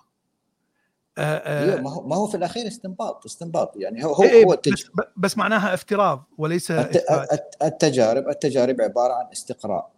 آآ 1.17 1.41
آآ 1.45 1.75
إيه، 1.75 1.81
ما 1.81 1.93
هو 1.93 2.07
ما 2.07 2.15
هو 2.15 2.27
في 2.27 2.37
الأخير 2.37 2.67
استنباط 2.67 3.25
استنباط. 3.25 3.73
يعني 3.75 4.05
هو 4.05 4.13
هو, 4.13 4.23
إيه 4.23 4.45
هو 4.45 4.57
بس, 4.73 4.89
بس 5.17 5.37
معناها 5.37 5.73
افتراض 5.73 6.23
وليس 6.37 6.71
التجارب 7.61 8.29
التجارب 8.29 8.81
عبارة 8.81 9.13
عن 9.13 9.25
استقراء. 9.31 9.91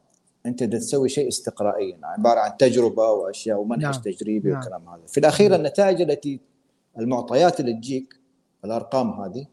أنت 0.46 0.64
تسوي 0.64 1.10
شيء 1.10 1.28
استقرائيا 1.28 2.00
عبارة 2.04 2.40
عن 2.40 2.58
تجربة 2.58 3.04
وأشياء 3.04 3.58
ومنهج 3.58 3.82
نعم. 3.82 4.02
تجريبي 4.02 4.50
نعم. 4.50 4.60
والكلام 4.60 4.90
هذا. 4.90 5.08
في 5.08 5.20
الأخير 5.20 5.52
نعم. 5.52 5.60
النتائج 5.60 6.02
التي 6.02 6.40
المعطيات 7.00 7.60
اللي 7.60 7.74
تجيك 7.74 8.20
الأرقام 8.66 9.22
هذه 9.22 9.46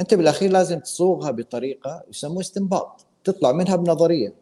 أنت 0.00 0.14
بالأخير 0.14 0.50
لازم 0.50 0.78
تصوغها 0.78 1.30
بطريقة 1.30 2.04
يسموه 2.10 2.40
استنباط. 2.40 3.06
تطلع 3.24 3.52
منها 3.52 3.76
بنظرية. 3.76 4.34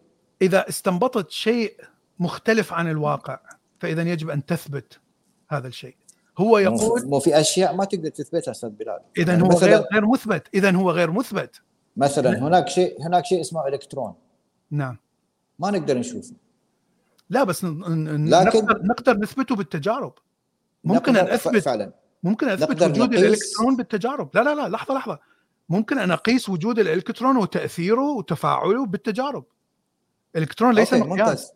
إذا 0.43 0.69
استنبطت 0.69 1.31
شيء 1.31 1.75
مختلف 2.19 2.73
عن 2.73 2.91
الواقع 2.91 3.41
فإذا 3.81 4.03
يجب 4.03 4.31
أن 4.31 4.47
تثبت 4.47 5.01
هذا 5.49 5.69
الشيء. 5.69 5.97
هو 6.39 6.59
يقول 6.59 7.07
مو 7.07 7.20
في 7.20 7.40
أشياء 7.40 7.77
ما 7.77 7.85
تقدر 7.85 8.09
تثبتها 8.09 8.51
أستاذ 8.51 8.70
بلال. 8.70 9.01
اذا 9.19 9.32
يعني 9.32 9.44
هو 9.44 9.48
غير 9.48 9.85
غير 9.93 10.07
مثبت. 10.07 10.48
اذا 10.55 10.70
هو 10.70 10.90
غير 10.90 11.11
مثبت. 11.11 11.62
مثلا 11.97 12.39
هناك 12.39 12.69
شيء 12.69 13.07
هناك 13.07 13.24
شيء 13.24 13.40
اسمه 13.40 13.69
إلكترون. 13.69 14.15
نعم. 14.70 14.98
ما 15.59 15.70
نقدر 15.70 15.98
نشوفه. 15.98 16.35
لا 17.31 17.44
بس 17.44 17.65
لكن 17.65 18.24
نقدر 18.24 18.82
نقدر 18.82 19.19
نثبته 19.19 19.57
بالتجارب. 19.57 20.12
ممكن 20.85 21.16
أن 21.16 21.27
اثبت 21.27 21.62
فعلا. 21.62 21.93
ممكن 22.23 22.48
أثبت 22.48 22.82
وجود 22.82 23.15
الإلكترون 23.15 23.77
بالتجارب. 23.77 24.36
لا 24.36 24.40
لا 24.40 24.55
لا 24.55 24.69
لحظة 24.69 24.94
لحظة. 24.94 25.19
ممكن 25.69 25.98
أن 25.98 26.11
أقيس 26.11 26.48
وجود 26.48 26.78
الإلكترون 26.78 27.36
وتأثيره 27.36 28.11
وتفاعله 28.16 28.86
بالتجارب. 28.86 29.44
الالكترون 30.36 30.74
ليس 30.74 30.94
مقياس. 30.94 31.52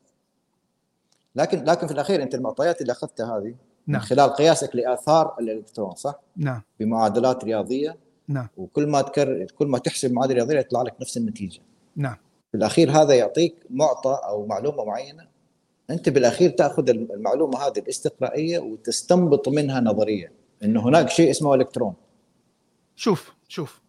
لكن 1.37 1.65
لكن 1.65 1.87
في 1.87 1.93
الأخير 1.93 2.23
أنت 2.23 2.35
المعطيات 2.35 2.81
اللي 2.81 2.93
أخذتها 2.93 3.39
هذه 3.39 3.55
من 3.87 3.99
خلال 4.01 4.31
قياسك 4.31 4.77
لآثار 4.77 5.37
الإلكترون 5.41 5.95
صح؟ 5.95 6.21
نعم. 6.37 6.63
بمعادلات 6.81 7.45
رياضية. 7.45 7.97
نعم. 8.29 8.49
وكل 8.57 8.87
ما 8.87 9.03
تكرر 9.03 9.47
كل 9.59 9.67
ما 9.67 9.79
تحسب 9.79 10.13
معادلة 10.13 10.35
رياضية 10.35 10.59
يطلع 10.59 10.83
لك 10.83 10.95
نفس 11.01 11.17
النتيجة. 11.17 11.61
نعم. 11.97 12.17
في 12.53 12.57
الأخير 12.59 12.91
هذا 12.91 13.15
يعطيك 13.15 13.55
معطى 13.71 14.21
أو 14.25 14.47
معلومة 14.47 14.85
معينة. 14.85 15.29
أنت 15.91 16.09
بالأخير 16.09 16.51
تأخذ 16.51 16.89
المعلومة 16.91 17.59
هذه 17.59 17.79
الاستقرائية 17.79 18.59
وتستنبط 18.59 19.49
منها 19.49 19.81
نظرية 19.81 20.33
إنه 20.63 20.89
هناك 20.89 21.09
شيء 21.09 21.31
اسمه 21.31 21.55
إلكترون. 21.55 21.95
شوف 22.97 23.35
شوف. 23.49 23.81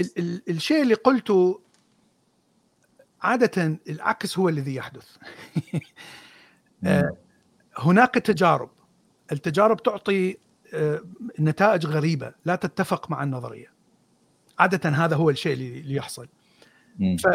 ال- 0.00 0.18
ال- 0.18 0.42
الشيء 0.48 0.82
اللي 0.82 0.94
قلته 0.94 1.60
عادة 3.22 3.78
العكس 3.88 4.38
هو 4.38 4.48
الذي 4.48 4.74
يحدث. 4.74 5.06
آه، 6.84 7.16
هناك 7.78 8.14
تجارب. 8.14 8.70
التجارب 9.32 9.82
تعطي 9.82 10.36
آه، 10.74 11.00
نتائج 11.40 11.86
غريبة 11.86 12.32
لا 12.44 12.56
تتفق 12.56 13.10
مع 13.10 13.22
النظرية. 13.22 13.72
عادة 14.58 14.90
هذا 14.90 15.16
هو 15.16 15.30
الشيء 15.30 15.52
اللي 15.52 15.94
يحصل. 15.94 16.28
ف 17.16 17.26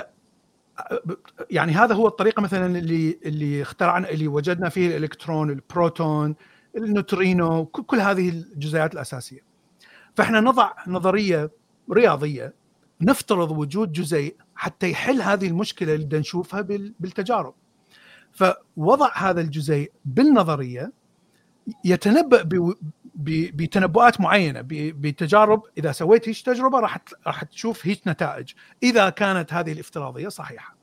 يعني 1.52 1.72
هذا 1.72 1.96
هو 1.96 2.08
الطريقة 2.08 2.42
مثلا 2.42 2.78
اللي 2.80 3.20
اللي 3.26 3.62
اخترعنا 3.62 4.10
اللي 4.10 4.28
وجدنا 4.28 4.70
فيه 4.70 4.88
الإلكترون 4.88 5.50
البروتون 5.50 6.36
النوترينو 6.78 7.66
كل 7.66 8.00
هذه 8.00 8.30
الجزيئات 8.30 8.94
الأساسية. 8.94 9.40
فإحنا 10.16 10.40
نضع 10.40 10.72
نظرية 10.88 11.52
رياضية 11.92 12.54
نفترض 13.02 13.52
وجود 13.52 13.92
جزيء 13.92 14.36
حتى 14.56 14.92
يحل 14.92 15.22
هذه 15.22 15.48
المشكلة 15.48 15.96
اللي 15.96 16.20
نشوفها 16.20 16.62
بال- 16.62 16.94
بالتجارب. 17.00 17.54
فوضع 18.34 19.12
هذا 19.18 19.42
الجزيء 19.42 19.92
بالنظرية 20.06 20.92
يتنبأ 21.86 22.44
بتنبؤات 23.16 24.22
معينة 24.22 24.62
ب- 24.62 24.68
بتجارب 25.02 25.64
إذا 25.78 25.92
سويت 25.92 26.30
هيك 26.30 26.42
تجربة 26.42 26.80
راح 26.80 26.98
راح 27.28 27.44
تشوف 27.44 27.88
هيك 27.88 28.02
نتائج 28.08 28.52
إذا 28.84 29.10
كانت 29.10 29.54
هذه 29.54 29.72
الافتراضية 29.72 30.28
صحيحة. 30.28 30.76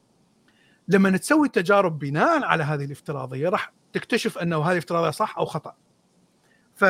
لما 0.89 1.17
تسوي 1.17 1.49
تجارب 1.49 1.99
بناء 1.99 2.45
على 2.45 2.65
هذه 2.65 2.85
الافتراضية 2.85 3.49
راح 3.49 3.73
تكتشف 3.93 4.39
أنه 4.39 4.63
هذه 4.63 4.73
الافتراضية 4.73 5.11
صح 5.11 5.39
أو 5.39 5.45
خطأ. 5.45 5.75
ف 6.75 6.85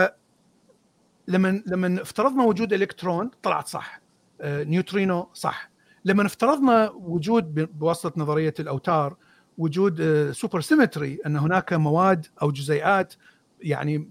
لما 1.29 1.63
لما 1.67 2.03
افترضنا 2.03 2.45
وجود 2.45 2.73
إلكترون 2.73 3.31
طلعت 3.43 3.69
صح 3.69 4.01
آه، 4.41 4.65
نيوترينو 4.65 5.31
صح. 5.35 5.71
لما 6.05 6.27
افترضنا 6.27 6.91
وجود 6.91 7.55
بواسطة 7.79 8.13
نظرية 8.17 8.55
الأوتار 8.61 9.17
وجود 9.59 10.03
super 10.33 10.61
symmetry 10.61 11.19
أن 11.27 11.37
هناك 11.37 11.73
مواد 11.73 12.27
أو 12.43 12.51
جزيئات 12.51 13.15
يعني 13.61 14.09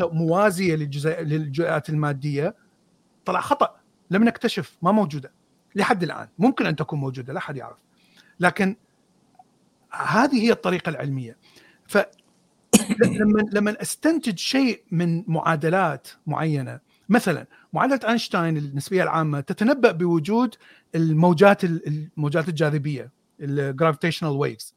موازية 0.00 0.76
للجزيئات 0.76 1.88
المادية. 1.88 2.54
طلع 3.24 3.40
خطأ. 3.40 3.76
لم 4.10 4.24
نكتشف 4.24 4.76
ما 4.82 4.92
موجودة. 4.92 5.32
لحد 5.74 6.02
الآن. 6.02 6.28
ممكن 6.38 6.66
أن 6.66 6.76
تكون 6.76 6.98
موجودة 6.98 7.32
لا 7.32 7.38
أحد 7.38 7.56
يعرف. 7.56 7.76
لكن 8.40 8.76
هذه 9.92 10.42
هي 10.42 10.52
الطريقة 10.52 10.90
العلمية. 10.90 11.36
ف 11.86 11.98
لما 13.20 13.44
لما 13.52 13.82
أستنتج 13.82 14.38
شيء 14.38 14.82
من 14.90 15.24
معادلات 15.26 16.08
معينة 16.26 16.80
مثلا 17.08 17.46
معادلة 17.72 18.08
أينشتاين 18.08 18.56
النسبية 18.56 19.02
العامة 19.02 19.40
تتنبأ 19.40 19.92
بوجود 19.92 20.54
الموجات 20.94 21.64
الموجات 21.64 22.48
الجاذبية 22.48 23.10
ال 23.40 23.46
gravitational 23.46 24.30
waves 24.30 24.73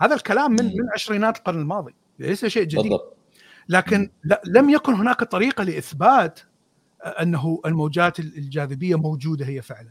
هذا 0.00 0.14
الكلام 0.14 0.50
من 0.52 0.64
من 0.64 0.90
عشرينات 0.94 1.36
القرن 1.36 1.60
الماضي. 1.60 1.94
ليس 2.18 2.46
شيء 2.46 2.64
جديد. 2.64 2.82
بالضبط. 2.82 3.16
لكن 3.68 4.10
لم 4.46 4.70
يكن 4.70 4.94
هناك 4.94 5.24
طريقة 5.24 5.64
لإثبات 5.64 6.40
أنه 7.04 7.60
الموجات 7.66 8.18
الجاذبية 8.18 8.96
موجودة 8.96 9.46
هي 9.46 9.62
فعلا. 9.62 9.90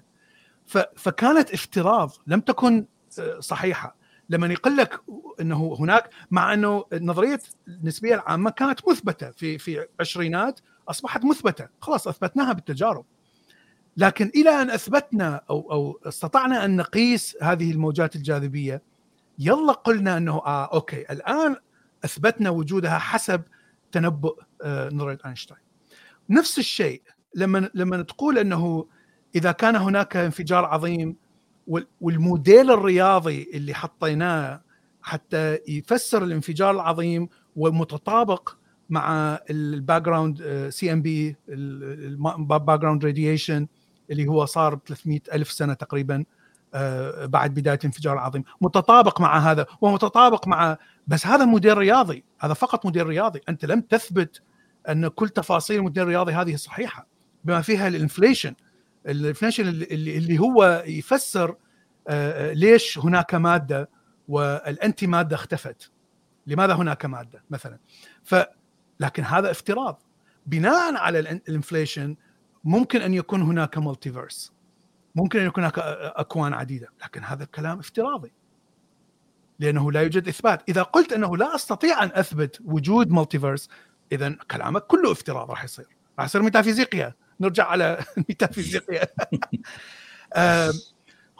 فكانت 0.96 1.54
افتراض 1.54 2.12
لم 2.28 2.40
تكن 2.40 2.86
آه، 3.20 3.40
صحيحة. 3.40 3.96
لما 4.30 4.48
يقول 4.48 4.78
لك 4.78 5.02
أنه 5.42 5.76
هناك 5.80 6.10
مع 6.32 6.54
أنه 6.54 6.86
نظرية 6.94 7.40
النسبية 7.68 8.16
العامة 8.16 8.50
كانت 8.50 8.90
مثبتة 8.90 9.32
في 9.32 9.58
في 9.58 9.88
عشرينات 10.00 10.60
أصبحت 10.90 11.26
مثبتة. 11.26 11.68
خلاص 11.82 12.08
أثبتناها 12.08 12.54
بالتجارب. 12.54 13.06
لكن 13.98 14.32
إلى 14.36 14.50
أن 14.50 14.70
أثبتنا 14.70 15.42
أو 15.50 15.72
أو 15.72 16.00
استطعنا 16.08 16.66
أن 16.66 16.76
نقيس 16.76 17.38
هذه 17.42 17.72
الموجات 17.72 18.16
الجاذبية 18.16 18.82
يلا 19.40 19.72
قلنا 19.74 20.18
إنه 20.18 20.34
آه 20.38 20.66
okay 20.74 21.02
الآن 21.12 21.56
أثبتنا 22.06 22.50
وجودها 22.50 22.98
حسب 22.98 23.42
تنبؤ 23.92 24.40
آه، 24.62 24.90
نظريه 24.94 25.18
أينشتاين. 25.26 25.60
نفس 26.30 26.60
الشيء 26.60 27.02
لما 27.36 27.70
لما 27.74 28.02
تقول 28.02 28.38
إنه 28.38 28.86
إذا 29.36 29.52
كان 29.52 29.76
هناك 29.76 30.18
انفجار 30.18 30.66
عظيم 30.66 31.16
وال- 31.68 31.88
والموديل 32.02 32.72
الرياضي 32.72 33.50
اللي 33.54 33.74
حطيناه 33.74 34.62
حتى 35.02 35.60
يفسر 35.68 36.24
الانفجار 36.24 36.72
العظيم 36.72 37.30
ومتطابق 37.56 38.56
مع 38.90 39.40
ال 39.50 40.02
background 40.02 40.68
CMB 40.70 41.02
ال 41.02 41.36
background 41.50 43.06
radiation 43.06 43.68
اللي 44.12 44.28
هو 44.28 44.46
صار 44.46 44.76
ب 44.76 44.80
300 44.88 45.20
ألف 45.34 45.52
سنة 45.52 45.74
تقريبا. 45.74 46.26
بعد 47.26 47.54
بداية 47.54 47.78
الانفجار 47.78 48.14
العظيم 48.14 48.44
متطابق 48.62 49.22
مع 49.22 49.38
هذا 49.38 49.66
ومتطابق 49.82 50.48
مع 50.48 50.78
بس 51.08 51.28
هذا 51.28 51.46
موديل 51.46 51.78
رياضي 51.78 52.24
هذا 52.40 52.54
فقط 52.54 52.86
موديل 52.86 53.08
رياضي. 53.08 53.42
أنت 53.50 53.66
لم 53.66 53.82
تثبت 53.82 54.42
أن 54.90 55.08
كل 55.08 55.30
تفاصيل 55.30 55.78
الموديل 55.78 56.04
الرياضي 56.04 56.34
هذه 56.34 56.56
صحيحة. 56.56 57.08
بما 57.44 57.62
فيها 57.62 57.88
ال 57.88 57.94
inflation 57.94 58.56
ال 59.08 59.14
inflation 59.14 59.68
اللي, 59.68 60.18
اللي 60.18 60.40
هو 60.40 60.84
يفسر 60.88 61.56
آه، 62.08 62.54
ليش 62.54 63.00
هناك 63.00 63.36
مادة 63.36 63.90
وال 64.28 64.54
anti 64.54 65.08
مادة 65.08 65.36
اختفت. 65.36 65.92
لماذا 66.48 66.74
هناك 66.74 67.06
مادة 67.06 67.44
مثلا؟ 67.50 67.78
ف 68.24 68.36
لكن 69.00 69.24
هذا 69.24 69.52
افتراض. 69.52 70.02
بناء 70.46 70.96
على 70.96 71.24
ال 71.24 71.28
in- 71.28 71.40
ال 71.50 71.56
inflation 71.56 72.16
ممكن 72.64 73.02
أن 73.02 73.14
يكون 73.14 73.42
هناك 73.42 73.78
multiverse 73.78 74.54
ممكن 75.18 75.40
أن 75.40 75.48
يكون 75.48 75.64
هناك 75.64 75.80
أكوان 76.16 76.54
عديدة 76.54 76.88
لكن 77.04 77.24
هذا 77.24 77.44
الكلام 77.44 77.80
افتراضي. 77.80 78.32
لأنه 79.60 79.92
لا 79.92 80.02
يوجد 80.02 80.28
إثبات. 80.28 80.70
إذا 80.70 80.84
قلت 80.84 81.14
أنه 81.14 81.38
لا 81.38 81.56
أستطيع 81.56 82.04
أن 82.04 82.12
أثبت 82.14 82.62
وجود 82.66 83.12
multiverse 83.12 83.70
اذا 84.12 84.36
كلامك 84.52 84.82
كله 84.82 85.12
افتراض 85.12 85.50
راح 85.50 85.64
يصير. 85.64 85.88
راح 86.20 86.26
يصير 86.26 86.42
ميتافيزيقيا. 86.42 87.14
نرجع 87.40 87.68
على 87.68 88.04
الميتافيزيقيا 88.18 89.08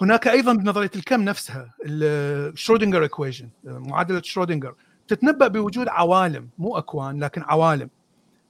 هناك 0.02 0.28
أيضا 0.28 0.54
بنظرية 0.54 0.92
الكم 0.96 1.22
نفسها 1.22 1.74
ال 1.86 1.96
Schrödinger 1.96 3.04
equation 3.04 3.50
معادلة 3.64 4.22
شرودنجر 4.22 4.76
تتنبأ 5.08 5.48
بوجود 5.48 5.88
عوالم 5.88 6.50
مو 6.58 6.78
أكوان 6.78 7.24
لكن 7.24 7.42
عوالم. 7.42 7.90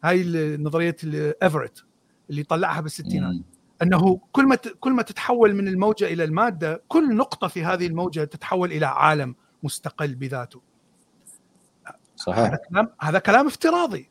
هاي 0.03 0.23
نظرية 0.57 0.95
ايفرت 1.43 1.85
اللي 2.29 2.43
طلعها 2.43 2.81
بالستينات. 2.81 3.35
أنه 3.81 4.19
كل 4.31 4.45
ما 4.45 4.55
كل 4.55 4.91
ما 4.91 5.01
تتحول 5.01 5.55
من 5.55 5.67
الموجة 5.67 6.05
إلى 6.05 6.23
المادة 6.23 6.83
كل 6.87 7.15
نقطة 7.15 7.47
في 7.47 7.65
هذه 7.65 7.87
الموجة 7.87 8.23
تتحول 8.23 8.71
إلى 8.71 8.85
عالم 8.85 9.35
مستقل 9.63 10.15
بذاته. 10.15 10.61
هذا 11.85 11.97
صحيح 12.15 12.55
كلام 12.69 12.89
هذا 13.01 13.19
كلام 13.19 13.47
افتراضي. 13.47 14.09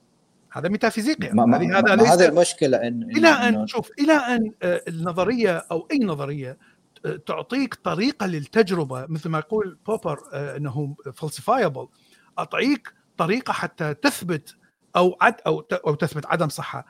هذا 0.52 0.68
ميتافيزيقيا. 0.68 1.34
ما 1.34 1.56
هذه 1.56 1.78
هذا 1.78 1.94
ما 1.94 2.02
ليس 2.02 2.10
هذه 2.10 2.28
المشكلة 2.28 2.76
ان 2.76 3.02
إلى 3.02 3.28
أن 3.28 3.66
شوف 3.66 3.90
إلى 3.98 4.12
أن 4.12 4.52
آه، 4.62 4.82
النظرية 4.88 5.56
أو 5.70 5.88
أي 5.92 5.98
نظرية 5.98 6.58
آه، 7.06 7.16
تعطيك 7.16 7.74
طريقة 7.74 8.26
للتجربة 8.26 9.06
مثل 9.08 9.28
ما 9.28 9.38
يقول 9.38 9.78
بوبر 9.86 10.18
آه، 10.32 10.56
إنه 10.56 10.96
falsifiable 11.14 11.88
أعطيك 12.38 12.94
طريقة 13.16 13.52
حتى 13.52 13.94
تثبت 13.94 14.56
أو 14.96 15.16
عد 15.20 15.34
أو 15.46 15.60
أو 15.86 15.94
تثبت 15.94 16.26
عدم 16.26 16.48
صحة. 16.48 16.86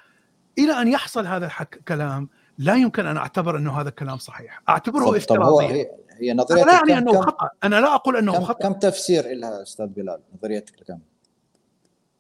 إلى 0.58 0.72
أن 0.72 0.88
يحصل 0.88 1.26
هذا 1.26 1.46
الحك 1.46 1.82
كلام 1.88 2.28
لا 2.58 2.74
يمكن 2.74 3.06
أن 3.06 3.16
أعتبر 3.16 3.56
أنه 3.56 3.80
هذا 3.80 3.88
الكلام 3.88 4.18
صحيح. 4.18 4.62
أعتبره 4.68 5.16
افتراضيا. 5.16 5.68
هي, 5.68 5.90
هي 6.20 6.34
نظريه 6.34 6.62
أنا 6.62 6.70
لا 6.70 6.82
يعني 6.88 6.98
أنه 6.98 7.12
كم, 7.12 7.20
خطأ. 7.20 7.48
أنا 7.64 7.80
لا 7.80 7.94
أقول 7.94 8.16
أنه 8.16 8.32
كم, 8.32 8.44
خطأ. 8.44 8.68
كم 8.68 8.72
تفسير 8.72 9.24
لها 9.32 9.62
أستاذ 9.62 9.86
بلال؟ 9.86 10.20
نظريتك 10.34 10.80
الكم؟ 10.80 10.98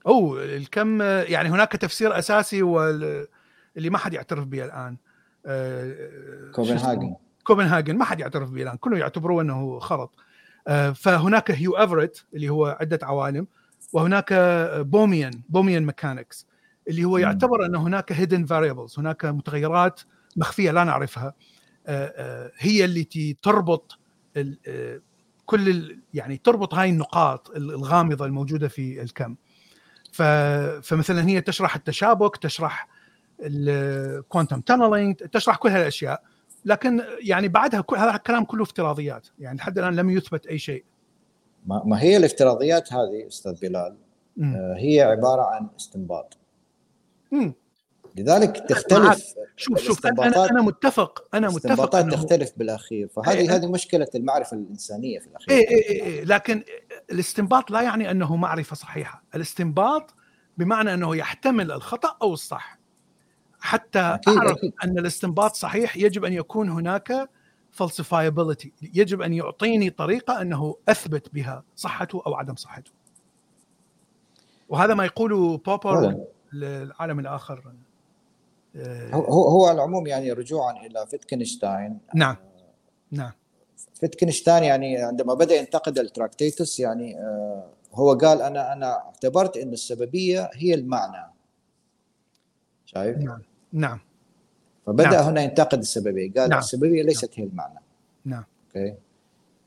أو 0.06 0.38
الكم 0.38 1.00
يعني 1.02 1.48
هناك 1.48 1.72
تفسير 1.72 2.18
أساسي 2.18 2.62
واللي 2.62 3.26
ما 3.76 3.98
حد 3.98 4.14
يعترف 4.14 4.44
به 4.44 4.64
الآن. 4.64 4.96
آه،؟ 5.46 6.50
كوبنهاجن. 6.54 7.14
كوبنهاجن. 7.44 7.96
ما 7.96 8.04
حد 8.04 8.20
يعترف 8.20 8.50
به 8.50 8.62
الآن. 8.62 8.76
كله 8.76 8.98
يعتبروه 8.98 9.42
أنه 9.42 9.78
خرط. 9.78 10.10
آه، 10.68 10.90
فهناك 10.90 11.50
هيو 11.50 11.78
ايفرت 11.78 12.26
اللي 12.34 12.48
هو 12.48 12.76
عدة 12.80 12.98
عوالم 13.02 13.46
وهناك 13.92 14.32
Bohmian 14.80 15.32
Bohmian 15.48 15.86
mechanics 15.86 16.46
اللي 16.88 17.04
هو. 17.04 17.18
يعتبر 17.18 17.66
أن 17.66 17.76
هناك 17.76 18.12
hidden 18.12 18.44
variables 18.44 18.98
هناك 18.98 19.24
متغيرات 19.24 20.00
مخفية 20.36 20.70
لا 20.70 20.84
نعرفها 20.84 21.34
آه، 21.86 22.12
آه، 22.16 22.52
هي 22.58 22.84
التي 22.84 23.36
تربط 23.42 23.98
آه، 24.36 25.00
كل 25.46 25.98
يعني 26.14 26.36
تربط 26.36 26.74
هاي 26.74 26.90
النقاط 26.90 27.50
الغامضة 27.50 28.24
الموجودة 28.24 28.68
في 28.68 29.02
الكم. 29.02 29.36
فمثلا 30.82 31.28
هي 31.28 31.40
تشرح 31.40 31.76
التشابك 31.76 32.36
تشرح 32.36 32.88
ال 33.40 33.55
quantum 33.55 34.60
tunneling 34.60 35.14
تشرح 35.16 35.56
كل 35.56 35.68
هالأشياء 35.68 36.22
لكن 36.64 37.02
يعني 37.20 37.48
بعدها 37.48 37.80
كل 37.80 37.96
هذا 37.96 38.14
الكلام 38.14 38.44
كله 38.44 38.62
افتراضيات 38.62 39.26
يعني 39.38 39.58
لحد 39.58 39.78
الآن 39.78 39.96
لم 39.96 40.10
يثبت 40.10 40.46
أي 40.46 40.58
شيء. 40.58 40.84
ما 41.66 42.02
هي 42.02 42.16
الافتراضيات 42.16 42.92
هذه 42.92 43.26
أستاذ 43.26 43.60
بلال؟ 43.60 43.96
هي 44.76 45.02
عبارة 45.02 45.42
عن 45.42 45.68
استنباط. 45.76 46.36
مم. 47.32 47.54
لذلك 48.16 48.56
تختلف 48.68 49.34
شوف 49.56 49.80
شوف 49.80 50.06
أنا 50.06 50.50
أنا 50.50 50.62
متفق 50.62 51.28
أنا 51.34 51.48
متفق 51.48 51.56
استنباطات 51.56 52.12
تختلف 52.12 52.52
بالأخير. 52.56 53.08
فهذه 53.08 53.38
إيه 53.38 53.54
هذه 53.54 53.70
مشكلة 53.70 54.08
المعرفة 54.14 54.56
الإنسانية 54.56 55.18
في 55.18 55.26
الأخير. 55.26 55.50
إيه 55.50 55.68
إيه 55.68 56.02
إيه 56.02 56.24
لكن 56.24 56.64
الاستنباط 57.10 57.70
لا 57.70 57.82
يعني 57.82 58.10
أنه 58.10 58.36
معرفة 58.36 58.76
صحيحة. 58.76 59.22
الاستنباط 59.34 60.14
بمعنى 60.58 60.94
أنه 60.94 61.16
يحتمل 61.16 61.72
الخطأ 61.72 62.16
أو 62.22 62.32
الصح. 62.32 62.78
حتى 63.60 63.98
أكيد 63.98 64.36
أعرف 64.36 64.58
أكيد. 64.58 64.72
أن 64.84 64.98
الاستنباط 64.98 65.54
صحيح 65.54 65.96
يجب 65.96 66.24
أن 66.24 66.32
يكون 66.32 66.68
هناك 66.68 67.30
falsifiability. 67.82 68.68
يجب 68.82 69.22
أن 69.22 69.32
يعطيني 69.32 69.90
طريقة 69.90 70.40
أنه 70.42 70.76
أثبت 70.88 71.34
بها 71.34 71.64
صحته 71.76 72.22
أو 72.26 72.34
عدم 72.34 72.54
صحته. 72.56 72.90
وهذا 74.68 74.94
ما 74.94 75.04
يقوله 75.04 75.56
بوبر 75.58 76.16
للعالم 76.52 77.18
الآخر. 77.18 77.72
هو 79.12 79.44
هو 79.48 79.66
على 79.66 79.74
العموم 79.74 80.06
يعني 80.06 80.32
رجوعا 80.32 80.86
إلى 80.86 81.06
فيتكنشتاين 81.06 81.98
نعم 82.14 82.36
نعم 83.10 83.32
فيتكنشتاين 83.94 84.64
يعني 84.64 84.96
عندما 84.96 85.34
بدأ 85.34 85.54
ينتقد 85.54 85.98
التراكتيتوس 85.98 86.80
يعني 86.80 87.18
آه، 87.18 87.70
هو 87.94 88.12
قال 88.12 88.42
أنا 88.42 88.72
أنا 88.72 88.92
اعتبرت 88.92 89.56
إن 89.56 89.72
السببية 89.72 90.50
هي 90.54 90.74
المعنى 90.74 91.32
شايف؟ 92.84 93.18
نعم 93.18 93.42
نعم 93.72 93.98
فبدأ 94.86 95.10
نعم. 95.10 95.24
هنا 95.24 95.42
ينتقد 95.42 95.78
السببية 95.78 96.32
قال 96.32 96.50
نعم. 96.50 96.58
السببية 96.58 97.02
ليست 97.02 97.38
نعم. 97.38 97.46
هي 97.46 97.50
المعنى 97.50 97.80
نعم 98.24 98.44
أوكي 98.66 98.94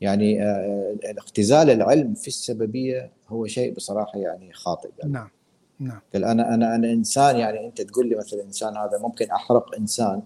يعني 0.02 0.44
آه، 0.44 0.95
اختزال 1.18 1.69
العلم 1.69 2.14
في 2.14 2.27
السببية 2.27 3.11
هو 3.27 3.48
شيء 3.48 3.73
بصراحة 3.73 4.19
يعني 4.19 4.53
خاطئ 4.53 4.90
قال. 5.02 5.11
نعم 5.11 5.30
نعم. 5.80 5.99
قال 6.14 6.26
أنا 6.26 6.53
أنا 6.53 6.76
أنا 6.76 6.91
إنسان 6.91 7.38
يعني 7.38 7.68
أنت 7.68 7.81
تقول 7.81 8.10
لي 8.10 8.15
مثلا 8.15 8.43
إنسان 8.43 8.77
هذا 8.77 8.97
ممكن 8.97 9.31
أحرق 9.31 9.76
إنسان. 9.76 10.22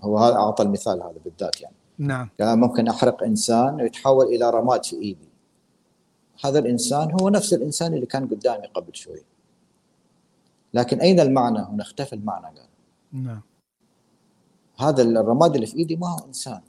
هو 0.00 0.18
هذا 0.18 0.34
أعطى 0.34 0.62
المثال 0.62 1.02
هذا 1.02 1.14
بالذات 1.24 1.60
يعني. 1.60 1.74
نعم. 1.98 2.28
قال 2.40 2.58
ممكن 2.58 2.88
أحرق 2.88 3.22
إنسان 3.22 3.74
ويتحول 3.74 4.26
إلى 4.26 4.50
رماد 4.50 4.84
في 4.84 4.96
إيدي. 4.96 5.28
هذا 6.44 6.58
الإنسان 6.58 7.16
هو 7.20 7.28
نفس 7.28 7.54
الإنسان 7.54 7.94
اللي 7.94 8.06
كان 8.06 8.26
قدامي 8.26 8.66
قبل 8.66 8.94
شوي. 8.94 9.22
لكن 10.74 11.00
أين 11.00 11.20
المعنى 11.20 11.58
هنا؟ 11.58 11.82
اختفى 11.82 12.12
المعنى 12.12 12.46
قال. 12.46 12.68
نعم. 13.12 13.42
هذا 14.78 15.02
الرماد 15.02 15.54
اللي 15.54 15.66
في 15.66 15.76
إيدي 15.76 15.96
ما 15.96 16.08
هو 16.08 16.26
إنسان. 16.26 16.60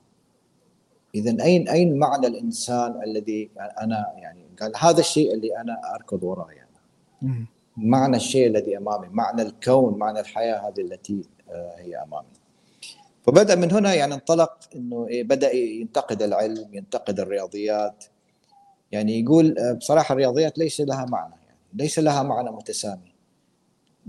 اذا 1.16 1.44
أين 1.44 1.70
أين 1.70 2.00
معنى 2.00 2.28
الإنسان 2.28 3.04
الذي 3.04 3.52
أنا 3.82 4.14
يعني 4.18 4.46
قال 4.62 4.72
هذا 4.78 5.00
الشيء 5.00 5.34
اللي 5.34 5.62
أنا 5.62 5.96
أركض 5.96 6.24
وراه 6.24 6.52
يعني 6.52 6.70
مم. 7.22 7.48
معنى 7.82 8.18
الشيء 8.18 8.48
الذي 8.48 8.78
أمامي 8.78 9.08
معنى 9.12 9.42
الكون 9.42 9.98
معنى 9.98 10.20
الحياة 10.20 10.68
هذه 10.68 10.82
التي 10.82 11.22
آه، 11.50 11.76
هي 11.78 11.96
أمامي. 11.96 12.28
فبدأ 13.24 13.56
من 13.56 13.72
هنا 13.72 13.94
يعني 13.94 14.14
انطلق 14.14 14.60
إنه 14.76 15.08
إيه 15.08 15.24
بدأ 15.24 15.52
ينتقد 15.54 16.22
العلم 16.22 16.70
ينتقد 16.74 17.20
الرياضيات. 17.20 18.06
يعني 18.92 19.20
يقول 19.20 19.60
آه، 19.60 19.74
بصراحة 19.74 20.14
الرياضيات 20.14 20.58
ليس 20.58 20.82
لها 20.82 21.06
معنى 21.06 21.34
يعني 21.48 21.58
ليس 21.74 22.00
لها 22.00 22.24
معنى 22.24 22.52
متسامي. 22.52 23.14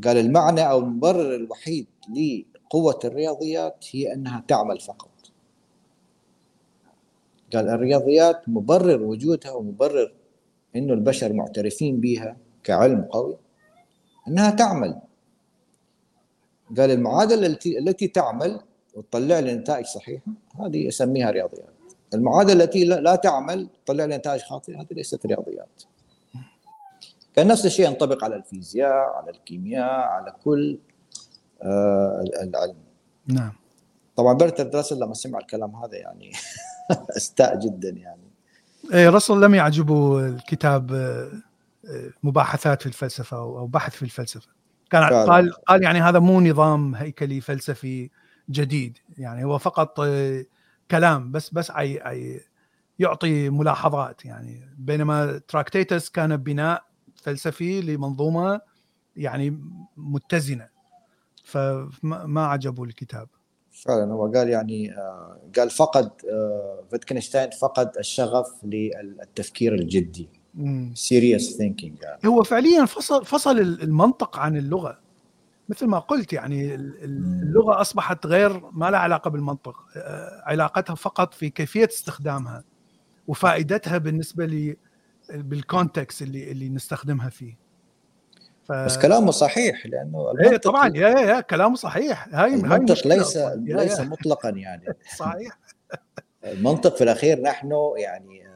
قال 0.05 0.17
المعنى 0.17 0.71
أو 0.71 0.79
المبرر 0.79 1.35
الوحيد 1.35 1.87
لقوة 2.09 2.99
الرياضيات 3.05 3.85
هي 3.93 4.13
أنها 4.13 4.45
تعمل 4.49 4.81
فقط. 4.81 5.11
قال 7.55 7.69
الرياضيات 7.69 8.49
مبرر 8.49 9.03
وجودها 9.03 9.53
ومبرر 9.53 10.13
إنه 10.77 10.93
البشر 10.93 11.33
معترفين 11.33 12.01
بها 12.01 12.37
كعلم 12.65 13.03
قوي. 13.03 13.37
إنها 14.29 14.51
تعمل. 14.51 15.01
قال 16.79 16.91
المعادلة 16.91 17.47
التي 17.47 17.79
التي 17.79 18.09
تعمل 18.09 18.61
وتطلع 18.95 19.39
لي 19.39 19.55
نتائج 19.55 19.87
صحيحة 19.87 20.33
هذه 20.61 20.87
يسميها 20.87 21.31
رياضيات. 21.31 21.69
المعادلة 22.15 22.65
التي 22.65 22.85
لا 22.85 23.17
تعمل 23.17 23.69
تطلع 23.85 24.05
لي 24.05 24.17
نتائج 24.17 24.41
خاطئة 24.41 24.81
هذه 24.81 24.87
ليست 24.91 25.27
رياضيات. 25.27 25.83
كان 27.37 27.47
نفس 27.47 27.67
الشيء 27.67 27.87
ينطبق 27.87 28.25
على 28.25 28.37
الفيزياء 28.37 28.93
على 28.93 29.31
الكيمياء 29.31 29.91
على 29.91 30.35
كل 30.45 30.79
آه 31.63 32.25
العلم. 32.43 32.77
نعم. 33.27 33.53
طبعا 34.17 34.33
برتر 34.35 34.75
راسل 34.75 34.97
لما 35.01 35.15
سمع 35.15 35.39
الكلام 35.39 35.77
هذا 35.77 35.97
يعني 35.97 36.33
أستاء 37.17 37.59
جدا 37.59 37.91
يعني. 37.91 38.33
إيه 38.93 39.09
راسل 39.09 39.41
لم 39.41 39.55
يعجبه 39.55 40.27
الكتاب 40.27 40.93
آه، 40.93 41.31
مباحثات 42.23 42.81
في 42.83 42.87
الفلسفة 42.87 43.37
أو 43.37 43.67
بحث 43.67 43.95
في 43.97 44.03
الفلسفة. 44.03 44.49
كان 44.91 45.09
فعلا. 45.09 45.33
قال 45.33 45.53
قال 45.53 45.83
يعني 45.83 46.01
هذا 46.01 46.19
مو 46.19 46.41
نظام 46.41 46.95
هيكلي 46.95 47.41
فلسفي 47.41 48.11
جديد. 48.51 48.99
يعني 49.19 49.45
هو 49.45 49.59
فقط 49.59 50.01
آه، 50.01 50.45
كلام 50.91 51.33
بس 51.33 51.51
بس 51.51 51.71
عي 51.71 52.41
يعطي 52.99 53.51
ملاحظات. 53.51 54.25
يعني 54.25 54.75
بينما 54.79 55.41
تراكتيتس 55.49 56.11
كان 56.11 56.37
بناء 56.37 56.85
فلسفي 57.17 57.81
لمنظومة 57.81 58.61
يعني 59.17 59.61
متزنة. 59.97 60.69
فما 61.45 62.47
عجبه 62.47 62.85
الكتاب. 62.85 63.29
فعلا. 63.71 64.13
هو 64.13 64.33
قال 64.33 64.49
يعني 64.49 64.93
آه، 64.97 65.41
قال 65.57 65.71
فقد 65.71 66.11
فيتكنشتاين 66.91 67.51
فقد 67.51 67.97
الشغف 67.99 68.65
للتفكير 68.65 69.75
الجدي. 69.75 70.42
serious 70.95 71.57
thinking 71.57 72.03
يعني. 72.03 72.21
هو 72.27 72.43
فعليا 72.43 72.85
فصل 72.85 73.25
فصل 73.25 73.59
المنطق 73.59 74.39
عن 74.39 74.57
اللغة. 74.57 74.99
مثل 75.69 75.87
ما 75.87 75.99
قلت 75.99 76.33
يعني 76.33 76.75
اللغة 76.75 77.81
أصبحت 77.81 78.27
غير 78.27 78.63
ما 78.73 78.91
لها 78.91 79.01
علاقة 79.01 79.31
بالمنطق 79.31 79.77
آه، 79.97 80.43
علاقتها 80.47 80.95
فقط 80.95 81.35
في 81.35 81.51
كيفية 81.51 81.89
استخدامها 81.93 82.65
وفائدتها 83.29 83.99
بالنسبة 83.99 84.47
لي 84.47 84.77
بال 85.31 85.51
context 85.51 86.23
اللي 86.23 86.51
اللي 86.51 86.69
نستخدمها 86.69 87.29
فيه. 87.29 87.57
ف... 88.65 88.73
بس 88.73 88.99
كلامه 88.99 89.31
صحيح 89.31 89.87
لأنه 89.87 90.33
إيه 90.41 90.57
طبعا 90.57 90.97
يا 90.97 91.09
يا 91.09 91.41
كلامه 91.41 91.75
صحيح. 91.75 92.29
هاي 92.33 92.55
المنطق 92.55 93.07
هاي 93.07 93.19
ليس 93.19 93.37
ليس 93.57 94.01
مطلقا 94.01 94.49
يعني. 94.49 94.85
صحيح. 95.19 95.59
المنطق 96.45 96.97
في 96.97 97.05
الأخير 97.05 97.41
نحن 97.41 97.73
يعني 97.97 98.52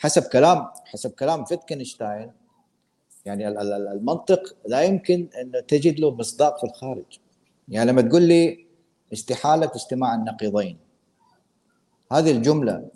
حسب 0.00 0.22
كلام 0.22 0.66
حسب 0.84 1.10
كلام 1.10 1.44
فيتكنشتاين 1.44 2.32
يعني 3.24 3.48
المنطق 3.48 4.56
لا 4.66 4.82
يمكن 4.82 5.28
أن 5.40 5.66
تجد 5.66 6.00
له 6.00 6.10
مصداق 6.10 6.58
في 6.58 6.64
الخارج 6.64 7.18
يعني 7.68 7.90
لما 7.90 8.02
تقول 8.02 8.22
لي 8.22 8.66
استحالة 9.12 9.70
اجتماع 9.74 10.14
النقيضين 10.14 10.78
هذه 12.12 12.30
الجملة 12.30 12.88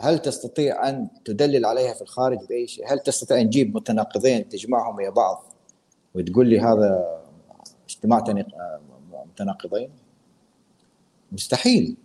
هل 0.00 0.18
تستطيع 0.18 0.88
أن 0.88 1.08
تدلل 1.24 1.66
عليها 1.66 1.94
في 1.94 2.02
الخارج 2.02 2.38
بأي 2.48 2.66
شيء؟ 2.66 2.92
هل 2.92 2.98
تستطيع 2.98 3.40
أن 3.40 3.50
تجيب 3.50 3.76
متناقضين 3.76 4.48
تجمعهم 4.48 4.96
ويا 4.96 5.10
بعض 5.10 5.44
وتقول 6.14 6.46
لي 6.46 6.60
هذا 6.60 7.20
اجتماع 7.88 8.24
متناقضين؟ 9.26 9.90
مستحيل 11.32 11.96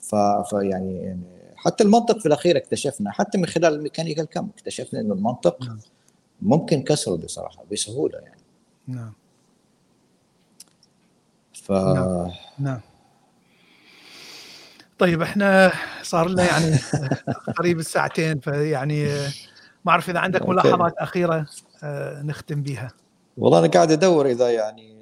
ف 0.00 0.12
يعني, 0.52 0.96
يعني 0.96 1.37
حتى 1.58 1.84
المنطق 1.84 2.18
في 2.18 2.26
الأخير 2.26 2.56
اكتشفنا 2.56 3.12
حتى 3.12 3.38
من 3.38 3.46
خلال 3.46 3.74
الميكانيكا 3.74 4.22
الكم 4.22 4.48
اكتشفنا 4.56 5.00
إنه 5.00 5.14
المنطق 5.14 5.64
نعم. 5.64 5.78
ممكن 6.42 6.82
كسره 6.82 7.16
بصراحة 7.16 7.64
بسهولة 7.72 8.18
يعني. 8.18 8.42
نعم. 8.86 9.12
ف 11.52 11.72
نعم. 11.72 12.30
نعم. 12.58 12.80
طيب 14.98 15.22
إحنا 15.22 15.72
صار 16.02 16.28
لنا 16.28 16.46
يعني 16.46 16.76
قريب 17.58 17.78
الساعتين 17.78 18.40
فيعني 18.40 19.06
ما 19.84 19.92
أعرف 19.92 20.10
إذا 20.10 20.18
عندك 20.18 20.48
ملاحظات 20.48 20.94
أخيرة 20.98 21.46
آه، 21.82 22.22
نختم 22.22 22.62
بها 22.62 22.90
والله 23.36 23.58
أنا 23.58 23.66
قاعد 23.66 23.92
أدور 23.92 24.26
إذا 24.26 24.50
يعني 24.50 24.98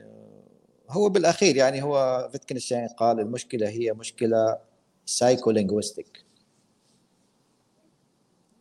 هو 0.90 1.08
بالأخير 1.08 1.56
يعني 1.56 1.82
هو 1.82 2.28
فيتكنشتاين 2.32 2.88
قال 2.88 3.20
المشكلة 3.20 3.68
هي 3.68 3.92
مشكلة 3.92 4.58
psycholinguistic 5.06 6.25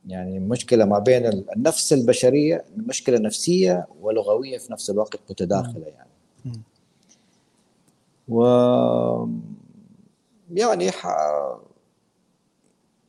يعني 0.08 0.40
مشكلة 0.40 0.86
ما 0.86 1.00
بين 1.00 1.26
النفس 1.56 1.94
البشرية 1.94 2.66
مشكلة 2.78 3.18
نفسية 3.18 3.88
ولغوية 4.02 4.58
في 4.58 4.74
نفس 4.74 4.90
الوقت 4.90 5.20
متداخلة 5.30 5.86
يعني. 5.88 6.10
و 8.28 8.44
يعني 10.52 10.92
ح... 10.92 11.08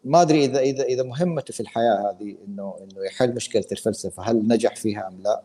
ما 0.05 0.23
أدري 0.23 0.44
اذا 0.44 0.60
اذا 0.60 0.85
إذا 0.85 1.02
مهمته 1.02 1.52
في 1.52 1.60
الحياة 1.60 2.10
هذه 2.10 2.36
انه 2.48 2.74
إنه 2.81 3.05
يحل 3.05 3.35
مشكلة 3.35 3.64
الفلسفة 3.73 4.23
هل 4.23 4.48
نجح 4.48 4.77
فيها 4.77 5.09
أم 5.09 5.23
لا؟ 5.23 5.43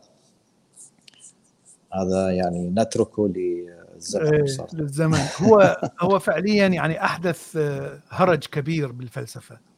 هذا 1.94 2.30
يعني 2.30 2.70
نتركه 2.70 3.28
للزمن 3.28 4.34
إيه 4.34 4.66
للزمن. 4.72 5.18
هو 5.40 5.76
هو 6.02 6.18
فعليا 6.18 6.66
يعني 6.66 7.04
أحدث 7.04 7.56
آه، 7.56 8.00
هرج 8.08 8.46
كبير 8.46 8.92
بالفلسفة. 8.92 9.71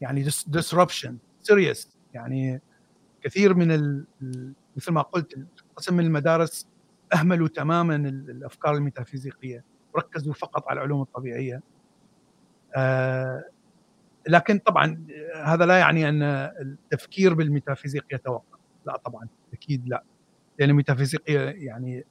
يعني 0.00 0.24
disruption 0.30 1.12
سيريس 1.40 1.90
يعني 2.14 2.60
كثير 3.22 3.54
من 3.54 3.72
ال... 3.72 4.04
مثل 4.76 4.92
ما 4.92 5.02
قلت 5.02 5.46
قسم 5.76 5.94
من 5.94 6.04
المدارس 6.04 6.68
أهملوا 7.14 7.48
تماما 7.48 7.96
الأفكار 7.96 8.74
الميتافيزيقية. 8.74 9.64
وركزوا 9.94 10.34
فقط 10.34 10.68
على 10.68 10.78
العلوم 10.78 11.02
الطبيعية. 11.02 11.62
آه 12.76 13.44
لكن 14.28 14.58
طبعا 14.58 15.06
هذا 15.44 15.66
لا 15.66 15.78
يعني 15.78 16.08
أن 16.08 16.22
التفكير 16.22 17.34
بالميتافيزيق 17.34 18.04
يتوقف. 18.12 18.58
لا 18.86 18.96
طبعا 18.96 19.28
أكيد 19.52 19.88
لا. 19.88 20.04
لأن 20.58 20.70
الميتافيزيقيه 20.70 21.40
يعني 21.40 22.04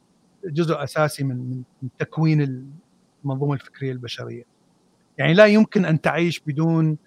جزء 0.45 0.84
أساسي 0.84 1.23
من 1.23 1.64
من 1.81 1.89
تكوين 1.97 2.68
المنظومة 3.23 3.53
الفكرية 3.53 3.91
البشرية. 3.91 4.43
يعني 5.18 5.34
لا 5.34 5.45
يمكن 5.45 5.85
أن 5.85 6.01
تعيش 6.01 6.39
بدون 6.39 6.97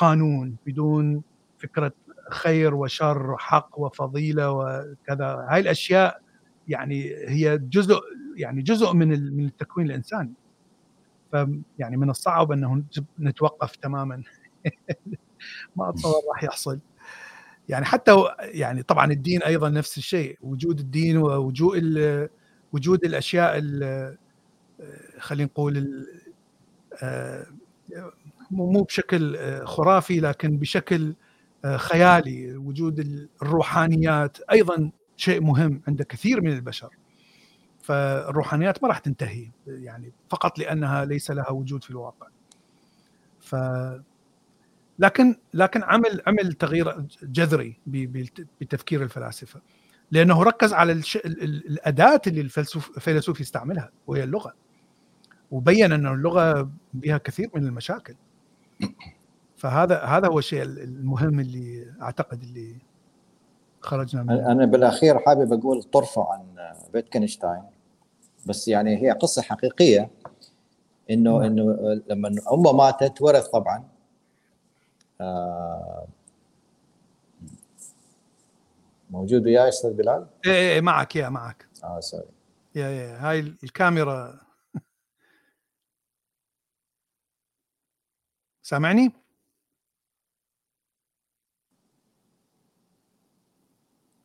قانون 0.00 0.56
بدون 0.66 1.22
فكرة 1.58 1.92
خير 2.30 2.74
وشر 2.74 3.36
حق 3.38 3.70
وفضيلة 3.78 4.50
وكذا. 4.52 5.46
هاي 5.50 5.60
الأشياء 5.60 6.22
يعني 6.68 7.14
هي 7.28 7.58
جزء 7.58 8.00
يعني 8.36 8.62
جزء 8.62 8.92
من 8.92 9.36
من 9.36 9.44
التكوين 9.44 9.86
الإنساني. 9.86 10.32
فيعني 11.30 11.96
من 11.96 12.10
الصعب 12.10 12.52
أنه 12.52 12.82
نتوقف 13.20 13.76
تماما. 13.76 14.22
ما 15.76 15.88
أتصور 15.90 16.22
راح 16.34 16.44
يحصل. 16.44 16.78
يعني 17.68 17.84
حتى 17.84 18.24
يعني 18.40 18.82
طبعا 18.82 19.12
الدين 19.12 19.42
أيضا 19.42 19.68
نفس 19.68 19.98
الشيء. 19.98 20.38
وجود 20.42 20.80
الدين 20.80 21.16
ووجود 21.16 21.82
وجود 22.72 23.04
الأشياء 23.04 23.60
خلينا 25.18 25.44
نقول 25.50 26.06
آه، 27.02 27.46
مو 28.50 28.82
بشكل 28.82 29.38
خرافي 29.64 30.20
لكن 30.20 30.58
بشكل 30.58 31.14
آه، 31.64 31.76
خيالي. 31.76 32.56
وجود 32.56 33.28
الروحانيات 33.42 34.38
أيضا 34.52 34.90
شيء 35.16 35.40
مهم 35.40 35.82
عند 35.88 36.02
كثير 36.02 36.40
من 36.40 36.52
البشر. 36.52 36.90
فالروحانيات 37.82 38.82
ما 38.82 38.88
راح 38.88 38.98
تنتهي 38.98 39.50
يعني 39.66 40.12
فقط 40.28 40.58
لأنها 40.58 41.04
ليس 41.04 41.30
لها 41.30 41.50
وجود 41.50 41.84
في 41.84 41.90
الواقع. 41.90 42.26
ف 43.40 43.56
لكن 44.98 45.36
لكن 45.54 45.82
عمل 45.82 46.22
عمل 46.26 46.52
تغيير 46.52 47.06
جذري 47.22 47.80
بتفكير 48.60 49.02
الفلاسفة. 49.02 49.60
لأنه 50.10 50.42
ركز 50.42 50.72
على 50.72 50.92
الش... 50.92 51.16
الأداة 51.16 52.20
اللي 52.26 52.40
الفيلسوف 52.40 53.40
يستعملها 53.40 53.90
وهي 54.06 54.24
اللغة. 54.24 54.54
وبين 55.50 55.92
أن 55.92 56.06
اللغة 56.06 56.70
بها 56.94 57.18
كثير 57.18 57.50
من 57.54 57.66
المشاكل. 57.66 58.14
فهذا 59.56 60.02
هذا 60.02 60.28
هو 60.28 60.38
الشيء 60.38 60.62
المهم 60.62 61.40
اللي 61.40 61.94
أعتقد 62.02 62.42
اللي 62.42 62.76
خرجنا 63.80 64.22
منه 64.22 64.52
أنا 64.52 64.66
بالأخير 64.66 65.18
حابب 65.18 65.52
أقول 65.52 65.82
طرفه 65.82 66.32
عن 66.32 66.74
فيتكنشتاين 66.92 67.62
بس 68.46 68.68
يعني 68.68 69.02
هي 69.02 69.10
قصة 69.10 69.42
حقيقية 69.42 70.10
إنه 71.10 71.30
نعم. 71.30 71.42
إنه 71.42 72.02
لما 72.08 72.34
أمه 72.52 72.72
ماتت 72.72 73.22
ورث 73.22 73.46
طبعا 73.46 73.84
آه 75.20 76.06
موجود 79.10 79.46
وياي 79.46 79.68
أستاذ 79.68 79.92
بلال؟ 79.92 80.26
إيه 80.46 80.52
إيه 80.52 80.80
معك 80.80 81.16
يا 81.16 81.28
معك 81.28 81.66
آه 81.84 82.00
sorry 82.00 82.24
يا 82.74 82.88
يا 82.88 83.30
هاي 83.30 83.40
الكاميرا 83.64 84.40
سامعني؟ 88.70 89.12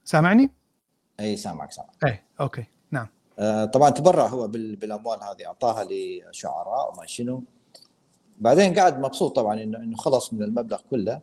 سامعني؟ 0.03 0.49
اي 1.19 1.37
سامعك 1.37 1.71
سامعك. 1.71 2.05
اي 2.05 2.23
أوكي 2.39 2.65
نعم. 2.91 3.07
آه 3.39 3.65
طبعا 3.65 3.89
تبرع 3.89 4.27
هو 4.27 4.47
بالأموال 4.47 5.23
هذه 5.23 5.45
أعطاها 5.45 5.87
لشعراء 5.89 6.93
وما 6.93 7.05
شنو. 7.05 7.43
بعدين 8.37 8.73
قاعد 8.73 8.99
مبسوط 8.99 9.35
طبعا 9.35 9.63
إنه 9.63 9.77
إنه 9.77 9.97
خلص 9.97 10.33
من 10.33 10.43
المبلغ 10.43 10.81
كله. 10.89 11.21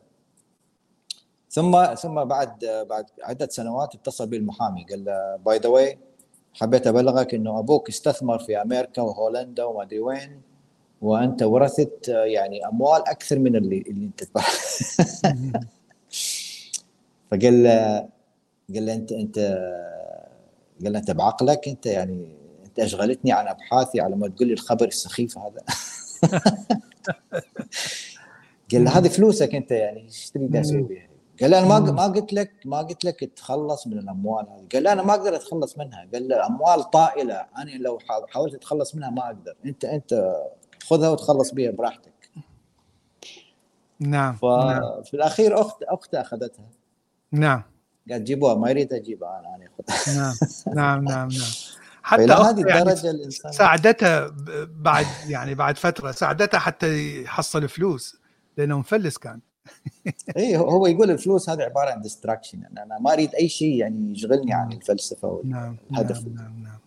ثم 1.50 1.94
ثم 1.94 2.24
بعد 2.24 2.64
بعد 2.90 3.06
عدة 3.22 3.48
سنوات 3.48 3.94
اتصل 3.94 4.26
به 4.26 4.36
المحامي 4.36 4.84
قال 4.84 5.04
له 5.04 5.36
by 5.36 5.58
the 5.58 5.68
way 5.68 5.98
حبيت 6.54 6.86
أبلغك 6.86 7.34
إنه 7.34 7.58
أبوك 7.58 7.88
استثمر 7.88 8.38
في 8.38 8.62
أمريكا 8.62 9.02
وهولندا 9.02 9.64
وما 9.64 9.82
أدري 9.82 10.00
وين. 10.00 10.51
وأنت 11.02 11.42
ورثت 11.42 12.08
يعني 12.08 12.66
أموال 12.66 13.08
أكثر 13.08 13.38
من 13.38 13.56
اللي 13.56 13.84
اللي 13.88 14.04
أنت 14.04 14.24
فقال 17.30 17.62
له 17.62 18.08
قال 18.74 18.86
له 18.86 18.94
أنت 18.94 19.12
أنت 19.12 19.38
قال 20.84 20.92
له 20.92 20.98
أنت 20.98 21.10
بعقلك 21.10 21.68
أنت 21.68 21.86
يعني 21.86 22.36
أنت 22.66 22.80
أشغلتني 22.80 23.32
عن 23.32 23.48
أبحاثي 23.48 24.00
على 24.00 24.16
ما 24.16 24.28
تقول 24.28 24.48
لي 24.48 24.54
الخبر 24.54 24.86
السخيف 24.86 25.38
هذا. 25.38 25.60
قال 28.72 28.84
له 28.84 28.98
هذه 28.98 29.08
فلوسك 29.08 29.54
أنت 29.54 29.70
يعني 29.70 30.02
إيش 30.02 30.30
تريد 30.30 30.56
أسوي 30.56 30.82
بها؟ 30.82 31.08
قال 31.40 31.50
له 31.50 31.58
أنا 31.58 31.66
ما 31.66 31.80
ما 31.80 32.06
قلت 32.06 32.32
لك 32.32 32.52
ما 32.64 32.78
قلت 32.78 33.04
لك 33.04 33.20
تتخلص 33.20 33.86
من 33.86 33.98
الأموال 33.98 34.46
هذه. 34.48 34.66
قال 34.72 34.82
له 34.82 34.92
أنا 34.92 35.02
ما 35.02 35.14
أقدر 35.14 35.36
أتخلص 35.36 35.78
منها. 35.78 36.08
قال 36.12 36.28
له 36.28 36.46
أموال 36.46 36.90
طائلة 36.90 37.46
أنا 37.58 37.70
لو 37.70 37.98
حاولت 38.28 38.54
أتخلص 38.54 38.94
منها 38.94 39.10
ما 39.10 39.26
أقدر. 39.26 39.56
أنت 39.64 39.84
أنت 39.84 40.34
خذها 40.84 41.08
وتخلص 41.08 41.54
بها 41.54 41.70
براحتك. 41.70 42.12
نعم 44.00 44.34
ففي 44.34 44.46
نعم. 44.46 45.02
الأخير 45.14 45.60
اخت 45.60 45.82
اخته 45.82 46.20
أخذتها. 46.20 46.66
نعم. 47.32 47.62
قال 48.10 48.24
جيبوها 48.24 48.54
ما 48.54 48.70
يريد 48.70 48.92
أجيبها 48.92 49.40
أنا 49.40 49.56
أنا 49.56 49.68
نعم 50.16 50.34
نعم 50.74 51.04
نعم 51.04 51.28
نعم. 51.28 51.50
حتى 52.02 52.22
هذه 52.22 52.66
يعني 52.66 52.80
الدرجة 52.80 53.06
يعني 53.06 53.18
الانسان 53.18 53.52
ساعدتها 53.52 54.34
بعد 54.80 55.06
يعني 55.28 55.54
بعد 55.54 55.78
فترة 55.78 56.10
ساعدتها 56.10 56.58
حتى 56.58 57.22
يحصل 57.22 57.68
فلوس 57.68 58.16
لأنه 58.56 58.78
مفلس 58.78 59.18
كان. 59.18 59.40
اي 60.36 60.56
هو 60.56 60.86
يقول 60.86 61.10
الفلوس 61.10 61.50
هذه 61.50 61.62
عبارة 61.62 61.90
عن 61.90 62.00
ديستراكشن 62.00 62.62
يعني 62.62 62.82
أنا 62.82 62.98
ما 62.98 63.12
أريد 63.12 63.34
أي 63.34 63.48
شيء 63.48 63.74
يعني 63.74 64.12
يشغلني 64.12 64.54
عن 64.54 64.68
نعم. 64.68 64.78
الفلسفة 64.78 65.28
والهدف. 65.28 66.26
نعم 66.26 66.34
نعم 66.34 66.62
نعم 66.62 66.78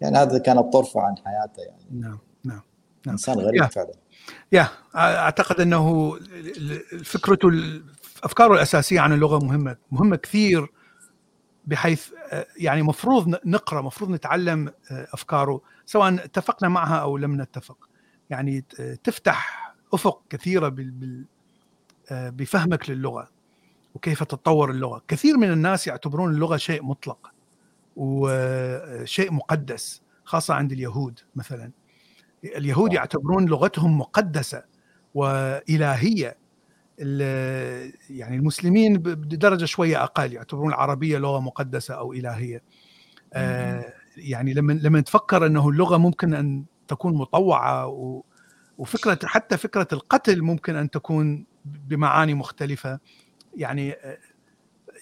يعني 0.00 0.16
هذا 0.16 0.38
كانت 0.38 0.72
طرفه 0.72 1.00
عن 1.00 1.16
حياته 1.16 1.62
يعني. 1.62 1.84
نعم. 1.90 2.18
نعم. 3.06 3.12
إنسان 3.12 3.38
غريب 3.38 3.64
فعلا. 3.64 3.92
يا. 4.52 4.68
أعتقد 4.96 5.60
أنه 5.60 6.14
فكرته 7.04 7.50
افكاره 8.24 8.54
الأساسية 8.54 9.00
عن 9.00 9.12
اللغة 9.12 9.44
مهمة 9.44 9.76
مهمة 9.92 10.16
كثير 10.16 10.66
بحيث 11.66 12.08
يعني 12.56 12.82
مفروض 12.82 13.36
نقرأ 13.46 13.82
مفروض 13.82 14.10
نتعلم 14.10 14.72
أفكاره 14.90 15.60
سواء 15.86 16.14
اتفقنا 16.14 16.68
معها 16.68 16.96
أو 16.96 17.16
لم 17.16 17.40
نتفق. 17.40 17.88
يعني 18.30 18.64
تفتح 19.04 19.74
أفق 19.94 20.22
كثيرة 20.30 20.74
بفهمك 22.10 22.90
للغة 22.90 23.28
وكيف 23.94 24.22
تتطور 24.22 24.70
اللغة. 24.70 25.02
كثير 25.08 25.36
من 25.36 25.52
الناس 25.52 25.86
يعتبرون 25.86 26.30
اللغة 26.34 26.56
شيء 26.56 26.82
مطلق 26.82 27.32
وشيء 27.96 29.32
مقدس 29.32 30.02
خاصة 30.24 30.54
عند 30.54 30.72
اليهود 30.72 31.20
مثلا. 31.36 31.70
اليهود 32.44 32.92
يعتبرون 32.92 33.46
لغتهم 33.46 33.98
مقدسة 33.98 34.64
وإلهية. 35.14 36.36
يعني 36.98 38.36
المسلمين 38.36 38.98
بدرجة 38.98 39.64
شوية 39.64 40.02
أقل 40.02 40.32
يعتبرون 40.32 40.68
العربية 40.68 41.18
لغة 41.18 41.40
مقدسة 41.40 41.94
أو 41.94 42.12
إلهية. 42.12 42.62
آه 43.32 43.92
يعني 44.16 44.54
لما 44.54 44.72
لما 44.72 45.00
تفكر 45.00 45.46
أنه 45.46 45.68
اللغة 45.68 45.96
ممكن 45.96 46.34
أن 46.34 46.64
تكون 46.88 47.14
مطوعة 47.14 47.86
وفكرة 48.78 49.18
حتى 49.24 49.56
فكرة 49.56 49.88
القتل 49.92 50.42
ممكن 50.42 50.76
أن 50.76 50.90
تكون 50.90 51.46
بمعاني 51.64 52.34
مختلفة. 52.34 52.98
يعني 53.56 53.94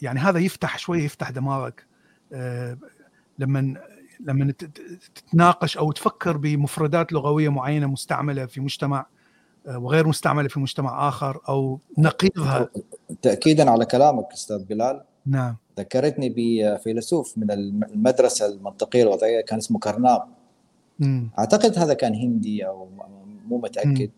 يعني 0.03 0.21
هذا 0.21 0.39
يفتح 0.39 0.79
شوية 0.79 1.05
يفتح 1.05 1.31
دماغك. 1.31 1.87
آه، 2.33 2.79
لما 3.39 3.81
لما 4.27 4.53
تتناقش 5.15 5.79
أو 5.79 5.93
تفكر 5.93 6.37
بمفردات 6.37 7.13
لغوية 7.13 7.49
معينة 7.49 7.87
مستعملة 7.87 8.47
في 8.47 8.61
مجتمع 8.61 9.07
آه، 9.67 9.79
وغير 9.79 10.07
مستعملة 10.07 10.49
في 10.49 10.61
مجتمع 10.61 11.09
آخر 11.09 11.41
أو 11.49 11.79
نقيضها. 11.99 12.69
تاكيدا 13.23 13.71
على 13.71 13.85
كلامك 13.85 14.33
أستاذ 14.33 14.65
بلال. 14.65 15.03
نعم. 15.27 15.57
ذكرتني 15.79 16.35
بفيلسوف 16.37 17.39
من 17.39 17.51
المدرسة 17.51 18.47
المنطقية 18.47 19.03
الوضعية 19.03 19.41
كان 19.41 19.59
اسمه 19.59 19.79
كرناب. 19.79 20.23
أعتقد 21.39 21.79
هذا 21.79 21.95
كان 21.95 22.15
هندي 22.15 22.67
أو 22.67 22.89
مو 23.49 23.59
متأكد. 23.59 24.11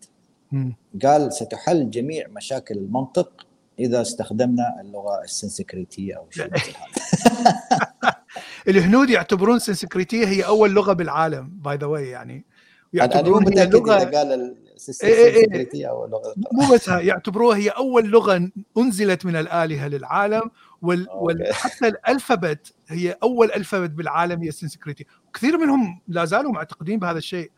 قال 1.03 1.33
ستحل 1.33 1.89
جميع 1.89 2.27
مشاكل 2.27 2.77
المنطق 2.77 3.45
إذا 3.79 4.01
استخدمنا 4.01 4.81
اللغة 4.81 5.23
السنسكريتية 5.23 6.17
أو 6.17 6.25
شيء 6.29 6.49
مثل 6.53 6.73
هذا. 6.75 8.14
الهنود 8.67 9.09
يعتبرون 9.09 9.55
السنسكريتيه 9.55 10.27
هي 10.27 10.41
أول 10.41 10.71
لغة 10.71 10.93
بالعالم 10.93 11.49
by 11.49 11.77
the 11.77 11.85
way 11.85 12.09
يعني 12.09 12.45
أنا 13.01 13.21
مو 13.21 13.39
متأكد 13.39 13.89
إذا 13.89 14.17
قال 14.17 14.55
السنسكريتيه 14.75 15.85
إيه 15.85 15.89
أو 15.89 16.05
اللغة 16.05 16.33
مو 16.51 16.73
بس 16.73 16.87
يعتبروها 16.87 17.57
هي 17.57 17.69
أول 17.69 18.07
لغة 18.07 18.49
أنزلت 18.77 19.25
من 19.25 19.35
الآلهة 19.35 19.87
للعالم 19.87 20.51
وحتى 20.81 21.87
ال 21.87 21.97
alphabet 21.97 22.73
هي 22.87 23.17
أول 23.23 23.51
alphabet 23.51 23.89
بالعالم 23.89 24.41
هي 24.41 24.49
السنسكريتيه 24.49 25.05
كثير 25.33 25.57
منهم 25.57 26.01
لا 26.07 26.25
زالوا 26.25 26.51
معتقدين 26.51 26.99
بهذا 26.99 27.17
الشيء 27.17 27.51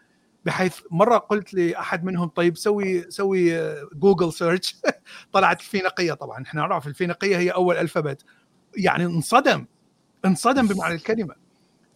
بحيث 0.46 0.80
مرة 0.92 1.18
قلت 1.18 1.54
لأحد 1.54 2.04
منهم 2.04 2.28
طيب 2.28 2.58
سوي 2.58 3.12
سوي 3.12 3.74
Google 3.94 4.34
search 4.34 4.76
طلعت 5.34 5.60
الفينيقية 5.60 6.14
طبعا 6.14 6.44
إحنا 6.44 6.62
نعرف 6.62 6.88
الفينيقية 6.88 7.38
هي 7.38 7.50
أول 7.50 7.78
alphabet. 7.78 8.24
يعني 8.78 9.06
انصدم. 9.06 9.66
انصدم 10.28 10.68
بمعنى 10.68 10.96
الكلمة. 11.00 11.36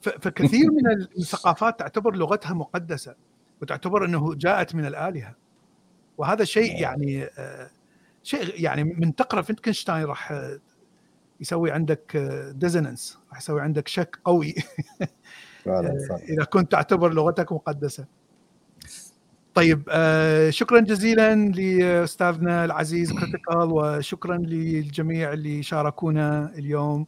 فكثير 0.01 0.71
من 0.71 0.91
الثقافات 1.17 1.79
تعتبر 1.79 2.15
لغتها 2.15 2.53
مقدسة 2.53 3.15
وتعتبر 3.61 4.05
أنه 4.05 4.35
جاءت 4.35 4.75
من 4.75 4.85
الآلهة. 4.85 5.35
وهذا 6.17 6.43
شيء 6.43 6.73
نعم. 6.73 6.81
يعني 6.81 7.23
آه، 7.37 7.69
شيء 8.23 8.61
يعني 8.63 8.83
من 8.83 9.15
تقرأ 9.15 9.41
فيتغنشتاين 9.41 10.05
راح 10.05 10.33
يسوي 11.41 11.71
عندك 11.71 12.17
dizziness 12.55 13.19
راح 13.29 13.37
يسوي 13.37 13.61
عندك 13.61 13.87
شك 13.87 14.19
قوي. 14.25 14.55
إذا 16.29 16.43
كنت 16.43 16.71
تعتبر 16.71 17.13
لغتك 17.13 17.51
مقدسة. 17.51 18.05
طيب 19.53 19.83
آه 19.89 20.49
شكرا 20.49 20.79
جزيلا 20.79 21.35
لأستاذنا 21.35 22.65
العزيز 22.65 23.11
كريتيكال 23.19 23.71
وشكرا 23.71 24.37
للجميع 24.37 25.33
اللي 25.33 25.63
شاركونا 25.63 26.53
اليوم. 26.55 27.07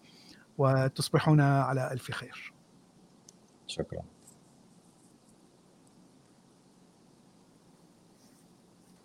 وتصبحون 0.57 1.41
على 1.41 1.91
ألف 1.91 2.11
خير. 2.11 2.53
شكرا. 3.67 4.12